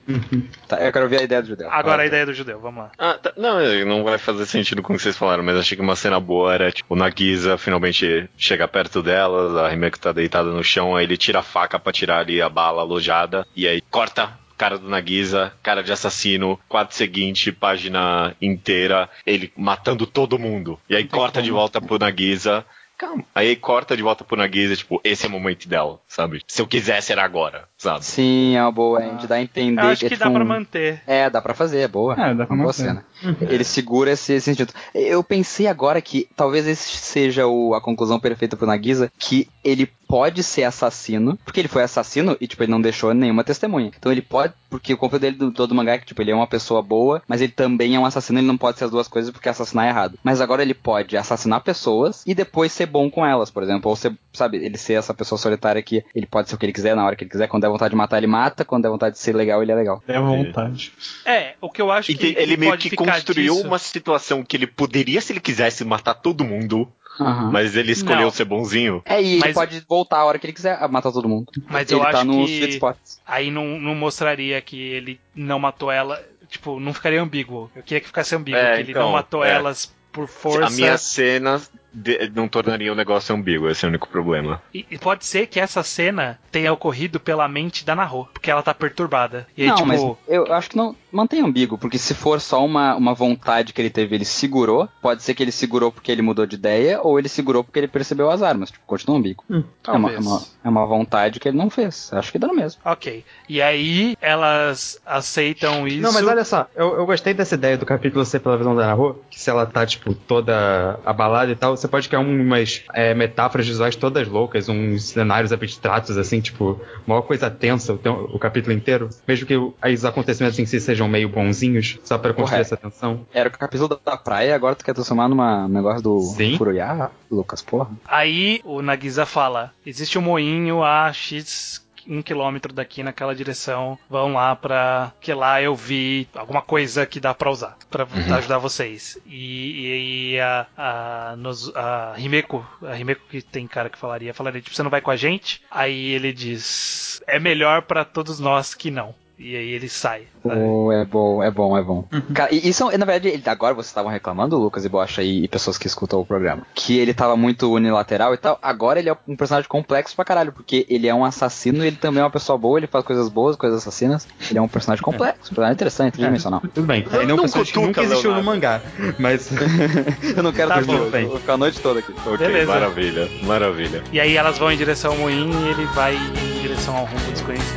Tá, 0.68 0.76
eu 0.78 0.92
quero 0.92 1.04
ouvir 1.04 1.20
a 1.20 1.22
ideia 1.22 1.42
do 1.42 1.48
judeu. 1.48 1.66
Agora 1.68 1.80
a 1.80 1.90
Fala. 1.96 2.06
ideia 2.06 2.26
do 2.26 2.34
judeu, 2.34 2.60
vamos 2.60 2.84
lá. 2.84 2.90
Ah, 2.98 3.18
tá- 3.20 3.32
não, 3.36 3.58
não 3.84 4.04
vai 4.04 4.18
fazer 4.18 4.46
sentido 4.46 4.82
com 4.82 4.92
o 4.92 4.96
que 4.96 5.02
vocês 5.02 5.16
falaram, 5.16 5.42
mas 5.46 5.56
achei 5.56 5.76
que 5.76 5.82
uma 5.82 5.94
cena 5.94 6.18
boa 6.18 6.52
era, 6.52 6.72
tipo, 6.72 6.94
o 6.94 6.96
Nagisa 6.96 7.56
finalmente 7.56 8.28
chega 8.36 8.66
perto 8.66 9.00
delas, 9.00 9.56
a 9.56 9.72
Himeko 9.72 9.96
tá 9.96 10.10
deitada 10.10 10.50
no 10.50 10.64
chão, 10.64 10.96
aí 10.96 11.04
ele 11.04 11.16
tira 11.16 11.38
a 11.38 11.42
faca 11.42 11.78
pra 11.78 11.92
tirar 11.92 12.18
ali 12.18 12.42
a 12.42 12.48
bala 12.48 12.82
alojada, 12.82 13.46
e 13.54 13.68
aí 13.68 13.80
corta 13.80 14.36
cara 14.58 14.76
do 14.76 14.88
Nagisa, 14.88 15.52
cara 15.62 15.84
de 15.84 15.92
assassino, 15.92 16.58
quadro 16.68 16.94
seguinte, 16.94 17.52
página 17.52 18.34
inteira, 18.42 19.08
ele 19.24 19.52
matando 19.56 20.04
todo 20.04 20.38
mundo. 20.38 20.80
E 20.88 20.96
aí 20.96 21.06
corta 21.06 21.40
de 21.40 21.50
volta 21.50 21.80
pro 21.80 21.98
Nagisa. 21.98 22.64
Calma. 22.98 23.24
Aí 23.34 23.54
corta 23.54 23.94
de 23.94 24.02
volta 24.02 24.24
pro 24.24 24.38
Nagisa, 24.38 24.74
tipo, 24.74 24.98
esse 25.04 25.26
é 25.26 25.28
o 25.28 25.30
momento 25.32 25.68
dela, 25.68 26.00
sabe? 26.08 26.40
Se 26.48 26.62
eu 26.62 26.66
quisesse 26.66 27.12
era 27.12 27.22
agora, 27.22 27.68
sabe? 27.78 28.04
Sim, 28.04 28.56
é 28.56 28.62
uma 28.62 28.72
boa. 28.72 28.98
A 28.98 29.02
gente 29.02 29.26
dá 29.26 29.36
a 29.36 29.42
entender 29.42 29.80
Eu 29.82 29.86
acho 29.88 30.04
é 30.04 30.08
que 30.08 30.14
tipo 30.14 30.24
dá 30.24 30.30
pra 30.30 30.44
um- 30.44 30.46
manter. 30.48 31.02
É, 31.06 31.28
dá 31.30 31.40
pra 31.42 31.54
fazer, 31.54 31.80
é 31.80 31.88
boa. 31.88 32.14
É, 32.14 32.34
dá 32.34 32.46
pra 32.46 32.54
uma 32.54 32.64
boa 32.64 32.66
manter. 32.66 32.72
cena. 32.72 33.04
Ele 33.40 33.64
segura 33.64 34.10
esse, 34.12 34.32
esse 34.34 34.44
sentido. 34.44 34.72
Eu 34.94 35.22
pensei 35.24 35.66
agora 35.66 36.00
que 36.00 36.28
talvez 36.36 36.66
esse 36.66 36.96
seja 36.96 37.46
o- 37.46 37.74
a 37.74 37.80
conclusão 37.80 38.18
perfeita 38.20 38.56
pro 38.56 38.66
Nagisa, 38.66 39.10
que 39.18 39.48
ele 39.64 39.88
pode 40.08 40.42
ser 40.44 40.62
assassino, 40.62 41.36
porque 41.44 41.58
ele 41.60 41.66
foi 41.68 41.82
assassino 41.82 42.36
e, 42.40 42.46
tipo, 42.46 42.62
ele 42.62 42.70
não 42.70 42.80
deixou 42.80 43.12
nenhuma 43.12 43.42
testemunha. 43.42 43.90
Então 43.98 44.12
ele 44.12 44.22
pode, 44.22 44.52
porque 44.70 44.94
o 44.94 44.96
conflito 44.96 45.22
dele 45.22 45.36
do 45.36 45.50
todo 45.50 45.74
mangá 45.74 45.94
é 45.94 45.98
que, 45.98 46.06
tipo, 46.06 46.22
ele 46.22 46.30
é 46.30 46.34
uma 46.34 46.46
pessoa 46.46 46.80
boa, 46.80 47.20
mas 47.26 47.40
ele 47.40 47.50
também 47.50 47.96
é 47.96 47.98
um 47.98 48.06
assassino, 48.06 48.38
ele 48.38 48.46
não 48.46 48.56
pode 48.56 48.78
ser 48.78 48.84
as 48.84 48.90
duas 48.92 49.08
coisas 49.08 49.32
porque 49.32 49.48
assassinar 49.48 49.86
é 49.86 49.88
errado. 49.88 50.16
Mas 50.22 50.40
agora 50.40 50.62
ele 50.62 50.74
pode 50.74 51.16
assassinar 51.16 51.60
pessoas 51.62 52.22
e 52.24 52.34
depois 52.36 52.70
ser 52.70 52.86
bom 52.86 53.10
com 53.10 53.26
elas, 53.26 53.50
por 53.50 53.64
exemplo. 53.64 53.90
Ou 53.90 53.96
ser, 53.96 54.16
sabe, 54.32 54.58
ele 54.58 54.78
ser 54.78 54.92
essa 54.94 55.12
pessoa 55.12 55.38
solitária 55.38 55.82
que 55.82 56.04
ele 56.14 56.26
pode 56.26 56.48
ser 56.48 56.54
o 56.54 56.58
que 56.58 56.66
ele 56.66 56.72
quiser 56.72 56.94
na 56.94 57.04
hora 57.04 57.16
que 57.16 57.24
ele 57.24 57.30
quiser. 57.30 57.48
Quando 57.48 57.64
der 57.66 57.70
vontade 57.72 57.90
de 57.90 57.96
matar, 57.96 58.18
ele 58.18 58.26
mata. 58.26 58.64
Quando 58.64 58.82
der 58.84 58.88
vontade 58.90 59.14
de 59.16 59.20
ser 59.20 59.34
legal, 59.34 59.62
ele 59.62 59.72
é 59.72 59.74
legal. 59.74 60.02
É 60.06 60.18
vontade. 60.18 60.92
É, 61.24 61.54
o 61.60 61.68
que 61.70 61.82
eu 61.82 61.90
acho 61.90 62.06
que, 62.12 62.16
que 62.34 62.40
ele 62.40 62.56
meio 62.56 62.72
pode 62.72 62.82
que 62.84 62.90
ficar 62.90 63.12
construiu 63.12 63.54
disso- 63.54 63.66
uma 63.66 63.78
situação 63.78 64.42
que 64.44 64.56
ele 64.56 64.66
poderia, 64.66 65.20
se 65.20 65.32
ele 65.32 65.40
quisesse, 65.40 65.84
matar 65.84 66.14
todo 66.14 66.44
mundo, 66.44 66.88
Aham. 67.20 67.50
mas 67.50 67.76
ele 67.76 67.92
escolheu 67.92 68.22
Não. 68.22 68.30
ser 68.30 68.44
bonzinho. 68.44 69.02
É, 69.04 69.22
e 69.22 69.32
ele 69.34 69.40
Mas- 69.40 69.54
pode 69.54 69.84
voltar 69.88 70.18
a 70.18 70.24
hora 70.24 70.38
que 70.38 70.46
ele 70.46 70.52
quiser 70.52 70.76
a 70.82 70.86
matar 70.88 71.10
todo 71.12 71.28
mundo. 71.28 71.46
Mas 71.68 71.90
ele 71.90 72.00
eu 72.00 72.04
tá 72.04 72.10
acho 72.18 72.24
nos 72.24 72.50
que-. 72.50 72.80
Aí 73.26 73.50
não, 73.50 73.78
não 73.80 73.94
mostraria 73.94 74.60
que 74.60 74.80
ele 74.80 75.20
não 75.34 75.58
matou 75.58 75.90
ela. 75.90 76.22
Tipo, 76.48 76.78
não 76.78 76.92
ficaria 76.94 77.20
ambíguo. 77.20 77.68
Eu 77.74 77.82
queria 77.82 78.00
que 78.00 78.06
ficasse 78.06 78.34
ambíguo, 78.36 78.60
É, 78.60 78.74
que 78.76 78.80
ele 78.82 78.90
então, 78.92 79.02
não 79.06 79.12
matou 79.12 79.44
é. 79.44 79.50
elas 79.50 79.92
por 80.12 80.28
força. 80.28 80.66
A 80.66 80.70
minha 80.70 80.96
cena 80.96 81.60
de- 81.92 82.30
não 82.34 82.48
tornaria 82.48 82.92
o 82.92 82.96
negócio 82.96 83.34
ambíguo, 83.34 83.68
esse 83.70 83.84
é 83.84 83.88
o 83.88 83.90
único 83.90 84.08
problema. 84.08 84.62
E, 84.74 84.84
e 84.90 84.98
pode 84.98 85.24
ser 85.24 85.46
que 85.46 85.58
essa 85.60 85.82
cena 85.82 86.38
tenha 86.50 86.72
ocorrido 86.72 87.18
pela 87.20 87.46
mente 87.48 87.84
da 87.84 87.94
Naho, 87.94 88.26
porque 88.32 88.50
ela 88.50 88.62
tá 88.62 88.72
perturbada. 88.74 89.46
E 89.56 89.62
aí, 89.62 89.68
não, 89.68 89.76
tipo, 89.76 89.88
mas 89.88 90.02
eu 90.28 90.52
acho 90.52 90.70
que 90.70 90.76
não 90.76 90.94
mantém 91.12 91.40
ambíguo, 91.42 91.78
porque 91.78 91.96
se 91.98 92.12
for 92.14 92.40
só 92.40 92.62
uma, 92.64 92.94
uma 92.94 93.14
vontade 93.14 93.72
que 93.72 93.80
ele 93.80 93.88
teve, 93.90 94.14
ele 94.14 94.24
segurou, 94.24 94.88
pode 95.00 95.22
ser 95.22 95.32
que 95.34 95.42
ele 95.42 95.52
segurou 95.52 95.90
porque 95.90 96.12
ele 96.12 96.20
mudou 96.22 96.44
de 96.44 96.56
ideia, 96.56 97.00
ou 97.00 97.18
ele 97.18 97.28
segurou 97.28 97.64
porque 97.64 97.78
ele 97.78 97.88
percebeu 97.88 98.30
as 98.30 98.42
armas, 98.42 98.70
tipo, 98.70 98.84
continua 98.86 99.18
ambíguo. 99.18 99.44
é, 99.50 99.90
uma, 99.92 100.12
é, 100.12 100.18
uma, 100.18 100.42
é 100.64 100.68
uma 100.68 100.84
vontade 100.86 101.40
que 101.40 101.48
ele 101.48 101.56
não 101.56 101.70
fez. 101.70 102.12
Acho 102.12 102.30
que 102.30 102.38
dá 102.38 102.46
no 102.46 102.54
mesmo. 102.54 102.80
Ok. 102.84 103.24
E 103.48 103.62
aí 103.62 104.14
elas 104.20 105.00
aceitam 105.06 105.86
isso. 105.88 106.02
Não, 106.02 106.12
mas 106.12 106.26
olha 106.26 106.44
só, 106.44 106.66
eu, 106.76 106.96
eu 106.96 107.06
gostei 107.06 107.32
dessa 107.32 107.54
ideia 107.54 107.78
do 107.78 107.86
capítulo 107.86 108.24
ser 108.24 108.40
pela 108.40 108.56
visão 108.58 108.74
da 108.76 108.86
Naru, 108.86 109.22
que 109.30 109.40
se 109.40 109.48
ela 109.48 109.64
tá, 109.64 109.86
tipo, 109.86 110.14
toda 110.14 110.98
abalada 111.04 111.50
e 111.50 111.56
tal, 111.56 111.76
você 111.76 111.85
pode 111.88 112.08
criar 112.08 112.20
umas 112.20 112.82
é, 112.92 113.14
metáforas 113.14 113.66
visuais 113.66 113.96
todas 113.96 114.26
loucas, 114.28 114.68
uns 114.68 115.04
cenários 115.04 115.52
abstratos, 115.52 116.16
assim, 116.16 116.40
tipo, 116.40 116.80
uma 117.06 117.22
coisa 117.22 117.50
tensa 117.50 117.92
o, 117.94 117.98
o 118.34 118.38
capítulo 118.38 118.74
inteiro, 118.74 119.08
mesmo 119.26 119.46
que 119.46 119.56
os 119.56 120.04
acontecimentos 120.04 120.58
em 120.58 120.66
si 120.66 120.80
sejam 120.80 121.08
meio 121.08 121.28
bonzinhos, 121.28 121.98
só 122.04 122.18
pra 122.18 122.32
construir 122.32 122.64
Correto. 122.64 122.74
essa 122.74 122.76
tensão. 122.76 123.26
Era 123.32 123.48
o 123.48 123.52
capítulo 123.52 124.00
da- 124.04 124.16
praia, 124.16 124.54
agora 124.54 124.74
tu 124.74 124.84
quer 124.84 124.94
transformar 124.94 125.28
numa 125.28 125.66
um 125.66 125.68
negócio 125.68 126.02
do 126.02 126.18
Sim. 126.20 126.56
Furuya, 126.56 127.10
Lucas, 127.30 127.62
porra. 127.62 127.90
Aí 128.06 128.60
o 128.64 128.82
Nagisa 128.82 129.24
fala: 129.26 129.72
existe 129.84 130.18
um 130.18 130.22
moinho 130.22 130.82
a 130.82 131.12
X 131.12 131.85
um 132.08 132.22
quilômetro 132.22 132.72
daqui 132.72 133.02
naquela 133.02 133.34
direção. 133.34 133.98
Vão 134.08 134.32
lá 134.34 134.54
pra. 134.56 135.12
que 135.20 135.32
lá 135.32 135.60
eu 135.60 135.74
vi 135.74 136.28
alguma 136.34 136.62
coisa 136.62 137.04
que 137.06 137.20
dá 137.20 137.34
pra 137.34 137.50
usar 137.50 137.76
pra 137.90 138.04
Uhum. 138.04 138.34
ajudar 138.34 138.58
vocês. 138.58 139.18
E, 139.26 140.32
e 140.34 140.40
a, 140.40 140.66
a, 140.76 141.34
nos- 141.36 141.74
a 141.74 142.14
Himeko, 142.18 142.66
a 142.82 142.98
Himeko 142.98 143.22
que 143.28 143.42
tem 143.42 143.66
cara 143.66 143.88
que 143.90 143.98
falaria, 143.98 144.34
falaria 144.34 144.60
tipo, 144.60 144.74
você 144.74 144.82
não 144.82 144.90
vai 144.90 145.00
com 145.00 145.10
a 145.10 145.16
gente? 145.16 145.62
Aí 145.70 146.10
ele 146.12 146.32
diz: 146.32 147.20
é 147.26 147.38
melhor 147.38 147.82
pra 147.82 148.04
todos 148.04 148.38
nós 148.40 148.74
que 148.74 148.90
não. 148.90 149.14
E 149.38 149.54
aí 149.54 149.68
ele 149.70 149.88
sai. 149.88 150.22
Oh, 150.42 150.90
é 150.90 151.04
bom, 151.04 151.42
é 151.42 151.50
bom, 151.50 151.76
é 151.76 151.82
bom. 151.82 152.04
Cara, 152.32 152.54
e 152.54 152.68
isso, 152.68 152.84
na 152.96 153.04
verdade, 153.04 153.42
agora 153.46 153.74
vocês 153.74 153.88
estavam 153.88 154.10
reclamando, 154.10 154.56
Lucas 154.56 154.84
e 154.84 154.88
Bocha 154.88 155.22
e, 155.22 155.44
e 155.44 155.48
pessoas 155.48 155.76
que 155.76 155.86
escutam 155.86 156.20
o 156.20 156.24
programa, 156.24 156.62
que 156.74 156.96
ele 156.98 157.12
tava 157.12 157.36
muito 157.36 157.70
unilateral 157.70 158.32
e 158.32 158.38
tal. 158.38 158.58
Agora 158.62 158.98
ele 158.98 159.10
é 159.10 159.16
um 159.28 159.36
personagem 159.36 159.68
complexo 159.68 160.16
pra 160.16 160.24
caralho, 160.24 160.52
porque 160.52 160.86
ele 160.88 161.06
é 161.06 161.14
um 161.14 161.24
assassino 161.24 161.84
e 161.84 161.88
ele 161.88 161.96
também 161.96 162.20
é 162.20 162.24
uma 162.24 162.30
pessoa 162.30 162.56
boa, 162.56 162.78
ele 162.78 162.86
faz 162.86 163.04
coisas 163.04 163.28
boas, 163.28 163.56
coisas 163.56 163.82
assassinas. 163.82 164.26
Ele 164.48 164.58
é 164.58 164.62
um 164.62 164.68
personagem 164.68 165.02
complexo, 165.04 165.40
um 165.44 165.48
personagem 165.48 165.74
interessante, 165.74 166.12
tridimensional. 166.14 166.60
Tudo 166.72 166.86
bem, 166.86 167.04
ele 167.12 167.30
é 167.30 167.34
um 167.34 167.36
Não 167.36 167.42
personagem 167.42 167.72
que 167.74 167.80
nunca 167.80 168.02
existiu 168.02 168.30
no 168.30 168.36
Leonardo. 168.40 168.80
mangá, 169.00 169.14
mas... 169.18 169.50
Eu 170.36 170.42
não 170.42 170.52
quero 170.52 170.68
Tá 170.70 170.76
ter 170.76 170.84
bom, 170.86 170.96
vou, 170.96 171.10
bem. 171.10 171.26
vou 171.26 171.38
ficar 171.38 171.54
a 171.54 171.58
noite 171.58 171.78
toda 171.80 172.00
aqui. 172.00 172.12
Ok, 172.24 172.38
Beleza. 172.38 172.72
maravilha, 172.72 173.28
maravilha. 173.42 174.02
E 174.12 174.18
aí 174.18 174.34
elas 174.36 174.56
vão 174.58 174.70
em 174.72 174.76
direção 174.78 175.12
ao 175.12 175.18
moinho 175.18 175.52
e 175.66 175.68
ele 175.70 175.84
vai 175.86 176.14
em 176.16 176.62
direção 176.62 176.96
ao 176.96 177.04
rumo 177.04 177.32
desconhecido. 177.32 177.76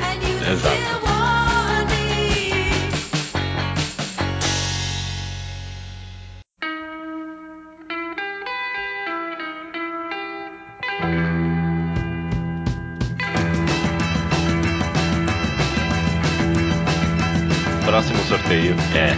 Exato. 0.49 1.18
Próximo 17.99 18.23
sorteio 18.29 18.75
é 18.95 19.11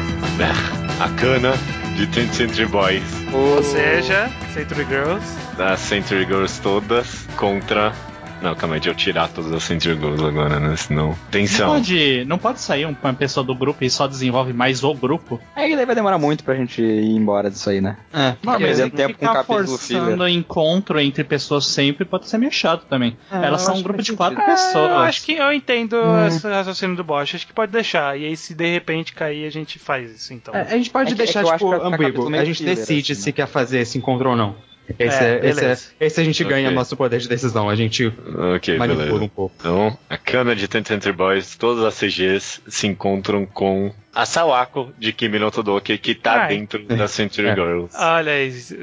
a 1.00 1.10
cana 1.10 1.54
de 1.96 2.08
20th 2.08 2.34
Century 2.34 2.66
Boys 2.66 3.04
Ou 3.32 3.62
seja, 3.62 4.28
Century 4.56 4.86
Girls. 4.86 5.24
das 5.56 5.80
Century 5.82 6.26
Girls 6.26 6.60
todas 6.64 7.28
contra. 7.38 7.94
Não, 8.42 8.56
calma 8.56 8.76
aí, 8.76 8.82
deixa 8.82 8.90
eu 8.90 8.96
tirar 8.96 9.28
todas 9.30 9.52
as 9.52 9.64
Century 9.64 9.94
Girls 9.96 10.24
agora, 10.26 10.60
né? 10.60 10.76
Senão. 10.76 11.10
Não 11.10 11.18
Tensão. 11.30 11.70
pode, 11.70 12.26
não 12.26 12.38
pode 12.40 12.60
sair 12.60 12.86
um- 12.88 12.96
uma 13.04 13.14
pessoa 13.14 13.44
do 13.44 13.54
grupo 13.54 13.84
e 13.84 13.90
só 13.90 14.08
desenvolve 14.08 14.52
mais 14.52 14.84
o 14.84 14.94
grupo? 14.96 15.40
É 15.56 15.68
que 15.68 15.76
daí 15.76 15.86
vai 15.86 15.94
demorar 15.96 16.18
muito 16.18 16.44
pra 16.44 16.56
gente 16.56 16.82
ir 16.82 17.16
embora 17.16 17.52
disso 17.52 17.70
aí, 17.70 17.80
né? 17.82 17.98
É, 18.12 18.32
Ficar 18.34 18.58
perdendo 18.58 18.92
tempo 18.96 19.18
com 19.20 19.26
capítulo 19.28 19.68
forçando 19.68 20.28
encontro 20.28 21.00
entre 21.00 21.24
pessoas 21.24 21.68
sempre 21.68 22.04
pode 22.04 22.28
ser 22.28 22.38
meio 22.40 22.52
chato 22.52 22.86
também. 22.90 23.16
É, 23.32 23.46
Elas 23.46 23.62
são 23.62 23.76
um 23.76 23.82
grupo 23.84 24.02
de 24.02 24.14
quatro 24.14 24.42
É, 24.42 24.46
pessoas. 24.46 24.90
eu 24.90 24.98
acho 25.00 25.24
que 25.24 25.34
eu 25.34 25.52
entendo 25.54 25.96
esse 26.28 26.48
raciocínio 26.48 26.96
do 26.96 27.04
Bosch. 27.04 27.36
Acho 27.36 27.46
que 27.46 27.54
pode 27.54 27.72
deixar. 27.72 28.18
E 28.20 28.26
aí, 28.26 28.36
se 28.36 28.54
de 28.56 28.66
repente 28.72 29.14
cair, 29.14 29.46
a 29.46 29.52
gente 29.52 29.78
faz 29.78 30.12
isso, 30.12 30.34
então. 30.34 30.56
É, 30.56 30.62
a 30.62 30.78
gente 30.78 30.90
pode 30.90 31.10
É 31.10 31.12
que- 31.12 31.18
deixar, 31.18 31.40
é 31.40 31.44
acho 31.44 31.54
tipo, 31.54 31.74
ambíguo. 31.74 32.34
A 32.36 32.44
gente 32.46 32.64
decide 32.64 33.12
assim, 33.12 33.22
se 33.22 33.30
né? 33.30 33.34
quer 33.34 33.48
fazer 33.48 33.80
esse 33.82 33.98
encontro 33.98 34.30
ou 34.32 34.36
não. 34.36 34.56
Esse, 35.00 35.24
É, 35.24 35.40
é, 35.42 35.50
esse, 35.50 35.66
é, 35.66 36.06
esse 36.06 36.20
a 36.22 36.24
gente 36.24 36.44
ganha 36.44 36.70
nosso 36.72 36.98
poder 36.98 37.20
de 37.20 37.28
decisão. 37.30 37.70
A 37.70 37.76
gente 37.76 38.12
Ok, 38.56 38.78
manipula 38.78 39.06
beleza. 39.06 39.24
um 39.24 39.30
pouco. 39.30 39.56
Então, 39.60 39.98
a 40.10 40.18
cana 40.18 40.56
de 40.56 40.68
20th 40.68 40.88
Century 40.88 41.14
Boys, 41.14 41.56
todas 41.56 41.84
as 41.86 41.98
CGs 41.98 42.62
se 42.68 42.88
encontram 42.88 43.46
com 43.46 43.94
a 44.14 44.26
Sawako 44.26 44.92
de 44.98 45.14
Kimi 45.14 45.40
no 45.40 45.50
Todoke, 45.50 45.98
que 45.98 46.14
tá 46.14 46.44
Ai. 46.44 46.50
dentro 46.50 46.84
da 46.84 47.08
Century 47.08 47.48
É. 47.48 47.56
Girls. 47.56 47.96
Olha 47.98 48.44
isso. 48.44 48.76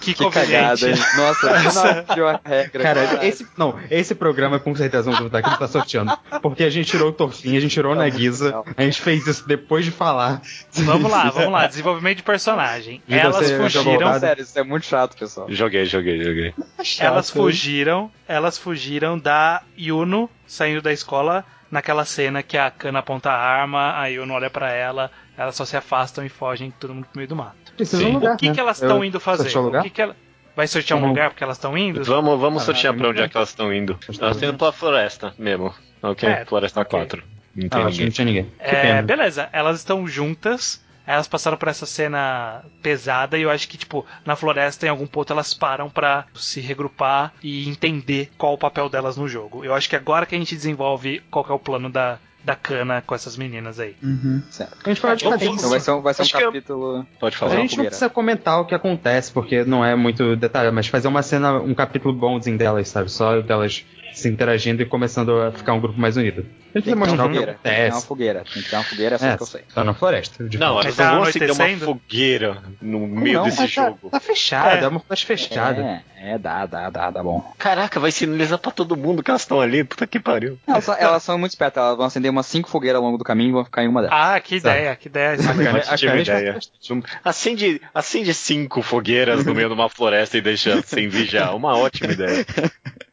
Que, 0.00 0.14
que, 0.14 0.14
Que 0.14 0.30
cagada, 0.30 0.88
hein? 0.90 0.96
Nossa, 1.16 1.62
não 2.16 2.28
a 2.28 2.40
regra. 2.44 2.82
Cara, 2.82 3.26
esse, 3.26 3.46
não, 3.56 3.78
esse 3.90 4.14
programa 4.14 4.58
com 4.60 4.74
certeza 4.76 5.04
vamos 5.04 5.20
botar 5.20 5.38
aqui 5.38 5.50
não 5.50 5.58
tá 5.58 5.68
sorteando. 5.68 6.16
Porque 6.40 6.62
a 6.62 6.70
gente 6.70 6.90
tirou 6.90 7.08
o 7.08 7.12
Torfinho, 7.12 7.56
a 7.56 7.60
gente 7.60 7.72
tirou 7.72 7.92
o 7.92 7.96
Nagisa, 7.96 8.62
a 8.76 8.82
gente 8.82 9.00
fez 9.00 9.26
isso 9.26 9.46
depois 9.48 9.84
de 9.84 9.90
falar. 9.90 10.40
Vamos 10.72 11.10
lá, 11.10 11.30
vamos 11.34 11.52
lá. 11.52 11.66
Desenvolvimento 11.66 12.18
de 12.18 12.22
personagem. 12.22 13.02
E 13.08 13.14
Elas 13.14 13.50
fugiram. 13.50 14.18
Sério, 14.20 14.42
isso 14.42 14.58
é 14.58 14.62
muito 14.62 14.86
chato, 14.86 15.16
pessoal. 15.16 15.46
Joguei, 15.50 15.84
joguei, 15.86 16.22
joguei. 16.22 16.54
Elas 17.00 17.30
fugiram. 17.30 18.10
Elas 18.26 18.58
fugiram 18.58 19.18
da 19.18 19.62
Yuno 19.78 20.28
saindo 20.46 20.82
da 20.82 20.92
escola 20.92 21.44
naquela 21.70 22.04
cena 22.04 22.42
que 22.42 22.56
a 22.56 22.70
Kana 22.70 23.00
aponta 23.00 23.30
a 23.30 23.36
arma, 23.38 23.98
a 23.98 24.06
Yuno 24.06 24.34
olha 24.34 24.50
pra 24.50 24.70
ela, 24.72 25.10
elas 25.36 25.54
só 25.54 25.64
se 25.64 25.76
afastam 25.76 26.24
e 26.24 26.28
fogem 26.28 26.70
todo 26.78 26.94
mundo 26.94 27.04
pro 27.06 27.16
meio 27.18 27.28
do 27.28 27.36
mato. 27.36 27.72
Precisa 27.76 28.02
Sim. 28.02 28.10
um 28.10 28.14
lugar, 28.14 28.34
o 28.34 28.36
que, 28.36 28.48
né? 28.48 28.54
que 28.54 28.60
elas 28.60 28.80
estão 28.82 29.04
indo 29.04 29.20
fazer? 29.20 29.56
um 29.56 29.62
lugar? 29.62 29.80
O 29.80 29.84
que 29.84 29.90
que 29.90 30.02
ela... 30.02 30.16
Vai 30.56 30.66
sortear 30.66 30.98
um 30.98 31.02
Uhum. 31.02 31.08
lugar 31.10 31.30
porque 31.30 31.44
elas 31.44 31.56
estão 31.56 31.78
indo? 31.78 32.02
Vamos, 32.02 32.40
vamos 32.40 32.62
Ah, 32.62 32.66
sortear 32.66 32.92
pra 32.94 33.08
onde 33.10 33.22
é 33.22 33.28
que 33.28 33.36
elas 33.36 33.50
estão 33.50 33.72
indo. 33.72 33.96
Elas 34.18 34.36
estão 34.36 34.48
indo 34.48 34.58
pra 34.58 34.72
floresta 34.72 35.32
mesmo. 35.38 35.72
Ok? 36.02 36.28
É, 36.28 36.44
floresta 36.44 36.80
ok. 36.80 36.90
4. 36.98 37.22
Não 37.54 37.66
Ah, 37.66 37.68
tem 37.68 37.68
que 37.68 37.76
ninguém. 37.90 38.04
não 38.06 38.12
tinha 38.12 38.24
ninguém. 38.24 38.52
É, 38.58 39.00
beleza, 39.02 39.48
elas 39.52 39.78
estão 39.78 40.04
juntas. 40.08 40.84
Elas 41.14 41.26
passaram 41.26 41.56
por 41.56 41.68
essa 41.68 41.86
cena 41.86 42.62
pesada 42.82 43.38
e 43.38 43.42
eu 43.42 43.50
acho 43.50 43.66
que, 43.68 43.78
tipo, 43.78 44.04
na 44.26 44.36
floresta, 44.36 44.86
em 44.86 44.90
algum 44.90 45.06
ponto, 45.06 45.32
elas 45.32 45.54
param 45.54 45.88
pra 45.88 46.26
se 46.34 46.60
regrupar 46.60 47.32
e 47.42 47.68
entender 47.68 48.30
qual 48.36 48.52
o 48.54 48.58
papel 48.58 48.88
delas 48.88 49.16
no 49.16 49.26
jogo. 49.26 49.64
Eu 49.64 49.74
acho 49.74 49.88
que 49.88 49.96
agora 49.96 50.26
que 50.26 50.34
a 50.34 50.38
gente 50.38 50.54
desenvolve 50.54 51.22
qual 51.30 51.44
que 51.44 51.50
é 51.50 51.54
o 51.54 51.58
plano 51.58 51.88
da, 51.88 52.18
da 52.44 52.54
cana 52.54 53.02
com 53.06 53.14
essas 53.14 53.36
meninas 53.36 53.80
aí. 53.80 53.96
Uhum. 54.02 54.42
Certo. 54.50 54.76
A 54.84 54.88
gente 54.90 55.00
pode 55.00 55.24
fazer 55.24 55.44
Então 55.46 55.56
isso. 55.56 55.68
vai 55.70 55.80
ser 55.80 55.90
um, 55.92 56.00
vai 56.02 56.14
ser 56.14 56.22
um 56.22 56.26
que 56.26 56.36
eu- 56.36 56.40
capítulo. 56.52 57.06
Pode 57.18 57.36
A 57.36 57.38
falar. 57.38 57.52
Uma 57.52 57.60
gente 57.62 57.78
não 57.78 57.84
precisa 57.86 58.10
comentar 58.10 58.60
o 58.60 58.66
que 58.66 58.74
acontece, 58.74 59.32
porque 59.32 59.64
não 59.64 59.84
é 59.84 59.94
muito 59.96 60.36
detalhe, 60.36 60.70
mas 60.70 60.86
fazer 60.88 61.08
uma 61.08 61.22
cena, 61.22 61.54
um 61.54 61.74
capítulo 61.74 62.14
bonzinho 62.14 62.58
delas, 62.58 62.88
sabe? 62.88 63.10
Só 63.10 63.40
delas 63.40 63.84
se 64.12 64.28
interagindo 64.28 64.82
e 64.82 64.86
começando 64.86 65.40
a 65.40 65.52
ficar 65.52 65.74
um 65.74 65.80
grupo 65.80 65.98
mais 66.00 66.16
unido. 66.16 66.44
Tem 66.72 66.82
que 66.82 66.90
o. 66.90 66.94
Tem 66.94 67.06
que 67.06 67.08
ter 67.08 67.12
uma 67.14 67.50
acontece. 67.50 68.06
fogueira. 68.06 68.44
Tem 68.52 68.62
que 68.62 68.68
ter 68.70 68.76
uma 68.76 68.84
fogueira, 68.84 69.14
é 69.14 69.18
só 69.18 69.26
É, 69.26 69.36
que 69.36 69.42
eu 69.42 69.46
sei. 69.46 69.62
tá 69.74 69.84
na 69.84 69.94
floresta. 69.94 70.44
de 70.48 70.58
Não, 70.58 70.80
elas 70.80 70.94
tá 70.96 71.04
não 71.08 71.14
vão 71.20 71.22
acender 71.28 71.50
uma 71.50 71.68
fogueira 71.78 72.62
no 72.82 73.06
meio 73.06 73.38
não? 73.38 73.44
desse 73.44 73.60
Mas 73.60 73.74
tá, 73.74 73.84
jogo. 73.86 74.10
tá 74.10 74.20
fechado, 74.20 74.76
É. 74.76 74.84
é, 74.84 74.88
uma 74.88 75.00
floresta 75.00 75.26
fechada. 75.26 75.80
É, 75.82 76.32
é, 76.34 76.38
dá, 76.38 76.66
dá, 76.66 76.90
dá, 76.90 77.10
dá 77.10 77.22
bom. 77.22 77.52
Caraca, 77.58 77.98
vai 77.98 78.10
sinalizar 78.12 78.58
pra 78.58 78.70
todo 78.70 78.96
mundo 78.96 79.22
que 79.22 79.30
elas 79.30 79.42
estão 79.42 79.60
ali. 79.60 79.82
Puta 79.84 80.06
que 80.06 80.20
pariu. 80.20 80.58
Elas, 80.66 80.84
são- 80.84 80.94
elas 80.98 81.22
são 81.22 81.38
muito 81.38 81.52
espertas, 81.52 81.82
elas 81.82 81.96
vão 81.96 82.06
acender 82.06 82.30
umas 82.30 82.46
cinco 82.46 82.68
fogueiras 82.68 82.98
ao 82.98 83.04
longo 83.04 83.18
do 83.18 83.24
caminho 83.24 83.48
e 83.50 83.52
vão 83.52 83.64
ficar 83.64 83.82
em 83.84 83.88
uma 83.88 84.02
delas. 84.02 84.18
Ah, 84.20 84.38
que 84.40 84.60
Sabe. 84.60 84.78
ideia, 84.78 84.96
que 84.96 85.08
ideia. 85.08 85.30
A 85.32 86.20
ideia. 86.20 86.58
Acende, 87.24 87.80
acende 87.94 88.34
cinco 88.34 88.82
fogueiras 88.82 89.44
no 89.44 89.54
meio 89.54 89.68
de 89.68 89.74
uma 89.74 89.88
floresta 89.88 90.36
e 90.36 90.40
deixa 90.40 90.82
sem 90.82 91.08
vigiar. 91.08 91.54
Uma 91.56 91.76
ótima 91.78 92.12
ideia. 92.12 92.44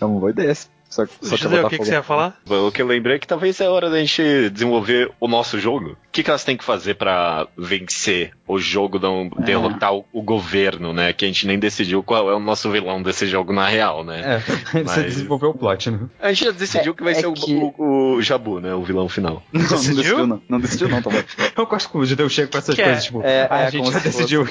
É 0.00 0.04
uma 0.04 0.18
boa 0.20 0.30
ideia. 0.30 0.54
Só, 0.88 1.04
que- 1.04 1.12
só 1.26 1.36
vou 1.48 1.58
o 1.66 1.68
que, 1.68 1.78
que 1.78 1.84
você 1.84 1.92
ia 1.92 2.02
falar? 2.02 2.40
O 2.48 2.72
que 2.72 2.80
eu 2.80 2.86
lembrei 2.86 3.16
é 3.16 3.18
que 3.18 3.26
talvez 3.26 3.60
é 3.60 3.68
hora 3.68 3.90
da 3.90 3.98
gente 3.98 4.50
desenvolver 4.50 5.10
o 5.20 5.28
nosso 5.28 5.58
jogo. 5.60 5.96
O 6.08 6.10
que, 6.18 6.22
que 6.22 6.30
elas 6.30 6.42
têm 6.42 6.56
que 6.56 6.64
fazer 6.64 6.94
pra 6.94 7.46
vencer 7.56 8.32
o 8.46 8.58
jogo, 8.58 8.98
não 8.98 9.28
derrotar 9.44 9.94
o, 9.94 10.04
o 10.12 10.22
governo, 10.22 10.92
né? 10.94 11.12
Que 11.12 11.26
a 11.26 11.28
gente 11.28 11.46
nem 11.46 11.58
decidiu 11.58 12.02
qual 12.02 12.30
é 12.30 12.34
o 12.34 12.40
nosso 12.40 12.70
vilão 12.70 13.02
desse 13.02 13.26
jogo 13.26 13.52
na 13.52 13.68
real, 13.68 14.02
né? 14.02 14.36
É, 14.36 14.38
você 14.72 14.82
Mas- 14.84 15.04
desenvolveu 15.04 15.50
o 15.50 15.54
plot, 15.54 15.90
né? 15.90 16.00
A 16.18 16.32
gente 16.32 16.46
já 16.46 16.50
decidiu 16.50 16.92
É- 16.92 16.96
que 16.96 17.04
vai 17.04 17.12
é 17.12 17.16
ser 17.16 17.26
o- 17.26 17.34
que- 17.34 17.54
O, 17.78 18.14
o 18.16 18.22
Jabu, 18.22 18.58
né? 18.58 18.74
O 18.74 18.82
vilão 18.82 19.06
final. 19.08 19.42
Não, 19.52 19.60
não 19.60 19.68
decidiu? 19.68 19.96
decidiu, 19.96 20.26
não. 20.26 20.42
Não 20.48 20.60
decidiu, 20.60 20.88
não, 20.88 21.02
tá 21.02 21.10
bom. 21.10 21.18
Eu 21.56 21.66
gosto 21.66 21.90
que 21.90 21.98
o 21.98 22.04
judeu 22.06 22.28
chega 22.30 22.48
com 22.50 22.58
essas 22.58 22.74
Que 22.74 22.80
é- 22.80 22.84
coisas, 22.86 23.04
tipo, 23.04 23.22
é- 23.22 23.46
ah, 23.50 23.58
é 23.60 23.66
a 23.66 23.70
gente 23.70 23.80
como 23.82 23.92
já 23.92 23.98
decidiu. 23.98 24.44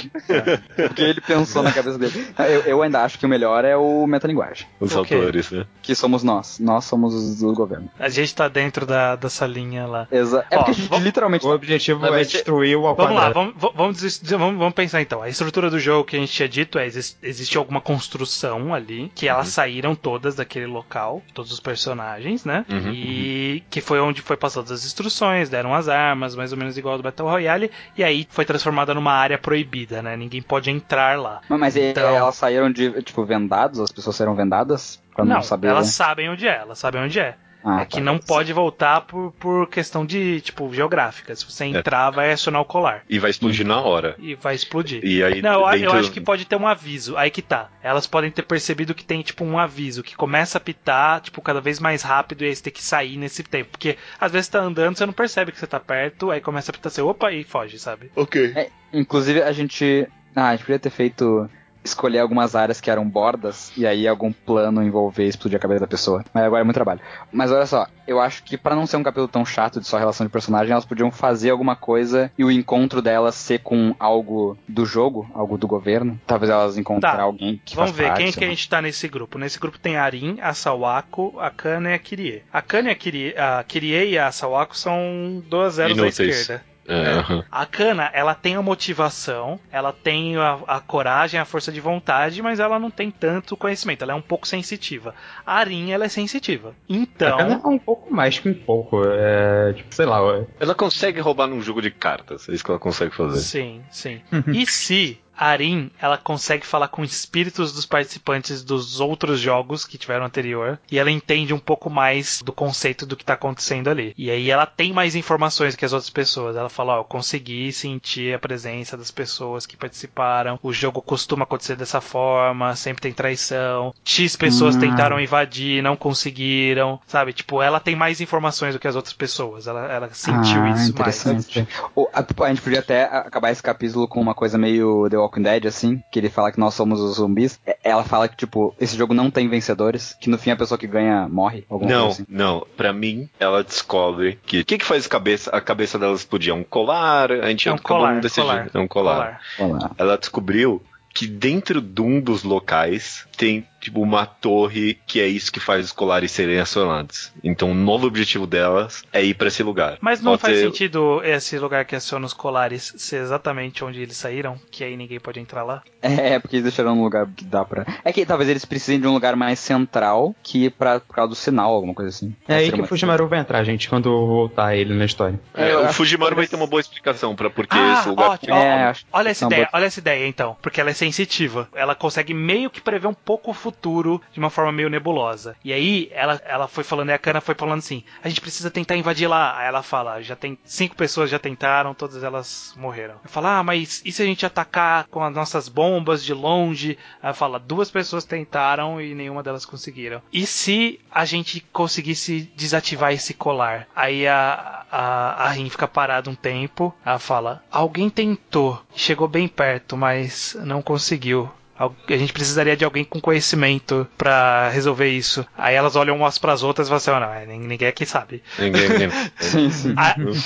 Porque 0.75 1.01
ele 1.01 1.21
pensou 1.21 1.63
na 1.63 1.71
cabeça 1.71 1.97
dele. 1.97 2.27
Eu, 2.37 2.61
eu 2.61 2.81
ainda 2.83 3.01
acho 3.03 3.17
que 3.17 3.25
o 3.25 3.29
melhor 3.29 3.65
é 3.65 3.75
o 3.75 4.05
metalinguagem. 4.05 4.67
Os 4.79 4.95
O 4.95 5.03
quê? 5.03 5.15
autores, 5.15 5.49
né? 5.51 5.65
Que 5.81 5.95
somos 5.95 6.21
nós. 6.23 6.59
Nós 6.59 6.85
somos 6.85 7.13
os 7.15 7.39
do 7.39 7.53
governo. 7.53 7.89
A 7.99 8.09
gente 8.09 8.33
tá 8.35 8.47
dentro 8.47 8.85
da, 8.85 9.15
da 9.15 9.29
salinha 9.29 9.85
lá. 9.87 10.07
Exa 10.11 10.45
é 10.51 10.55
Ó, 10.55 10.59
porque 10.59 10.71
a 10.71 10.73
gente 10.75 10.89
vamos- 10.89 11.03
literalmente. 11.05 11.46
O 11.47 11.53
objetivo 11.55 12.05
é 12.05 12.19
destruir 12.23 12.77
o 12.77 12.87
ao 12.87 12.95
Vamos 12.95 13.15
lá, 13.15 13.29
vamos, 13.29 13.53
vamos, 13.57 14.19
vamos, 14.21 14.57
vamos 14.57 14.73
pensar 14.73 15.01
então. 15.01 15.21
A 15.21 15.29
estrutura 15.29 15.69
do 15.69 15.79
jogo 15.79 16.05
que 16.05 16.15
a 16.15 16.19
gente 16.19 16.31
tinha 16.31 16.47
dito 16.49 16.77
é: 16.79 16.85
exis- 16.85 17.17
existe 17.21 17.57
alguma 17.57 17.81
construção 17.81 18.73
ali, 18.73 19.11
que 19.15 19.27
elas 19.27 19.47
saíram 19.49 19.95
todas 19.95 20.35
daquele 20.35 20.65
local, 20.65 21.21
todos 21.33 21.51
os 21.51 21.59
personagens, 21.59 22.43
né? 22.45 22.65
Uhum, 22.69 22.91
e 22.93 23.63
que 23.69 23.81
foi 23.81 23.99
onde 23.99 24.21
foi 24.21 24.37
passadas 24.37 24.71
as 24.71 24.85
instruções, 24.85 25.49
deram 25.49 25.73
as 25.73 25.87
armas, 25.87 26.35
mais 26.35 26.51
ou 26.51 26.57
menos 26.57 26.77
igual 26.77 26.93
ao 26.93 26.97
do 26.99 27.03
Battle 27.03 27.27
Royale, 27.29 27.71
e 27.97 28.03
aí 28.03 28.27
foi 28.29 28.45
transformada 28.45 28.93
numa 28.93 29.13
área 29.13 29.37
proibida, 29.37 30.01
né? 30.01 30.15
Ninguém 30.17 30.41
pode 30.41 30.69
entrar 30.69 31.17
lá. 31.19 31.41
Mas, 31.49 31.59
mas 31.59 31.77
Então- 31.77 32.15
elas 32.15 32.35
saíram 32.35 32.71
de, 32.71 33.01
tipo, 33.03 33.23
vendados? 33.25 33.79
As 33.79 33.91
pessoas 33.91 34.15
saíram 34.15 34.35
vendadas? 34.35 35.01
Pra 35.15 35.25
não, 35.25 35.35
não, 35.37 35.41
saber. 35.43 35.67
elas 35.69 35.87
sabem 35.87 36.29
onde 36.29 36.47
é, 36.47 36.57
elas 36.57 36.77
sabem 36.77 37.01
onde 37.01 37.19
é. 37.19 37.35
Ah, 37.63 37.81
é 37.81 37.85
que 37.85 37.97
tá. 37.97 38.01
não 38.01 38.17
pode 38.17 38.53
voltar 38.53 39.01
por, 39.01 39.31
por 39.33 39.67
questão 39.67 40.05
de, 40.05 40.39
tipo, 40.41 40.73
geográfica. 40.73 41.35
Se 41.35 41.43
você 41.43 41.65
entrar, 41.65 42.09
vai 42.11 42.31
acionar 42.31 42.61
o 42.61 42.65
colar. 42.65 43.03
E 43.09 43.19
vai 43.19 43.29
explodir 43.31 43.65
na 43.65 43.81
hora. 43.81 44.15
E 44.19 44.35
vai 44.35 44.55
explodir. 44.55 45.03
E 45.03 45.21
aí, 45.23 45.41
Não, 45.41 45.61
eu- 45.61 45.67
eu 45.67 45.79
dentro- 45.79 45.97
acho 45.99 46.11
que 46.11 46.21
pode 46.21 46.45
ter 46.45 46.55
um 46.55 46.67
aviso. 46.67 47.17
Aí 47.17 47.29
que 47.29 47.41
tá. 47.41 47.69
Elas 47.83 48.07
podem 48.07 48.31
ter 48.31 48.43
percebido 48.43 48.93
que 48.95 49.03
tem, 49.03 49.21
tipo, 49.21 49.43
um 49.43 49.57
aviso 49.59 50.01
que 50.03 50.15
começa 50.15 50.57
a 50.57 50.61
pitar, 50.61 51.19
tipo, 51.19 51.41
cada 51.41 51.59
vez 51.59 51.79
mais 51.79 52.03
rápido 52.03 52.43
e 52.43 52.47
aí 52.47 52.55
você 52.55 52.63
tem 52.63 52.73
que 52.73 52.83
sair 52.83 53.17
nesse 53.17 53.43
tempo. 53.43 53.71
Porque 53.71 53.97
às 54.19 54.31
vezes 54.31 54.47
tá 54.47 54.59
andando, 54.59 54.97
você 54.97 55.05
não 55.05 55.13
percebe 55.13 55.51
que 55.51 55.59
você 55.59 55.67
tá 55.67 55.79
perto, 55.79 56.31
aí 56.31 56.39
começa 56.39 56.71
a 56.71 56.73
pitar 56.73 56.87
assim, 56.89 57.01
opa, 57.01 57.31
e 57.33 57.43
foge, 57.43 57.77
sabe? 57.79 58.11
Ok. 58.15 58.53
Inclusive, 58.93 59.41
a 59.41 59.51
gente. 59.51 60.07
Ah, 60.35 60.49
a 60.49 60.51
gente 60.55 60.61
podia 60.65 60.79
ter 60.79 60.89
feito. 60.91 61.49
Escolher 61.87 62.19
algumas 62.19 62.55
áreas 62.55 62.79
que 62.81 62.89
eram 62.91 63.07
bordas 63.07 63.71
e 63.77 63.85
aí 63.87 64.07
algum 64.07 64.31
plano 64.31 64.83
envolver 64.83 65.25
e 65.25 65.29
explodir 65.29 65.57
a 65.57 65.61
cabeça 65.61 65.79
da 65.81 65.87
pessoa. 65.87 66.23
Mas 66.33 66.43
agora 66.43 66.61
é 66.61 66.63
muito 66.63 66.75
trabalho. 66.75 66.99
Mas 67.31 67.51
olha 67.51 67.65
só, 67.65 67.87
eu 68.05 68.19
acho 68.19 68.43
que 68.43 68.57
pra 68.57 68.75
não 68.75 68.85
ser 68.85 68.97
um 68.97 69.03
capítulo 69.03 69.27
tão 69.27 69.45
chato 69.45 69.79
de 69.79 69.87
só 69.87 69.97
relação 69.97 70.25
de 70.25 70.31
personagem, 70.31 70.71
elas 70.71 70.85
podiam 70.85 71.09
fazer 71.11 71.49
alguma 71.49 71.75
coisa 71.75 72.31
e 72.37 72.43
o 72.43 72.51
encontro 72.51 73.01
delas 73.01 73.35
ser 73.35 73.59
com 73.59 73.95
algo 73.99 74.57
do 74.67 74.85
jogo, 74.85 75.29
algo 75.33 75.57
do 75.57 75.67
governo. 75.67 76.19
Talvez 76.27 76.49
elas 76.51 76.77
encontrem 76.77 77.11
Tá. 77.11 77.21
alguém 77.21 77.61
que 77.65 77.75
Vamos 77.75 77.91
faz 77.91 77.97
ver, 77.99 78.07
parte, 78.07 78.17
quem 78.23 78.31
sei 78.31 78.39
que 78.39 78.45
a 78.45 78.47
lá. 78.47 78.53
gente 78.53 78.69
tá 78.69 78.81
nesse 78.81 79.07
grupo? 79.07 79.37
Nesse 79.39 79.59
grupo 79.59 79.79
tem 79.79 79.95
a 79.97 80.03
Arin, 80.03 80.37
a 80.41 80.53
Sawako, 80.53 81.39
a 81.39 81.49
Kana 81.49 81.91
e 81.91 81.93
a 81.93 81.99
Kirie. 81.99 82.43
A 82.51 82.61
Kana 82.61 82.89
e 82.89 82.91
a 82.91 82.95
Kirie, 82.95 83.33
a 83.37 83.63
Kirie 83.65 84.11
e 84.11 84.17
a 84.19 84.31
Sawako 84.31 84.77
são 84.77 85.41
duas 85.49 85.75
zeros 85.75 85.95
da 85.95 86.03
Inúteis. 86.03 86.39
esquerda. 86.41 86.63
É, 86.87 87.11
aham. 87.19 87.43
A 87.51 87.65
Kana, 87.65 88.09
ela 88.13 88.33
tem 88.33 88.55
a 88.55 88.61
motivação, 88.61 89.59
ela 89.71 89.91
tem 89.91 90.37
a, 90.37 90.59
a 90.67 90.79
coragem, 90.79 91.39
a 91.39 91.45
força 91.45 91.71
de 91.71 91.79
vontade, 91.81 92.41
mas 92.41 92.59
ela 92.59 92.79
não 92.79 92.89
tem 92.89 93.11
tanto 93.11 93.57
conhecimento, 93.57 94.01
ela 94.03 94.13
é 94.13 94.15
um 94.15 94.21
pouco 94.21 94.47
sensitiva. 94.47 95.13
A 95.45 95.55
Arin, 95.55 95.91
ela 95.91 96.05
é 96.05 96.09
sensitiva. 96.09 96.73
Então, 96.87 97.39
Ela 97.39 97.53
é 97.63 97.67
um 97.67 97.77
pouco 97.79 98.13
mais 98.13 98.39
que 98.39 98.49
um 98.49 98.53
pouco. 98.53 99.01
É, 99.05 99.73
tipo, 99.73 99.93
sei 99.93 100.05
lá. 100.05 100.19
é- 100.37 100.45
Ela 100.59 100.73
consegue 100.73 101.19
roubar 101.19 101.47
num 101.47 101.61
jogo 101.61 101.81
de 101.81 101.91
cartas. 101.91 102.47
É 102.49 102.53
isso 102.53 102.63
que 102.63 102.71
ela 102.71 102.79
consegue 102.79 103.13
fazer. 103.13 103.39
sim, 103.39 103.81
sim. 103.91 104.21
e 104.53 104.65
se 104.65 105.19
a 105.37 105.47
Arin, 105.47 105.91
ela 106.01 106.17
consegue 106.17 106.65
falar 106.65 106.87
com 106.87 107.03
espíritos 107.03 107.71
dos 107.73 107.85
participantes 107.85 108.63
dos 108.63 108.99
outros 108.99 109.39
jogos 109.39 109.85
que 109.85 109.97
tiveram 109.97 110.25
anterior, 110.25 110.79
e 110.91 110.97
ela 110.97 111.11
entende 111.11 111.53
um 111.53 111.59
pouco 111.59 111.89
mais 111.89 112.41
do 112.43 112.51
conceito 112.51 113.05
do 113.05 113.15
que 113.15 113.23
tá 113.25 113.33
acontecendo 113.33 113.89
ali. 113.89 114.13
E 114.17 114.29
aí 114.31 114.49
ela 114.49 114.65
tem 114.65 114.91
mais 114.93 115.15
informações 115.15 115.75
que 115.75 115.85
as 115.85 115.93
outras 115.93 116.09
pessoas. 116.09 116.55
Ela 116.55 116.69
fala, 116.69 116.95
ó, 116.95 116.99
eu 116.99 117.03
consegui 117.03 117.71
sentir 117.71 118.33
a 118.33 118.39
presença 118.39 118.97
das 118.97 119.11
pessoas 119.11 119.65
que 119.65 119.77
participaram. 119.77 120.59
O 120.63 120.73
jogo 120.73 121.01
costuma 121.01 121.43
acontecer 121.43 121.75
dessa 121.75 122.01
forma, 122.01 122.75
sempre 122.75 123.01
tem 123.01 123.13
traição. 123.13 123.93
X 124.03 124.35
pessoas 124.35 124.75
Hum. 124.75 124.79
tentaram 124.79 125.19
invadir, 125.19 125.81
não 125.83 125.95
conseguiram, 125.95 126.99
sabe? 127.07 127.33
Tipo, 127.33 127.61
ela 127.61 127.79
tem 127.79 127.95
mais 127.95 128.21
informações 128.21 128.73
do 128.73 128.79
que 128.79 128.87
as 128.87 128.95
outras 128.95 129.13
pessoas. 129.13 129.67
Ela, 129.67 129.91
ela 129.91 130.09
sentiu 130.13 130.63
Ah, 130.63 130.69
isso 130.71 130.93
mais. 130.97 131.47
O- 131.95 132.07
a, 132.13 132.25
a 132.45 132.49
gente 132.49 132.61
podia 132.61 132.79
até 132.79 133.03
acabar 133.03 133.51
esse 133.51 133.61
capítulo 133.63 134.07
com 134.07 134.19
uma 134.21 134.33
coisa 134.33 134.57
meio 134.57 135.07
The 135.09 135.17
Walking 135.27 135.43
Dead, 135.43 135.65
assim, 135.65 136.01
que 136.11 136.19
ele 136.19 136.29
fala 136.29 136.51
que 136.51 136.59
nós 136.59 136.73
somos 136.73 136.99
os 136.99 137.15
zumbis. 137.17 137.59
É- 137.65 137.77
Ela 137.83 138.03
fala 138.03 138.27
que, 138.27 138.35
tipo, 138.35 138.75
esse 138.79 138.97
jogo 138.97 139.13
não 139.13 139.29
tem 139.31 139.47
vencedores, 139.47 140.15
que 140.19 140.29
no 140.29 140.37
fim 140.37 140.51
a 140.51 140.55
pessoa 140.55 140.77
que 140.77 140.87
ganha 140.87 141.27
morre. 141.29 141.65
Não, 141.69 141.77
coisa 141.79 142.07
assim. 142.07 142.25
não. 142.27 142.65
Pra 142.75 142.91
mim, 142.91 143.29
ela 143.39 143.63
descobre 143.63 144.39
que. 144.45 144.61
O 144.61 144.65
que, 144.65 144.77
que 144.77 144.85
faz 144.85 145.05
a 145.05 145.09
cabeça, 145.09 145.49
a 145.51 145.61
cabeça 145.61 145.97
dela 145.99 146.13
explodir? 146.15 146.51
É 146.51 146.55
um 146.55 146.63
colar? 146.63 147.31
A 147.31 147.49
gente 147.49 147.69
É 147.69 147.73
um 147.73 147.77
colar, 147.77 148.21
colar, 148.21 148.69
É 148.73 148.79
um 148.79 148.87
colar. 148.87 149.41
Lá. 149.59 149.91
Ela 149.97 150.17
descobriu 150.17 150.81
que 151.13 151.25
dentro 151.27 151.81
de 151.81 152.01
um 152.01 152.19
dos 152.21 152.43
locais 152.43 153.25
tem 153.37 153.65
tipo 153.79 154.01
uma 154.01 154.25
torre 154.25 154.97
que 155.05 155.19
é 155.19 155.27
isso 155.27 155.51
que 155.51 155.59
faz 155.59 155.85
os 155.85 155.91
colares 155.91 156.31
serem 156.31 156.59
acionados. 156.59 157.31
Então 157.43 157.71
o 157.71 157.75
novo 157.75 158.07
objetivo 158.07 158.47
delas 158.47 159.03
é 159.13 159.23
ir 159.23 159.33
pra 159.33 159.47
esse 159.47 159.63
lugar. 159.63 159.97
Mas 160.01 160.21
não 160.21 160.31
Pode 160.33 160.41
faz 160.41 160.57
ser- 160.57 160.65
sentido 160.65 161.21
esse 161.23 161.57
lugar 161.59 161.85
que 161.85 161.95
aciona 161.95 162.25
os 162.25 162.33
colares 162.33 162.93
ser 162.97 163.17
exatamente 163.21 163.83
onde 163.83 164.01
eles 164.01 164.17
saíram, 164.17 164.59
que 164.71 164.83
aí 164.83 164.95
ninguém 164.97 165.19
pode 165.19 165.39
entrar 165.39 165.63
lá? 165.63 165.81
É, 166.01 166.39
porque 166.39 166.55
eles 166.57 166.63
deixaram 166.63 166.97
um 166.97 167.03
lugar 167.03 167.27
que 167.35 167.43
dá 167.45 167.63
pra. 167.65 167.85
É 168.03 168.11
que 168.13 168.25
talvez 168.25 168.49
eles 168.49 168.65
precisem 168.65 168.99
de 168.99 169.07
um 169.07 169.13
lugar 169.13 169.35
mais 169.35 169.59
central 169.59 170.35
que 170.43 170.69
pra, 170.69 170.99
por 170.99 171.15
causa 171.15 171.29
do 171.29 171.35
sinal, 171.35 171.73
alguma 171.73 171.93
coisa 171.93 172.09
assim. 172.09 172.35
É 172.47 172.55
aí 172.55 172.71
que 172.71 172.81
o 172.81 172.85
Fujimaru 172.85 173.27
vai 173.27 173.39
entrar, 173.39 173.63
gente, 173.63 173.89
quando 173.89 174.09
voltar 174.27 174.75
ele 174.75 174.93
na 174.93 175.05
história. 175.05 175.39
É, 175.53 175.73
Eu 175.73 175.85
o 175.85 175.93
Fujimaru 175.93 176.31
que 176.31 176.35
vai 176.41 176.47
ter 176.47 176.55
uma 176.55 176.67
boa 176.67 176.79
explicação 176.79 177.35
pra 177.35 177.49
por 177.49 177.67
que 177.67 177.77
Ah, 177.77 177.99
esse 177.99 178.09
lugar. 178.09 178.29
ótimo. 178.31 178.55
É, 178.55 178.93
olha 179.11 179.29
essa 179.29 179.45
é 179.45 179.47
ideia, 179.47 179.63
boa- 179.65 179.69
olha 179.79 179.85
essa 179.85 179.99
ideia 179.99 180.27
então, 180.27 180.55
porque 180.61 180.79
ela 180.81 180.89
é 180.89 180.93
sensitiva. 180.93 181.67
Ela 181.75 181.95
consegue 181.95 182.33
meio 182.33 182.69
que 182.69 182.81
prever 182.81 183.07
um 183.07 183.13
pouco 183.13 183.51
o 183.51 183.53
futuro 183.67 184.21
de 184.31 184.39
uma 184.39 184.49
forma 184.49 184.71
meio 184.71 184.89
nebulosa. 184.89 185.55
E 185.63 185.73
aí 185.73 186.09
ela, 186.13 186.41
ela 186.45 186.67
foi 186.67 186.83
falando, 186.83 187.09
e 187.09 187.13
a 187.13 187.17
Kana 187.17 187.41
foi 187.41 187.53
falando 187.53 187.79
assim: 187.79 188.03
a 188.23 188.29
gente 188.29 188.39
precisa 188.39 188.71
tentar 188.71 188.95
invadir 188.95 189.27
lá. 189.27 189.57
Aí 189.57 189.67
ela 189.67 189.83
fala: 189.83 190.21
já 190.21 190.35
tem 190.35 190.57
cinco 190.63 190.95
pessoas 190.95 191.29
já 191.29 191.37
tentaram, 191.37 191.93
todas 191.93 192.23
elas 192.23 192.73
morreram. 192.77 193.15
Eu 193.23 193.29
falo: 193.29 193.47
ah, 193.47 193.63
mas 193.63 194.01
e 194.05 194.11
se 194.11 194.21
a 194.21 194.25
gente 194.25 194.45
atacar 194.45 195.05
com 195.07 195.21
as 195.21 195.33
nossas 195.33 195.67
bombas 195.67 196.23
de 196.23 196.33
longe? 196.33 196.97
Ela 197.21 197.33
fala: 197.33 197.59
duas 197.59 197.91
pessoas 197.91 198.23
tentaram 198.23 199.01
e 199.01 199.13
nenhuma 199.13 199.43
delas 199.43 199.65
conseguiram. 199.65 200.21
E 200.31 200.45
se 200.45 200.99
a 201.11 201.25
gente 201.25 201.59
conseguisse 201.73 202.49
desativar 202.55 203.11
esse 203.11 203.33
colar? 203.33 203.87
Aí 203.93 204.25
a, 204.27 204.85
a, 204.89 205.43
a 205.45 205.49
Rin 205.49 205.69
fica 205.69 205.87
parada 205.87 206.29
um 206.29 206.35
tempo. 206.35 206.95
Ela 207.05 207.19
fala: 207.19 207.63
alguém 207.69 208.09
tentou, 208.09 208.81
chegou 208.95 209.27
bem 209.27 209.47
perto, 209.47 209.97
mas 209.97 210.55
não 210.61 210.81
conseguiu. 210.81 211.51
A 211.79 211.89
gente 212.17 212.33
precisaria 212.33 212.75
de 212.75 212.83
alguém 212.83 213.03
com 213.03 213.19
conhecimento 213.21 214.07
pra 214.17 214.69
resolver 214.69 215.09
isso. 215.09 215.45
Aí 215.57 215.75
elas 215.75 215.95
olham 215.95 216.15
umas 216.15 216.37
pras 216.37 216.63
outras 216.63 216.87
e 216.87 216.89
falam 216.89 216.97
assim: 216.97 217.11
"Ah, 217.11 217.19
não, 217.19 217.33
é, 217.33 217.45
nin- 217.45 217.67
ninguém 217.67 217.87
aqui 217.87 218.05
sabe. 218.05 218.41
Ninguém, 218.57 218.89
ninguém- 218.89 219.09
Sim, 219.39 219.69
sim. 219.69 219.93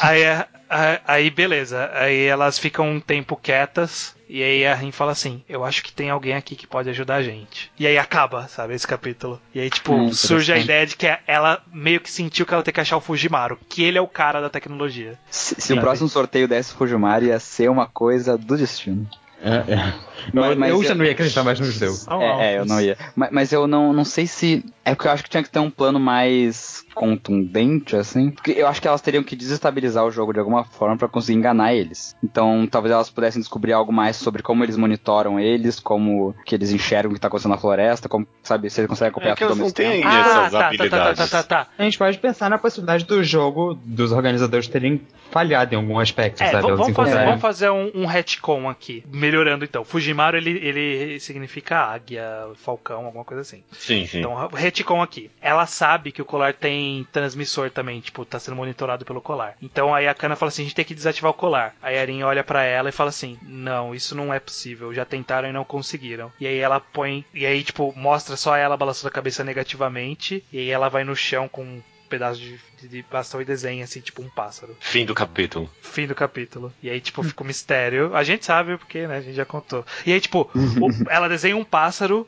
Aí, 0.02 0.22
é- 0.24 0.46
a- 0.70 1.00
aí, 1.08 1.30
beleza. 1.30 1.90
Aí 1.94 2.26
elas 2.26 2.58
ficam 2.60 2.90
um 2.90 3.00
tempo 3.00 3.36
quietas. 3.36 4.16
E 4.34 4.42
aí 4.42 4.66
a 4.66 4.74
Rin 4.74 4.92
fala 4.94 5.12
assim: 5.12 5.44
Eu 5.48 5.64
acho 5.66 5.84
que 5.84 5.92
tem 5.92 6.10
alguém 6.10 6.34
aqui 6.34 6.56
que 6.56 6.66
pode 6.66 6.90
ajudar 6.90 7.16
a 7.16 7.24
gente. 7.24 7.70
E 7.78 7.86
aí 7.86 7.98
acaba, 7.98 8.48
sabe, 8.48 8.74
esse 8.74 8.88
capítulo. 8.88 9.42
E 9.54 9.60
aí, 9.60 9.70
tipo, 9.70 9.94
Hum, 9.94 10.14
surge 10.14 10.54
a 10.54 10.56
ideia 10.64 10.86
de 10.88 10.96
que 10.96 11.06
ela 11.28 11.62
meio 11.74 12.00
que 12.00 12.10
sentiu 12.10 12.46
que 12.46 12.54
ela 12.54 12.64
tem 12.64 12.74
que 12.74 12.80
achar 12.80 12.96
o 12.96 13.02
Fujimaru, 13.02 13.60
que 13.68 13.84
ele 13.84 13.98
é 13.98 14.02
o 14.02 14.08
cara 14.08 14.40
da 14.42 14.50
tecnologia. 14.50 15.20
Se, 15.30 15.56
se 15.60 15.74
o 15.74 15.82
próximo 15.82 16.08
sorteio 16.08 16.48
desse 16.48 16.74
Fujimari 16.74 17.26
ia 17.28 17.40
ser 17.40 17.70
uma 17.70 17.86
coisa 17.88 18.38
do 18.38 18.56
destino. 18.58 19.06
É, 19.44 19.74
é. 19.74 19.94
Mas- 20.34 20.58
mas 20.58 20.70
eu 20.70 20.78
eu- 20.78 20.84
já 20.84 20.94
não 20.96 21.04
ia 21.04 21.12
acreditar 21.12 21.44
mais 21.44 21.60
no 21.60 21.66
judeu. 21.66 21.94
São 21.94 22.22
É, 22.22 22.54
é, 22.54 22.60
eu 22.60 22.66
não 22.66 22.80
ia. 22.80 22.96
Mas, 23.16 23.30
mas 23.32 23.52
eu 23.52 23.66
não, 23.68 23.92
não 23.92 24.06
sei 24.06 24.28
se. 24.28 24.64
É 24.86 24.94
porque 24.94 25.08
eu 25.08 25.12
acho 25.12 25.24
que 25.24 25.30
tinha 25.30 25.42
que 25.44 25.50
ter 25.50 25.60
um 25.60 25.70
plano 25.70 26.00
mais 26.00 26.84
contundente, 26.94 27.96
assim. 27.96 28.32
Porque 28.32 28.52
eu 28.52 28.68
acho 28.68 28.82
que 28.82 28.88
elas 28.88 29.02
teriam 29.02 29.24
que 29.24 29.36
desestabilizar 29.36 30.06
o 30.06 30.12
jogo 30.12 30.34
de 30.34 30.40
alguma 30.40 30.64
forma 30.64 30.98
pra 30.98 31.08
conseguir 31.08 31.38
enganar 31.38 31.74
eles. 31.74 32.16
Então, 32.24 32.68
talvez 32.70 32.94
elas 32.94 33.10
pudessem 33.10 33.42
descobrir 33.42 33.74
algo 33.74 33.92
mais 33.92 34.16
sobre 34.16 34.42
como 34.42 34.64
eles 34.64 34.78
monitoram 34.78 35.40
eles, 35.40 35.80
como 35.80 36.34
que 36.46 36.56
eles 36.56 36.72
enxergam 36.72 37.12
o 37.12 37.14
que 37.16 37.20
tá 37.20 37.28
acontecendo 37.28 37.52
na 37.52 37.58
floresta, 37.58 38.10
como, 38.10 38.28
sabe, 38.44 38.70
se 38.70 38.82
eles 38.82 38.90
conseguem 38.90 39.10
acompanhar 39.12 39.34
É 39.34 39.36
que 39.36 39.46
tudo 39.46 39.52
ao 39.54 39.58
elas 39.60 39.68
não 39.68 39.72
têm 39.74 40.04
essas 40.04 40.06
Ah, 40.06 40.34
tá, 40.34 40.42
tá, 40.42 40.50
tá, 40.50 40.60
tá, 40.60 40.68
habilidades. 40.68 41.30
tá, 41.30 41.44
tá. 41.44 41.68
A 41.78 41.84
gente 41.84 41.98
pode 41.98 42.18
pensar 42.18 42.50
na 42.50 42.58
possibilidade 42.58 43.06
do 43.06 43.24
jogo, 43.24 43.74
dos 43.84 44.12
organizadores 44.12 44.68
terem 44.68 45.02
falhado 45.30 45.74
em 45.74 45.78
algum 45.78 45.98
aspecto, 46.00 46.44
É, 46.44 46.52
sabe? 46.52 46.72
vamos 46.72 46.96
fazer, 46.96 47.26
vamos 47.26 47.42
fazer 47.42 47.70
um, 47.70 47.92
um 47.96 48.06
retcon 48.06 48.70
aqui. 48.70 49.04
Melhorando 49.12 49.64
então. 49.64 49.86
Fujimaru 49.86 50.38
ele, 50.38 50.52
ele 50.52 51.20
significa 51.20 51.78
águia, 51.78 52.26
falcão, 52.56 53.06
alguma 53.06 53.24
coisa 53.24 53.42
assim. 53.42 53.64
Sim, 53.72 54.06
sim. 54.06 54.20
Então, 54.20 54.36
retcon 54.54 55.02
aqui. 55.02 55.32
Ela 55.42 55.66
sabe 55.66 56.12
que 56.12 56.22
o 56.22 56.26
colar 56.26 56.54
tem 56.54 56.81
transmissor 57.12 57.70
também, 57.70 58.00
tipo, 58.02 58.24
tá 58.26 58.40
sendo 58.40 58.56
monitorado 58.56 59.06
pelo 59.06 59.22
colar. 59.22 59.56
Então 59.62 59.94
aí 59.94 60.08
a 60.08 60.14
Kana 60.14 60.36
fala 60.36 60.50
assim: 60.50 60.62
a 60.64 60.66
gente 60.66 60.76
tem 60.76 60.86
que 60.86 60.94
desativar 60.96 61.32
o 61.32 61.36
colar. 61.36 61.76
Aí 61.82 61.98
a 61.98 62.02
Arin 62.02 62.24
olha 62.24 62.44
pra 62.44 62.64
ela 62.64 62.90
e 62.90 62.92
fala 62.94 63.10
assim: 63.10 63.38
não, 63.44 63.94
isso 63.96 64.16
não 64.16 64.34
é 64.34 64.40
possível. 64.40 64.94
Já 64.94 65.06
tentaram 65.06 65.50
e 65.50 65.54
não 65.54 65.64
conseguiram. 65.64 66.32
E 66.40 66.46
aí 66.48 66.58
ela 66.58 66.80
põe. 66.80 67.24
E 67.34 67.46
aí, 67.46 67.64
tipo, 67.64 67.94
mostra 67.96 68.36
só 68.36 68.56
ela 68.56 68.76
balançando 68.78 69.08
a 69.10 69.12
cabeça 69.12 69.44
negativamente. 69.44 70.44
E 70.52 70.58
aí 70.60 70.70
ela 70.70 70.90
vai 70.90 71.04
no 71.04 71.16
chão 71.16 71.48
com 71.48 71.64
um 71.64 71.82
pedaço 72.10 72.40
de, 72.42 72.60
de, 72.82 72.88
de 72.90 73.06
bastão 73.10 73.42
e 73.42 73.46
desenha 73.46 73.86
assim, 73.86 74.02
tipo 74.02 74.22
um 74.22 74.30
pássaro. 74.30 74.76
Fim 74.82 75.06
do 75.06 75.16
capítulo. 75.16 75.70
Fim 75.82 76.08
do 76.08 76.14
capítulo. 76.16 76.74
E 76.84 76.90
aí, 76.90 77.00
tipo, 77.00 77.24
fica 77.24 77.42
um 77.44 77.48
mistério. 77.48 78.14
A 78.16 78.24
gente 78.24 78.46
sabe 78.46 78.78
porque, 78.78 79.08
né? 79.08 79.18
A 79.18 79.22
gente 79.22 79.36
já 79.36 79.46
contou. 79.46 79.86
E 80.06 80.12
aí, 80.12 80.20
tipo, 80.20 80.50
o- 80.54 80.90
ela 81.10 81.30
desenha 81.30 81.56
um 81.56 81.64
pássaro 81.64 82.28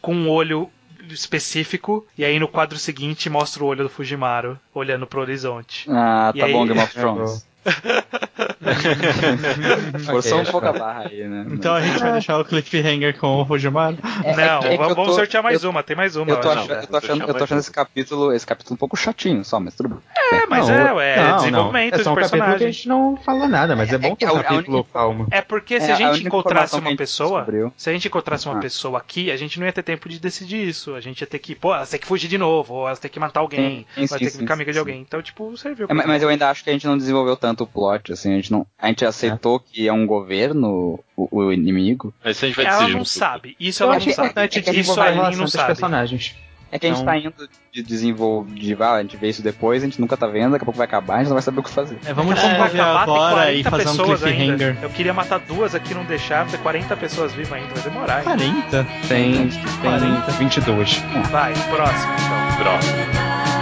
com 0.00 0.14
um 0.14 0.30
olho 0.30 0.70
específico. 1.12 2.06
E 2.16 2.24
aí 2.24 2.38
no 2.38 2.48
quadro 2.48 2.78
seguinte 2.78 3.28
mostra 3.28 3.62
o 3.62 3.66
olho 3.66 3.82
do 3.84 3.90
Fujimaru 3.90 4.58
olhando 4.72 5.06
pro 5.06 5.20
horizonte. 5.20 5.86
Ah, 5.90 6.32
E 6.34 6.38
tá 6.40 6.46
aí- 6.46 6.52
bom, 6.52 6.66
Game 6.66 6.80
of 6.80 6.94
Thrones. 6.94 7.46
Forçou 10.04 10.38
um 10.38 10.40
Ok, 10.40 10.52
pouco 10.52 10.66
a 10.66 10.72
barra 10.72 11.06
aí, 11.08 11.24
né? 11.26 11.46
Então 11.50 11.74
a 11.74 11.80
gente 11.80 11.98
vai 11.98 12.12
deixar 12.12 12.38
o 12.38 12.44
cliffhanger 12.44 13.18
com 13.18 13.42
o 13.42 13.46
Fujimaru. 13.46 13.98
É- 14.24 14.34
Não, 14.36 14.58
é 14.58 14.60
que- 14.60 14.66
é 14.68 14.76
vamos, 14.76 14.94
tô- 14.94 15.12
sortear 15.12 15.42
mais 15.42 15.62
eu- 15.62 15.70
uma. 15.70 15.82
Tem 15.82 15.96
mais 15.96 16.16
uma. 16.16 16.30
Eu 16.30 16.40
tô, 16.40 16.48
achando, 16.50 16.68
né? 16.68 16.80
eu 16.82 16.86
tô 16.86 16.96
achando, 16.96 17.24
eu 17.28 17.34
tô 17.34 17.44
achando 17.44 17.58
esse 17.60 17.70
capítulo, 17.70 18.32
esse 18.32 18.46
capítulo 18.46 18.74
um 18.74 18.78
pouco 18.78 18.96
chatinho 18.96 19.44
só, 19.44 19.60
mas 19.60 19.74
tudo 19.74 19.90
bem. 19.90 19.98
É, 20.32 20.46
mas 20.46 20.68
Não, 20.68 20.74
é, 20.74 20.92
ué, 20.92 21.16
não, 21.16 21.22
é 21.24 21.28
não. 21.30 21.36
desenvolvimento 21.36 21.94
É 21.94 22.02
só 22.02 22.12
um 22.12 22.14
de 22.14 22.20
capítulo 22.20 22.30
que 22.30 22.46
a 22.46 22.48
personagem. 22.50 22.72
gente 22.72 22.88
não 22.88 23.16
fala 23.16 23.48
nada, 23.48 23.76
mas 23.76 23.92
é 23.92 23.98
bom 23.98 24.08
É 24.08 24.16
ter 24.16 24.26
que 24.26 24.32
um 24.32 24.42
capítulo 24.42 24.76
única- 24.78 24.92
calmo. 24.92 25.26
É 25.30 25.40
porque 25.40 25.80
se 25.80 25.90
É, 25.90 25.94
a 25.94 25.96
gente 25.96 26.26
encontrasse 26.26 26.74
uma 26.76 26.90
gente 26.90 26.98
pessoa, 26.98 27.38
descobriu- 27.40 27.72
se 27.76 27.90
a 27.90 27.92
gente 27.92 28.08
encontrasse 28.08 28.46
uma 28.46 28.56
Ah. 28.58 28.60
pessoa 28.60 28.98
aqui, 28.98 29.30
a 29.30 29.36
gente 29.36 29.58
não 29.58 29.66
ia 29.66 29.72
ter 29.72 29.82
tempo 29.82 30.08
de 30.08 30.18
decidir 30.18 30.66
isso. 30.68 30.94
A 30.94 31.00
gente 31.00 31.20
ia 31.20 31.26
ter 31.26 31.38
que, 31.38 31.54
pô, 31.54 31.74
elas 31.74 31.90
têm 31.90 32.00
que 32.00 32.06
fugir 32.06 32.28
de 32.28 32.38
novo, 32.38 32.74
ou 32.74 32.86
elas 32.86 32.98
têm 32.98 33.10
que 33.10 33.20
matar 33.20 33.40
alguém, 33.40 33.86
Sim, 33.94 34.00
ou 34.02 34.06
sim, 34.08 34.14
elas 34.14 34.20
têm 34.22 34.30
que 34.30 34.38
ficar 34.38 34.54
amiga 34.54 34.72
de 34.72 34.78
alguém. 34.78 35.00
Então, 35.00 35.20
tipo, 35.22 35.56
serviu. 35.56 35.86
É, 35.88 35.94
mas 35.94 36.22
eu 36.22 36.28
ainda 36.28 36.48
acho 36.50 36.64
que 36.64 36.70
a 36.70 36.72
gente 36.72 36.86
não 36.86 36.96
desenvolveu 36.96 37.36
tanto 37.36 37.64
o 37.64 37.66
plot, 37.66 38.12
assim, 38.12 38.32
a 38.32 38.36
gente 38.36 38.50
não. 38.58 38.66
A 38.78 38.88
gente 38.88 39.04
aceitou 39.04 39.58
que 39.60 39.86
é 39.88 39.92
um 39.92 40.06
governo 40.06 40.98
o, 41.16 41.28
o 41.30 41.52
inimigo. 41.52 42.12
Mas 42.24 42.42
a 42.42 42.46
gente 42.46 42.56
vai 42.56 42.66
Ela 42.66 42.82
não 42.82 42.90
junto. 42.90 43.04
sabe. 43.08 43.56
Isso 43.58 43.82
Eu 43.82 43.88
ela 43.88 43.96
acho 43.96 44.06
não 44.08 44.14
sabe. 44.14 44.28
importante 44.28 44.58
É 44.58 44.62
que 44.62 44.70
a 44.70 44.72
Isso 44.74 45.00
a 45.00 45.04
Aline 45.04 45.36
não 45.36 45.44
dos 45.44 45.52
sabe. 45.52 45.66
personagens. 45.66 46.34
É 46.72 46.78
que 46.78 46.86
a 46.86 46.88
gente 46.88 46.98
Não. 46.98 47.04
tá 47.06 47.16
indo 47.16 47.32
de 47.72 47.82
desenvolver, 47.84 48.52
de, 48.52 48.74
ah, 48.82 48.94
a 48.94 49.02
gente 49.02 49.16
vê 49.16 49.28
isso 49.28 49.40
depois, 49.42 49.80
a 49.80 49.86
gente 49.86 50.00
nunca 50.00 50.16
tá 50.16 50.26
vendo, 50.26 50.52
daqui 50.52 50.64
a 50.64 50.66
pouco 50.66 50.76
vai 50.76 50.86
acabar, 50.88 51.14
a 51.14 51.18
gente 51.18 51.28
não 51.28 51.34
vai 51.34 51.42
saber 51.42 51.60
o 51.60 51.62
que 51.62 51.70
fazer. 51.70 51.96
É, 52.04 52.12
vamos 52.12 52.34
vai 52.34 52.42
desenvolver 52.50 52.80
agora 52.80 53.52
e 53.52 53.62
40 53.62 53.70
fazer 53.70 53.88
um 53.88 53.96
pessoas 53.96 54.24
ainda. 54.24 54.56
cliffhanger. 54.56 54.78
Eu 54.82 54.90
queria 54.90 55.14
matar 55.14 55.38
duas 55.38 55.72
aqui, 55.72 55.94
não 55.94 56.04
deixar, 56.04 56.44
ter 56.48 56.58
40 56.58 56.96
pessoas 56.96 57.32
vivas 57.32 57.52
ainda, 57.52 57.72
vai 57.74 57.82
demorar. 57.84 58.18
hein? 58.18 58.24
40? 58.24 58.86
Tem, 59.06 59.48
tem 59.48 59.50
40. 59.82 60.32
22. 60.32 60.96
Vai, 61.30 61.52
próximo 61.52 62.12
então. 62.14 62.56
Próximo. 62.58 63.53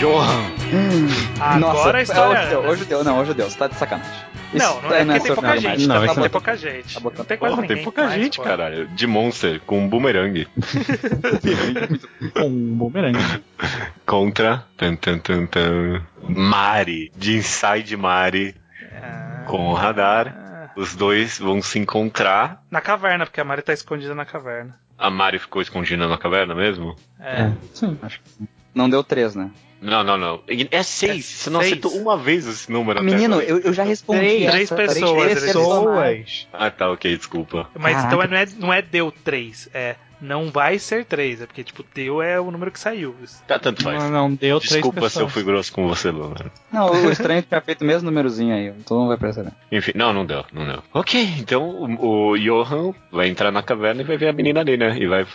Johan. 0.00 0.50
Agora 1.40 1.98
a 1.98 2.02
história. 2.02 2.40
Hoje 2.40 2.48
deu, 2.48 2.60
hoje 2.60 2.84
deu, 2.86 3.04
não, 3.04 3.18
hoje 3.20 3.34
deu, 3.34 3.50
você 3.50 3.58
tá 3.58 3.66
de 3.66 3.74
sacanagem. 3.74 4.10
Não, 4.52 4.82
não 4.82 4.94
é 4.94 5.04
porque 5.04 5.20
tem 5.20 5.34
pouca 5.34 5.56
gente. 5.58 5.86
Não, 5.86 5.94
Não, 5.96 6.04
isso 6.04 6.14
tem 6.14 6.22
não. 6.24 6.30
pouca 6.30 6.56
gente. 6.56 6.94
Tá 6.94 7.00
botando- 7.00 7.18
Não 7.18 7.24
tem 7.26 7.38
quase 7.38 7.54
Porra, 7.54 7.62
ninguém. 7.62 7.76
tem 7.76 7.84
pouca 7.84 8.02
mais, 8.06 8.22
gente, 8.22 8.36
pô. 8.38 8.42
caralho. 8.42 8.88
De 8.88 9.06
Monster 9.06 9.60
com 9.60 9.78
um 9.78 9.88
boomerang 9.88 10.48
Com 12.34 12.46
um 12.46 12.74
bumerangue. 12.76 13.18
contra 14.06 14.64
tan, 14.76 14.96
tan, 14.96 15.18
tan, 15.18 15.46
tan, 15.46 16.02
Mari, 16.28 17.12
de 17.16 17.36
Inside 17.36 17.96
Mari 17.96 18.54
Ah, 18.92 19.44
com 19.46 19.68
o 19.68 19.74
radar. 19.74 20.34
ah. 20.36 20.70
Os 20.76 20.96
dois 20.96 21.38
vão 21.38 21.60
se 21.62 21.78
encontrar. 21.78 22.62
Na 22.70 22.80
caverna, 22.80 23.26
porque 23.26 23.40
a 23.40 23.44
Mari 23.44 23.62
tá 23.62 23.72
escondida 23.72 24.14
na 24.14 24.24
caverna. 24.24 24.76
A 24.98 25.10
Mari 25.10 25.38
ficou 25.38 25.60
escondida 25.62 26.08
na 26.08 26.18
caverna 26.18 26.54
mesmo? 26.54 26.96
É. 27.20 27.42
É, 27.42 27.52
sim. 27.74 27.96
Não 28.74 28.88
deu 28.90 29.02
três, 29.04 29.34
né? 29.34 29.50
Não, 29.80 30.04
não, 30.04 30.18
não. 30.18 30.42
É 30.70 30.82
seis. 30.82 31.24
É 31.40 31.42
Você 31.44 31.50
não 31.50 31.60
seis. 31.60 31.72
acertou 31.72 31.92
uma 31.96 32.16
vez 32.16 32.46
esse 32.46 32.70
número 32.70 33.02
Menino, 33.02 33.40
eu, 33.40 33.60
eu 33.60 33.72
já 33.72 33.82
respondi. 33.82 34.20
Três- 34.20 34.42
essa, 34.44 34.74
três 34.74 34.90
três 34.92 34.94
pessoas, 35.06 35.24
três. 35.24 35.44
Pessoas. 35.44 36.48
Ah, 36.52 36.70
tá, 36.70 36.90
ok, 36.90 37.16
desculpa. 37.16 37.68
Mas 37.78 37.94
Caraca. 37.96 38.06
então 38.06 38.22
é- 38.22 38.28
não 38.28 38.36
é, 38.36 38.46
não 38.58 38.72
é 38.74 38.82
deu 38.82 39.10
3, 39.10 39.68
é 39.72 39.96
não 40.20 40.50
vai 40.50 40.78
ser 40.78 41.04
3, 41.04 41.42
é 41.42 41.46
porque, 41.46 41.64
tipo, 41.64 41.84
deu 41.94 42.20
é 42.22 42.38
o 42.40 42.50
número 42.50 42.70
que 42.70 42.78
saiu. 42.78 43.14
Tá, 43.46 43.58
tanto 43.58 43.82
faz. 43.82 44.02
Não, 44.02 44.10
não 44.10 44.34
deu 44.34 44.58
três 44.60 44.72
Desculpa 44.74 45.08
se 45.08 45.20
eu 45.20 45.28
fui 45.28 45.42
grosso 45.42 45.72
com 45.72 45.88
você, 45.88 46.10
Luna. 46.10 46.36
Não, 46.72 46.90
o 46.90 47.10
estranho 47.10 47.42
tinha 47.42 47.60
feito 47.60 47.82
o 47.82 47.86
mesmo 47.86 48.10
númerozinho 48.10 48.54
aí, 48.54 48.66
então 48.68 48.98
não 49.00 49.08
vai 49.08 49.16
perceber. 49.16 49.50
Enfim, 49.72 49.92
não, 49.94 50.12
não 50.12 50.24
deu, 50.26 50.44
não 50.52 50.66
deu. 50.66 50.82
Ok, 50.94 51.20
então 51.38 51.62
o, 51.68 52.30
o 52.32 52.38
Johan 52.38 52.92
vai 53.10 53.28
entrar 53.28 53.50
na 53.50 53.62
caverna 53.62 54.02
e 54.02 54.04
vai 54.04 54.16
ver 54.16 54.28
a 54.28 54.32
menina 54.32 54.60
ali, 54.60 54.76
né? 54.76 54.96
E 54.98 55.06
vai 55.06 55.26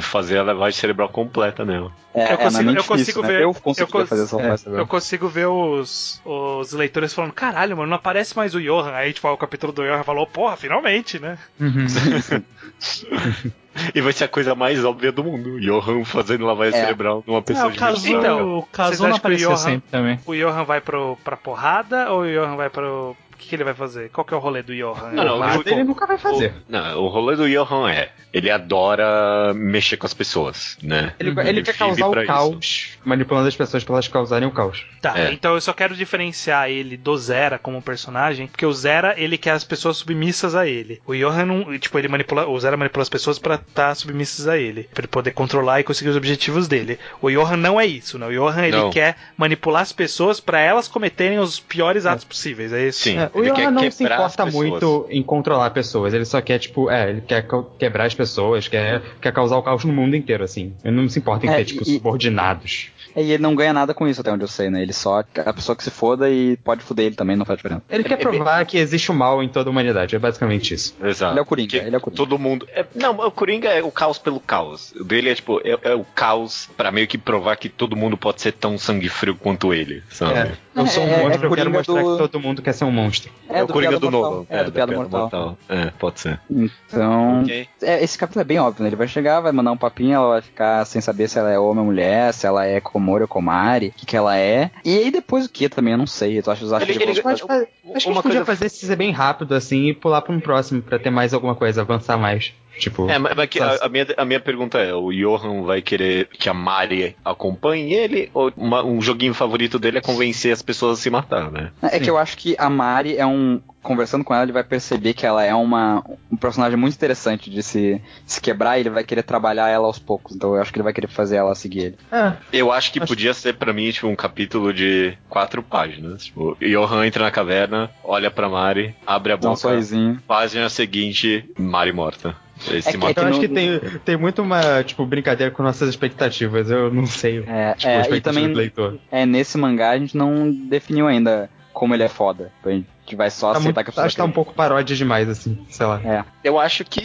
fazer 0.00 0.38
a 0.38 0.42
lavagem 0.42 0.78
cerebral 0.78 1.08
completa 1.08 1.64
nela. 1.64 1.92
É, 2.14 2.34
Eu 2.34 2.38
consigo- 2.38 2.60
é, 2.60 2.64
não 2.64 2.72
é 2.72 2.76
eu 2.76 2.82
difícil, 2.82 2.88
consigo 2.88 3.22
né? 3.22 3.28
ver- 3.28 3.42
Eu 3.42 3.54
consegui 3.54 3.88
eu 3.88 3.92
cons- 3.92 4.08
fazer 4.08 4.22
essa 4.24 4.70
é. 4.70 4.80
Eu 4.80 4.86
consigo 4.86 5.28
ver 5.28 5.46
os, 5.46 6.20
os 6.24 6.72
leitores 6.72 7.14
falando, 7.14 7.32
caralho, 7.32 7.76
mano, 7.76 7.88
não 7.88 7.96
aparece 7.96 8.36
mais 8.36 8.54
o 8.54 8.60
Johan. 8.60 8.92
Aí, 8.92 9.12
tipo, 9.12 9.26
o 9.28 9.36
capítulo 9.36 9.72
do 9.72 9.82
Johan 9.82 10.02
falou, 10.02 10.26
porra, 10.26 10.56
finalmente, 10.56 11.18
né? 11.18 11.38
Uhum. 11.58 11.86
E 13.94 14.00
vai 14.00 14.12
ser 14.12 14.24
a 14.24 14.28
coisa 14.28 14.54
mais 14.54 14.84
óbvia 14.84 15.10
do 15.12 15.24
mundo. 15.24 15.60
Johan 15.60 16.04
fazendo 16.04 16.44
lavagem 16.46 16.78
É. 16.78 16.82
cerebral 16.82 17.22
numa 17.26 17.42
pessoa 17.42 17.68
o 17.68 17.72
de 17.72 17.78
Kazu, 17.78 18.08
Então, 18.08 18.58
o 18.58 18.62
Kazu 18.64 19.08
não 19.08 19.16
o 19.16 19.36
Johan- 19.36 19.56
sempre 19.56 19.90
também. 19.90 20.20
O 20.26 20.34
Johan 20.34 20.64
vai 20.64 20.80
pro, 20.80 21.16
pra 21.24 21.36
porrada 21.36 22.10
ou 22.12 22.22
o 22.22 22.26
Johan 22.32 22.56
vai 22.56 22.68
pro. 22.70 23.16
O 23.42 23.44
que, 23.44 23.48
que 23.48 23.54
ele 23.56 23.64
vai 23.64 23.74
fazer? 23.74 24.08
Qual 24.10 24.24
que 24.24 24.32
é 24.32 24.36
o 24.36 24.40
rolê 24.40 24.62
do 24.62 24.72
Johan? 24.74 25.10
Não, 25.12 25.24
não, 25.24 25.58
o- 25.58 25.62
ele 25.66 25.82
nunca 25.84 26.06
vai 26.06 26.16
fazer. 26.16 26.50
O, 26.68 26.72
não, 26.72 27.02
o 27.04 27.08
rolê 27.08 27.34
do 27.36 27.48
Johan 27.48 27.90
é, 27.90 28.10
ele 28.32 28.48
adora 28.50 29.52
mexer 29.54 29.96
com 29.96 30.06
as 30.06 30.14
pessoas, 30.14 30.76
né? 30.82 31.14
Ele, 31.18 31.30
Uhum. 31.30 31.40
ele 31.40 31.62
quer 31.62 31.72
vive 31.72 31.78
causar 31.78 32.08
o 32.08 32.16
isso. 32.18 32.26
caos, 32.26 32.88
manipulando 33.04 33.48
as 33.48 33.56
pessoas 33.56 33.82
pra 33.84 33.94
elas 33.94 34.08
causarem 34.08 34.46
o 34.46 34.50
caos. 34.52 34.84
Tá, 35.00 35.18
É. 35.18 35.32
então 35.32 35.54
eu 35.54 35.60
só 35.60 35.72
quero 35.72 35.94
diferenciar 35.96 36.68
ele 36.70 36.96
do 36.96 37.16
Zera 37.16 37.58
como 37.58 37.82
personagem, 37.82 38.46
porque 38.46 38.64
o 38.64 38.72
Zera, 38.72 39.14
ele 39.16 39.36
quer 39.36 39.50
as 39.50 39.64
pessoas 39.64 39.96
submissas 39.96 40.54
a 40.54 40.66
ele. 40.66 41.00
O 41.06 41.14
Johan 41.14 41.44
não, 41.46 41.78
tipo, 41.78 41.98
ele 41.98 42.08
manipula, 42.08 42.46
o 42.46 42.58
Zera 42.60 42.76
manipula 42.76 43.02
as 43.02 43.08
pessoas 43.08 43.38
pra 43.38 43.56
estar 43.56 43.94
submissas 43.94 44.46
a 44.48 44.56
ele, 44.56 44.84
pra 44.94 45.00
ele 45.00 45.08
poder 45.08 45.32
controlar 45.32 45.80
e 45.80 45.84
conseguir 45.84 46.10
os 46.10 46.16
objetivos 46.16 46.68
dele. 46.68 46.98
O 47.20 47.30
Johan 47.30 47.56
não 47.56 47.80
é 47.80 47.86
isso, 47.86 48.18
né? 48.18 48.26
O 48.26 48.32
Johan, 48.32 48.62
ele 48.66 48.76
Não. 48.76 48.90
quer 48.90 49.16
manipular 49.36 49.82
as 49.82 49.92
pessoas 49.92 50.38
pra 50.40 50.60
elas 50.60 50.86
cometerem 50.88 51.38
os 51.38 51.58
piores 51.58 52.06
atos 52.06 52.24
possíveis, 52.24 52.72
é 52.72 52.88
isso? 52.88 53.00
Sim, 53.00 53.18
É, 53.18 53.30
o 53.34 53.40
ele 53.40 53.50
quer 53.52 53.62
Johan 53.62 53.70
não 53.70 53.90
se 53.90 54.04
importa 54.04 54.46
muito 54.46 55.06
em 55.10 55.22
controlar 55.22 55.70
pessoas. 55.70 56.12
Ele 56.14 56.24
só 56.24 56.40
quer, 56.40 56.58
tipo, 56.58 56.90
é, 56.90 57.10
ele 57.10 57.20
quer 57.20 57.46
quebrar 57.78 58.04
as 58.06 58.14
pessoas, 58.14 58.68
quer, 58.68 59.00
quer 59.20 59.32
causar 59.32 59.56
o 59.56 59.62
caos 59.62 59.84
no 59.84 59.92
mundo 59.92 60.14
inteiro, 60.16 60.44
assim. 60.44 60.74
Ele 60.84 60.94
não 60.96 61.08
se 61.08 61.18
importa 61.18 61.46
em 61.46 61.48
É, 61.50 61.56
ter, 61.56 61.64
tipo, 61.66 61.82
e- 61.82 61.94
subordinados. 61.94 62.90
E 63.14 63.30
ele 63.32 63.42
não 63.42 63.54
ganha 63.54 63.74
nada 63.74 63.92
com 63.92 64.08
isso, 64.08 64.22
até 64.22 64.32
onde 64.32 64.42
eu 64.42 64.48
sei, 64.48 64.70
né? 64.70 64.80
Ele 64.80 64.92
só 64.94 65.20
é 65.20 65.24
a 65.44 65.52
pessoa 65.52 65.76
que 65.76 65.84
se 65.84 65.90
foda 65.90 66.30
e 66.30 66.56
pode 66.64 66.82
foder 66.82 67.04
ele 67.06 67.14
também, 67.14 67.36
não 67.36 67.44
faz 67.44 67.58
diferença. 67.58 67.82
Ele 67.90 68.04
quer 68.04 68.16
provar 68.16 68.64
que 68.64 68.78
existe 68.78 69.10
o 69.10 69.14
mal 69.14 69.42
em 69.42 69.48
toda 69.50 69.68
a 69.68 69.70
humanidade. 69.70 70.16
É 70.16 70.18
basicamente 70.18 70.72
isso. 70.72 70.96
Exato. 71.02 71.34
Ele 71.34 71.38
é 71.40 71.42
o 71.42 71.44
Coringa, 71.44 71.68
Que 71.68 71.76
ele 71.86 71.94
é 71.94 71.98
o 71.98 72.00
Coringa. 72.00 72.16
Todo 72.16 72.38
mundo. 72.38 72.66
é- 72.74 72.86
não, 72.94 73.12
o 73.18 73.30
Coringa 73.30 73.68
é 73.68 73.82
o 73.82 73.90
caos 73.90 74.16
pelo 74.18 74.40
caos. 74.40 74.92
O 74.98 75.04
dele 75.04 75.28
é 75.28 75.34
tipo, 75.34 75.60
é, 75.62 75.78
é 75.90 75.94
o 75.94 76.04
caos 76.14 76.70
pra 76.74 76.90
meio 76.90 77.06
que 77.06 77.18
provar 77.18 77.56
que 77.56 77.68
todo 77.68 77.94
mundo 77.94 78.16
pode 78.16 78.40
ser 78.40 78.52
tão 78.52 78.78
sangue 78.78 79.10
frio 79.10 79.36
quanto 79.36 79.74
ele, 79.74 80.02
sabe? 80.08 80.32
É, 80.38 80.52
eu 80.74 80.86
sou 80.86 81.02
um 81.02 81.06
É, 81.06 81.10
é 81.12 81.16
monstro, 81.16 81.26
eu 81.26 81.38
quero 81.38 81.48
Coringa 81.48 81.70
mostrar 81.70 82.02
do- 82.02 82.12
que 82.12 82.18
todo 82.18 82.40
mundo 82.40 82.62
quer 82.62 82.72
ser 82.72 82.84
um 82.84 82.90
monstro. 82.90 83.32
É, 83.48 83.62
o 83.62 83.68
Coringa 83.68 83.98
do 83.98 84.10
Mortal. 84.10 84.30
novo. 84.32 84.46
É, 84.48 84.58
do 84.58 84.64
da 84.64 84.72
Piada 84.72 84.92
Piada 84.92 85.08
Mortal. 85.18 85.58
É, 85.68 85.90
pode 85.98 86.20
ser. 86.20 86.40
Então, 86.50 87.42
Ok. 87.42 87.68
é, 87.82 88.02
esse 88.04 88.16
capítulo 88.18 88.40
é 88.40 88.44
bem 88.44 88.58
óbvio, 88.58 88.82
né? 88.82 88.88
Ele 88.88 88.96
vai 88.96 89.08
chegar, 89.08 89.40
vai 89.40 89.52
mandar 89.52 89.72
um 89.72 89.76
papinho, 89.76 90.14
ela 90.14 90.28
vai 90.30 90.42
ficar 90.42 90.84
sem 90.84 91.00
saber 91.00 91.28
se 91.28 91.38
ela 91.38 91.50
é 91.50 91.58
homem 91.58 91.80
ou 91.80 91.84
mulher, 91.86 92.32
se 92.32 92.46
ela 92.46 92.64
é 92.66 92.80
Komori 92.80 93.22
ou 93.22 93.28
Komari, 93.28 93.88
o 93.88 93.92
que, 93.92 94.06
que 94.06 94.16
ela 94.16 94.36
é. 94.36 94.70
E 94.84 94.96
aí 94.96 95.10
depois 95.10 95.46
o 95.46 95.48
que 95.50 95.68
também, 95.68 95.92
eu 95.92 95.98
não 95.98 96.06
sei. 96.06 96.38
Eu 96.38 96.52
acho, 96.52 96.64
eu 96.64 96.74
acho 96.76 96.84
Ele- 96.86 96.96
que 96.98 97.02
ele- 97.02 97.12
vão- 97.20 97.22
Pode 97.22 97.42
fa- 97.42 97.54
Acho 97.54 97.66
que 97.66 97.88
a 97.88 97.90
Uma 97.92 97.96
gente 97.96 98.04
podia 98.04 98.22
coisa- 98.22 98.44
fazer 98.44 98.66
esse 98.66 98.86
ser 98.86 98.96
bem 98.96 99.10
rápido, 99.12 99.54
assim, 99.54 99.88
e 99.88 99.94
pular 99.94 100.22
pra 100.22 100.34
um 100.34 100.40
próximo, 100.40 100.80
pra 100.82 100.98
ter 100.98 101.10
mais 101.10 101.34
alguma 101.34 101.54
coisa, 101.54 101.82
avançar 101.82 102.16
mais. 102.16 102.52
Tipo, 102.78 103.08
É, 103.08 103.18
mas, 103.18 103.34
mas 103.36 103.48
que 103.48 103.60
a, 103.60 103.76
a 103.82 103.88
minha, 103.88 104.06
a 104.16 104.24
minha 104.24 104.40
pergunta 104.40 104.78
é: 104.78 104.92
o 104.94 105.10
Johan 105.12 105.62
vai 105.62 105.80
querer 105.82 106.26
que 106.28 106.48
a 106.48 106.54
Mari 106.54 107.14
acompanhe 107.24 107.92
ele? 107.92 108.30
Ou 108.34 108.52
uma- 108.56 108.84
um 108.84 109.00
joguinho 109.00 109.34
favorito 109.34 109.78
dele 109.78 109.98
é 109.98 110.00
convencer 110.00 110.52
as 110.52 110.62
pessoas 110.62 110.98
a 110.98 111.02
se 111.02 111.10
matar, 111.10 111.50
né? 111.50 111.70
É 111.82 111.98
que 112.00 112.08
eu 112.10 112.18
acho 112.18 112.36
que 112.36 112.54
a 112.58 112.68
Mari 112.70 113.16
é 113.16 113.26
um. 113.26 113.60
Conversando 113.82 114.22
com 114.22 114.32
ela, 114.32 114.44
ele 114.44 114.52
vai 114.52 114.62
perceber 114.62 115.12
que 115.12 115.26
ela 115.26 115.42
é 115.44 115.52
uma, 115.52 116.04
um 116.30 116.36
personagem 116.36 116.78
muito 116.78 116.94
interessante 116.94 117.50
de 117.50 117.64
se, 117.64 118.00
se 118.24 118.40
quebrar 118.40 118.78
e 118.78 118.82
ele 118.82 118.90
vai 118.90 119.02
querer 119.02 119.24
trabalhar 119.24 119.68
ela 119.68 119.88
aos 119.88 119.98
poucos. 119.98 120.36
Então 120.36 120.54
eu 120.54 120.62
acho 120.62 120.72
que 120.72 120.78
ele 120.78 120.84
vai 120.84 120.92
querer 120.92 121.08
fazer 121.08 121.34
ela 121.38 121.52
seguir 121.56 121.80
ele. 121.86 121.96
é, 122.12 122.32
Eu 122.52 122.70
acho 122.70 122.92
que 122.92 123.00
Acho- 123.00 123.08
podia 123.08 123.34
ser 123.34 123.54
pra 123.54 123.72
mim 123.72 123.90
tipo, 123.90 124.06
um 124.06 124.14
capítulo 124.14 124.72
de 124.72 125.18
quatro 125.28 125.64
páginas. 125.64 126.26
Tipo, 126.26 126.56
Johan 126.60 127.04
entra 127.04 127.24
na 127.24 127.32
caverna, 127.32 127.90
olha 128.04 128.30
pra 128.30 128.48
Mari, 128.48 128.94
abre 129.04 129.32
a 129.32 129.36
Dá 129.36 129.48
um 129.48 129.50
boca, 129.50 129.62
sorrisinho. 129.62 130.22
página 130.28 130.68
seguinte, 130.68 131.44
Mari 131.58 131.92
morta. 131.92 132.36
Ele 132.68 132.82
se 132.82 132.90
que- 132.96 132.96
eu 132.96 133.22
no- 133.24 133.28
acho 133.30 133.40
que 133.40 133.48
tem, 133.48 133.80
tem 134.04 134.16
muito 134.16 134.42
uma, 134.42 134.82
tipo, 134.84 135.04
brincadeira 135.06 135.50
com 135.52 135.62
nossas 135.62 135.88
expectativas. 135.88 136.70
Eu 136.70 136.92
não 136.92 137.06
sei. 137.06 137.44
É, 137.46 137.74
tipo, 137.74 137.88
é, 137.88 137.96
e 137.96 138.00
expectativa 138.00 138.20
também 138.20 138.48
do 138.52 138.56
leitor. 138.58 138.98
é, 139.10 139.26
nesse 139.26 139.58
mangá 139.58 139.90
a 139.90 139.98
gente 139.98 140.16
não 140.16 140.50
definiu 140.50 141.06
ainda 141.06 141.48
como 141.72 141.94
ele 141.94 142.02
é 142.02 142.08
foda. 142.08 142.52
A 142.64 142.70
gente 142.70 142.86
vai 143.16 143.30
só 143.30 143.52
Tá 143.52 143.58
aceitar 143.58 143.62
muito, 143.62 143.74
que 143.74 143.80
a 143.80 143.84
pessoa 143.84 144.06
acho 144.06 144.14
que 144.16 144.22
tá 144.22 144.24
um 144.24 144.30
pouco 144.32 144.54
paródia 144.54 144.94
demais, 144.96 145.28
assim, 145.28 145.64
sei 145.68 145.86
lá. 145.86 146.00
É. 146.04 146.24
Eu 146.44 146.58
acho 146.58 146.84
que 146.84 147.00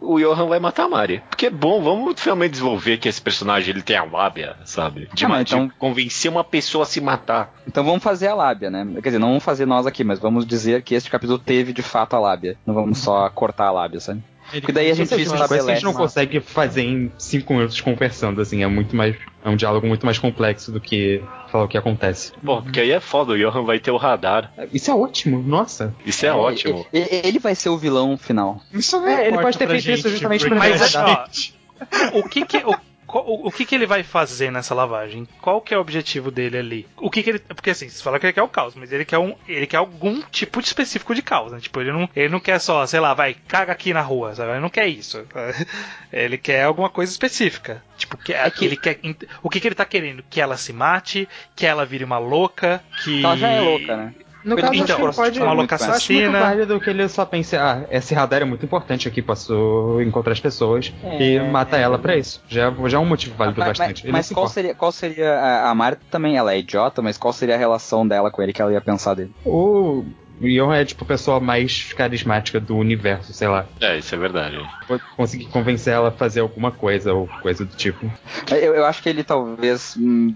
o, 0.00 0.14
o 0.14 0.18
Johan 0.20 0.46
vai 0.46 0.58
matar 0.60 0.84
a 0.84 0.88
Mari. 0.88 1.22
Porque 1.28 1.46
é 1.46 1.50
bom, 1.50 1.82
vamos 1.82 2.20
finalmente 2.20 2.52
desenvolver 2.52 2.98
que 2.98 3.08
esse 3.08 3.20
personagem 3.20 3.70
ele 3.70 3.82
tem 3.82 3.96
a 3.96 4.04
lábia, 4.04 4.56
sabe? 4.64 5.08
De, 5.12 5.24
Ah, 5.26 5.40
então- 5.42 5.66
de 5.66 5.74
convencer 5.74 6.30
uma 6.30 6.44
pessoa 6.44 6.82
a 6.82 6.86
se 6.86 7.00
matar. 7.00 7.52
Então 7.66 7.84
vamos 7.84 8.02
fazer 8.02 8.28
a 8.28 8.34
lábia, 8.34 8.70
né? 8.70 8.86
Quer 8.94 9.00
dizer, 9.10 9.18
não 9.18 9.28
vamos 9.28 9.44
fazer 9.44 9.66
nós 9.66 9.86
aqui, 9.86 10.02
mas 10.04 10.18
vamos 10.18 10.46
dizer 10.46 10.82
que 10.82 10.94
este 10.94 11.10
capítulo 11.10 11.38
teve 11.38 11.72
de 11.72 11.82
fato 11.82 12.14
a 12.14 12.20
lábia. 12.20 12.56
Não 12.66 12.74
vamos 12.74 12.98
só 12.98 13.28
cortar 13.30 13.66
a 13.66 13.72
lábia, 13.72 14.00
sabe? 14.00 14.22
Porque 14.50 14.72
daí 14.72 14.90
a 14.90 14.94
gente 14.94 15.08
coisas 15.08 15.26
que 15.28 15.32
a 15.32 15.42
estabelece. 15.44 15.74
gente 15.74 15.84
não 15.84 15.92
consegue 15.94 16.40
fazer 16.40 16.82
em 16.82 17.12
cinco 17.18 17.54
minutos 17.54 17.80
conversando, 17.80 18.40
assim, 18.40 18.62
é 18.62 18.66
muito 18.66 18.94
mais. 18.96 19.16
É 19.44 19.48
um 19.48 19.56
diálogo 19.56 19.86
muito 19.86 20.04
mais 20.04 20.18
complexo 20.18 20.70
do 20.70 20.80
que 20.80 21.22
falar 21.50 21.64
o 21.64 21.68
que 21.68 21.78
acontece. 21.78 22.32
Pô, 22.44 22.60
porque 22.60 22.80
aí 22.80 22.90
é 22.90 23.00
foda, 23.00 23.32
o 23.32 23.38
Johan 23.38 23.64
vai 23.64 23.78
ter 23.78 23.90
o 23.90 23.96
radar. 23.96 24.52
Isso 24.72 24.90
é 24.90 24.94
ótimo, 24.94 25.42
nossa. 25.42 25.94
Isso 26.04 26.26
é, 26.26 26.32
ótimo. 26.32 26.86
Ele, 26.92 27.08
ele 27.10 27.38
vai 27.38 27.54
ser 27.54 27.70
o 27.70 27.78
vilão 27.78 28.16
final. 28.18 28.60
Isso 28.72 28.96
É, 29.06 29.28
ele 29.28 29.38
pode 29.38 29.56
ter 29.56 29.66
feito 29.68 29.90
isso 29.90 30.08
justamente 30.10 30.46
pra 30.46 30.56
Mas, 30.56 30.80
Mas, 30.94 30.94
ó, 30.94 32.18
o 32.18 32.28
que 32.28 32.44
que. 32.44 32.58
O, 32.58 32.62
qual- 32.64 32.80
o, 33.18 33.48
o 33.48 33.50
que 33.52 33.64
que 33.66 33.74
ele 33.74 33.86
vai 33.86 34.02
fazer 34.02 34.50
nessa 34.52 34.74
lavagem? 34.74 35.26
Qual 35.40 35.60
que 35.60 35.74
é 35.74 35.76
o 35.76 35.80
objetivo 35.80 36.30
dele 36.30 36.58
ali? 36.58 36.88
O 36.96 37.10
que 37.10 37.22
que 37.22 37.30
ele. 37.30 37.38
Porque 37.40 37.70
assim, 37.70 37.88
você 37.88 38.02
fala 38.02 38.18
que 38.18 38.26
ele 38.26 38.32
quer 38.32 38.42
o 38.42 38.48
caos, 38.48 38.74
mas 38.74 38.92
ele 38.92 39.04
quer 39.04 39.18
um. 39.18 39.34
Ele 39.48 39.66
quer 39.66 39.78
algum 39.78 40.20
tipo 40.30 40.60
de 40.60 40.66
específico 40.68 41.14
de 41.14 41.22
caos, 41.22 41.52
né? 41.52 41.58
Tipo, 41.60 41.80
ele 41.80 41.92
não, 41.92 42.08
ele 42.14 42.28
não 42.28 42.40
quer 42.40 42.58
só, 42.60 42.86
sei 42.86 43.00
lá, 43.00 43.12
vai, 43.14 43.34
caga 43.48 43.72
aqui 43.72 43.92
na 43.92 44.00
rua, 44.02 44.34
sabe? 44.34 44.52
Ele 44.52 44.60
não 44.60 44.68
quer 44.70 44.86
isso. 44.86 45.24
Ele 46.12 46.36
quer 46.36 46.64
alguma 46.64 46.88
coisa 46.90 47.12
específica. 47.12 47.82
Tipo, 47.96 48.16
que, 48.16 48.32
que- 48.50 48.64
ele 48.64 48.76
quer. 48.76 48.98
O 49.42 49.48
que 49.48 49.60
que 49.60 49.68
ele 49.68 49.74
tá 49.74 49.84
querendo? 49.84 50.24
Que 50.28 50.40
ela 50.40 50.56
se 50.56 50.72
mate, 50.72 51.28
que 51.54 51.64
ela 51.66 51.86
vire 51.86 52.02
uma 52.04 52.18
louca, 52.18 52.82
que. 53.04 53.24
Ela 53.24 53.36
já 53.36 53.48
é 53.48 53.60
louca, 53.60 53.96
né? 53.96 54.14
No 54.44 54.54
Ele 54.54 54.60
caso, 54.62 54.72
tem 54.72 54.82
acho 54.82 54.96
que 54.96 55.00
pode. 55.16 55.38
uma. 55.40 55.46
Eu 55.46 55.50
acho 55.50 55.56
muito 55.56 55.74
assassina. 55.74 56.40
válido 56.40 56.80
que 56.80 56.90
ele 56.90 57.08
só 57.08 57.24
pense, 57.26 57.56
ah, 57.56 57.86
esse 57.90 58.14
radar 58.14 58.42
é 58.42 58.44
muito 58.44 58.64
importante 58.64 59.06
aqui, 59.06 59.20
posso 59.20 60.00
encontrar 60.00 60.32
as 60.32 60.40
pessoas 60.40 60.92
É, 61.02 61.22
e 61.22 61.40
mata 61.40 61.76
ela 61.76 61.98
pra 61.98 62.16
isso. 62.16 62.42
Já, 62.48 62.72
já 62.86 62.96
é 62.96 63.00
um 63.00 63.04
motivo 63.06 63.34
válido 63.36 63.58
Mas, 63.60 63.68
mas- 63.68 63.78
bastante. 63.78 64.08
Mas 64.10 64.26
se 64.26 64.34
qual 64.34 64.44
importa. 64.44 64.54
seria, 64.54 64.74
qual 64.74 64.92
seria 64.92 65.34
a, 65.34 65.70
a 65.70 65.74
Marta 65.74 66.00
também? 66.10 66.36
Ela 66.36 66.54
é 66.54 66.58
idiota, 66.58 67.02
mas 67.02 67.18
qual 67.18 67.32
seria 67.32 67.54
a 67.54 67.58
relação 67.58 68.06
dela 68.08 68.30
com 68.30 68.40
ele 68.42 68.52
que 68.52 68.62
ela 68.62 68.72
ia 68.72 68.80
pensar 68.80 69.14
dele? 69.14 69.30
O 69.44 70.04
Johan 70.40 70.74
é 70.76 70.84
tipo 70.86 71.04
a 71.04 71.06
pessoa 71.06 71.38
mais 71.38 71.92
carismática 71.92 72.58
do 72.58 72.74
universo, 72.76 73.32
sei 73.34 73.46
lá. 73.48 73.66
É, 73.78 73.98
isso 73.98 74.14
é 74.14 74.18
verdade. 74.18 74.58
Vou 74.88 74.98
conseguir 75.14 75.44
convencer 75.46 75.92
ela 75.92 76.08
a 76.08 76.12
fazer 76.12 76.40
alguma 76.40 76.70
coisa 76.72 77.12
ou 77.12 77.28
coisa 77.42 77.64
do 77.64 77.76
tipo. 77.76 78.10
Eu, 78.50 78.74
eu 78.74 78.86
acho 78.86 79.02
que 79.02 79.08
ele 79.10 79.22
talvez 79.22 79.94
hum, 79.98 80.34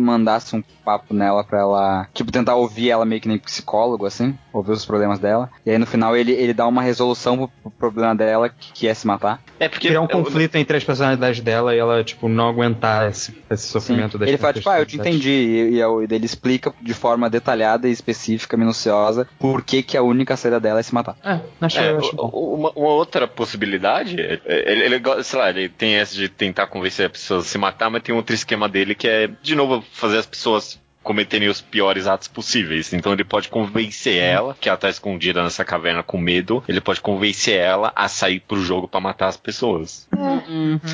mandasse 0.00 0.54
um 0.54 0.62
papo 0.84 1.12
nela 1.12 1.42
pra 1.44 1.58
ela, 1.60 2.08
tipo, 2.14 2.32
tentar 2.32 2.54
ouvir 2.54 2.90
ela 2.90 3.04
meio 3.04 3.20
que 3.20 3.28
nem 3.28 3.38
psicólogo, 3.38 4.06
assim, 4.06 4.38
ouvir 4.52 4.72
os 4.72 4.84
problemas 4.84 5.18
dela. 5.18 5.50
E 5.64 5.70
aí 5.70 5.78
no 5.78 5.86
final 5.86 6.16
ele, 6.16 6.32
ele 6.32 6.52
dá 6.52 6.66
uma 6.66 6.82
resolução 6.82 7.36
pro, 7.36 7.48
pro 7.62 7.70
problema 7.70 8.14
dela, 8.14 8.48
que, 8.48 8.72
que 8.72 8.88
é 8.88 8.94
se 8.94 9.06
matar. 9.06 9.40
É 9.58 9.68
porque. 9.68 9.88
Criar 9.88 10.00
um 10.00 10.04
eu- 10.04 10.08
conflito 10.08 10.56
entre 10.56 10.76
as 10.76 10.84
personalidades 10.84 11.40
dela 11.40 11.74
e 11.74 11.78
ela, 11.78 12.02
tipo, 12.04 12.28
não 12.28 12.48
aguentar 12.48 13.10
esse, 13.10 13.36
esse 13.50 13.64
Sim. 13.66 13.72
sofrimento 13.72 14.18
das 14.18 14.28
Ele 14.28 14.38
fala, 14.38 14.52
tipo, 14.52 14.68
ah, 14.68 14.78
eu 14.80 14.86
te 14.86 14.96
entendi. 14.96 15.30
E, 15.30 15.74
e, 15.76 15.82
aí 15.82 15.88
ele 16.10 16.26
explica 16.26 16.72
de 16.80 16.94
forma 16.94 17.28
detalhada 17.30 17.88
e 17.88 17.92
específica, 17.92 18.56
minuciosa, 18.56 19.26
por 19.38 19.62
que, 19.62 19.82
que 19.82 19.96
a 19.96 20.02
única 20.02 20.36
saída 20.36 20.60
dela 20.60 20.80
é 20.80 20.82
se 20.82 20.94
matar. 20.94 21.16
É, 21.24 21.40
acho, 21.60 21.78
É, 21.78 21.90
eu 21.92 21.98
acho 21.98 22.16
bom. 22.16 22.28
uma, 22.28 22.70
uma 22.70 22.88
outra 22.90 23.26
possibilidade, 23.26 24.16
ele, 24.18 24.94
ele, 24.94 25.02
sei 25.22 25.38
lá, 25.38 25.50
ele 25.50 25.68
tem 25.68 25.94
essa 25.94 26.14
de 26.14 26.28
tentar 26.28 26.66
convencer 26.66 27.06
as 27.06 27.12
pessoas 27.12 27.44
a 27.44 27.48
se 27.48 27.58
matar, 27.58 27.90
mas 27.90 28.02
tem 28.02 28.14
outro 28.14 28.34
esquema 28.34 28.68
dele 28.68 28.94
que 28.94 29.06
é, 29.08 29.28
de 29.42 29.54
novo, 29.54 29.84
fazer 29.92 30.18
as 30.18 30.26
pessoas 30.26 30.80
cometerem 31.02 31.48
os 31.48 31.60
piores 31.60 32.06
atos 32.06 32.28
possíveis. 32.28 32.92
Então 32.92 33.12
ele 33.12 33.24
pode 33.24 33.48
convencer 33.48 34.16
ela, 34.16 34.56
que 34.60 34.68
ela 34.68 34.78
tá 34.78 34.88
escondida 34.88 35.42
nessa 35.42 35.64
caverna 35.64 36.02
com 36.02 36.18
medo, 36.18 36.62
ele 36.68 36.80
pode 36.80 37.00
convencer 37.00 37.58
ela 37.58 37.92
a 37.96 38.08
sair 38.08 38.40
pro 38.40 38.62
jogo 38.62 38.86
pra 38.88 39.00
matar 39.00 39.26
as 39.28 39.36
pessoas. 39.36 40.08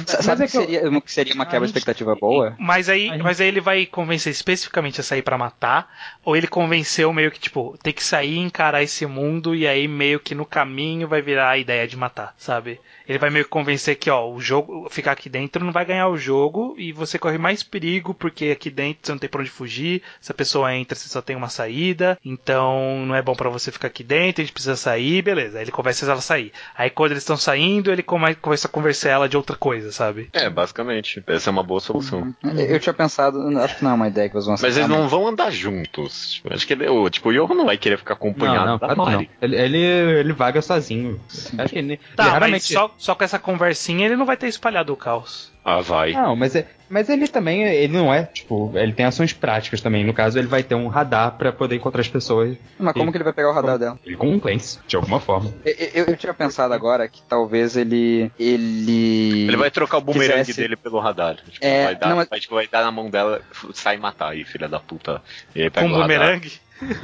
Sa- 0.06 0.22
Sabe 0.22 0.44
é 0.44 0.48
que 0.48 0.56
eu- 0.56 0.60
seria, 0.62 0.88
o 0.90 1.00
que 1.02 1.12
seria 1.12 1.34
uma 1.34 1.44
quebra 1.46 1.60
de 1.60 1.66
gente- 1.66 1.78
expectativa 1.78 2.14
boa? 2.14 2.54
Mas 2.58 2.88
aí, 2.88 3.10
Aí- 3.10 3.22
mas 3.22 3.40
aí 3.40 3.48
ele 3.48 3.60
vai 3.60 3.86
convencer 3.86 4.30
especificamente 4.32 5.00
a 5.00 5.04
sair 5.04 5.22
pra 5.22 5.38
matar, 5.38 5.88
ou 6.24 6.36
ele 6.36 6.46
convenceu 6.46 7.12
meio 7.12 7.30
que, 7.30 7.38
tipo, 7.40 7.76
ter 7.82 7.92
que 7.92 8.02
sair 8.02 8.34
e 8.34 8.38
encarar 8.38 8.82
esse 8.82 9.06
mundo, 9.06 9.54
e 9.54 9.66
aí 9.66 9.86
meio 9.88 10.20
que 10.20 10.34
no 10.34 10.44
caminho 10.46 11.06
vai 11.08 11.20
virar 11.22 11.50
a 11.50 11.58
ideia 11.58 11.86
de 11.86 11.96
matar, 11.96 12.34
sabe? 12.38 12.80
Ele 13.08 13.18
vai 13.18 13.30
meio 13.30 13.44
que 13.44 13.50
convencer 13.50 13.96
que, 13.96 14.10
ó, 14.10 14.28
o 14.30 14.40
jogo, 14.40 14.86
ficar 14.90 15.12
aqui 15.12 15.28
dentro 15.28 15.64
não 15.64 15.72
vai 15.72 15.84
ganhar 15.84 16.08
o 16.08 16.16
jogo, 16.18 16.74
e 16.78 16.92
você 16.92 17.18
corre 17.18 17.38
mais 17.38 17.62
perigo, 17.62 18.12
porque 18.12 18.46
aqui 18.50 18.70
dentro 18.70 18.98
você 19.02 19.12
não 19.12 19.18
tem 19.18 19.28
pra 19.30 19.40
onde 19.40 19.50
fugir, 19.50 20.02
se 20.20 20.30
a 20.30 20.34
pessoa 20.34 20.74
entra, 20.74 20.94
você 20.94 21.08
só 21.08 21.22
tem 21.22 21.34
uma 21.34 21.48
saída, 21.48 22.18
então 22.24 23.04
não 23.06 23.14
é 23.14 23.22
bom 23.22 23.34
pra 23.34 23.48
você 23.48 23.72
ficar 23.72 23.88
aqui 23.88 24.04
dentro, 24.04 24.42
a 24.42 24.44
gente 24.44 24.52
precisa 24.52 24.76
sair, 24.76 25.22
beleza. 25.22 25.58
Aí 25.58 25.64
ele 25.64 25.70
convence 25.70 26.04
ela 26.04 26.20
sair. 26.20 26.52
Aí 26.76 26.90
quando 26.90 27.12
eles 27.12 27.22
estão 27.22 27.36
saindo, 27.36 27.90
ele 27.90 28.02
come- 28.02 28.34
começa 28.34 28.68
a 28.68 28.70
conversar 28.70 29.10
ela 29.10 29.28
de 29.28 29.36
outra 29.36 29.56
coisa, 29.56 29.90
sabe? 29.92 30.28
É, 30.32 30.48
basicamente. 30.50 31.22
Essa 31.26 31.50
é 31.50 31.52
uma 31.52 31.62
boa 31.62 31.80
solução. 31.80 32.34
Eu, 32.42 32.50
eu 32.52 32.80
tinha 32.80 32.92
pensado, 32.94 33.38
acho 33.58 33.76
que 33.78 33.84
não 33.84 33.92
é 33.92 33.94
uma 33.94 34.08
ideia 34.08 34.28
que 34.28 34.36
eles 34.36 34.46
vão 34.46 34.56
Mas 34.60 34.76
eles 34.76 34.88
não 34.88 35.08
vão 35.08 35.26
andar 35.28 35.50
juntos. 35.50 36.32
Tipo, 36.34 36.52
Acho 36.52 36.66
que 36.66 36.72
ele, 36.72 36.88
o, 36.88 37.08
tipo, 37.08 37.28
o 37.28 37.32
Yoho 37.32 37.54
não 37.54 37.66
vai 37.66 37.76
querer 37.78 37.96
ficar 37.98 38.14
acompanhado 38.14 38.66
Não, 38.66 38.72
não, 38.72 38.78
da 38.78 38.94
não. 38.94 39.26
Ele, 39.40 39.56
ele, 39.56 39.78
ele 39.78 40.32
vaga 40.32 40.60
sozinho. 40.60 41.20
Acho 41.58 41.72
que 41.72 41.78
ele, 41.78 42.00
Tá, 42.16 42.36
ele 42.36 42.50
mas 42.50 42.64
só, 42.64 42.94
só 42.98 43.14
com 43.14 43.24
essa 43.24 43.38
conversinha 43.38 44.04
ele 44.04 44.16
não 44.16 44.26
vai 44.26 44.36
ter 44.36 44.48
espalhado 44.48 44.92
o 44.92 44.96
caos. 44.96 45.50
Ah, 45.64 45.80
vai. 45.80 46.12
Não, 46.12 46.34
mas, 46.34 46.56
é, 46.56 46.66
mas 46.88 47.10
ele 47.10 47.28
também, 47.28 47.62
ele 47.62 47.92
não 47.92 48.12
é, 48.12 48.24
tipo, 48.24 48.72
ele 48.74 48.92
tem 48.94 49.04
ações 49.04 49.34
práticas 49.34 49.80
também. 49.82 50.02
No 50.02 50.14
caso, 50.14 50.38
ele 50.38 50.46
vai 50.48 50.62
ter 50.62 50.74
um 50.74 50.88
radar 50.88 51.32
pra 51.36 51.52
poder 51.52 51.76
encontrar 51.76 52.00
as 52.00 52.08
pessoas. 52.08 52.56
Mas 52.78 52.94
como 52.94 53.06
Sim. 53.06 53.10
que 53.12 53.16
ele 53.18 53.24
vai 53.24 53.32
pegar 53.34 53.50
o 53.50 53.52
radar 53.52 53.78
dela? 53.78 53.98
Ele 54.04 54.16
com 54.16 54.30
um 54.30 54.40
Clancy, 54.40 54.78
de 54.86 54.96
alguma 54.96 55.20
forma. 55.20 55.52
Eu, 55.64 55.74
eu, 55.92 56.04
eu 56.06 56.16
tinha 56.16 56.32
pensado 56.32 56.72
agora 56.72 57.06
que 57.06 57.20
talvez 57.22 57.76
ele. 57.76 58.32
Ele. 58.38 59.46
Ele 59.46 59.56
vai 59.56 59.70
trocar 59.70 59.98
o 59.98 60.00
bumerangue 60.00 60.40
Quisesse- 60.46 60.60
dele 60.60 60.76
pelo 60.76 60.98
radar. 60.98 61.36
Tipo, 61.36 61.58
É, 61.64 61.84
vai, 61.84 61.96
dar, 61.96 62.08
não, 62.08 62.16
mas- 62.16 62.28
vai, 62.28 62.40
tipo, 62.40 62.54
vai 62.54 62.66
dar 62.66 62.82
na 62.82 62.90
mão 62.90 63.10
dela, 63.10 63.42
sai 63.74 63.96
e 63.96 63.98
matar 63.98 64.30
aí, 64.30 64.44
filha 64.44 64.68
da 64.68 64.80
puta. 64.80 65.22
E 65.54 65.68
Com 65.70 65.80
radar. 65.86 66.00
bumerangue. 66.02 66.52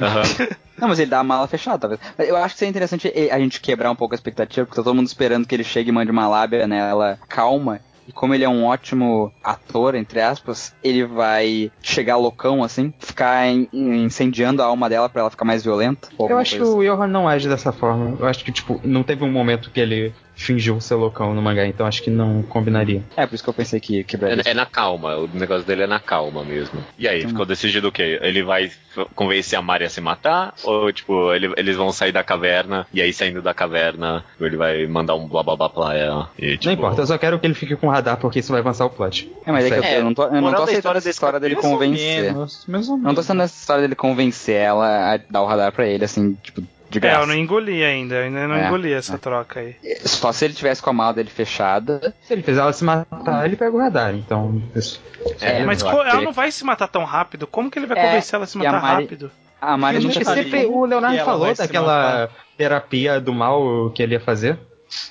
Aham. 0.01 0.23
Não, 0.77 0.89
mas 0.89 0.99
ele 0.99 1.09
dá 1.09 1.19
a 1.19 1.23
mala 1.23 1.47
fechada, 1.47 1.77
talvez. 1.79 2.01
Eu 2.29 2.35
acho 2.35 2.53
que 2.55 2.59
seria 2.59 2.69
interessante 2.69 3.07
a 3.31 3.39
gente 3.39 3.61
quebrar 3.61 3.89
um 3.89 3.95
pouco 3.95 4.13
a 4.13 4.17
expectativa, 4.17 4.65
porque 4.65 4.75
tá 4.79 4.83
todo 4.83 4.93
mundo 4.95 5.07
esperando 5.07 5.47
que 5.47 5.55
ele 5.55 5.63
chegue 5.63 5.89
e 5.89 5.91
mande 5.93 6.11
uma 6.11 6.27
lábia 6.27 6.67
nela 6.67 7.17
calma. 7.29 7.79
E 8.07 8.11
como 8.11 8.35
ele 8.35 8.43
é 8.43 8.49
um 8.49 8.65
ótimo 8.65 9.31
ator, 9.43 9.95
entre 9.95 10.21
aspas, 10.21 10.75
ele 10.83 11.05
vai 11.05 11.71
chegar 11.81 12.17
loucão, 12.17 12.61
assim, 12.63 12.93
ficar 12.99 13.47
in- 13.47 13.67
incendiando 13.73 14.61
a 14.61 14.65
alma 14.65 14.87
dela 14.89 15.09
pra 15.09 15.21
ela 15.21 15.31
ficar 15.31 15.45
mais 15.45 15.63
violenta. 15.63 16.09
Eu 16.19 16.37
acho 16.37 16.55
que 16.57 16.61
o 16.61 16.83
Johan 16.83 17.07
não 17.07 17.27
age 17.27 17.47
dessa 17.49 17.71
forma. 17.71 18.15
Eu 18.19 18.27
acho 18.27 18.43
que, 18.45 18.51
tipo, 18.51 18.79
não 18.83 19.01
teve 19.01 19.23
um 19.23 19.31
momento 19.31 19.71
que 19.71 19.79
ele 19.79 20.13
fingiu 20.35 20.79
ser 20.81 20.95
loucão 20.95 21.33
no 21.33 21.41
mangá, 21.41 21.65
então 21.65 21.85
acho 21.85 22.03
que 22.03 22.09
não 22.09 22.43
combinaria. 22.43 23.01
É, 23.15 23.25
por 23.25 23.35
isso 23.35 23.43
que 23.43 23.49
eu 23.49 23.53
pensei 23.53 23.79
que 23.79 24.03
quebraria. 24.03 24.43
É, 24.45 24.51
é 24.51 24.53
na 24.53 24.65
calma, 24.65 25.15
o 25.17 25.27
negócio 25.33 25.65
dele 25.65 25.83
é 25.83 25.87
na 25.87 25.99
calma 25.99 26.43
mesmo. 26.43 26.79
E 26.99 27.07
aí, 27.07 27.19
Então- 27.19 27.29
ficou 27.31 27.45
decidido 27.45 27.87
o 27.87 27.91
quê? 27.91 28.19
Ele 28.21 28.43
vai 28.43 28.69
convencer 29.13 29.57
a 29.57 29.61
Mari 29.61 29.85
a 29.85 29.89
se 29.89 29.99
matar? 30.01 30.53
Ou, 30.63 30.91
tipo, 30.91 31.33
ele- 31.33 31.53
eles 31.57 31.75
vão 31.75 31.91
sair 31.91 32.11
da 32.11 32.23
caverna, 32.23 32.85
e 32.93 33.01
aí 33.01 33.11
saindo 33.13 33.41
da 33.41 33.53
caverna, 33.53 34.23
ele 34.39 34.57
vai 34.57 34.85
mandar 34.87 35.15
um 35.15 35.27
blá 35.27 35.43
blá 35.43 35.55
blá 35.55 35.69
pra 35.69 35.95
ela? 35.95 36.29
E, 36.37 36.51
tipo, 36.57 36.65
Não 36.65 36.73
importa, 36.73 37.01
eu 37.01 37.07
só 37.07 37.17
quero 37.17 37.39
que 37.39 37.45
ele 37.47 37.53
fique 37.53 37.75
com 37.75 37.87
radar, 37.87 38.17
porque 38.17 38.39
isso 38.39 38.51
vai 38.51 38.61
avançar 38.61 38.85
o 38.85 38.89
plot. 38.89 39.31
É, 39.45 39.51
mas 39.51 39.65
é 39.65 39.69
que 39.69 39.75
eu, 39.75 39.83
É, 39.83 39.97
eu 39.99 40.03
não 40.03 40.13
tô, 40.13 40.23
eu 40.23 40.31
não 40.41 40.41
tô 40.51 40.57
da 40.57 40.63
aceitando 40.63 40.77
história 40.77 40.97
essa 40.99 41.09
história 41.09 41.39
dele 41.39 41.55
ou 41.55 41.61
convencer. 41.61 42.23
menos, 42.33 42.63
ou 42.67 42.97
Não 42.97 43.03
tô 43.03 43.07
menos. 43.11 43.25
sendo 43.25 43.41
essa 43.41 43.55
história 43.59 43.81
dele 43.81 43.95
convencer 43.95 44.55
ela 44.55 45.13
a 45.13 45.17
dar 45.29 45.41
o 45.41 45.45
radar 45.45 45.71
pra 45.71 45.87
ele, 45.87 46.03
assim, 46.05 46.33
tipo, 46.43 46.61
de 46.99 47.05
É, 47.05 47.09
graça. 47.09 47.21
eu 47.23 47.27
não 47.27 47.35
engoli 47.35 47.83
ainda, 47.83 48.15
eu 48.15 48.23
ainda 48.23 48.47
não 48.47 48.55
É, 48.55 48.67
engoli 48.67 48.91
essa 48.93 49.17
troca 49.17 49.59
aí. 49.59 49.75
Só 50.05 50.31
se 50.31 50.45
ele 50.45 50.53
tivesse 50.53 50.81
com 50.81 50.89
a 50.89 50.93
mala 50.93 51.13
dele 51.13 51.29
fechada. 51.29 52.13
Se 52.21 52.33
ele 52.33 52.41
fizer 52.43 52.61
ela 52.61 52.73
se 52.73 52.83
matar, 52.83 53.45
ele 53.45 53.55
pega 53.55 53.75
o 53.75 53.79
radar, 53.79 54.13
então. 54.15 54.61
Isso. 54.75 55.01
É, 55.41 55.63
Mas 55.63 55.81
co- 55.83 55.89
acho 56.01 56.09
ela 56.09 56.21
não 56.21 56.31
vai 56.33 56.51
se 56.51 56.63
matar 56.63 56.87
tão 56.87 57.03
rápido, 57.03 57.45
como 57.47 57.69
que 57.69 57.77
ele 57.79 57.87
vai 57.87 57.97
É, 57.97 58.05
convencer 58.07 58.35
ela 58.35 58.43
a 58.43 58.47
se 58.47 58.57
a 58.57 58.59
matar 58.63 58.81
Mari- 58.81 59.03
rápido? 59.03 59.31
A 59.61 59.77
Mari 59.77 59.99
nunca 59.99 60.23
sempre 60.25 60.65
o 60.67 60.85
Leonardo 60.85 61.17
falou 61.25 61.53
daquela 61.53 62.29
terapia 62.57 63.19
do 63.19 63.33
mal 63.33 63.89
que 63.95 64.03
ele 64.03 64.13
ia 64.13 64.19
fazer. 64.19 64.59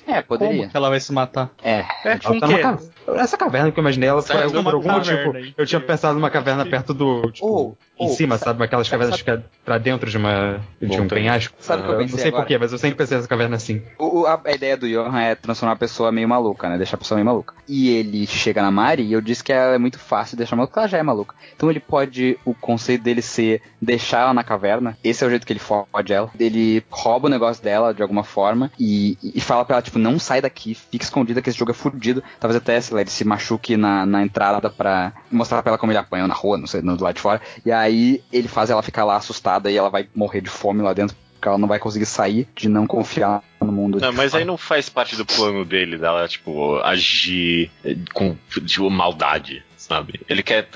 É, 0.07 0.23
poderia. 0.23 0.57
Como 0.59 0.71
que 0.71 0.77
ela 0.77 0.89
vai 0.89 1.01
se 1.01 1.13
matar? 1.13 1.51
É. 1.63 1.85
É, 2.05 2.19
com 2.19 2.35
Ela 2.35 2.37
o 2.37 2.41
tá 2.41 2.79
ca- 3.07 3.15
Essa 3.23 3.37
caverna 3.37 3.71
que 3.71 3.79
eu 3.79 3.83
imaginei, 3.83 4.09
ela 4.09 4.23
foi 4.23 4.37
por 4.63 4.75
algum 4.75 4.89
caverna, 4.89 5.25
motivo. 5.27 5.37
hein? 5.47 5.55
Eu 5.59 5.67
tinha 5.67 5.81
pensado 5.81 6.15
numa 6.15 6.31
caverna 6.31 6.65
perto 6.65 6.95
do. 6.95 7.31
Tipo, 7.33 7.47
Ou- 7.47 7.79
em 8.01 8.07
ou- 8.09 8.15
cima, 8.15 8.39
sabe? 8.39 8.65
Aquelas 8.65 8.89
cavernas 8.89 9.15
que 9.17 9.21
ficam 9.23 9.45
pra 9.65 9.79
dentro 9.79 10.09
de 10.11 10.17
uma. 10.17 10.61
de 10.81 11.01
um 11.01 11.07
penhasco. 11.09 11.55
Sabe 11.61 11.83
o 11.83 11.85
que 11.85 11.91
eu 11.91 11.95
Eu 11.95 11.99
não 12.01 12.07
pensei 12.07 12.21
sei 12.23 12.33
porquê, 12.33 12.57
mas 12.59 12.73
eu 12.73 12.79
sempre 12.79 12.97
pensei 12.97 13.17
nessa 13.17 13.29
caverna 13.29 13.57
assim. 13.57 13.83
O- 13.99 14.27
a, 14.27 14.41
a 14.45 14.53
ideia 14.53 14.77
do 14.77 14.89
Johan 14.89 15.21
é 15.21 15.35
transformar 15.35 15.75
a 15.75 15.77
pessoa 15.77 16.11
meio 16.11 16.29
maluca, 16.29 16.69
né? 16.69 16.77
Deixar 16.79 16.97
a 16.97 16.99
pessoa 16.99 17.17
meio 17.17 17.27
maluca. 17.27 17.55
E 17.69 17.91
ele 17.91 18.27
chega 18.27 18.63
na 18.63 18.71
Mari 18.71 19.03
e 19.03 19.13
eu 19.13 19.21
disse 19.21 19.45
que 19.45 19.53
ela 19.53 19.75
é 19.75 19.79
muito 19.79 19.99
fácil 19.99 20.37
deixar 20.37 20.57
maluca, 20.57 20.71
porque 20.73 20.81
ela 20.81 20.89
já 20.89 20.99
é 20.99 21.03
maluca. 21.03 21.35
Então 21.55 21.71
ele 21.71 21.81
pode, 21.81 22.39
o 22.45 22.55
conceito 22.55 23.03
dele 23.03 23.21
ser 23.23 23.61
deixar 23.81 24.21
ela 24.23 24.35
na 24.35 24.43
caverna. 24.45 24.97
Esse 25.05 25.23
é 25.25 25.27
o 25.27 25.31
jeito 25.31 25.47
que 25.47 25.53
ele 25.53 25.61
fode 25.61 26.13
ela. 26.13 26.31
Ele 26.41 26.83
rouba 26.91 27.27
o 27.27 27.31
negócio 27.31 27.63
dela 27.63 27.93
de 27.93 28.01
alguma 28.03 28.25
forma 28.25 28.71
e, 28.79 29.17
e 29.23 29.41
fala 29.41 29.64
pra 29.65 29.77
ela, 29.77 29.83
tipo, 29.83 29.99
não 29.99 30.19
sai 30.19 30.41
daqui, 30.41 30.75
fica 30.75 31.05
escondida 31.05 31.43
que 31.43 31.49
esse 31.49 31.59
jogo 31.59 31.71
é 31.71 31.75
fudido. 31.75 32.23
Talvez 32.39 32.57
até, 32.57 32.81
sei 32.81 32.95
lá, 32.95 33.01
ele 33.01 33.11
se 33.11 33.25
machuque 33.25 33.77
na, 33.77 34.05
na 34.07 34.23
entrada 34.23 34.71
pra 34.71 35.13
mostrar 35.31 35.63
pra 35.63 35.71
ela 35.71 35.79
como 35.79 35.93
ele 35.93 35.99
apanhou 35.99 36.29
na 36.29 36.35
rua, 36.35 36.59
não 36.59 36.67
sei, 36.67 36.81
do 36.81 37.03
lado 37.03 37.15
de 37.15 37.21
fora. 37.21 37.41
E 37.65 37.73
aí 37.73 38.23
ele 38.33 38.49
faz 38.49 38.71
ela 38.71 38.83
ficar 38.83 39.05
lá 39.05 39.17
assustada 39.17 39.71
e 39.71 39.77
ela 39.77 39.91
vai 39.91 40.09
morrer 40.15 40.41
de 40.41 40.51
fome 40.51 40.83
lá 40.83 40.93
dentro. 40.93 41.17
Porque 41.35 41.49
ela 41.49 41.59
não 41.59 41.69
vai 41.69 41.79
conseguir 41.79 42.07
sair 42.07 42.49
de 42.57 42.69
não 42.71 42.87
confiar 42.87 43.43
no 43.61 43.71
mundo. 43.71 44.01
Não, 44.01 44.13
mas 44.13 44.31
fora. 44.31 44.43
aí 44.43 44.47
não 44.47 44.57
faz 44.57 44.89
parte 44.89 45.15
do 45.15 45.27
plano 45.27 45.65
dele, 45.65 45.99
dela, 45.99 46.27
tipo, 46.27 46.79
agir 46.79 47.71
eh, 47.85 47.97
com, 48.15 48.35
tipo, 48.65 48.89
maldade, 48.89 49.63
sabe? 49.85 50.21
Ele 50.29 50.43
quer 50.43 50.67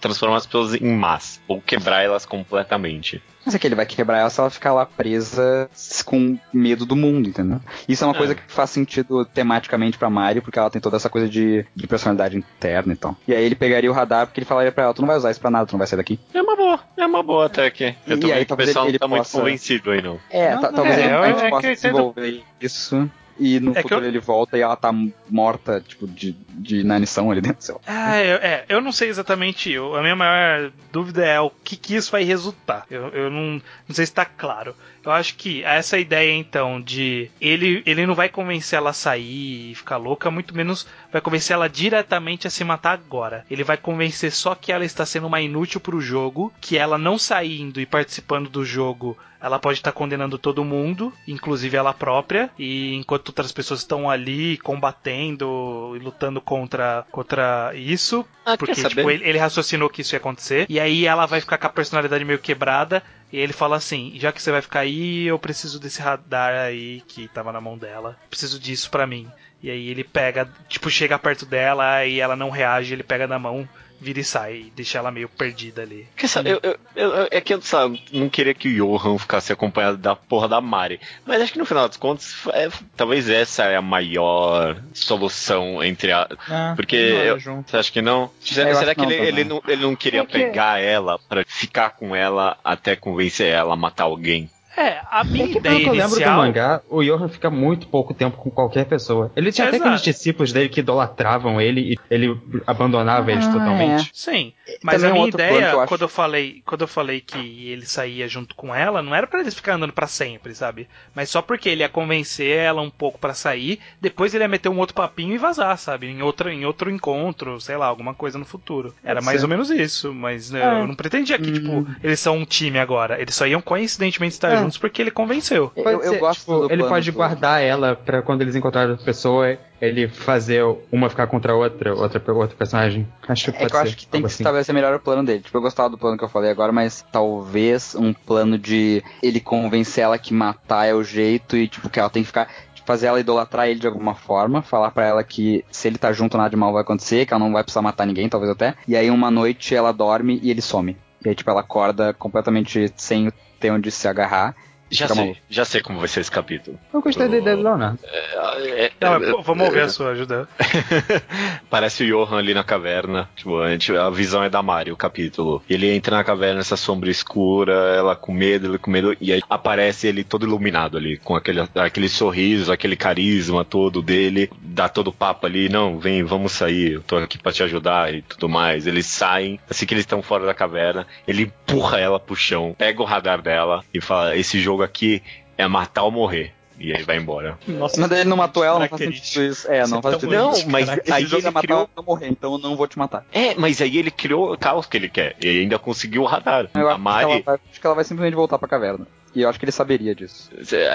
transformar, 0.00 0.36
as 0.36 0.46
pessoas 0.46 0.74
em 0.74 0.94
más, 0.96 1.40
ou 1.48 1.60
quebrar 1.60 2.02
elas 2.02 2.24
completamente. 2.26 3.22
Mas 3.44 3.54
é 3.54 3.58
que 3.58 3.66
ele 3.66 3.74
vai 3.74 3.84
quebrar 3.84 4.18
ela 4.20 4.30
se 4.30 4.40
ela 4.40 4.48
ficar 4.48 4.72
lá 4.72 4.86
presa 4.86 5.68
com 6.06 6.38
medo 6.50 6.86
do 6.86 6.96
mundo, 6.96 7.28
entendeu? 7.28 7.60
Isso 7.86 8.02
é 8.02 8.06
uma 8.06 8.14
É. 8.14 8.16
coisa 8.16 8.34
que 8.34 8.40
faz 8.48 8.70
sentido 8.70 9.22
tematicamente 9.26 9.98
pra 9.98 10.08
Mario, 10.08 10.40
porque 10.40 10.58
ela 10.58 10.70
tem 10.70 10.80
toda 10.80 10.96
essa 10.96 11.10
coisa 11.10 11.28
de, 11.28 11.66
de 11.76 11.86
personalidade 11.86 12.38
interna 12.38 12.94
e 12.94 12.96
tal. 12.96 13.14
E 13.28 13.34
aí 13.34 13.44
ele 13.44 13.54
pegaria 13.54 13.90
o 13.90 13.92
radar 13.94 14.26
porque 14.26 14.40
ele 14.40 14.46
falaria 14.46 14.72
pra 14.72 14.84
ela, 14.84 14.94
tu 14.94 15.02
não 15.02 15.08
vai 15.08 15.16
usar 15.18 15.30
isso 15.30 15.40
pra 15.40 15.50
nada, 15.50 15.66
tu 15.66 15.72
não 15.72 15.78
vai 15.78 15.86
sair 15.86 15.98
daqui. 15.98 16.18
É 16.32 16.40
uma 16.40 16.56
boa, 16.56 16.80
é 16.96 17.04
uma 17.06 17.22
boa 17.22 17.44
até 17.46 17.70
que. 17.70 17.94
Eu 18.06 18.16
E 18.16 18.20
tô 18.20 18.26
aí, 18.28 18.36
que 18.36 18.42
o 18.44 18.46
talvez 18.46 18.68
pessoal 18.70 18.86
ele- 18.86 18.92
não 18.94 18.98
tá 19.00 19.04
ele 19.06 19.10
muito 19.10 19.22
possa- 19.24 19.38
convencido 19.38 19.90
aí, 19.90 20.00
não. 20.00 20.18
É, 20.30 20.54
Não, 20.54 20.60
ta- 20.62 20.68
não, 20.68 20.74
talvez 20.76 20.98
é, 20.98 21.12
a 21.14 21.26
gente 21.26 21.38
é 21.38 21.42
que 21.44 21.50
possa 21.50 21.58
entendo- 21.70 21.74
desenvolver 21.92 22.42
isso. 22.62 23.10
E 23.38 23.58
no 23.58 23.72
É 23.76 23.82
futuro 23.82 24.04
eu- 24.04 24.08
ele 24.08 24.18
volta 24.20 24.56
e 24.56 24.60
ela 24.60 24.76
tá 24.76 24.92
morta, 25.28 25.80
tipo, 25.80 26.06
de, 26.06 26.32
de 26.50 26.78
inanição 26.80 27.30
ali 27.30 27.40
dentro. 27.40 27.64
sei 27.64 27.74
lá. 27.74 27.80
Ah, 27.86 28.22
eu, 28.22 28.36
é, 28.36 28.64
eu 28.68 28.80
não 28.80 28.92
sei 28.92 29.08
exatamente. 29.08 29.70
Eu, 29.72 29.96
a 29.96 30.00
minha 30.02 30.14
maior 30.14 30.70
dúvida 30.92 31.24
é 31.24 31.40
o 31.40 31.50
que, 31.50 31.76
que 31.76 31.94
isso 31.96 32.12
vai 32.12 32.22
resultar. 32.22 32.86
Eu, 32.90 33.08
eu 33.08 33.30
não, 33.30 33.60
não 33.88 33.94
sei 33.94 34.06
se 34.06 34.12
tá 34.14 34.24
claro. 34.24 34.74
Eu 35.04 35.12
acho 35.12 35.36
que 35.36 35.62
essa 35.62 35.98
ideia, 35.98 36.32
então, 36.32 36.80
de 36.80 37.30
ele, 37.40 37.82
ele 37.84 38.06
não 38.06 38.14
vai 38.14 38.28
convencer 38.28 38.78
ela 38.78 38.90
a 38.90 38.94
sair 38.94 39.72
e 39.72 39.74
ficar 39.74 39.96
louca, 39.96 40.30
muito 40.30 40.54
menos 40.54 40.86
vai 41.12 41.20
convencer 41.20 41.54
ela 41.54 41.68
diretamente 41.68 42.46
a 42.46 42.50
se 42.50 42.64
matar 42.64 42.92
agora. 42.92 43.44
Ele 43.50 43.62
vai 43.62 43.76
convencer 43.76 44.32
só 44.32 44.54
que 44.54 44.72
ela 44.72 44.84
está 44.84 45.04
sendo 45.04 45.26
uma 45.26 45.40
inútil 45.40 45.80
pro 45.80 46.00
jogo, 46.00 46.52
que 46.60 46.78
ela 46.78 46.96
não 46.96 47.18
saindo 47.18 47.80
e 47.80 47.86
participando 47.86 48.48
do 48.48 48.64
jogo, 48.64 49.16
ela 49.44 49.58
pode 49.58 49.78
estar 49.78 49.92
condenando 49.92 50.38
todo 50.38 50.64
mundo, 50.64 51.12
inclusive 51.28 51.76
ela 51.76 51.92
própria, 51.92 52.48
e 52.58 52.94
enquanto 52.94 53.28
outras 53.28 53.52
pessoas 53.52 53.80
estão 53.80 54.08
ali 54.08 54.56
combatendo 54.58 55.92
e 55.94 55.98
lutando 55.98 56.40
contra, 56.40 57.04
contra 57.10 57.72
isso, 57.74 58.24
Ah, 58.46 58.56
porque 58.56 58.72
tipo, 58.74 59.10
ele, 59.10 59.22
ele 59.22 59.38
raciocinou 59.38 59.90
que 59.90 60.00
isso 60.00 60.14
ia 60.14 60.18
acontecer, 60.18 60.64
e 60.66 60.80
aí 60.80 61.04
ela 61.04 61.26
vai 61.26 61.42
ficar 61.42 61.58
com 61.58 61.66
a 61.66 61.70
personalidade 61.70 62.24
meio 62.24 62.38
quebrada, 62.38 63.02
e 63.34 63.38
ele 63.40 63.52
fala 63.52 63.74
assim: 63.74 64.12
já 64.14 64.30
que 64.30 64.40
você 64.40 64.52
vai 64.52 64.62
ficar 64.62 64.80
aí, 64.80 65.26
eu 65.26 65.36
preciso 65.40 65.80
desse 65.80 66.00
radar 66.00 66.54
aí 66.54 67.02
que 67.08 67.26
tava 67.26 67.52
na 67.52 67.60
mão 67.60 67.76
dela, 67.76 68.16
preciso 68.30 68.60
disso 68.60 68.88
pra 68.88 69.08
mim. 69.08 69.28
E 69.60 69.68
aí 69.68 69.88
ele 69.88 70.04
pega, 70.04 70.48
tipo, 70.68 70.88
chega 70.88 71.18
perto 71.18 71.44
dela 71.44 72.04
e 72.04 72.20
ela 72.20 72.36
não 72.36 72.48
reage, 72.48 72.92
ele 72.92 73.02
pega 73.02 73.26
na 73.26 73.36
mão, 73.36 73.68
vira 74.04 74.20
e 74.20 74.24
sai, 74.24 74.54
e 74.66 74.72
deixa 74.76 74.98
ela 74.98 75.10
meio 75.10 75.28
perdida 75.28 75.82
ali. 75.82 76.06
Quer 76.16 76.28
saber, 76.28 76.52
eu, 76.52 76.60
eu- 76.62 76.78
eu- 76.94 77.28
é 77.30 77.40
que 77.40 77.52
eu 77.54 77.60
sabe, 77.62 78.02
não 78.12 78.28
queria 78.28 78.54
que 78.54 78.68
o 78.68 78.96
Johan 78.98 79.18
ficasse 79.18 79.52
acompanhado 79.52 79.96
da 79.96 80.14
porra 80.14 80.46
da 80.46 80.60
Mari. 80.60 81.00
Mas 81.26 81.40
acho 81.42 81.52
que 81.52 81.58
no 81.58 81.64
final 81.66 81.88
dos 81.88 81.96
contos, 81.96 82.34
é, 82.52 82.68
talvez 82.96 83.28
essa 83.28 83.64
é 83.64 83.76
a 83.76 83.82
maior 83.82 84.76
solução 84.92 85.82
entre 85.82 86.12
a. 86.12 86.28
Ah, 86.48 86.72
Porque 86.76 87.10
não 87.10 87.18
eu- 87.22 87.38
junto. 87.38 87.70
Você 87.70 87.76
acha 87.76 87.92
que 87.92 88.02
não? 88.02 88.30
Será, 88.40 88.68
É, 88.68 88.72
eu 88.72 88.76
será 88.76 88.90
acho 88.92 89.00
que 89.00 89.06
que 89.06 89.12
ele, 89.12 89.18
não 89.22 89.26
ele 89.28 89.44
não, 89.44 89.62
ele 89.66 89.82
não 89.82 89.96
queria 89.96 90.20
É 90.20 90.26
que- 90.26 90.32
pegar 90.32 90.80
ela 90.80 91.18
pra 91.28 91.44
ficar 91.46 91.90
com 91.90 92.14
ela 92.14 92.56
até 92.64 92.94
convencer 92.96 93.48
ela 93.48 93.74
a 93.74 93.76
matar 93.76 94.04
alguém? 94.04 94.50
É, 94.76 95.00
a 95.10 95.22
minha 95.24 95.44
É 95.44 95.48
que 95.48 95.60
pelo 95.60 95.74
ideia 95.74 95.80
que 95.80 95.88
eu 95.88 95.92
lembro 95.92 96.08
do 96.10 96.16
inicial. 96.16 96.36
mangá, 96.36 96.82
o 96.88 97.02
Johan 97.02 97.28
fica 97.28 97.48
muito 97.50 97.86
pouco 97.86 98.12
tempo 98.14 98.36
com 98.36 98.50
qualquer 98.50 98.84
pessoa. 98.86 99.30
Ele 99.36 99.52
tinha 99.52 99.66
até 99.68 99.76
Exato. 99.76 99.88
aqueles 99.90 100.02
discípulos 100.04 100.52
dele 100.52 100.68
que 100.68 100.80
idolatravam 100.80 101.60
ele 101.60 101.92
e 101.92 101.98
ele 102.10 102.36
abandonava 102.66 103.30
eles 103.30 103.46
Ah, 103.46 103.52
totalmente. 103.52 104.10
Sim, 104.12 104.52
mas 104.82 104.96
Também 104.96 105.10
a 105.10 105.14
minha 105.14 105.28
ideia, 105.28 105.68
que 105.68 105.74
eu 105.74 105.80
acho- 105.80 105.88
quando 105.88 106.02
eu 106.02 106.08
falei, 106.08 106.62
quando 106.66 106.80
eu 106.80 106.88
falei 106.88 107.20
que 107.20 107.68
ele 107.70 107.86
saía 107.86 108.26
junto 108.28 108.54
com 108.54 108.74
ela, 108.74 109.02
não 109.02 109.14
era 109.14 109.26
pra 109.26 109.40
eles 109.40 109.54
ficar 109.54 109.74
andando 109.74 109.92
pra 109.92 110.06
sempre, 110.06 110.54
sabe? 110.54 110.88
Mas 111.14 111.30
só 111.30 111.40
porque 111.42 111.68
ele 111.68 111.82
ia 111.82 111.88
convencer 111.88 112.56
ela 112.56 112.82
um 112.82 112.90
pouco 112.90 113.18
pra 113.18 113.34
sair, 113.34 113.78
depois 114.00 114.34
ele 114.34 114.44
ia 114.44 114.48
meter 114.48 114.68
um 114.68 114.78
outro 114.78 114.94
papinho 114.94 115.34
e 115.34 115.38
vazar, 115.38 115.76
sabe? 115.78 116.06
Em 116.08 116.22
outro, 116.22 116.50
em 116.50 116.64
outro 116.64 116.90
encontro, 116.90 117.60
sei 117.60 117.76
lá, 117.76 117.86
alguma 117.86 118.14
coisa 118.14 118.38
no 118.38 118.44
futuro. 118.44 118.94
Era 119.04 119.20
mais 119.20 119.42
ou 119.42 119.48
menos 119.48 119.70
isso, 119.70 120.12
mas 120.12 120.50
né, 120.50 120.60
É. 120.62 120.80
eu 120.82 120.86
não 120.86 120.94
pretendia 120.94 121.38
que, 121.38 121.50
Hum. 121.50 121.52
tipo, 121.52 121.86
eles 122.02 122.20
são 122.20 122.36
um 122.38 122.44
time 122.44 122.78
agora. 122.78 123.20
Eles 123.20 123.34
só 123.34 123.46
iam 123.46 123.60
coincidentemente 123.60 124.34
estar 124.34 124.50
É. 124.52 124.63
porque 124.78 125.00
ele 125.02 125.10
convenceu. 125.10 125.70
Eu, 125.76 125.84
eu 125.84 126.02
ser, 126.14 126.18
gosto 126.18 126.40
tipo, 126.40 126.68
do 126.68 126.72
ele 126.72 126.84
pode 126.84 127.10
do- 127.10 127.14
guardar 127.16 127.62
ela 127.62 127.94
pra 127.96 128.22
quando 128.22 128.42
eles 128.42 128.54
encontrarem 128.56 128.90
outra 128.90 129.04
pessoa, 129.04 129.56
ele 129.80 130.08
fazer 130.08 130.62
uma 130.90 131.08
ficar 131.10 131.26
contra 131.26 131.52
a 131.52 131.56
outra, 131.56 131.94
outra, 131.94 132.32
outra 132.32 132.56
personagem. 132.56 133.06
Acho 133.28 133.44
que 133.44 133.50
É 133.50 133.60
pode 133.60 133.70
que 133.70 133.76
eu 133.76 133.80
ser. 133.80 133.86
acho 133.86 133.96
que 133.96 134.06
tem 134.06 134.20
que 134.22 134.26
assim. 134.26 134.42
estabelecer 134.42 134.74
melhor 134.74 134.94
o 134.94 135.00
plano 135.00 135.24
dele. 135.24 135.40
Tipo, 135.40 135.58
eu 135.58 135.62
gostava 135.62 135.90
do 135.90 135.98
plano 135.98 136.16
que 136.18 136.24
eu 136.24 136.28
falei 136.28 136.50
agora, 136.50 136.72
mas 136.72 137.04
talvez 137.12 137.94
um 137.94 138.12
plano 138.12 138.58
de 138.58 139.02
ele 139.22 139.40
convencer 139.40 140.04
ela 140.04 140.18
que 140.18 140.32
matar 140.32 140.86
é 140.86 140.94
o 140.94 141.02
jeito 141.02 141.56
e, 141.56 141.68
tipo, 141.68 141.88
que 141.90 141.98
ela 142.00 142.10
tem 142.10 142.22
que 142.22 142.26
ficar. 142.28 142.46
tipo, 142.74 142.86
Fazer 142.86 143.06
ela 143.06 143.18
idolatrar 143.20 143.66
ele 143.68 143.80
de 143.80 143.86
alguma 143.86 144.14
forma, 144.14 144.60
falar 144.60 144.90
pra 144.90 145.06
ela 145.06 145.24
que 145.24 145.64
se 145.70 145.88
ele 145.88 145.96
tá 145.96 146.12
junto 146.12 146.36
nada 146.36 146.50
de 146.50 146.56
mal 146.56 146.70
vai 146.72 146.82
acontecer, 146.82 147.24
que 147.24 147.32
ela 147.32 147.42
não 147.42 147.52
vai 147.52 147.62
precisar 147.62 147.80
matar 147.80 148.06
ninguém, 148.06 148.28
talvez 148.28 148.50
até. 148.52 148.74
E 148.86 148.94
aí 148.94 149.10
uma 149.10 149.30
noite 149.30 149.74
ela 149.74 149.90
dorme 149.92 150.38
e 150.42 150.50
ele 150.50 150.60
some. 150.60 150.94
E 151.24 151.30
aí, 151.30 151.34
tipo, 151.34 151.48
ela 151.48 151.60
acorda 151.60 152.12
completamente 152.12 152.92
sem 152.96 153.32
ter 153.64 153.70
onde 153.70 153.90
se 153.90 154.06
agarrar. 154.06 154.54
Já 154.96 155.06
Fica 155.06 155.14
sei, 155.14 155.24
maluco. 155.24 155.40
já 155.50 155.64
sei 155.64 155.80
como 155.80 155.98
vai 155.98 156.08
ser 156.08 156.20
esse 156.20 156.30
capítulo. 156.30 156.78
Eu 156.92 157.00
gostei 157.02 157.28
da 157.28 157.36
ideia 157.36 157.56
do 157.56 157.62
Leonardo. 157.62 157.98
É, 158.04 158.84
é, 158.86 158.92
Não, 159.00 159.14
é, 159.16 159.42
vamos 159.42 159.66
ouvir 159.66 159.80
a 159.80 159.88
sua 159.88 160.10
ajuda. 160.10 160.48
Parece 161.68 162.04
o 162.04 162.06
Johan 162.06 162.38
ali 162.38 162.54
na 162.54 162.62
caverna. 162.64 163.28
Tipo, 163.34 163.58
a, 163.60 163.70
gente- 163.72 163.96
a 163.96 164.08
visão 164.10 164.42
é 164.42 164.48
da 164.48 164.62
Mari, 164.62 164.92
o 164.92 164.96
capítulo. 164.96 165.62
Ele 165.68 165.90
entra 165.90 166.16
na 166.16 166.24
caverna, 166.24 166.60
essa 166.60 166.76
sombra 166.76 167.10
escura, 167.10 167.72
ela 167.96 168.14
com 168.14 168.32
medo, 168.32 168.68
ele 168.68 168.78
com 168.78 168.90
medo, 168.90 169.16
e 169.20 169.32
aí 169.32 169.42
aparece 169.50 170.06
ele 170.06 170.22
todo 170.24 170.46
iluminado 170.46 170.96
ali, 170.96 171.16
com 171.18 171.34
aquele, 171.34 171.60
aquele 171.74 172.08
sorriso, 172.08 172.72
aquele 172.72 172.96
carisma 172.96 173.64
todo 173.64 174.00
dele, 174.00 174.50
dá 174.60 174.88
todo 174.88 175.08
o 175.08 175.12
papo 175.12 175.46
ali, 175.46 175.68
não, 175.68 175.98
vem, 175.98 176.22
vamos 176.22 176.52
sair, 176.52 176.92
eu 176.94 177.02
tô 177.02 177.16
aqui 177.16 177.38
pra 177.38 177.52
te 177.52 177.62
ajudar 177.62 178.14
e 178.14 178.22
tudo 178.22 178.48
mais. 178.48 178.86
Eles 178.86 179.06
saem, 179.06 179.58
assim 179.68 179.86
que 179.86 179.94
eles 179.94 180.02
estão 180.02 180.22
fora 180.22 180.46
da 180.46 180.54
caverna, 180.54 181.06
ele 181.26 181.42
empurra 181.42 181.98
ela 181.98 182.20
pro 182.20 182.36
chão, 182.36 182.74
pega 182.78 183.02
o 183.02 183.04
radar 183.04 183.42
dela 183.42 183.82
e 183.92 184.00
fala: 184.00 184.36
esse 184.36 184.60
jogo 184.60 184.83
aqui 184.84 185.22
é 185.58 185.66
matar 185.66 186.02
ou 186.04 186.10
morrer. 186.10 186.52
E 186.76 186.92
aí 186.92 187.04
vai 187.04 187.16
embora. 187.18 187.56
Nossa, 187.68 188.00
Mas 188.00 188.10
ele 188.10 188.24
não 188.24 188.36
matou 188.36 188.64
ela, 188.64 188.80
não 188.80 188.88
faz 188.88 189.00
sentido 189.00 189.44
isso. 189.44 189.70
É, 189.70 189.82
não 189.86 189.98
Você 189.98 190.02
faz 190.02 190.14
sentido 190.16 190.32
Não, 190.36 190.50
isso. 190.52 190.68
mas 190.68 190.88
aí 190.88 191.22
ele 191.22 191.36
é 191.46 191.50
matar 191.50 191.60
criou- 191.62 191.78
ela 191.78 191.88
pra 191.94 192.02
morrer, 192.02 192.26
então 192.28 192.52
eu 192.54 192.58
não 192.58 192.74
vou 192.76 192.88
te 192.88 192.98
matar. 192.98 193.24
É, 193.32 193.54
mas 193.54 193.80
aí 193.80 193.96
ele 193.96 194.10
criou 194.10 194.52
o 194.52 194.58
caos 194.58 194.84
que 194.84 194.96
ele 194.96 195.08
quer. 195.08 195.36
E 195.40 195.60
ainda 195.60 195.78
conseguiu 195.78 196.22
o 196.22 196.26
radar. 196.26 196.68
Eu 196.74 196.88
a 196.88 196.94
acho, 196.94 197.00
Mari. 197.00 197.26
que 197.26 197.32
ela 197.32 197.42
vai, 197.44 197.54
acho 197.70 197.80
que 197.80 197.86
ela 197.86 197.94
vai 197.94 198.02
simplesmente 198.04 198.34
voltar 198.34 198.58
pra 198.58 198.66
caverna. 198.66 199.06
E 199.36 199.42
eu 199.42 199.48
acho 199.48 199.58
que 199.58 199.64
ele 199.64 199.72
saberia 199.72 200.14
disso. 200.16 200.50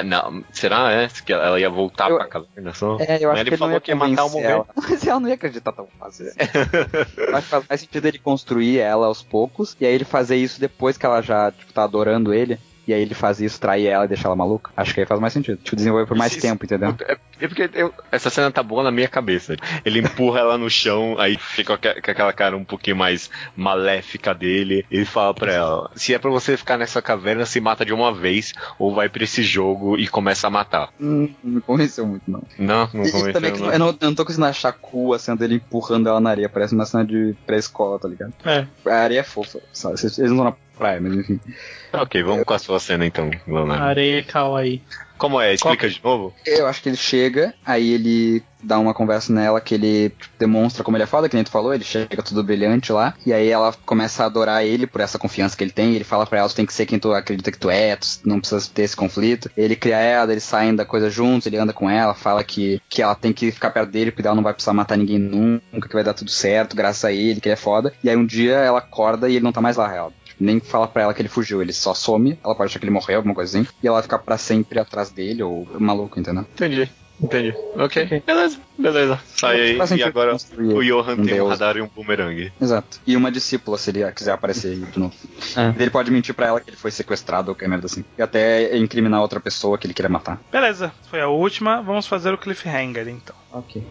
Não, 0.06 0.44
será, 0.52 0.92
é? 0.92 1.08
Que 1.26 1.32
ela 1.32 1.58
ia 1.60 1.70
voltar 1.70 2.10
Eu- 2.10 2.18
pra 2.18 2.28
caverna 2.28 2.74
só? 2.74 2.98
É, 3.00 3.16
eu 3.24 3.30
Mas 3.30 3.32
acho 3.32 3.32
ele 3.36 3.44
que 3.44 3.50
ele 3.52 3.58
falou 3.58 3.82
que 3.82 3.92
ia 3.92 3.96
matar 3.96 4.24
ou 4.26 4.30
convencer 4.32 4.56
morrer. 4.58 4.66
Mas 4.90 5.08
ela 5.08 5.20
não 5.22 5.28
ia 5.30 5.36
acreditar 5.36 5.72
tão 5.72 5.88
fácil. 5.98 6.26
eu 7.18 7.36
acho 7.36 7.44
que 7.46 7.50
faz 7.50 7.64
mais 7.70 7.82
sentido 7.82 8.06
ele 8.06 8.20
construir 8.20 8.80
ela 8.80 9.08
aos 9.08 9.24
poucos, 9.24 9.78
e 9.80 9.86
aí 9.86 9.94
ele 9.94 10.06
fazer 10.06 10.36
isso 10.36 10.60
depois 10.60 10.98
que 10.98 11.06
ela 11.06 11.22
já, 11.22 11.52
tipo, 11.52 11.72
tá 11.72 11.84
adorando 11.86 12.34
ele. 12.34 12.60
E 12.90 12.94
aí 12.94 13.04
ele 13.04 13.14
faz 13.14 13.40
isso, 13.40 13.60
trair 13.62 13.86
ela 13.86 14.06
e 14.06 14.08
deixar 14.08 14.30
ela 14.30 14.36
maluca. 14.36 14.72
Acho 14.76 14.96
que 14.96 15.00
aí 15.00 15.06
faz 15.06 15.22
mais 15.22 15.32
sentido. 15.32 15.60
Tipo, 15.64 15.76
desenvolver 15.76 16.08
por 16.08 16.18
mais 16.18 16.32
Isso- 16.32 16.42
tempo, 16.42 16.66
entendeu? 16.66 16.96
É, 17.08 17.18
é 17.40 17.48
porque 17.48 17.70
eu- 17.76 17.94
essa 18.12 18.32
cena 18.32 18.50
tá 18.50 18.64
boa 18.64 18.82
na 18.82 18.90
minha 18.90 19.08
cabeça. 19.08 19.56
Ele 19.86 20.00
empurra 20.00 20.40
ela 20.40 20.58
no 20.58 20.68
chão, 20.72 21.16
aí 21.20 21.38
fica 21.38 21.78
com 21.78 21.88
aque- 21.88 22.02
com 22.02 22.10
aquela 22.10 22.34
cara 22.34 22.58
um 22.58 22.64
pouquinho 22.66 22.96
mais 22.96 23.30
maléfica 23.56 24.34
dele. 24.34 24.84
Ele 24.90 25.06
fala 25.06 25.34
pra 25.36 25.54
ela: 25.54 25.92
se 25.96 26.16
é 26.16 26.18
pra 26.18 26.32
você 26.32 26.58
ficar 26.58 26.78
nessa 26.78 27.00
caverna, 27.00 27.46
se 27.46 27.60
mata 27.62 27.86
de 27.86 27.94
uma 27.94 28.12
vez, 28.12 28.54
ou 28.80 28.92
vai 28.94 29.08
pra 29.08 29.24
esse 29.24 29.44
jogo 29.44 29.96
e 29.96 30.08
começa 30.08 30.48
a 30.48 30.50
matar. 30.50 30.90
Hum, 31.00 31.30
não 31.44 31.54
me 31.56 31.62
convenceu 31.62 32.08
muito, 32.08 32.24
não. 32.28 32.42
Não, 32.58 32.80
não 32.86 32.88
convenceu, 32.88 33.34
também 33.34 33.54
que 33.54 33.60
não. 33.62 33.72
eu 33.72 33.78
não, 33.80 33.88
eu 33.90 33.98
não 34.02 34.16
tô 34.16 34.26
conseguindo 34.26 34.48
achar 34.50 34.74
cool 34.74 35.14
a 35.14 35.20
cena 35.20 35.38
dele 35.38 35.56
empurrando 35.56 36.10
ela 36.10 36.20
na 36.20 36.32
areia. 36.32 36.50
Parece 36.50 36.74
uma 36.74 36.88
cena 36.88 37.06
de 37.06 37.36
pré-escola, 37.46 38.00
tá 38.00 38.08
ligado? 38.08 38.34
É. 38.44 38.66
A 38.90 38.96
areia 38.96 39.20
é 39.20 39.24
fofa, 39.24 39.60
sabe? 39.72 39.96
Eles 40.02 40.18
não 40.18 40.26
estão 40.26 40.44
na 40.46 40.52
praia, 40.80 41.00
mas 41.02 41.14
enfim. 41.14 41.40
Ok, 41.94 42.24
vamos 42.24 42.46
com 42.46 42.54
a 42.54 42.60
sua 42.60 42.80
cena 42.80 43.06
então, 43.06 43.30
Leonardo. 43.46 43.84
Areia 43.84 44.24
kawaii. 44.24 44.82
Como 45.20 45.40
é? 45.40 45.54
Explica 45.54 45.90
de 45.90 46.00
novo. 46.02 46.34
Eu 46.46 46.66
acho 46.66 46.82
que 46.82 46.88
ele 46.88 46.96
chega, 46.96 47.54
aí 47.66 47.92
ele 47.92 48.42
dá 48.64 48.80
uma 48.80 48.94
conversa 48.94 49.34
nela 49.34 49.60
que 49.60 49.76
ele 49.76 50.10
tipo, 50.12 50.34
demonstra 50.40 50.82
como 50.82 50.96
ele 50.96 51.04
é 51.04 51.08
foda, 51.08 51.28
que 51.28 51.36
nem 51.36 51.44
tu 51.44 51.52
falou, 51.52 51.74
ele 51.74 51.84
chega 51.84 52.24
tudo 52.24 52.42
brilhante 52.42 52.92
lá, 52.94 53.14
e 53.26 53.34
aí 53.34 53.50
ela 53.50 53.74
começa 53.86 54.24
a 54.24 54.28
adorar 54.28 54.64
ele 54.64 54.88
por 54.88 55.02
essa 55.02 55.20
confiança 55.20 55.58
que 55.58 55.64
ele 55.64 55.72
tem, 55.72 55.92
e 55.92 55.96
ele 55.96 56.06
fala 56.06 56.26
pra 56.26 56.40
ela, 56.40 56.48
tu 56.48 56.56
tem 56.56 56.66
que 56.66 56.74
ser 56.74 56.86
quem 56.86 56.98
tu 56.98 57.12
acredita 57.12 57.52
que 57.52 57.58
tu 57.58 57.70
é, 57.70 57.98
tu 57.98 58.08
não 58.24 58.40
precisa 58.40 58.70
ter 58.74 58.84
esse 58.84 58.96
conflito. 58.96 59.52
Ele 59.58 59.76
cria 59.76 59.98
ela, 59.98 60.32
eles 60.32 60.44
saem 60.44 60.74
da 60.74 60.86
coisa 60.86 61.10
juntos, 61.10 61.48
ele 61.48 61.58
anda 61.58 61.74
com 61.74 61.90
ela, 61.90 62.14
fala 62.14 62.42
que, 62.42 62.82
que 62.88 63.02
ela 63.02 63.16
tem 63.16 63.34
que 63.34 63.52
ficar 63.52 63.72
perto 63.72 63.92
dele, 63.92 64.12
porque 64.12 64.26
ela 64.26 64.36
não 64.36 64.44
vai 64.44 64.54
precisar 64.54 64.74
matar 64.74 64.98
ninguém 64.98 65.20
nunca, 65.20 65.88
que 65.88 65.94
vai 65.94 66.04
dar 66.04 66.14
tudo 66.14 66.32
certo, 66.32 66.78
graças 66.78 67.04
a 67.04 67.12
ele, 67.12 67.42
que 67.42 67.50
ele 67.50 67.54
é 67.54 67.58
foda. 67.58 67.94
E 68.02 68.10
aí 68.10 68.16
um 68.16 68.26
dia 68.26 68.56
ela 68.56 68.80
acorda 68.80 69.28
e 69.28 69.36
ele 69.36 69.44
não 69.44 69.52
tá 69.52 69.60
mais 69.60 69.76
lá, 69.76 69.94
ela 69.94 70.14
nem 70.40 70.60
fala 70.60 70.88
pra 70.88 71.04
ela 71.04 71.14
que 71.14 71.22
ele 71.22 71.30
fugiu, 71.30 71.62
ele 71.62 71.74
só 71.74 71.94
some, 71.94 72.40
ela 72.44 72.56
pode 72.56 72.70
achar 72.70 72.80
que 72.80 72.86
ele 72.86 72.92
morreu, 72.92 73.18
alguma 73.18 73.36
coisa 73.36 73.58
assim, 73.58 73.68
e 73.84 73.88
ela 73.88 73.96
vai 73.96 74.04
ficar 74.04 74.20
pra 74.20 74.38
sempre 74.38 74.80
atrás 74.80 75.10
dele, 75.10 75.44
ou 75.44 75.68
maluco, 75.80 76.20
entendeu? 76.20 76.46
Entendi. 76.54 76.90
Entendi. 77.22 77.54
Ok. 77.76 78.24
Beleza, 78.26 78.58
beleza. 78.78 79.20
Sai 79.36 79.60
aí. 79.60 79.98
E 79.98 80.04
agora 80.04 80.38
o 80.58 80.84
Johan 80.84 81.14
um 81.14 81.16
tem 81.18 81.34
um 81.34 81.38
deus. 81.38 81.50
radar 81.50 81.76
e 81.76 81.82
um 81.82 81.88
boomerang. 81.88 82.52
Exato. 82.62 83.02
E 83.06 83.16
uma 83.18 83.30
discípula, 83.30 83.78
se 83.78 83.90
ele 83.90 84.10
quiser 84.14 84.32
aparecer 84.32 84.72
aí 84.72 84.80
de 84.80 84.98
novo. 84.98 85.14
É. 85.58 85.82
Ele 85.82 85.90
pode 85.90 86.10
mentir 86.12 86.34
pra 86.34 86.48
ela 86.48 86.62
que 86.62 86.70
ele 86.70 86.78
foi 86.78 86.92
sequestrado 86.92 87.50
ou 87.50 87.56
que 87.56 87.68
merda 87.68 87.88
assim. 87.88 88.06
E 88.18 88.22
até 88.22 88.78
incriminar 88.78 89.22
outra 89.22 89.42
pessoa 89.42 89.78
que 89.78 89.86
ele 89.86 89.94
queira 89.94 90.08
matar. 90.08 90.40
Beleza, 90.50 90.94
foi 91.10 91.20
a 91.20 91.28
última. 91.28 91.82
Vamos 91.82 92.08
fazer 92.08 92.34
o 92.34 92.38
cliffhanger 92.38 93.10
então. 93.10 93.36
Ok. 93.52 93.84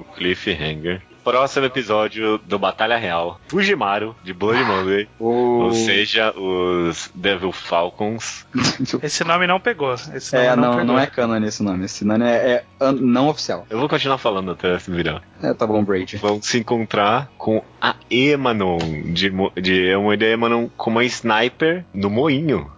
O 0.00 0.04
Cliffhanger. 0.14 1.02
Próximo 1.22 1.66
episódio 1.66 2.38
do 2.38 2.58
Batalha 2.58 2.96
Real. 2.96 3.38
Fujimaru, 3.48 4.16
de 4.24 4.32
Blood 4.32 4.64
Monday. 4.64 5.06
Ou 5.20 5.70
seja, 5.72 6.32
os 6.34 7.10
Devil 7.14 7.52
Falcons. 7.52 8.46
Esse 9.02 9.22
nome 9.22 9.46
não 9.46 9.60
pegou. 9.60 9.92
Esse 9.92 10.34
nome 10.34 10.46
é, 10.46 10.56
não, 10.56 10.70
pegou. 10.70 10.84
não 10.86 10.98
é 10.98 11.06
canon 11.06 11.44
esse 11.44 11.62
nome. 11.62 11.84
Esse 11.84 12.06
nome 12.06 12.24
é, 12.24 12.34
é 12.50 12.64
an- 12.80 12.92
não 12.92 13.28
oficial. 13.28 13.66
Eu 13.68 13.78
vou 13.78 13.88
continuar 13.88 14.16
falando 14.16 14.52
até 14.52 14.78
se 14.78 14.90
virar. 14.90 15.20
É, 15.42 15.52
tá 15.52 15.66
bom, 15.66 15.84
Brady. 15.84 16.16
Vão 16.16 16.40
se 16.40 16.58
encontrar 16.58 17.30
com 17.36 17.62
a 17.80 17.94
Emanon, 18.10 18.78
de, 19.12 19.30
de 19.60 19.94
uma 19.96 20.14
ideia 20.14 20.32
Emanon 20.32 20.68
com 20.74 20.88
uma 20.90 21.04
sniper 21.04 21.84
no 21.92 22.08
moinho. 22.08 22.70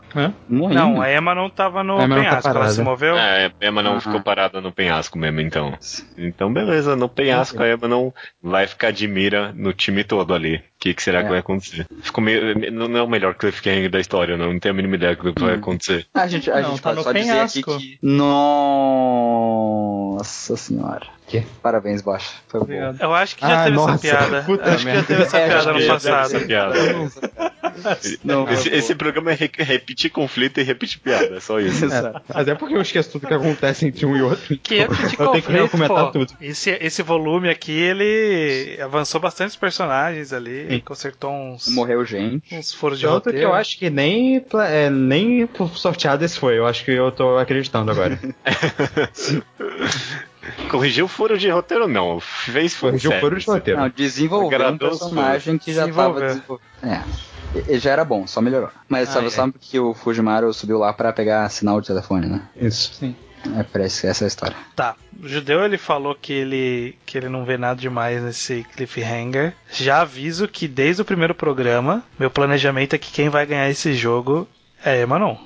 Morrendo. 0.48 0.80
Não, 0.80 1.00
a 1.02 1.12
Emma 1.12 1.34
não 1.34 1.48
tava 1.48 1.82
no 1.82 1.94
Emma 1.96 2.08
não 2.08 2.16
tá 2.16 2.22
penhasco, 2.22 2.48
ela 2.48 2.54
parada. 2.54 2.72
se 2.72 2.82
moveu. 2.82 3.16
É, 3.16 3.46
a 3.60 3.64
Emanon 3.66 3.96
Ah. 3.96 4.00
ficou 4.00 4.20
parada 4.20 4.60
no 4.60 4.70
penhasco 4.72 5.18
mesmo, 5.18 5.40
então. 5.40 5.76
Então, 6.18 6.52
beleza, 6.52 6.94
no 6.96 7.08
penhasco 7.08 7.62
a 7.62 7.68
Emanon 7.68 8.10
vai 8.42 8.66
ficar 8.66 8.90
de 8.92 9.06
mira 9.08 9.52
no 9.54 9.72
time 9.72 10.04
todo 10.04 10.34
ali. 10.34 10.62
O 10.82 10.84
que, 10.84 10.94
que 10.94 11.02
será 11.02 11.20
É. 11.20 11.22
que 11.22 11.28
vai 11.28 11.38
acontecer? 11.38 11.86
Ficou 12.02 12.24
meio, 12.24 12.72
não 12.72 12.96
é 12.96 13.02
o 13.02 13.08
melhor 13.08 13.34
cliffhanger 13.36 13.88
da 13.88 14.00
história, 14.00 14.36
não. 14.36 14.52
Não 14.52 14.58
tenho 14.58 14.74
a 14.74 14.76
mínima 14.76 14.96
ideia 14.96 15.14
do 15.14 15.32
que 15.32 15.40
vai 15.40 15.54
Hum. 15.54 15.58
acontecer. 15.58 16.06
A 16.12 16.26
gente, 16.26 16.50
a 16.50 16.60
Não, 16.60 16.70
gente 16.70 16.82
tá 16.82 16.88
pode 16.90 16.96
no 16.96 17.04
só 17.04 17.12
dizer 17.12 17.30
aqui 17.30 17.62
penhasco. 17.62 17.78
que. 17.78 17.98
Nossa 19.22 20.56
senhora. 20.56 21.06
Quê? 21.28 21.44
Parabéns, 21.62 22.02
Bosch. 22.02 22.34
Foi 22.48 22.58
bom. 22.60 22.64
Obrigado. 22.66 23.00
Eu 23.00 23.14
acho 23.14 23.36
que 23.36 23.42
já 23.42 23.60
Ah, 23.60 23.64
teve 23.64 23.76
nossa, 23.76 23.92
essa 23.92 24.16
piada. 24.18 24.42
puta 24.42 24.70
acho 24.74 24.84
que 24.84 24.92
já 24.94 25.02
teve 25.04 25.22
essa 25.22 25.38
É, 25.38 25.46
piada 25.48 25.72
no 25.72 25.78
que 25.78 25.86
passado. 25.86 26.26
Essa 26.36 26.40
piada. 26.40 26.74
Não, 28.22 28.48
Esse, 28.50 28.68
esse 28.68 28.94
programa 28.94 29.30
é 29.32 29.34
re- 29.34 29.50
repetir 29.56 30.10
conflito 30.10 30.60
e 30.60 30.62
repetir 30.62 31.00
piada, 31.00 31.36
é 31.36 31.40
só 31.40 31.58
isso. 31.58 31.86
É, 31.92 32.12
mas 32.34 32.48
é 32.48 32.54
porque 32.54 32.74
eu 32.74 32.82
esqueço 32.82 33.12
tudo 33.12 33.26
que 33.26 33.32
acontece 33.34 33.86
entre 33.86 34.04
um 34.04 34.14
e 34.16 34.20
outro. 34.22 34.58
Que 34.62 34.80
é 34.80 34.88
que 34.88 34.94
de 34.94 35.02
eu 35.18 35.30
tenho 35.30 35.42
que 35.42 35.68
conflito, 35.70 35.88
pô. 35.88 36.06
tudo. 36.10 36.34
Esse, 36.40 36.70
esse 36.80 37.02
volume 37.02 37.48
aqui, 37.48 37.72
ele 37.72 38.78
avançou 38.82 39.20
bastante 39.20 39.50
os 39.50 39.56
personagens 39.56 40.32
ali, 40.34 40.66
Sim. 40.76 40.82
consertou 40.84 41.30
uns, 41.32 41.68
Morreu 41.68 42.04
gente. 42.04 42.54
uns 42.54 42.72
furos 42.72 42.98
de 42.98 43.06
Tanto 43.06 43.22
que 43.22 43.28
roteiro. 43.30 43.48
eu 43.48 43.54
acho 43.54 43.78
que 43.78 43.88
nem, 43.90 44.44
é, 44.68 44.90
nem 44.90 45.48
sorteado 45.74 46.24
esse 46.24 46.38
foi. 46.38 46.58
Eu 46.58 46.66
acho 46.66 46.84
que 46.84 46.90
eu 46.90 47.10
tô 47.12 47.38
acreditando 47.38 47.90
agora. 47.90 48.18
Corrigiu 50.68 51.04
o 51.04 51.08
furo 51.08 51.38
de 51.38 51.48
roteiro, 51.50 51.86
não. 51.86 52.18
Fez 52.20 52.74
furo 52.74 52.92
Corrigiu 52.92 53.10
o 53.12 53.20
furo 53.20 53.38
de 53.38 53.46
roteiro. 53.46 53.80
Não, 53.80 53.88
desenvolveu 53.88 54.68
um 54.68 54.78
personagem 54.78 55.58
que 55.58 55.72
já 55.72 55.82
tava 55.88 56.20
Desenvolver. 56.20 56.26
desenvolvido. 56.26 56.66
É. 56.82 57.78
Já 57.78 57.92
era 57.92 58.04
bom, 58.04 58.26
só 58.26 58.40
melhorou. 58.40 58.70
Mas 58.88 59.10
Ah, 59.10 59.12
sabe, 59.12 59.26
é. 59.26 59.30
sabe 59.30 59.54
que 59.60 59.78
o 59.78 59.92
Fujimaru 59.94 60.52
subiu 60.54 60.78
lá 60.78 60.92
pra 60.92 61.12
pegar 61.12 61.48
sinal 61.50 61.80
de 61.80 61.86
telefone, 61.86 62.26
né? 62.26 62.42
Isso. 62.56 62.94
Sim. 62.94 63.14
É 63.44 63.86
isso, 63.86 64.06
essa 64.06 64.24
é 64.24 64.26
a 64.26 64.28
história. 64.28 64.56
Tá. 64.76 64.94
O 65.22 65.28
judeu 65.28 65.64
ele 65.64 65.78
falou 65.78 66.14
que 66.14 66.32
ele 66.32 66.98
que 67.04 67.18
ele 67.18 67.28
não 67.28 67.44
vê 67.44 67.56
nada 67.58 67.80
demais 67.80 68.22
nesse 68.22 68.64
cliffhanger. 68.74 69.52
Já 69.72 70.00
aviso 70.02 70.46
que 70.48 70.66
desde 70.68 71.02
o 71.02 71.04
primeiro 71.04 71.34
programa, 71.34 72.02
meu 72.18 72.30
planejamento 72.30 72.94
é 72.94 72.98
que 72.98 73.10
quem 73.12 73.28
vai 73.28 73.44
ganhar 73.46 73.68
esse 73.68 73.94
jogo 73.94 74.48
é 74.84 75.00
Emanon. 75.00 75.36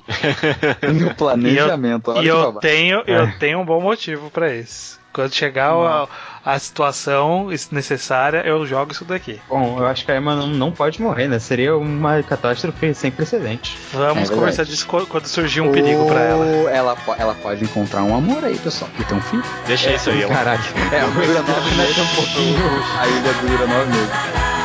No 0.95 1.15
planejamento, 1.15 2.11
olha 2.11 2.21
E 2.21 2.23
que 2.23 2.29
eu 2.29 2.37
babado. 2.39 2.61
tenho, 2.61 3.03
eu 3.07 3.39
tenho 3.39 3.61
um 3.61 3.65
bom 3.65 3.81
motivo 3.81 4.31
pra 4.31 4.55
isso. 4.55 4.99
Quando 5.13 5.35
chegar 5.35 5.73
a, 5.73 6.07
a 6.47 6.59
situação 6.61 7.49
necessária, 7.73 8.39
eu 8.47 8.65
jogo 8.65 8.93
isso 8.93 9.05
daqui. 9.05 9.41
Bom, 9.49 9.79
eu 9.81 9.87
acho 9.87 10.05
que 10.05 10.13
a 10.13 10.17
Emma 10.17 10.37
não, 10.47 10.71
pode 10.71 11.03
morrer, 11.03 11.27
né? 11.27 11.41
Seria 11.41 11.77
uma 11.77 12.23
catástrofe 12.23 12.95
sem 12.95 13.11
precedente. 13.11 13.77
Vamos 13.93 14.31
É 14.31 14.35
conversar 14.35 14.65
disso 14.65 14.87
quando 14.87 15.27
surgir 15.27 15.61
um 15.61 15.73
perigo 15.73 16.07
pra 16.07 16.21
ela. 16.21 16.47
Ela. 16.71 16.97
Ela 17.19 17.35
pode 17.35 17.65
encontrar 17.65 18.05
um 18.05 18.15
amor 18.15 18.45
aí, 18.45 18.57
pessoal. 18.59 18.89
E 18.97 19.03
ter 19.03 19.15
um 19.15 19.21
filho. 19.21 19.43
Deixa 19.67 19.91
isso 19.93 20.09
aí. 20.09 20.23
é 20.23 20.29
Caralho. 20.29 20.63
É, 20.93 21.01
dura 21.01 21.43
nove 21.43 21.75
meses. 21.75 21.99
um 21.99 22.15
pouquinho. 22.15 22.59
A 23.01 23.07
ilha 23.09 23.33
dura 23.43 23.67
nove 23.67 23.91
meses. 23.91 24.56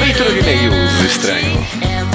Leitura 0.00 0.32
de 0.32 0.38
e-mails, 0.40 1.00
estranho. 1.06 1.66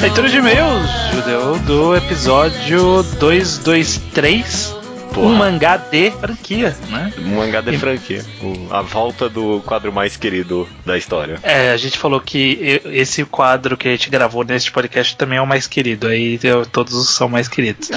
Leitura 0.01 0.27
de 0.29 0.37
e-mails, 0.37 0.89
judeu, 1.13 1.57
do 1.59 1.95
episódio 1.95 3.01
223. 3.19 4.75
Porra. 5.13 5.27
Um 5.27 5.33
mangá 5.35 5.77
de 5.77 6.11
franquia, 6.11 6.75
né? 6.89 7.13
Um 7.19 7.37
mangá 7.37 7.61
de 7.61 7.77
franquia. 7.77 8.21
O- 8.43 8.67
a 8.73 8.81
volta 8.81 9.29
do 9.29 9.61
quadro 9.65 9.93
mais 9.93 10.17
querido 10.17 10.67
da 10.85 10.97
história. 10.97 11.39
É, 11.41 11.71
a 11.71 11.77
gente 11.77 11.97
falou 11.97 12.19
que 12.19 12.81
esse 12.87 13.23
quadro 13.23 13.77
que 13.77 13.87
a 13.87 13.91
gente 13.91 14.09
gravou 14.09 14.43
neste 14.43 14.73
podcast 14.73 15.15
também 15.15 15.37
é 15.37 15.41
o 15.41 15.47
mais 15.47 15.67
querido. 15.67 16.07
Aí 16.07 16.37
eu- 16.43 16.65
todos 16.65 17.07
são 17.11 17.29
mais 17.29 17.47
queridos. 17.47 17.89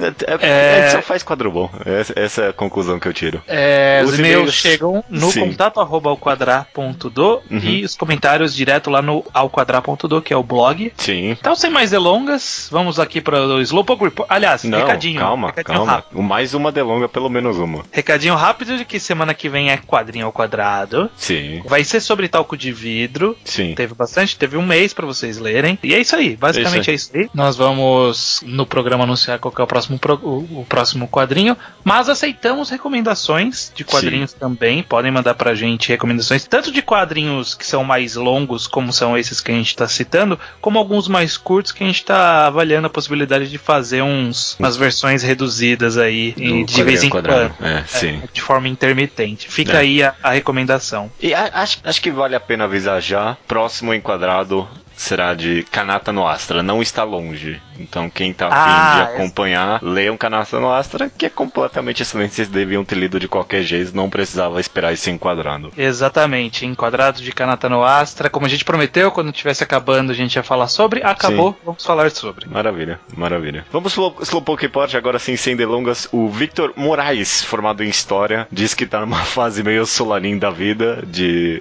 É, 0.00 0.06
é, 0.06 0.84
É. 0.86 0.90
Só 0.90 1.02
faz 1.02 1.22
quadro 1.22 1.50
bom. 1.50 1.70
Essa, 1.84 2.12
essa 2.16 2.42
é 2.42 2.48
a 2.48 2.52
conclusão 2.52 2.98
que 2.98 3.06
eu 3.08 3.12
tiro. 3.12 3.42
É, 3.46 4.00
os, 4.04 4.12
Os 4.12 4.18
e-mails 4.18 4.34
e-mails- 4.36 4.54
chegam 4.54 5.04
no 5.08 5.30
Sim. 5.30 5.40
contato 5.48 5.80
arroba 5.80 6.10
alquadrá.do 6.10 7.42
Uhum. 7.50 7.58
e 7.62 7.84
os 7.84 7.96
comentários 7.96 8.54
direto 8.54 8.90
lá 8.90 9.00
no 9.02 9.24
alquadrá.do, 9.32 10.20
que 10.22 10.32
é 10.32 10.36
o 10.36 10.42
blog. 10.42 10.92
Sim. 10.96 11.30
Então, 11.30 11.54
sem 11.54 11.70
mais 11.70 11.90
delongas, 11.90 12.68
vamos 12.70 12.98
aqui 12.98 13.20
para 13.20 13.40
o 13.40 13.60
Slowpoke 13.60 14.04
Report. 14.04 14.26
Aliás, 14.30 14.64
Não, 14.64 14.78
recadinho. 14.78 15.20
calma, 15.20 15.48
recadinho 15.48 15.78
calma. 15.78 15.92
rápido. 15.92 16.22
Mais 16.22 16.54
uma 16.54 16.70
delonga, 16.72 17.08
pelo 17.08 17.28
menos 17.28 17.56
uma. 17.58 17.84
Recadinho 17.90 18.34
rápido 18.34 18.76
de 18.76 18.84
que 18.84 18.98
semana 19.00 19.34
que 19.34 19.48
vem 19.48 19.70
é 19.70 19.76
quadrinho 19.76 20.26
ao 20.26 20.32
quadrado. 20.32 21.10
Sim, 21.16 21.62
Vai 21.66 21.84
ser 21.84 22.00
sobre 22.00 22.28
talco 22.28 22.56
de 22.56 22.72
vidro. 22.72 23.36
sim. 23.44 23.74
Teve 23.74 23.94
bastante, 23.94 24.36
teve 24.36 24.56
um 24.56 24.64
mês 24.66 24.92
pra 24.92 25.06
vocês 25.06 25.38
lerem. 25.38 25.78
E 25.82 25.94
é 25.94 25.98
isso 26.00 26.14
aí, 26.16 26.36
basicamente 26.36 26.88
é 26.90 26.92
É 26.92 26.94
isso 26.96 27.10
isso 27.10 27.16
aí. 27.16 27.28
Nós 27.34 27.56
vamos 27.56 28.42
no 28.46 28.64
programa 28.66 29.04
anunciar 29.04 29.38
qual 29.38 29.52
que 29.52 29.60
é 29.60 29.64
o 29.64 29.66
próximo, 29.66 29.83
pro- 29.98 30.20
o, 30.22 30.60
o 30.60 30.66
próximo 30.68 31.06
quadrinho. 31.08 31.56
Mas 31.82 32.08
aceitamos 32.08 32.70
recomendações 32.70 33.70
de 33.74 33.84
quadrinhos 33.84 34.32
também. 34.32 34.82
Podem 34.82 35.10
mandar 35.10 35.34
pra 35.34 35.54
gente 35.54 35.88
recomendações, 35.88 36.44
tanto 36.46 36.72
de 36.72 36.80
quadrinhos 36.82 37.54
que 37.54 37.66
são 37.66 37.84
mais 37.84 38.14
longos, 38.16 38.66
como 38.66 38.92
são 38.92 39.16
esses 39.16 39.40
que 39.40 39.50
a 39.52 39.54
gente 39.54 39.76
tá 39.76 39.86
citando, 39.86 40.38
como 40.60 40.78
alguns 40.78 41.08
mais 41.08 41.36
curtos 41.36 41.72
que 41.72 41.84
a 41.84 41.86
gente 41.86 42.04
tá 42.04 42.46
avaliando 42.46 42.86
a 42.86 42.90
possibilidade 42.90 43.50
de 43.50 43.58
fazer 43.58 44.02
uns, 44.02 44.56
umas 44.58 44.76
versões 44.76 45.22
reduzidas 45.22 45.98
aí 45.98 46.32
Do 46.32 46.64
de 46.64 46.82
vez 46.82 47.02
em 47.02 47.10
quando. 47.10 47.30
É, 47.30 47.84
sim. 47.86 48.22
de 48.32 48.40
forma 48.40 48.68
intermitente. 48.68 49.48
Fica 49.50 49.74
É. 49.74 49.78
aí 49.78 50.02
a, 50.02 50.14
a 50.22 50.30
recomendação. 50.30 51.10
E 51.20 51.34
a- 51.34 51.50
acho, 51.54 51.78
acho 51.84 52.00
que 52.00 52.10
vale 52.10 52.34
a 52.34 52.40
pena 52.40 52.64
avisar 52.64 53.00
já. 53.02 53.36
Próximo 53.46 53.92
enquadrado 53.92 54.66
será 54.96 55.34
de 55.34 55.64
Kanata 55.70 56.12
no 56.12 56.26
Astra. 56.26 56.62
Não 56.62 56.80
está 56.80 57.02
longe. 57.02 57.60
Então 57.78 58.08
quem 58.10 58.32
tá 58.32 58.46
afim 58.48 58.56
Ah, 58.56 58.94
de 58.94 59.02
essa- 59.02 59.12
acompanhar, 59.14 59.82
leiam 59.82 60.16
Canasta 60.16 60.58
no 60.60 60.72
Astra, 60.72 61.10
que 61.10 61.26
é 61.26 61.30
completamente 61.30 62.02
excelente. 62.02 62.34
Vocês 62.34 62.48
deviam 62.48 62.84
ter 62.84 62.96
lido 62.96 63.18
de 63.18 63.28
qualquer 63.28 63.62
jeito, 63.62 63.94
não 63.96 64.08
precisava 64.10 64.60
esperar 64.60 64.92
isso 64.92 65.10
enquadrando. 65.10 65.72
Exatamente, 65.76 66.66
enquadrado 66.66 67.20
de 67.20 67.32
Kanata 67.32 67.68
no 67.68 67.82
Astra, 67.84 68.30
como 68.30 68.46
a 68.46 68.48
gente 68.48 68.64
prometeu, 68.64 69.10
quando 69.10 69.30
estivesse 69.30 69.62
acabando 69.64 70.12
a 70.12 70.14
gente 70.14 70.34
ia 70.36 70.42
falar 70.42 70.68
sobre, 70.68 71.02
acabou, 71.02 71.56
vamos 71.64 71.84
falar 71.84 72.10
sobre. 72.10 72.48
Maravilha, 72.48 73.00
maravilha. 73.16 73.64
Vamos 73.72 73.92
slow, 73.92 74.16
Slowpoke 74.20 74.62
Report, 74.62 74.94
agora 74.94 75.18
sim, 75.18 75.36
sem 75.36 75.56
delongas. 75.56 76.08
O 76.12 76.28
Victor 76.28 76.72
Moraes, 76.76 77.42
formado 77.42 77.82
em 77.82 77.88
História, 77.88 78.46
diz 78.50 78.74
que 78.74 78.86
tá 78.86 79.00
numa 79.00 79.18
fase 79.24 79.62
meio 79.62 79.84
solarim 79.86 80.38
da 80.38 80.50
vida, 80.50 81.02
de 81.06 81.60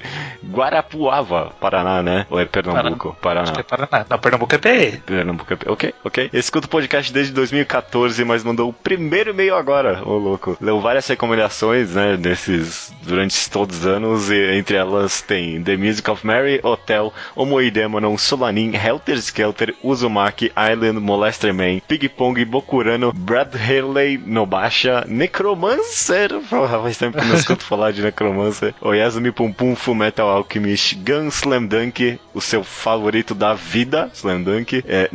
Guarapuava, 0.64 1.52
Paraná, 1.60 2.02
né? 2.04 2.26
Ou 2.30 2.40
é 2.40 2.46
Pernambuco? 2.46 3.18
Paraná. 3.22 3.44
Acho 3.44 3.54
que 3.54 3.60
é 3.60 3.64
Paraná. 3.64 4.06
Não, 4.10 4.20
Pernambuco 4.20 4.56
é 4.56 4.58
PE. 4.58 4.98
Pernambuco. 5.06 5.54
é- 5.54 5.58
Ok, 5.72 5.94
ok. 6.04 6.30
Escuta 6.34 6.68
o 6.68 6.70
podcast 6.70 7.12
desde 7.12 7.34
2014, 7.34 8.24
mas 8.24 8.44
mandou 8.44 8.70
o 8.70 8.74
primeiro 8.74 9.32
e-mail 9.32 9.56
agora, 9.56 10.02
ô 10.06 10.18
louco. 10.18 10.58
Leu 10.60 10.80
várias 10.80 11.08
recomendações, 11.08 11.92
né, 11.92 12.18
desses, 12.18 12.94
durante 13.04 13.50
todos 13.50 13.80
os 13.80 13.86
anos, 13.86 14.30
e 14.30 14.58
entre 14.58 14.76
elas 14.76 15.22
tem 15.22 15.64
The 15.64 15.78
Music 15.78 16.10
of 16.10 16.26
Mary, 16.26 16.60
Hotel, 16.64 17.14
Omoidemonon, 17.36 18.18
Solanin, 18.18 18.74
Helter 18.76 19.18
Skelter, 19.18 19.76
Uzumaki, 19.84 20.52
Island, 20.58 21.00
Molester 21.00 21.54
Man, 21.54 21.80
Ping 21.88 22.08
Pong, 22.10 22.44
Bokurano, 22.46 23.12
Brad 23.14 23.56
Haley, 23.56 24.18
Nobasha, 24.18 25.06
Necromancer, 25.08 26.30
porra, 26.50 26.82
faz 26.82 26.98
tempo 26.98 27.18
que 27.18 27.26
não 27.26 27.36
escuto 27.36 27.64
falar 27.64 27.92
de 27.92 28.02
Necromancer, 28.02 28.74
Oyasumi 28.82 29.32
Pum 29.32 29.52
Pum, 29.52 29.76
Fullmetal 29.76 30.30
Alchemist, 30.30 30.96
Gun 30.96 31.28
Slam 31.28 31.66
Dunk, 31.66 32.20
o 32.34 32.42
seu 32.42 32.64
favorito 32.64 33.34
da 33.34 33.54
vida, 33.54 34.10
Slam 34.14 34.42
Dunk, 34.42 34.84
é, 34.88 35.10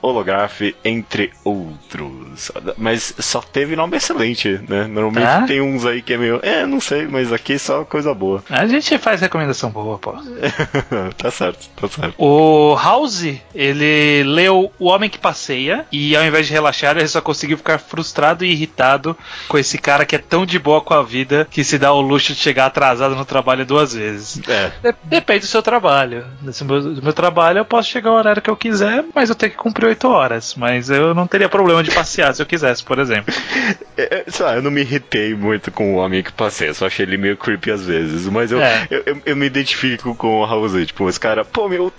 Holograph, 0.00 0.60
entre 0.84 1.32
outros. 1.44 2.50
Mas 2.76 3.14
só 3.18 3.40
teve 3.40 3.74
nome 3.76 3.96
excelente, 3.96 4.60
né? 4.68 4.86
Normalmente 4.86 5.24
Tá. 5.28 5.42
tem 5.46 5.60
uns 5.60 5.84
aí 5.84 6.02
que 6.02 6.12
é 6.14 6.16
meio. 6.16 6.40
É, 6.42 6.64
não 6.66 6.80
sei, 6.80 7.06
mas 7.06 7.32
aqui 7.32 7.58
só 7.58 7.84
coisa 7.84 8.14
boa. 8.14 8.42
A 8.50 8.66
gente 8.66 8.96
faz 8.98 9.20
recomendação 9.20 9.70
boa, 9.70 9.98
pô. 9.98 10.12
tá 11.16 11.30
certo, 11.30 11.68
tá 11.76 11.88
certo. 11.88 12.14
O 12.18 12.74
House, 12.76 13.24
ele 13.54 14.22
leu 14.24 14.72
O 14.78 14.86
Homem 14.88 15.10
que 15.10 15.18
Passeia 15.18 15.86
e 15.90 16.16
ao 16.16 16.24
invés 16.24 16.46
de 16.46 16.52
relaxar, 16.52 16.96
ele 16.96 17.08
só 17.08 17.20
conseguiu 17.20 17.56
ficar 17.56 17.78
frustrado 17.78 18.44
e 18.44 18.50
irritado 18.52 19.16
com 19.48 19.58
esse 19.58 19.78
cara 19.78 20.04
que 20.06 20.14
é 20.14 20.18
tão 20.18 20.46
de 20.46 20.58
boa 20.58 20.80
com 20.80 20.94
a 20.94 21.02
vida 21.02 21.46
que 21.50 21.64
se 21.64 21.78
dá 21.78 21.92
o 21.92 22.00
luxo 22.00 22.32
de 22.34 22.38
chegar 22.40 22.66
atrasado 22.66 23.14
no 23.16 23.24
trabalho 23.24 23.64
duas 23.66 23.92
vezes. 23.94 24.40
É, 24.48 24.70
De- 24.82 24.96
Depende 25.04 25.40
do 25.40 25.46
seu 25.46 25.62
trabalho. 25.62 26.24
Desse 26.40 26.64
meu, 26.64 26.80
do 26.94 27.02
meu 27.02 27.12
trabalho, 27.12 27.58
eu 27.58 27.64
posso 27.64 27.88
chegar 27.88 28.10
ao 28.10 28.16
horário 28.16 28.40
que 28.42 28.50
eu 28.50 28.56
quiser, 28.56 29.04
mas 29.14 29.28
eu 29.28 29.34
tenho 29.34 29.52
que 29.52 29.58
cumprir 29.58 29.87
oito 29.88 30.08
horas. 30.08 30.54
Mas 30.56 30.88
eu 30.90 31.14
não 31.14 31.26
teria 31.26 31.48
problema 31.48 31.82
de 31.82 31.90
passear 31.90 32.34
se 32.34 32.40
eu 32.42 32.46
quisesse, 32.46 32.82
por 32.84 32.98
exemplo. 32.98 33.34
É, 34.00 34.22
é, 34.28 34.30
sei 34.30 34.46
lá, 34.46 34.54
eu 34.54 34.62
não 34.62 34.70
me 34.70 34.80
irritei 34.82 35.34
muito 35.34 35.72
com 35.72 35.94
o 35.94 35.96
homem 35.96 36.22
que 36.22 36.30
passei, 36.32 36.72
só 36.72 36.86
achei 36.86 37.04
ele 37.04 37.16
meio 37.16 37.36
creepy 37.36 37.72
às 37.72 37.84
vezes. 37.84 38.26
Mas 38.28 38.52
eu, 38.52 38.62
É. 38.62 38.86
eu, 38.88 39.02
eu, 39.04 39.22
eu 39.26 39.36
me 39.36 39.44
identifico 39.44 40.14
com 40.14 40.40
o 40.40 40.44
Raulzito, 40.44 40.86
tipo, 40.86 41.08
esse 41.08 41.18
cara, 41.18 41.44
pô, 41.44 41.68
meu, 41.68 41.92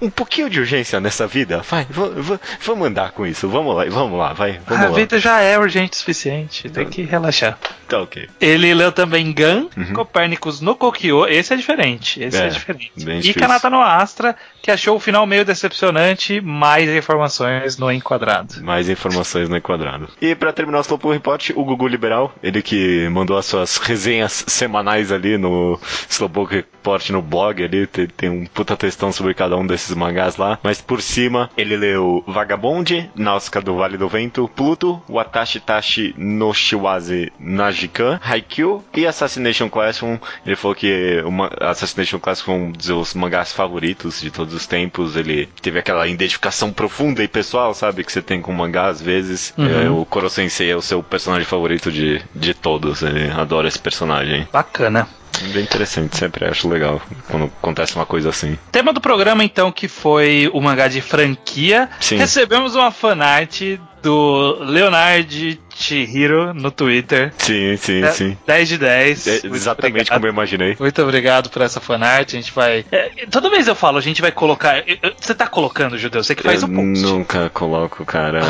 um 0.00 0.08
pouquinho 0.08 0.48
de 0.48 0.58
urgência 0.60 0.98
nessa 1.00 1.26
vida, 1.26 1.58
vai, 1.68 1.86
va- 1.90 2.08
va- 2.16 2.40
vamos 2.62 2.88
andar 2.88 3.10
com 3.12 3.26
isso, 3.26 3.46
vamos 3.46 3.76
lá, 3.76 3.84
vamos 3.90 4.18
lá, 4.18 4.32
vai, 4.32 4.58
vamos 4.66 4.86
a 4.86 4.88
lá. 4.88 4.96
vida 4.96 5.18
já 5.20 5.38
é 5.42 5.58
urgente 5.58 5.92
o 5.92 5.96
suficiente, 5.96 6.70
tem 6.70 6.86
que 6.86 7.02
relaxar. 7.02 7.58
Tá 7.86 8.00
ok. 8.00 8.26
Ele 8.40 8.72
leu 8.72 8.90
também 8.90 9.30
Gun, 9.34 9.68
Copérnicos 9.92 10.62
no 10.62 10.74
Kokyo, 10.74 11.26
esse 11.28 11.52
é 11.52 11.56
diferente, 11.58 12.22
esse 12.22 12.38
é, 12.38 12.46
É, 12.46 12.48
diferente. 12.48 12.92
E. 13.30 13.34
Kanata 13.34 13.68
no 13.68 13.82
Astra, 13.82 14.34
que 14.62 14.70
achou 14.70 14.96
o 14.96 15.00
final 15.00 15.26
meio 15.26 15.44
decepcionante, 15.44 16.40
mais 16.40 16.88
informações 17.24 17.78
no 17.78 17.90
enquadrado. 17.90 18.62
Mais 18.62 18.88
informações 18.88 19.48
no 19.48 19.56
enquadrado. 19.56 20.08
E 20.20 20.34
pra 20.34 20.52
terminar 20.52 20.78
o 20.78 20.82
Slowpoke 20.82 21.14
Report, 21.14 21.50
o 21.54 21.64
Gugu 21.64 21.88
Liberal, 21.88 22.34
ele 22.42 22.62
que 22.62 23.08
mandou 23.08 23.36
as 23.36 23.46
suas 23.46 23.76
resenhas 23.78 24.44
semanais 24.46 25.10
ali 25.10 25.38
no 25.38 25.78
Slowpoke 26.08 26.64
Report 26.84 27.08
no 27.10 27.22
blog 27.22 27.64
ali, 27.64 27.86
tem, 27.86 28.06
tem 28.06 28.28
um 28.28 28.44
puta 28.44 28.76
textão 28.76 29.10
sobre 29.10 29.32
cada 29.32 29.56
um 29.56 29.66
desses 29.66 29.96
mangás 29.96 30.36
lá, 30.36 30.58
mas 30.62 30.82
por 30.82 31.00
cima 31.00 31.48
ele 31.56 31.78
leu 31.78 32.22
Vagabond, 32.26 33.10
Náusea 33.16 33.62
do 33.62 33.76
Vale 33.76 33.96
do 33.96 34.06
Vento, 34.06 34.46
Pluto, 34.54 35.00
Watashi 35.08 35.60
Tashi 35.60 36.14
no 36.18 36.52
Shiwaze 36.52 37.32
Najikan, 37.40 38.20
Haikyuu 38.22 38.84
e 38.94 39.06
Assassination 39.06 39.70
Classroom. 39.70 40.18
Ele 40.44 40.56
falou 40.56 40.74
que 40.74 41.22
o 41.24 41.30
ma- 41.30 41.50
Assassination 41.58 42.18
Classroom 42.18 42.44
foi 42.44 42.54
um 42.66 42.72
dos 42.72 43.14
mangás 43.14 43.50
favoritos 43.50 44.20
de 44.20 44.30
todos 44.30 44.52
os 44.52 44.66
tempos, 44.66 45.16
ele 45.16 45.48
teve 45.62 45.78
aquela 45.78 46.06
identificação 46.06 46.70
profunda 46.70 47.24
e 47.24 47.28
pessoal, 47.28 47.72
sabe, 47.72 48.04
que 48.04 48.12
você 48.12 48.20
tem 48.20 48.42
com 48.42 48.52
o 48.52 48.54
mangá 48.54 48.88
às 48.88 49.00
vezes. 49.00 49.54
É, 49.56 49.88
o 49.88 50.04
Koro 50.04 50.28
Sensei 50.28 50.70
é 50.70 50.76
o 50.76 50.82
seu 50.82 51.02
personagem 51.02 51.46
favorito 51.46 51.90
de, 51.90 52.20
de 52.34 52.52
todos, 52.52 53.02
ele 53.02 53.30
adora 53.30 53.68
esse 53.68 53.78
personagem. 53.78 54.46
Bacana. 54.52 55.08
Bem 55.52 55.62
interessante, 55.62 56.16
sempre 56.16 56.46
acho 56.46 56.68
legal 56.68 57.00
quando 57.28 57.46
acontece 57.46 57.94
uma 57.96 58.06
coisa 58.06 58.28
assim. 58.28 58.58
Tema 58.70 58.92
do 58.92 59.00
programa, 59.00 59.44
então, 59.44 59.70
que 59.72 59.88
foi 59.88 60.50
o 60.52 60.60
mangá 60.60 60.88
de 60.88 61.00
franquia. 61.00 61.88
Sim. 62.00 62.16
Recebemos 62.16 62.74
uma 62.74 62.90
fanart 62.90 63.60
do 64.02 64.58
Leonard 64.60 65.60
Chihiro 65.74 66.54
no 66.54 66.70
Twitter. 66.70 67.32
Sim, 67.38 67.76
sim, 67.76 68.02
É, 68.02 68.10
sim. 68.12 68.36
10 68.46 68.68
de 68.68 68.78
10. 68.78 69.26
É 69.26 69.30
exatamente 69.46 69.92
obrigado. 69.94 70.08
como 70.16 70.26
eu 70.26 70.32
imaginei. 70.32 70.76
Muito 70.78 71.02
obrigado 71.02 71.50
por 71.50 71.62
essa 71.62 71.80
fanart. 71.80 72.28
A 72.32 72.36
gente 72.36 72.52
vai. 72.52 72.84
é, 72.90 73.10
toda 73.30 73.50
vez 73.50 73.66
eu 73.68 73.74
falo, 73.74 73.98
a 73.98 74.00
gente 74.00 74.20
vai 74.22 74.32
colocar. 74.32 74.82
Você 75.20 75.34
tá 75.34 75.46
colocando, 75.46 75.98
Judeu? 75.98 76.22
Você 76.22 76.34
que 76.34 76.42
faz 76.42 76.62
eu 76.62 76.68
o 76.68 76.72
post. 76.72 77.02
nunca 77.02 77.50
coloco, 77.50 78.04
cara. 78.04 78.40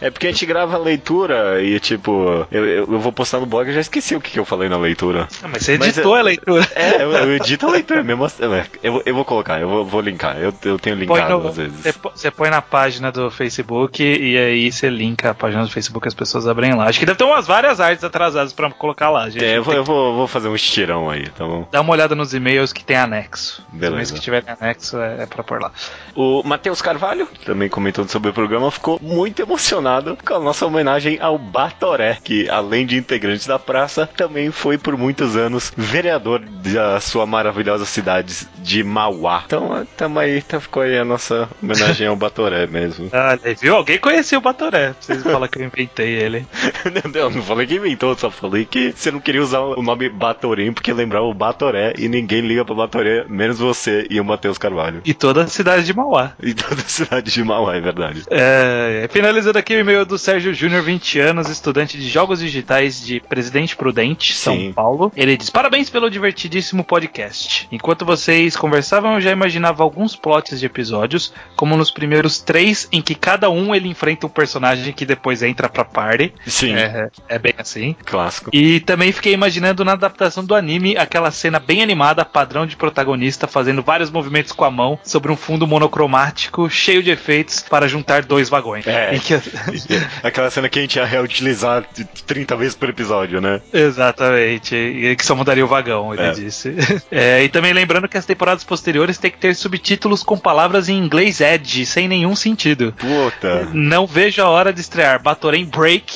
É, 0.00 0.06
é 0.06 0.10
porque 0.10 0.26
a 0.26 0.30
gente 0.30 0.46
grava 0.46 0.76
a 0.76 0.78
leitura 0.78 1.62
e, 1.62 1.78
tipo, 1.80 2.46
eu, 2.50 2.64
eu, 2.64 2.86
vou 2.98 3.12
postar 3.12 3.38
no 3.40 3.46
blog 3.46 3.68
e 3.68 3.74
já 3.74 3.80
esqueci 3.80 4.14
o 4.14 4.20
que, 4.20 4.30
que 4.30 4.38
eu 4.38 4.44
falei 4.44 4.68
na 4.68 4.78
leitura. 4.78 5.28
Ah, 5.42 5.48
mas 5.48 5.62
você 5.64 5.78
Mas 5.78 5.88
editou 5.88 6.16
é- 6.16 6.20
a 6.20 6.22
leitura. 6.22 6.68
É, 6.74 7.02
eu, 7.02 7.12
eu 7.12 7.36
edito 7.36 7.66
a 7.66 7.70
leitura 7.70 8.02
mesmo. 8.02 8.24
assim, 8.24 8.42
é, 8.44 8.64
Eu, 8.82 8.92
vou- 8.92 9.02
eu 9.06 9.14
vou 9.14 9.24
colocar, 9.24 9.60
eu 9.60 9.68
vou, 9.68 9.84
vou 9.84 10.00
linkar. 10.00 10.36
Eu, 10.38 10.52
eu 10.64 10.78
tenho 10.78 10.96
linkado 10.96 11.38
no- 11.38 11.48
às 11.48 11.56
vezes. 11.56 11.96
Você 12.14 12.30
põe 12.30 12.50
na 12.50 12.62
página 12.62 13.10
do 13.12 13.30
Facebook 13.30 14.02
e 14.02 14.36
aí 14.36 14.70
você 14.72 14.88
linka 14.88 15.30
a 15.30 15.34
página 15.34 15.62
do 15.64 15.70
Facebook 15.70 16.06
e 16.06 16.08
as 16.08 16.14
pessoas 16.14 16.45
abrem 16.46 16.74
lá. 16.74 16.84
Acho 16.84 16.98
que 16.98 17.06
deve 17.06 17.18
ter 17.18 17.24
umas 17.24 17.46
várias 17.46 17.80
artes 17.80 18.04
atrasadas 18.04 18.52
pra 18.52 18.70
colocar 18.70 19.10
lá, 19.10 19.28
gente. 19.28 19.44
É, 19.44 19.56
eu 19.56 19.62
vou, 19.62 19.74
eu 19.74 19.84
vou, 19.84 20.16
vou 20.16 20.26
fazer 20.26 20.48
um 20.48 20.54
estirão 20.54 21.10
aí, 21.10 21.28
tá 21.30 21.44
bom? 21.44 21.66
Dá 21.70 21.80
uma 21.80 21.92
olhada 21.92 22.14
nos 22.14 22.34
e-mails 22.34 22.72
que 22.72 22.84
tem 22.84 22.96
anexo. 22.96 23.64
Os 23.72 23.78
Beleza. 23.78 23.92
e-mails 23.92 24.10
que 24.10 24.20
tiverem 24.20 24.48
anexo 24.60 24.98
é, 24.98 25.22
é 25.22 25.26
pra 25.26 25.42
pôr 25.42 25.60
lá. 25.60 25.72
O 26.14 26.42
Matheus 26.42 26.80
Carvalho, 26.80 27.28
também 27.44 27.68
comentando 27.68 28.08
sobre 28.08 28.30
o 28.30 28.32
programa, 28.32 28.70
ficou 28.70 28.98
muito 29.02 29.40
emocionado 29.40 30.16
com 30.24 30.34
a 30.34 30.40
nossa 30.40 30.66
homenagem 30.66 31.18
ao 31.20 31.38
Batoré, 31.38 32.18
que 32.22 32.48
além 32.48 32.86
de 32.86 32.96
integrante 32.96 33.46
da 33.46 33.58
praça, 33.58 34.08
também 34.16 34.50
foi 34.50 34.78
por 34.78 34.96
muitos 34.96 35.36
anos 35.36 35.72
vereador 35.76 36.40
da 36.40 37.00
sua 37.00 37.26
maravilhosa 37.26 37.84
cidade 37.84 38.46
de 38.58 38.82
Mauá. 38.82 39.42
Então, 39.46 39.86
tamo 39.96 40.18
aí, 40.18 40.42
tá, 40.42 40.60
ficou 40.60 40.82
aí 40.82 40.98
a 40.98 41.04
nossa 41.04 41.48
homenagem 41.62 42.06
ao 42.06 42.16
Batoré 42.16 42.66
mesmo. 42.66 43.10
Olha, 43.12 43.54
viu? 43.60 43.76
Alguém 43.76 43.98
conhecia 43.98 44.38
o 44.38 44.40
Batoré. 44.40 44.94
Vocês 45.00 45.22
falam 45.22 45.48
que 45.48 45.58
eu 45.58 45.64
inventei 45.64 46.14
ele. 46.14 46.35
não, 46.84 47.20
eu 47.20 47.30
não 47.30 47.42
falei 47.42 47.66
que 47.66 47.74
inventou, 47.74 48.16
só 48.16 48.30
falei 48.30 48.64
que 48.64 48.92
você 48.92 49.10
não 49.10 49.20
queria 49.20 49.42
usar 49.42 49.60
o 49.60 49.82
nome 49.82 50.08
Batorém 50.08 50.72
porque 50.72 50.92
lembrava 50.92 51.24
o 51.26 51.34
Batoré 51.34 51.94
e 51.98 52.08
ninguém 52.08 52.40
liga 52.40 52.64
pra 52.64 52.74
Batoré, 52.74 53.24
menos 53.28 53.58
você 53.58 54.06
e 54.10 54.20
o 54.20 54.24
Matheus 54.24 54.58
Carvalho. 54.58 55.00
E 55.04 55.14
toda 55.14 55.44
a 55.44 55.46
cidade 55.46 55.84
de 55.84 55.94
Mauá. 55.94 56.32
E 56.42 56.54
toda 56.54 56.80
a 56.80 56.84
cidade 56.84 57.32
de 57.32 57.44
Mauá, 57.44 57.76
é 57.76 57.80
verdade. 57.80 58.24
É, 58.30 59.08
finalizando 59.10 59.58
aqui 59.58 59.74
o 59.74 59.80
e-mail 59.80 60.04
do 60.04 60.18
Sérgio 60.18 60.52
Júnior, 60.52 60.82
20 60.82 61.18
anos, 61.20 61.48
estudante 61.48 61.96
de 61.98 62.08
jogos 62.08 62.40
digitais 62.40 63.04
de 63.04 63.20
Presidente 63.20 63.76
Prudente, 63.76 64.34
São 64.34 64.56
Sim. 64.56 64.72
Paulo. 64.72 65.12
Ele 65.16 65.36
diz: 65.36 65.50
Parabéns 65.50 65.90
pelo 65.90 66.10
divertidíssimo 66.10 66.84
podcast. 66.84 67.68
Enquanto 67.70 68.04
vocês 68.04 68.56
conversavam, 68.56 69.14
eu 69.14 69.20
já 69.20 69.30
imaginava 69.30 69.82
alguns 69.82 70.16
plots 70.16 70.58
de 70.58 70.66
episódios, 70.66 71.32
como 71.54 71.76
nos 71.76 71.90
primeiros 71.90 72.38
três, 72.38 72.88
em 72.92 73.00
que 73.00 73.14
cada 73.14 73.50
um 73.50 73.74
ele 73.74 73.88
enfrenta 73.88 74.26
um 74.26 74.30
personagem 74.30 74.92
que 74.92 75.06
depois 75.06 75.42
entra 75.42 75.68
pra 75.68 75.84
party. 75.84 76.25
Sim, 76.46 76.74
É, 76.74 77.08
é 77.28 77.38
bem 77.38 77.54
assim. 77.58 77.94
clássico. 78.04 78.50
E 78.52 78.80
também 78.80 79.12
fiquei 79.12 79.32
imaginando 79.32 79.84
na 79.84 79.92
adaptação 79.92 80.44
do 80.44 80.54
anime 80.54 80.96
aquela 80.96 81.30
cena 81.30 81.58
bem 81.58 81.82
animada, 81.82 82.24
padrão 82.24 82.66
de 82.66 82.76
protagonista, 82.76 83.46
fazendo 83.46 83.82
vários 83.82 84.10
movimentos 84.10 84.52
com 84.52 84.64
a 84.64 84.70
mão 84.70 84.98
sobre 85.04 85.30
um 85.32 85.36
fundo 85.36 85.66
monocromático 85.66 86.68
cheio 86.70 87.02
de 87.02 87.10
efeitos 87.10 87.60
para 87.68 87.88
juntar 87.88 88.22
dois 88.24 88.48
vagões. 88.48 88.86
É. 88.86 89.18
Que- 89.18 89.34
Aquela 90.22 90.50
cena 90.50 90.68
que 90.68 90.78
a 90.78 90.82
gente 90.82 90.96
ia 90.96 91.04
reutilizar 91.04 91.84
30 92.26 92.56
vezes 92.56 92.74
por 92.74 92.88
episódio, 92.88 93.40
né? 93.40 93.60
Exatamente, 93.72 94.74
e 94.74 95.16
que 95.16 95.24
só 95.24 95.34
mudaria 95.34 95.64
o 95.64 95.68
vagão, 95.68 96.12
ele 96.14 96.22
É. 96.22 96.30
disse. 96.32 96.74
É, 97.10 97.42
e 97.44 97.48
também 97.48 97.72
lembrando 97.72 98.08
que 98.08 98.16
as 98.18 98.26
temporadas 98.26 98.64
posteriores 98.64 99.16
têm 99.18 99.30
que 99.30 99.38
ter 99.38 99.54
subtítulos 99.54 100.22
com 100.22 100.36
palavras 100.36 100.88
em 100.88 100.96
inglês 100.98 101.40
edge, 101.40 101.86
sem 101.86 102.08
nenhum 102.08 102.34
sentido. 102.36 102.92
Puta. 102.98 103.68
Não 103.72 104.06
vejo 104.06 104.42
a 104.42 104.48
hora 104.48 104.72
de 104.72 104.80
estrear 104.80 105.22
Batorém 105.22 105.64
Break 105.64 106.15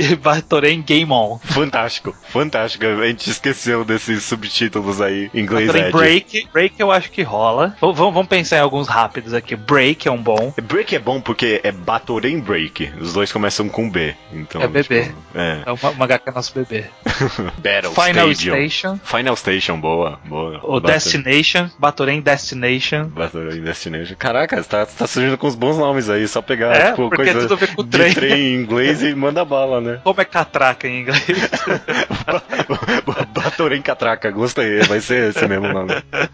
e 0.12 0.16
Batorém 0.16 0.80
Game 0.82 1.10
On. 1.12 1.38
Fantástico, 1.42 2.14
fantástico. 2.30 2.84
A 2.86 3.06
gente 3.06 3.28
esqueceu 3.30 3.84
desses 3.84 4.24
subtítulos 4.24 5.00
aí 5.00 5.30
em 5.34 5.40
inglês. 5.40 5.66
Batorém. 5.66 5.90
Break, 5.92 6.48
Break 6.52 6.74
eu 6.80 6.90
acho 6.90 7.10
que 7.10 7.22
rola. 7.22 7.76
V- 7.80 7.92
vamos, 7.92 8.26
pensar 8.26 8.56
em 8.56 8.60
alguns 8.60 8.88
rápidos 8.88 9.34
aqui. 9.34 9.54
Break 9.56 10.08
é 10.08 10.10
um 10.10 10.22
bom. 10.22 10.52
Break 10.62 10.94
é 10.94 10.98
bom 10.98 11.20
porque 11.20 11.60
é 11.62 11.70
Batorém 11.72 12.38
Break. 12.40 12.92
Os 13.00 13.12
dois 13.12 13.30
começam 13.32 13.68
com 13.68 13.88
B. 13.90 14.14
Então, 14.32 14.60
É 14.62 14.66
bebê. 14.68 15.02
tipo, 15.04 15.14
é. 15.34 15.62
É 15.66 15.72
uma, 15.72 15.90
uma 15.90 16.04
HQ 16.04 16.30
nosso 16.32 16.54
bebê. 16.54 16.84
Battle 17.58 17.92
Final 17.94 18.30
Stadium. 18.30 18.54
Station. 18.68 18.98
Final 19.04 19.36
Station, 19.36 19.80
boa, 19.80 20.18
boa. 20.24 20.58
O 20.62 20.80
Bator- 20.80 20.92
Destination. 20.92 21.68
Batorém 21.78 22.20
Destination. 22.20 23.04
Batorém 23.08 23.60
Destination. 23.60 24.14
Caraca, 24.18 24.62
você 24.62 24.68
tá, 24.68 24.86
tá 24.86 25.06
surgindo 25.06 25.36
com 25.36 25.46
os 25.46 25.54
bons 25.54 25.76
nomes 25.78 26.08
aí, 26.08 26.26
só 26.28 26.40
pegar, 26.40 26.74
É, 26.74 26.90
tipo, 26.90 27.10
coisa 27.10 27.40
tudo 27.40 27.54
a 27.54 27.56
ver 27.56 27.74
com 27.74 27.82
de 27.82 27.90
trem. 27.90 28.14
trem 28.14 28.32
em 28.32 28.54
inglês 28.62 29.02
e 29.02 29.14
manda 29.14 29.44
bala, 29.44 29.80
né? 29.80 29.89
Como 30.02 30.20
é 30.20 30.24
catraca 30.24 30.88
em 30.88 31.00
inglês? 31.00 31.20
Batorém 33.32 33.82
Catraca, 33.82 34.30
gostei, 34.30 34.80
vai 34.82 35.00
ser 35.00 35.30
esse 35.30 35.46
mesmo 35.46 35.68
nome. 35.68 35.92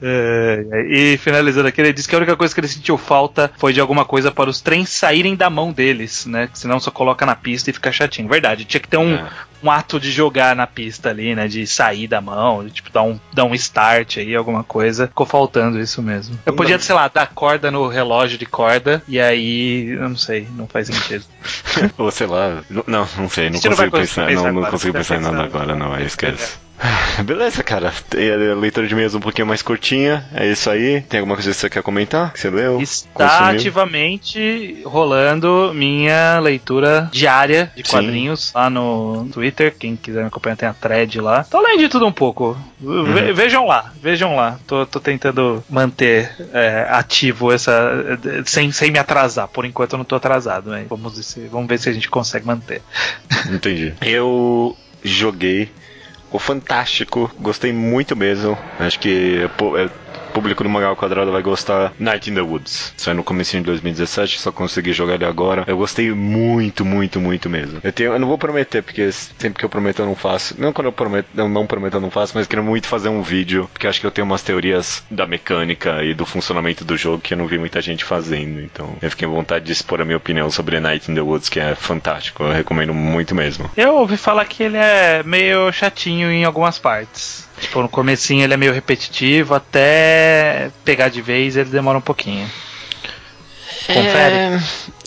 É, 0.00 0.86
e 0.90 1.16
finalizando 1.16 1.68
aqui, 1.68 1.80
ele 1.80 1.92
disse 1.92 2.08
que 2.08 2.14
a 2.14 2.18
única 2.18 2.36
coisa 2.36 2.54
que 2.54 2.60
ele 2.60 2.68
sentiu 2.68 2.98
falta 2.98 3.50
foi 3.56 3.72
de 3.72 3.80
alguma 3.80 4.04
coisa 4.04 4.30
para 4.30 4.50
os 4.50 4.60
trens 4.60 4.90
saírem 4.90 5.34
da 5.34 5.48
mão 5.48 5.72
deles, 5.72 6.26
né? 6.26 6.48
Que 6.48 6.58
senão 6.58 6.78
só 6.78 6.90
coloca 6.90 7.24
na 7.24 7.34
pista 7.34 7.70
e 7.70 7.72
fica 7.72 7.90
chatinho. 7.90 8.28
Verdade, 8.28 8.64
tinha 8.64 8.80
que 8.80 8.88
ter 8.88 8.98
um, 8.98 9.14
É. 9.14 9.28
um 9.66 9.70
ato 9.70 9.98
de 9.98 10.10
jogar 10.10 10.54
na 10.54 10.66
pista 10.66 11.10
ali, 11.10 11.34
né? 11.34 11.48
De 11.48 11.66
sair 11.66 12.06
da 12.06 12.20
mão, 12.20 12.64
de, 12.64 12.70
tipo, 12.70 12.90
dar 12.90 13.02
um, 13.02 13.18
dar 13.32 13.44
um 13.44 13.54
start 13.54 14.18
aí, 14.18 14.34
alguma 14.34 14.62
coisa. 14.62 15.08
Ficou 15.08 15.26
faltando 15.26 15.78
isso 15.80 16.02
mesmo. 16.02 16.38
Eu 16.46 16.54
podia, 16.54 16.78
sei 16.78 16.94
lá, 16.94 17.08
dar 17.08 17.26
corda 17.28 17.70
no 17.70 17.88
relógio 17.88 18.38
de 18.38 18.46
corda, 18.46 19.02
e 19.08 19.20
aí, 19.20 19.88
eu 19.90 20.08
não 20.08 20.16
sei, 20.16 20.46
não 20.56 20.66
faz 20.66 20.86
sentido. 20.86 21.24
Ou 21.98 22.10
sei 22.10 22.26
lá, 22.26 22.62
não, 22.70 22.84
não, 22.86 23.08
não 23.18 23.28
sei, 23.28 23.50
não 23.50 23.60
não 23.60 23.60
consigo 23.60 23.90
pensar, 23.90 24.22
conseguir 24.22 24.34
não, 24.34 24.42
pensar 24.44 24.52
não 24.52 24.70
consigo 24.70 24.92
pensar 24.94 25.16
em 25.16 25.20
nada 25.20 25.42
agora, 25.42 25.74
não, 25.74 25.92
aí 25.92 26.06
esquece. 26.06 26.65
Beleza, 27.24 27.62
cara. 27.62 27.88
A 27.90 28.54
leitura 28.54 28.86
de 28.86 28.92
e-mails 28.92 29.14
um 29.14 29.20
pouquinho 29.20 29.46
mais 29.46 29.62
curtinha. 29.62 30.24
É 30.34 30.46
isso 30.46 30.68
aí. 30.68 31.00
Tem 31.02 31.20
alguma 31.20 31.34
coisa 31.36 31.50
que 31.50 31.56
você 31.56 31.70
quer 31.70 31.82
comentar? 31.82 32.32
Que 32.32 32.40
você 32.40 32.50
leu? 32.50 32.80
Está 32.80 33.08
Consumiu? 33.28 33.54
ativamente 33.54 34.82
rolando 34.84 35.72
minha 35.74 36.38
leitura 36.38 37.08
diária 37.10 37.72
de 37.74 37.82
Sim. 37.82 37.90
quadrinhos 37.90 38.52
lá 38.54 38.68
no 38.68 39.26
Twitter. 39.32 39.74
Quem 39.78 39.96
quiser 39.96 40.20
me 40.20 40.26
acompanhar 40.28 40.56
tem 40.56 40.68
a 40.68 40.74
thread 40.74 41.18
lá. 41.20 41.44
Tô 41.44 41.60
lendo 41.60 41.78
de 41.78 41.88
tudo 41.88 42.06
um 42.06 42.12
pouco. 42.12 42.56
Ve- 42.78 43.32
Vejam 43.32 43.66
lá, 43.66 43.92
vejam 44.02 44.36
lá. 44.36 44.58
Tô, 44.66 44.84
tô 44.84 45.00
tentando 45.00 45.64
manter 45.70 46.30
é, 46.52 46.86
ativo 46.90 47.52
essa. 47.52 48.18
Sem, 48.44 48.70
sem 48.70 48.90
me 48.90 48.98
atrasar. 48.98 49.48
Por 49.48 49.64
enquanto 49.64 49.94
eu 49.94 49.98
não 49.98 50.04
tô 50.04 50.16
atrasado, 50.16 50.70
mas 50.70 50.86
vamos, 50.88 51.16
ver 51.16 51.22
se- 51.22 51.48
vamos 51.48 51.66
ver 51.68 51.78
se 51.78 51.88
a 51.88 51.92
gente 51.92 52.10
consegue 52.10 52.46
manter. 52.46 52.82
Entendi. 53.50 53.94
Eu 54.02 54.76
joguei 55.02 55.70
o 56.30 56.38
Fantástico, 56.38 57.30
gostei 57.40 57.72
muito 57.72 58.16
mesmo. 58.16 58.58
Acho 58.78 58.98
que 58.98 59.48
pô, 59.56 59.76
é, 59.76 59.88
público 60.36 60.62
do 60.62 60.68
Mangá 60.68 60.94
Quadrado 60.94 61.32
vai 61.32 61.40
gostar. 61.40 61.94
Night 61.98 62.30
in 62.30 62.34
the 62.34 62.42
Woods. 62.42 62.92
Saiu 62.98 63.16
no 63.16 63.24
comecinho 63.24 63.62
de 63.62 63.68
2017, 63.68 64.38
só 64.38 64.52
consegui 64.52 64.92
jogar 64.92 65.14
ele 65.14 65.24
agora. 65.24 65.64
Eu 65.66 65.78
gostei 65.78 66.12
muito, 66.12 66.84
muito, 66.84 67.18
muito 67.18 67.48
mesmo. 67.48 67.80
Eu, 67.82 67.90
tenho, 67.90 68.12
eu 68.12 68.18
não 68.18 68.28
vou 68.28 68.36
prometer, 68.36 68.82
porque 68.82 69.10
sempre 69.10 69.58
que 69.58 69.64
eu 69.64 69.70
prometo 69.70 70.00
eu 70.00 70.06
não 70.06 70.14
faço. 70.14 70.54
Não 70.58 70.74
quando 70.74 70.88
eu 70.88 70.92
prometo, 70.92 71.26
eu 71.34 71.48
não 71.48 71.66
prometo 71.66 71.94
eu 71.94 72.02
não 72.02 72.10
faço, 72.10 72.32
mas 72.34 72.46
quero 72.46 72.62
muito 72.62 72.86
fazer 72.86 73.08
um 73.08 73.22
vídeo, 73.22 73.66
porque 73.72 73.86
acho 73.86 73.98
que 73.98 74.06
eu 74.06 74.10
tenho 74.10 74.26
umas 74.26 74.42
teorias 74.42 75.02
da 75.10 75.26
mecânica 75.26 76.04
e 76.04 76.12
do 76.12 76.26
funcionamento 76.26 76.84
do 76.84 76.98
jogo 76.98 77.22
que 77.22 77.32
eu 77.32 77.38
não 77.38 77.46
vi 77.46 77.58
muita 77.58 77.80
gente 77.80 78.04
fazendo. 78.04 78.60
Então 78.60 78.94
eu 79.00 79.08
fiquei 79.08 79.26
com 79.26 79.34
vontade 79.34 79.64
de 79.64 79.72
expor 79.72 80.02
a 80.02 80.04
minha 80.04 80.18
opinião 80.18 80.50
sobre 80.50 80.78
Night 80.78 81.10
in 81.10 81.14
the 81.14 81.22
Woods, 81.22 81.48
que 81.48 81.58
é 81.58 81.74
fantástico. 81.74 82.42
Eu 82.42 82.52
recomendo 82.52 82.92
muito 82.92 83.34
mesmo. 83.34 83.70
Eu 83.74 83.94
ouvi 83.94 84.18
falar 84.18 84.44
que 84.44 84.62
ele 84.62 84.76
é 84.76 85.22
meio 85.22 85.72
chatinho 85.72 86.30
em 86.30 86.44
algumas 86.44 86.78
partes. 86.78 87.45
Tipo, 87.60 87.82
no 87.82 87.88
comecinho 87.88 88.44
ele 88.44 88.54
é 88.54 88.56
meio 88.56 88.72
repetitivo, 88.72 89.54
até 89.54 90.70
pegar 90.84 91.08
de 91.08 91.22
vez 91.22 91.56
ele 91.56 91.70
demora 91.70 91.98
um 91.98 92.02
pouquinho. 92.02 92.48
Confere. 93.86 94.34
É, 94.34 94.60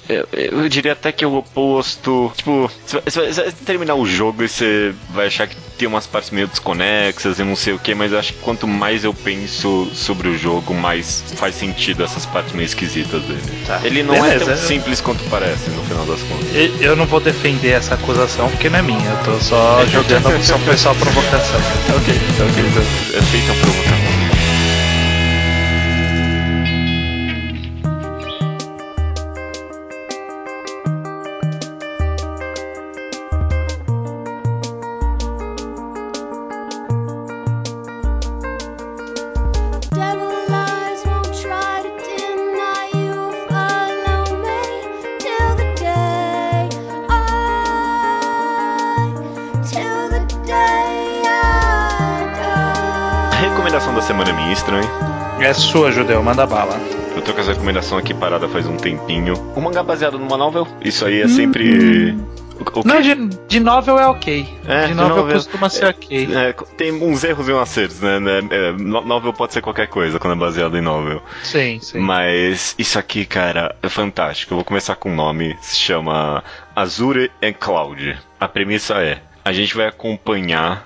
eu, 0.10 0.28
eu 0.34 0.68
diria 0.68 0.94
até 0.94 1.12
que 1.12 1.24
é 1.24 1.28
o 1.28 1.36
oposto. 1.36 2.32
Tipo, 2.36 2.70
você 2.84 3.22
vai, 3.22 3.52
terminar 3.66 3.96
o 3.96 4.06
jogo 4.06 4.44
e 4.44 4.50
você 4.50 4.94
vai 5.12 5.28
achar 5.28 5.48
que 5.48 5.56
tem 5.78 5.88
umas 5.88 6.08
partes 6.08 6.32
meio 6.32 6.48
desconexas 6.48 7.40
e 7.40 7.44
não 7.44 7.56
sei 7.56 7.74
o 7.74 7.80
que, 7.80 7.94
mas 7.94 8.12
eu 8.12 8.20
acho 8.20 8.34
que 8.34 8.40
quanto 8.40 8.68
mais 8.68 9.04
eu 9.04 9.14
penso 9.14 9.90
sobre 9.94 10.28
o 10.28 10.38
jogo, 10.38 10.74
mais 10.74 11.24
faz 11.36 11.56
sentido 11.56 12.04
essas 12.04 12.26
partes 12.26 12.54
meio 12.54 12.66
esquisitas 12.66 13.22
dele. 13.22 13.42
Tá. 13.66 13.80
Ele 13.84 14.04
não 14.04 14.16
é 14.16 14.22
Beleza. 14.22 14.46
tão 14.46 14.58
simples 14.58 15.00
quanto 15.00 15.24
parece, 15.30 15.70
no 15.70 15.84
final 15.84 16.06
das 16.06 16.22
contas. 16.24 16.82
Eu 16.82 16.96
não 16.96 17.06
vou 17.06 17.20
defender 17.20 17.70
essa 17.70 17.94
acusação 17.94 18.50
porque 18.50 18.70
não 18.70 18.80
é 18.80 18.82
minha, 18.82 19.10
eu 19.10 19.24
tô 19.24 19.40
só 19.40 19.86
jogando 19.86 20.30
só 20.44 20.58
foi 20.60 20.78
só 20.78 20.94
provocação. 20.96 21.60
Ok, 21.96 22.14
ok, 22.50 22.64
então 22.68 23.20
é 23.20 23.22
feita 23.22 23.52
a 23.52 23.56
provocação. 23.56 23.99
Sua, 55.72 55.92
Judeu, 55.92 56.22
manda 56.24 56.46
bala. 56.46 56.80
Eu 57.16 57.22
tô 57.22 57.34
com 57.34 57.40
essa 57.42 57.52
recomendação 57.54 57.98
aqui 57.98 58.14
parada 58.14 58.48
faz 58.48 58.66
um 58.66 58.78
tempinho. 58.78 59.34
Um 59.56 59.62
mangá 59.62 59.84
baseado 59.84 60.18
numa 60.18 60.38
novel. 60.38 60.68
Isso 60.82 61.06
aí 61.06 61.22
é 61.22 61.28
sempre. 61.28 62.12
O, 62.76 62.80
o 62.80 62.84
Não, 62.88 63.00
de, 63.02 63.16
de 63.48 63.60
novel 63.60 64.00
é 64.00 64.08
ok. 64.08 64.48
É, 64.68 64.82
de 64.84 64.88
de 64.90 64.94
novel 64.94 65.18
novel- 65.18 65.36
costuma 65.36 65.70
ser 65.70 65.86
ok. 65.86 66.30
É, 66.36 66.54
tem 66.76 66.92
uns 66.92 67.24
erros 67.24 67.48
e 67.48 67.54
uns 67.54 67.60
acertos, 67.62 68.00
né? 68.02 68.20
né, 68.20 68.40
é, 68.50 68.72
no- 68.74 69.02
novel 69.06 69.32
pode 69.34 69.54
ser 69.54 69.62
qualquer 69.62 69.88
coisa 69.88 70.20
quando 70.20 70.34
é 70.34 70.36
baseado 70.40 70.78
em 70.78 70.82
novel. 70.82 71.22
Sim, 71.44 71.80
sim. 71.82 72.00
Mas 72.00 72.76
isso 72.78 72.98
aqui, 73.00 73.26
cara, 73.26 73.76
é 73.82 73.90
fantástico. 73.90 74.54
Eu 74.54 74.58
vou 74.58 74.66
começar 74.66 74.96
com 74.96 75.12
um 75.12 75.16
nome, 75.16 75.56
se 75.62 75.78
chama 75.78 76.44
Azure 76.76 77.32
and 77.44 77.54
Cloud. 77.54 78.18
A 78.40 78.48
premissa 78.48 78.96
é: 78.96 79.20
a 79.46 79.52
gente 79.52 79.76
vai 79.76 79.88
acompanhar. 79.88 80.86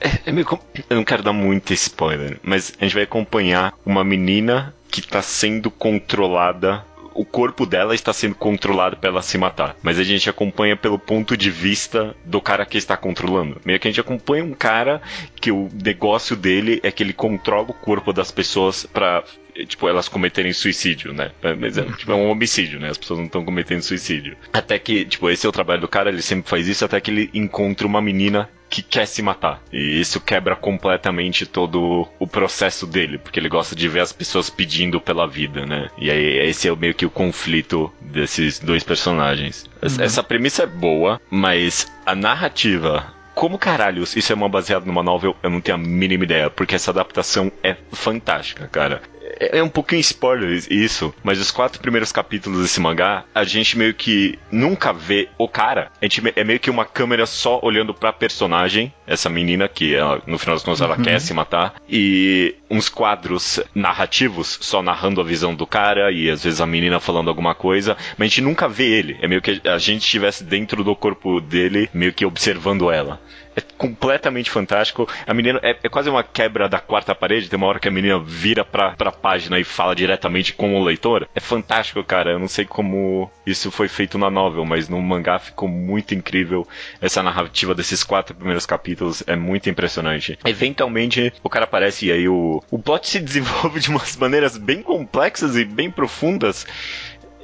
É, 0.00 0.28
é 0.30 0.32
meio 0.32 0.46
com- 0.46 0.58
Eu 0.90 0.96
não 0.96 1.04
quero 1.04 1.22
dar 1.22 1.32
muito 1.32 1.72
spoiler, 1.72 2.38
mas 2.42 2.72
a 2.80 2.84
gente 2.84 2.94
vai 2.94 3.04
acompanhar 3.04 3.72
uma 3.84 4.04
menina 4.04 4.74
que 4.90 5.02
tá 5.02 5.22
sendo 5.22 5.70
controlada. 5.70 6.84
O 7.14 7.24
corpo 7.24 7.64
dela 7.64 7.94
está 7.94 8.12
sendo 8.12 8.34
controlado 8.34 8.98
pra 8.98 9.08
ela 9.08 9.22
se 9.22 9.38
matar. 9.38 9.74
Mas 9.82 9.98
a 9.98 10.04
gente 10.04 10.28
acompanha 10.28 10.76
pelo 10.76 10.98
ponto 10.98 11.34
de 11.34 11.50
vista 11.50 12.14
do 12.26 12.42
cara 12.42 12.66
que 12.66 12.76
está 12.76 12.94
controlando. 12.94 13.58
Meio 13.64 13.80
que 13.80 13.88
a 13.88 13.90
gente 13.90 14.00
acompanha 14.00 14.44
um 14.44 14.52
cara 14.52 15.00
que 15.40 15.50
o 15.50 15.70
negócio 15.82 16.36
dele 16.36 16.78
é 16.82 16.90
que 16.90 17.02
ele 17.02 17.14
controla 17.14 17.70
o 17.70 17.74
corpo 17.74 18.12
das 18.12 18.30
pessoas 18.30 18.84
pra 18.84 19.24
tipo, 19.64 19.88
elas 19.88 20.08
cometerem 20.08 20.52
suicídio, 20.52 21.12
né? 21.12 21.30
Mas 21.58 21.78
é, 21.78 21.82
tipo, 21.84 22.12
é 22.12 22.14
um 22.14 22.28
homicídio, 22.30 22.78
né? 22.80 22.90
As 22.90 22.98
pessoas 22.98 23.18
não 23.18 23.26
estão 23.26 23.44
cometendo 23.44 23.82
suicídio. 23.82 24.36
Até 24.52 24.78
que, 24.78 25.04
tipo, 25.04 25.30
esse 25.30 25.46
é 25.46 25.48
o 25.48 25.52
trabalho 25.52 25.80
do 25.80 25.88
cara, 25.88 26.10
ele 26.10 26.22
sempre 26.22 26.48
faz 26.50 26.66
isso 26.68 26.84
até 26.84 27.00
que 27.00 27.10
ele 27.10 27.30
encontra 27.32 27.86
uma 27.86 28.02
menina 28.02 28.48
que 28.68 28.82
quer 28.82 29.06
se 29.06 29.22
matar. 29.22 29.62
E 29.72 30.00
isso 30.00 30.20
quebra 30.20 30.56
completamente 30.56 31.46
todo 31.46 32.08
o 32.18 32.26
processo 32.26 32.84
dele, 32.86 33.16
porque 33.16 33.38
ele 33.38 33.48
gosta 33.48 33.76
de 33.76 33.86
ver 33.88 34.00
as 34.00 34.12
pessoas 34.12 34.50
pedindo 34.50 35.00
pela 35.00 35.26
vida, 35.26 35.64
né? 35.64 35.88
E 35.96 36.10
aí 36.10 36.48
esse 36.48 36.68
é 36.68 36.74
meio 36.74 36.92
que 36.92 37.06
o 37.06 37.10
conflito 37.10 37.92
desses 38.00 38.58
dois 38.58 38.82
personagens. 38.82 39.64
Essa- 39.80 40.02
Essa 40.02 40.22
premissa 40.22 40.64
é 40.64 40.66
boa, 40.66 41.20
mas 41.30 41.86
a 42.04 42.14
narrativa 42.14 43.14
como 43.36 43.58
caralhos 43.58 44.16
isso 44.16 44.32
é 44.32 44.34
uma 44.34 44.48
baseado 44.48 44.86
numa 44.86 45.02
novel, 45.02 45.36
eu 45.42 45.50
não 45.50 45.60
tenho 45.60 45.74
a 45.76 45.78
mínima 45.78 46.24
ideia, 46.24 46.48
porque 46.48 46.74
essa 46.74 46.90
adaptação 46.90 47.52
é 47.62 47.76
fantástica, 47.92 48.66
cara. 48.66 49.02
É 49.38 49.56
é 49.58 49.62
um 49.62 49.68
pouquinho 49.68 50.00
spoiler 50.00 50.50
isso, 50.70 51.14
mas 51.22 51.38
os 51.38 51.50
quatro 51.50 51.80
primeiros 51.80 52.12
capítulos 52.12 52.60
desse 52.60 52.80
mangá, 52.80 53.24
a 53.34 53.44
gente 53.44 53.78
meio 53.78 53.94
que 53.94 54.38
nunca 54.50 54.92
vê 54.92 55.28
o 55.38 55.48
cara. 55.48 55.90
A 56.00 56.04
gente 56.04 56.22
é 56.34 56.44
meio 56.44 56.60
que 56.60 56.70
uma 56.70 56.84
câmera 56.84 57.26
só 57.26 57.60
olhando 57.62 57.94
pra 57.94 58.12
personagem, 58.12 58.92
essa 59.06 59.30
menina 59.30 59.68
que 59.68 59.94
ela, 59.94 60.22
no 60.26 60.38
final 60.38 60.54
das 60.54 60.62
contas 60.62 60.80
ela 60.80 60.96
quer 60.96 61.20
se 61.20 61.32
matar, 61.32 61.74
e 61.88 62.54
uns 62.70 62.88
quadros 62.88 63.60
narrativos 63.74 64.58
só 64.60 64.82
narrando 64.82 65.20
a 65.20 65.24
visão 65.24 65.54
do 65.54 65.66
cara 65.66 66.10
e 66.12 66.28
às 66.28 66.44
vezes 66.44 66.60
a 66.60 66.66
menina 66.66 67.00
falando 67.00 67.28
alguma 67.28 67.54
coisa, 67.54 67.96
mas 68.18 68.26
a 68.26 68.28
gente 68.28 68.40
nunca 68.42 68.68
vê 68.68 68.84
ele. 68.84 69.16
É 69.22 69.28
meio 69.28 69.40
que 69.40 69.60
a 69.64 69.78
gente 69.78 70.02
estivesse 70.02 70.44
dentro 70.44 70.84
do 70.84 70.94
corpo 70.94 71.40
dele, 71.40 71.88
meio 71.94 72.12
que 72.12 72.26
observando 72.26 72.90
ela. 72.90 73.20
É 73.56 73.60
completamente 73.78 74.50
fantástico. 74.50 75.08
A 75.26 75.32
menina 75.32 75.58
é, 75.62 75.70
é 75.82 75.88
quase 75.88 76.10
uma 76.10 76.22
quebra 76.22 76.68
da 76.68 76.78
quarta 76.78 77.14
parede. 77.14 77.48
Tem 77.48 77.56
uma 77.56 77.66
hora 77.66 77.80
que 77.80 77.88
a 77.88 77.90
menina 77.90 78.18
vira 78.20 78.64
pra, 78.64 78.92
pra 78.92 79.10
página 79.10 79.58
e 79.58 79.64
fala 79.64 79.96
diretamente 79.96 80.52
com 80.52 80.76
o 80.76 80.84
leitor. 80.84 81.26
É 81.34 81.40
fantástico, 81.40 82.04
cara. 82.04 82.32
Eu 82.32 82.38
não 82.38 82.48
sei 82.48 82.66
como 82.66 83.30
isso 83.46 83.70
foi 83.70 83.88
feito 83.88 84.18
na 84.18 84.30
novel, 84.30 84.64
mas 84.64 84.88
no 84.88 85.00
mangá 85.00 85.38
ficou 85.38 85.68
muito 85.68 86.14
incrível. 86.14 86.68
Essa 87.00 87.22
narrativa 87.22 87.74
desses 87.74 88.04
quatro 88.04 88.34
primeiros 88.34 88.66
capítulos 88.66 89.22
é 89.26 89.34
muito 89.34 89.70
impressionante. 89.70 90.38
Eventualmente, 90.44 91.32
o 91.42 91.48
cara 91.48 91.64
aparece 91.64 92.06
e 92.06 92.12
aí 92.12 92.28
o, 92.28 92.62
o 92.70 92.78
plot 92.78 93.08
se 93.08 93.20
desenvolve 93.20 93.80
de 93.80 93.88
umas 93.88 94.16
maneiras 94.16 94.58
bem 94.58 94.82
complexas 94.82 95.56
e 95.56 95.64
bem 95.64 95.90
profundas. 95.90 96.66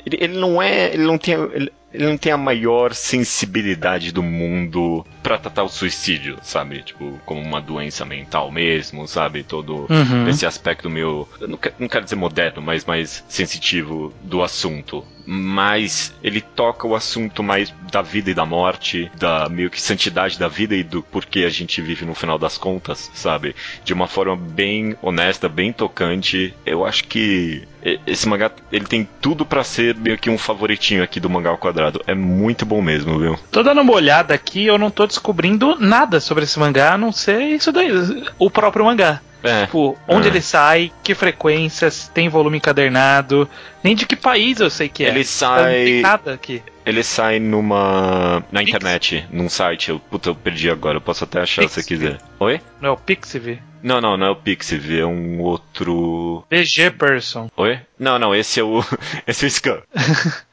Ele, 0.04 0.18
ele 0.20 0.38
não 0.38 0.60
é. 0.60 0.92
Ele 0.92 1.04
não 1.04 1.16
tem. 1.16 1.34
Ele, 1.34 1.72
ele 1.92 2.06
não 2.06 2.16
tem 2.16 2.32
a 2.32 2.36
maior 2.36 2.94
sensibilidade 2.94 4.12
do 4.12 4.22
mundo 4.22 5.04
pra 5.22 5.38
tratar 5.38 5.62
o 5.62 5.68
suicídio, 5.68 6.38
sabe? 6.42 6.82
Tipo, 6.82 7.20
como 7.24 7.40
uma 7.40 7.60
doença 7.60 8.04
mental 8.04 8.50
mesmo, 8.50 9.06
sabe? 9.06 9.42
Todo 9.42 9.86
Uhum. 9.90 10.28
esse 10.28 10.44
aspecto 10.46 10.88
meio. 10.90 11.28
Eu 11.40 11.48
não, 11.48 11.56
quero, 11.56 11.74
não 11.78 11.88
quero 11.88 12.04
dizer 12.04 12.16
moderno, 12.16 12.60
mas 12.62 12.84
mais 12.84 13.24
sensitivo 13.28 14.12
do 14.22 14.42
assunto. 14.42 15.04
Mas 15.24 16.12
ele 16.22 16.40
toca 16.40 16.84
o 16.86 16.96
assunto 16.96 17.42
mais 17.44 17.72
da 17.92 18.02
vida 18.02 18.30
e 18.30 18.34
da 18.34 18.44
morte, 18.44 19.10
da 19.16 19.48
meio 19.48 19.70
que 19.70 19.80
santidade 19.80 20.36
da 20.38 20.48
vida 20.48 20.74
e 20.74 20.82
do 20.82 21.00
porquê 21.02 21.44
a 21.44 21.48
gente 21.50 21.80
vive 21.80 22.04
no 22.04 22.14
final 22.14 22.38
das 22.38 22.58
contas, 22.58 23.08
sabe? 23.14 23.54
De 23.84 23.92
uma 23.92 24.08
forma 24.08 24.36
bem 24.36 24.96
honesta, 25.00 25.48
bem 25.48 25.72
tocante. 25.72 26.52
Eu 26.66 26.84
acho 26.84 27.04
que 27.04 27.62
esse 28.06 28.28
mangá 28.28 28.50
ele 28.72 28.84
tem 28.86 29.08
tudo 29.20 29.44
pra 29.46 29.62
ser 29.62 29.94
meio 29.96 30.18
que 30.18 30.30
um 30.30 30.38
favoritinho 30.38 31.02
aqui 31.04 31.20
do 31.20 31.30
mangá 31.30 31.50
ao 31.50 31.58
quadrado. 31.58 31.81
É 32.06 32.14
muito 32.14 32.64
bom 32.66 32.80
mesmo, 32.82 33.18
viu? 33.18 33.38
Tô 33.50 33.62
dando 33.62 33.80
uma 33.80 33.92
olhada 33.92 34.34
aqui, 34.34 34.66
eu 34.66 34.78
não 34.78 34.90
tô 34.90 35.06
descobrindo 35.06 35.76
nada 35.80 36.20
sobre 36.20 36.44
esse 36.44 36.58
mangá, 36.58 36.94
a 36.94 36.98
não 36.98 37.10
ser 37.12 37.40
isso 37.42 37.72
daí, 37.72 37.90
o 38.38 38.50
próprio 38.50 38.84
mangá. 38.84 39.20
É. 39.44 39.66
Tipo, 39.66 39.98
onde 40.06 40.28
É. 40.28 40.30
ele 40.30 40.40
sai, 40.40 40.92
que 41.02 41.16
frequências, 41.16 42.08
tem 42.14 42.28
volume 42.28 42.58
encadernado, 42.58 43.48
nem 43.82 43.92
de 43.96 44.06
que 44.06 44.14
país 44.14 44.60
eu 44.60 44.70
sei 44.70 44.88
que 44.88 45.04
é. 45.04 45.08
Ele 45.08 45.18
Não 45.18 45.24
sai. 45.24 45.84
tem 45.84 46.00
nada 46.00 46.32
aqui. 46.34 46.62
Ele 46.86 47.02
sai 47.02 47.40
numa. 47.40 48.44
na 48.52 48.60
Pix? 48.60 48.68
internet, 48.68 49.26
num 49.32 49.48
site. 49.48 49.90
Eu, 49.90 49.98
puta, 49.98 50.28
eu 50.30 50.34
perdi 50.36 50.70
agora, 50.70 50.96
eu 50.96 51.00
posso 51.00 51.24
até 51.24 51.40
achar 51.40 51.62
se 51.62 51.68
você 51.68 51.80
Pixiv. 51.80 51.98
quiser. 51.98 52.18
Oi? 52.38 52.60
Não 52.80 52.90
é 52.90 52.92
o 52.92 52.96
Pixiv? 52.96 53.58
Não, 53.82 54.00
não, 54.00 54.16
não 54.16 54.26
é 54.28 54.30
o 54.30 54.36
Pixiv, 54.36 54.96
é 55.00 55.04
um 55.04 55.40
outro. 55.40 56.44
VG 56.48 56.92
Person. 56.92 57.50
Oi? 57.56 57.80
Não, 57.98 58.20
não, 58.20 58.32
esse 58.32 58.60
é 58.60 58.62
o. 58.62 58.84
esse 59.26 59.44
é 59.44 59.48
o 59.48 59.50
Scan. 59.50 59.82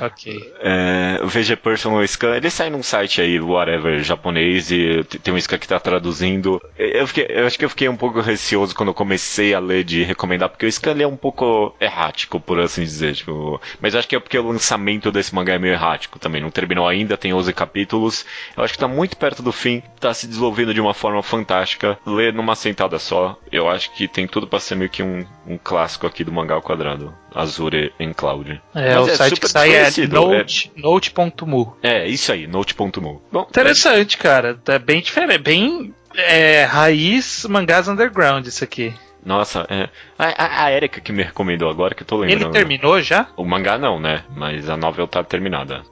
Ok. 0.00 0.52
É, 0.60 1.20
VG 1.24 1.56
Person 1.56 1.92
ou 1.94 2.06
Scan, 2.06 2.36
ele 2.36 2.50
sai 2.50 2.68
num 2.70 2.82
site 2.82 3.20
aí, 3.20 3.40
whatever, 3.40 4.02
japonês, 4.02 4.70
e 4.70 5.04
tem 5.22 5.32
um 5.32 5.40
Scan 5.40 5.58
que 5.58 5.68
tá 5.68 5.78
traduzindo. 5.78 6.60
Eu, 6.76 7.06
fiquei- 7.06 7.26
eu 7.30 7.46
acho 7.46 7.58
que 7.58 7.64
eu 7.64 7.70
fiquei 7.70 7.88
um 7.88 7.96
pouco 7.96 8.20
receoso 8.20 8.74
quando 8.74 8.88
eu 8.90 8.94
comecei 8.94 9.54
a 9.54 9.58
ler 9.60 9.84
de 9.84 10.02
recomendar, 10.02 10.48
porque 10.50 10.66
o 10.66 10.72
Scan 10.72 11.00
é 11.00 11.06
um 11.06 11.16
pouco 11.16 11.74
errático, 11.80 12.40
por 12.40 12.58
assim 12.60 12.82
dizer. 12.82 13.14
Tipo, 13.14 13.60
mas 13.80 13.94
acho 13.94 14.08
que 14.08 14.16
é 14.16 14.20
porque 14.20 14.38
o 14.38 14.46
lançamento 14.48 15.10
desse 15.12 15.34
mangá 15.34 15.54
é 15.54 15.58
meio 15.58 15.74
errático 15.74 16.18
também. 16.18 16.42
Não 16.42 16.50
terminou 16.50 16.86
ainda, 16.86 17.16
tem 17.16 17.32
11 17.32 17.52
capítulos. 17.52 18.26
Eu 18.56 18.64
acho 18.64 18.72
que 18.74 18.78
tá 18.78 18.88
muito 18.88 19.16
perto 19.16 19.42
do 19.42 19.52
fim, 19.52 19.82
tá 19.98 20.12
se 20.12 20.26
desenvolvendo 20.26 20.74
de 20.74 20.80
uma 20.80 20.92
forma 20.94 21.22
fantástica. 21.22 21.98
Ler 22.04 22.34
numa 22.34 22.54
sentada 22.56 22.98
só, 22.98 23.38
eu 23.52 23.68
acho 23.68 23.92
que 23.94 24.08
tem 24.08 24.26
tudo 24.26 24.46
pra 24.46 24.58
ser 24.60 24.74
meio 24.74 24.90
que 24.90 25.02
um, 25.02 25.24
um 25.46 25.56
clássico 25.56 26.06
aqui 26.06 26.24
do 26.24 26.32
mangá 26.32 26.54
ao 26.54 26.62
quadrado. 26.62 27.14
Azure 27.34 27.92
em 27.98 28.12
Cloud. 28.12 28.60
É, 28.74 28.94
Mas 28.94 29.06
o 29.06 29.10
é 29.10 29.16
site 29.16 29.40
que 29.40 29.48
sai 29.48 29.74
é 29.74 29.90
note- 30.08 30.72
note.mu. 30.76 31.76
É, 31.82 32.06
isso 32.08 32.32
aí, 32.32 32.46
note.mu. 32.46 33.22
Bom, 33.30 33.46
Interessante, 33.48 34.16
cara. 34.18 34.60
É 34.68 34.78
bem 34.78 35.00
diferente. 35.00 35.38
Bem 35.42 35.94
é, 36.14 36.64
raiz 36.64 37.44
mangás 37.48 37.88
underground 37.88 38.46
isso 38.46 38.64
aqui. 38.64 38.92
Nossa, 39.24 39.66
é. 39.68 39.88
A, 40.22 40.44
a, 40.44 40.64
a 40.66 40.72
Erika 40.72 41.00
que 41.00 41.12
me 41.12 41.22
recomendou 41.22 41.70
agora, 41.70 41.94
que 41.94 42.02
eu 42.02 42.06
tô 42.06 42.18
lembrando. 42.18 42.42
Ele 42.44 42.52
terminou 42.52 43.00
já? 43.00 43.26
O 43.36 43.44
mangá 43.44 43.78
não, 43.78 43.98
né? 43.98 44.22
Mas 44.36 44.68
a 44.68 44.76
novel 44.76 45.08
tá 45.08 45.24
terminada. 45.24 45.82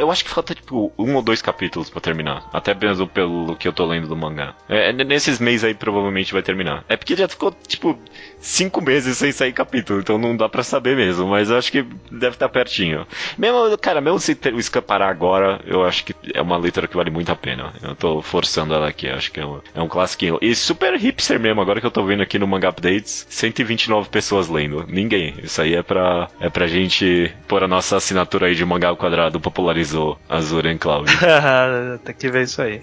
Eu 0.00 0.10
acho 0.10 0.24
que 0.24 0.30
falta, 0.30 0.54
tipo, 0.54 0.90
um 0.98 1.14
ou 1.14 1.22
dois 1.22 1.40
capítulos 1.40 1.88
pra 1.88 2.00
terminar. 2.00 2.48
Até 2.52 2.74
mesmo 2.74 3.06
pelo 3.06 3.54
que 3.56 3.68
eu 3.68 3.72
tô 3.72 3.84
lendo 3.86 4.08
do 4.08 4.16
mangá. 4.16 4.54
É, 4.68 4.90
n- 4.90 5.04
nesses 5.04 5.38
meses 5.38 5.62
aí 5.64 5.74
provavelmente 5.74 6.32
vai 6.32 6.42
terminar. 6.42 6.82
É 6.88 6.96
porque 6.96 7.14
já 7.14 7.28
ficou, 7.28 7.54
tipo, 7.68 7.96
cinco 8.40 8.80
meses 8.82 9.16
sem 9.18 9.30
sair 9.32 9.52
capítulo, 9.52 10.00
então 10.00 10.18
não 10.18 10.36
dá 10.36 10.48
pra 10.48 10.62
saber 10.62 10.96
mesmo. 10.96 11.28
Mas 11.28 11.50
eu 11.50 11.58
acho 11.58 11.70
que 11.70 11.82
deve 12.10 12.34
estar 12.36 12.48
pertinho. 12.48 13.06
Mesmo, 13.38 13.76
cara, 13.78 14.00
mesmo 14.00 14.18
se 14.18 14.34
ter- 14.34 14.54
o 14.54 14.62
Scan 14.62 14.82
parar 14.82 15.08
agora, 15.08 15.60
eu 15.66 15.84
acho 15.84 16.04
que 16.04 16.14
é 16.32 16.40
uma 16.42 16.56
leitura 16.56 16.88
que 16.88 16.96
vale 16.96 17.10
muito 17.10 17.30
a 17.30 17.36
pena. 17.36 17.72
Eu 17.82 17.94
tô 17.94 18.22
forçando 18.22 18.74
ela 18.74 18.88
aqui, 18.88 19.08
acho 19.08 19.30
que 19.30 19.40
é 19.40 19.46
um, 19.46 19.60
é 19.74 19.80
um 19.80 19.88
classiquinho. 19.88 20.38
E 20.40 20.54
super 20.54 20.94
hipster 20.98 21.38
mesmo, 21.38 21.60
agora 21.60 21.80
que 21.80 21.86
eu 21.86 21.90
tô 21.90 22.02
vendo 22.04 22.22
aqui 22.22 22.38
no 22.38 22.46
Manga 22.46 22.70
Updates, 22.70 23.26
129 23.54 24.08
pessoas 24.08 24.48
lendo. 24.48 24.84
Ninguém. 24.88 25.34
Isso 25.42 25.60
aí 25.62 25.74
é 25.74 25.82
pra, 25.82 26.28
é 26.40 26.48
pra 26.48 26.66
gente 26.66 27.32
pôr 27.46 27.62
a 27.62 27.68
nossa 27.68 27.96
assinatura 27.96 28.46
aí 28.46 28.54
de 28.54 28.64
mangá 28.64 28.88
ao 28.88 28.96
quadrado, 28.96 29.40
popularizou 29.40 30.18
Azure 30.28 30.68
em 30.68 30.78
Cloud. 30.78 31.10
Tem 32.04 32.14
que 32.14 32.30
ver 32.30 32.42
isso 32.42 32.60
aí. 32.60 32.80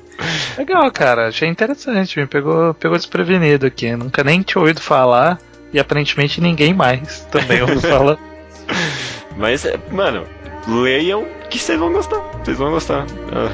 Legal, 0.57 0.89
cara. 0.91 1.27
Achei 1.27 1.47
interessante. 1.47 2.19
Me 2.19 2.27
pegou, 2.27 2.73
pegou 2.73 2.97
desprevenido 2.97 3.65
aqui. 3.65 3.95
Nunca 3.95 4.23
nem 4.23 4.41
tinha 4.41 4.61
ouvido 4.61 4.81
falar. 4.81 5.39
E 5.73 5.79
aparentemente 5.79 6.41
ninguém 6.41 6.73
mais 6.73 7.21
também 7.31 7.61
ouviu 7.61 7.79
falar. 7.81 8.17
Mas, 9.37 9.65
é, 9.65 9.79
mano, 9.89 10.25
leiam 10.67 11.25
que 11.49 11.57
vocês 11.57 11.79
vão 11.79 11.91
gostar. 11.91 12.19
Vocês 12.43 12.57
vão 12.57 12.71
gostar. 12.71 13.05
Ah, 13.31 13.51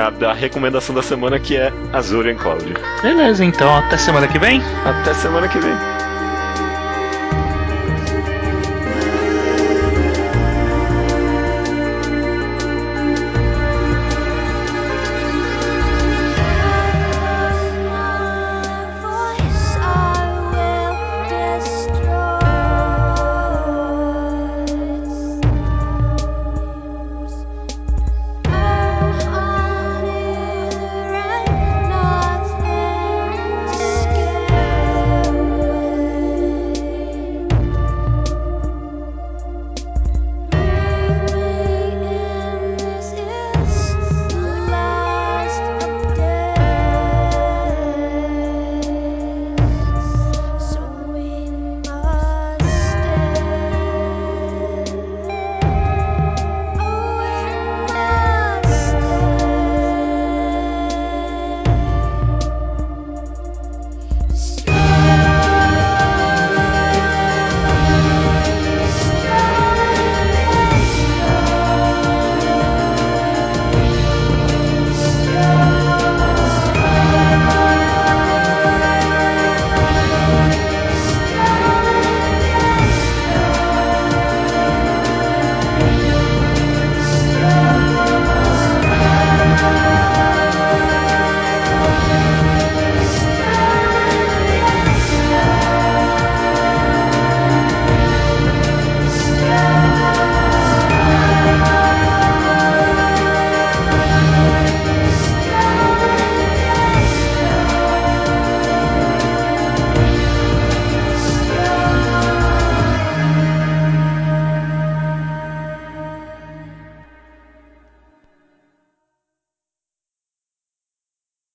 a, 0.00 0.30
a 0.30 0.34
recomendação 0.34 0.94
da 0.94 1.02
semana 1.02 1.38
que 1.38 1.56
é 1.56 1.72
Azure 1.92 2.30
em 2.30 2.36
Cloud. 2.36 2.74
Beleza, 3.02 3.44
então 3.44 3.74
até 3.76 3.96
semana 3.96 4.28
que 4.28 4.38
vem. 4.38 4.60
Até 4.84 5.14
semana 5.14 5.48
que 5.48 5.58
vem. 5.58 6.03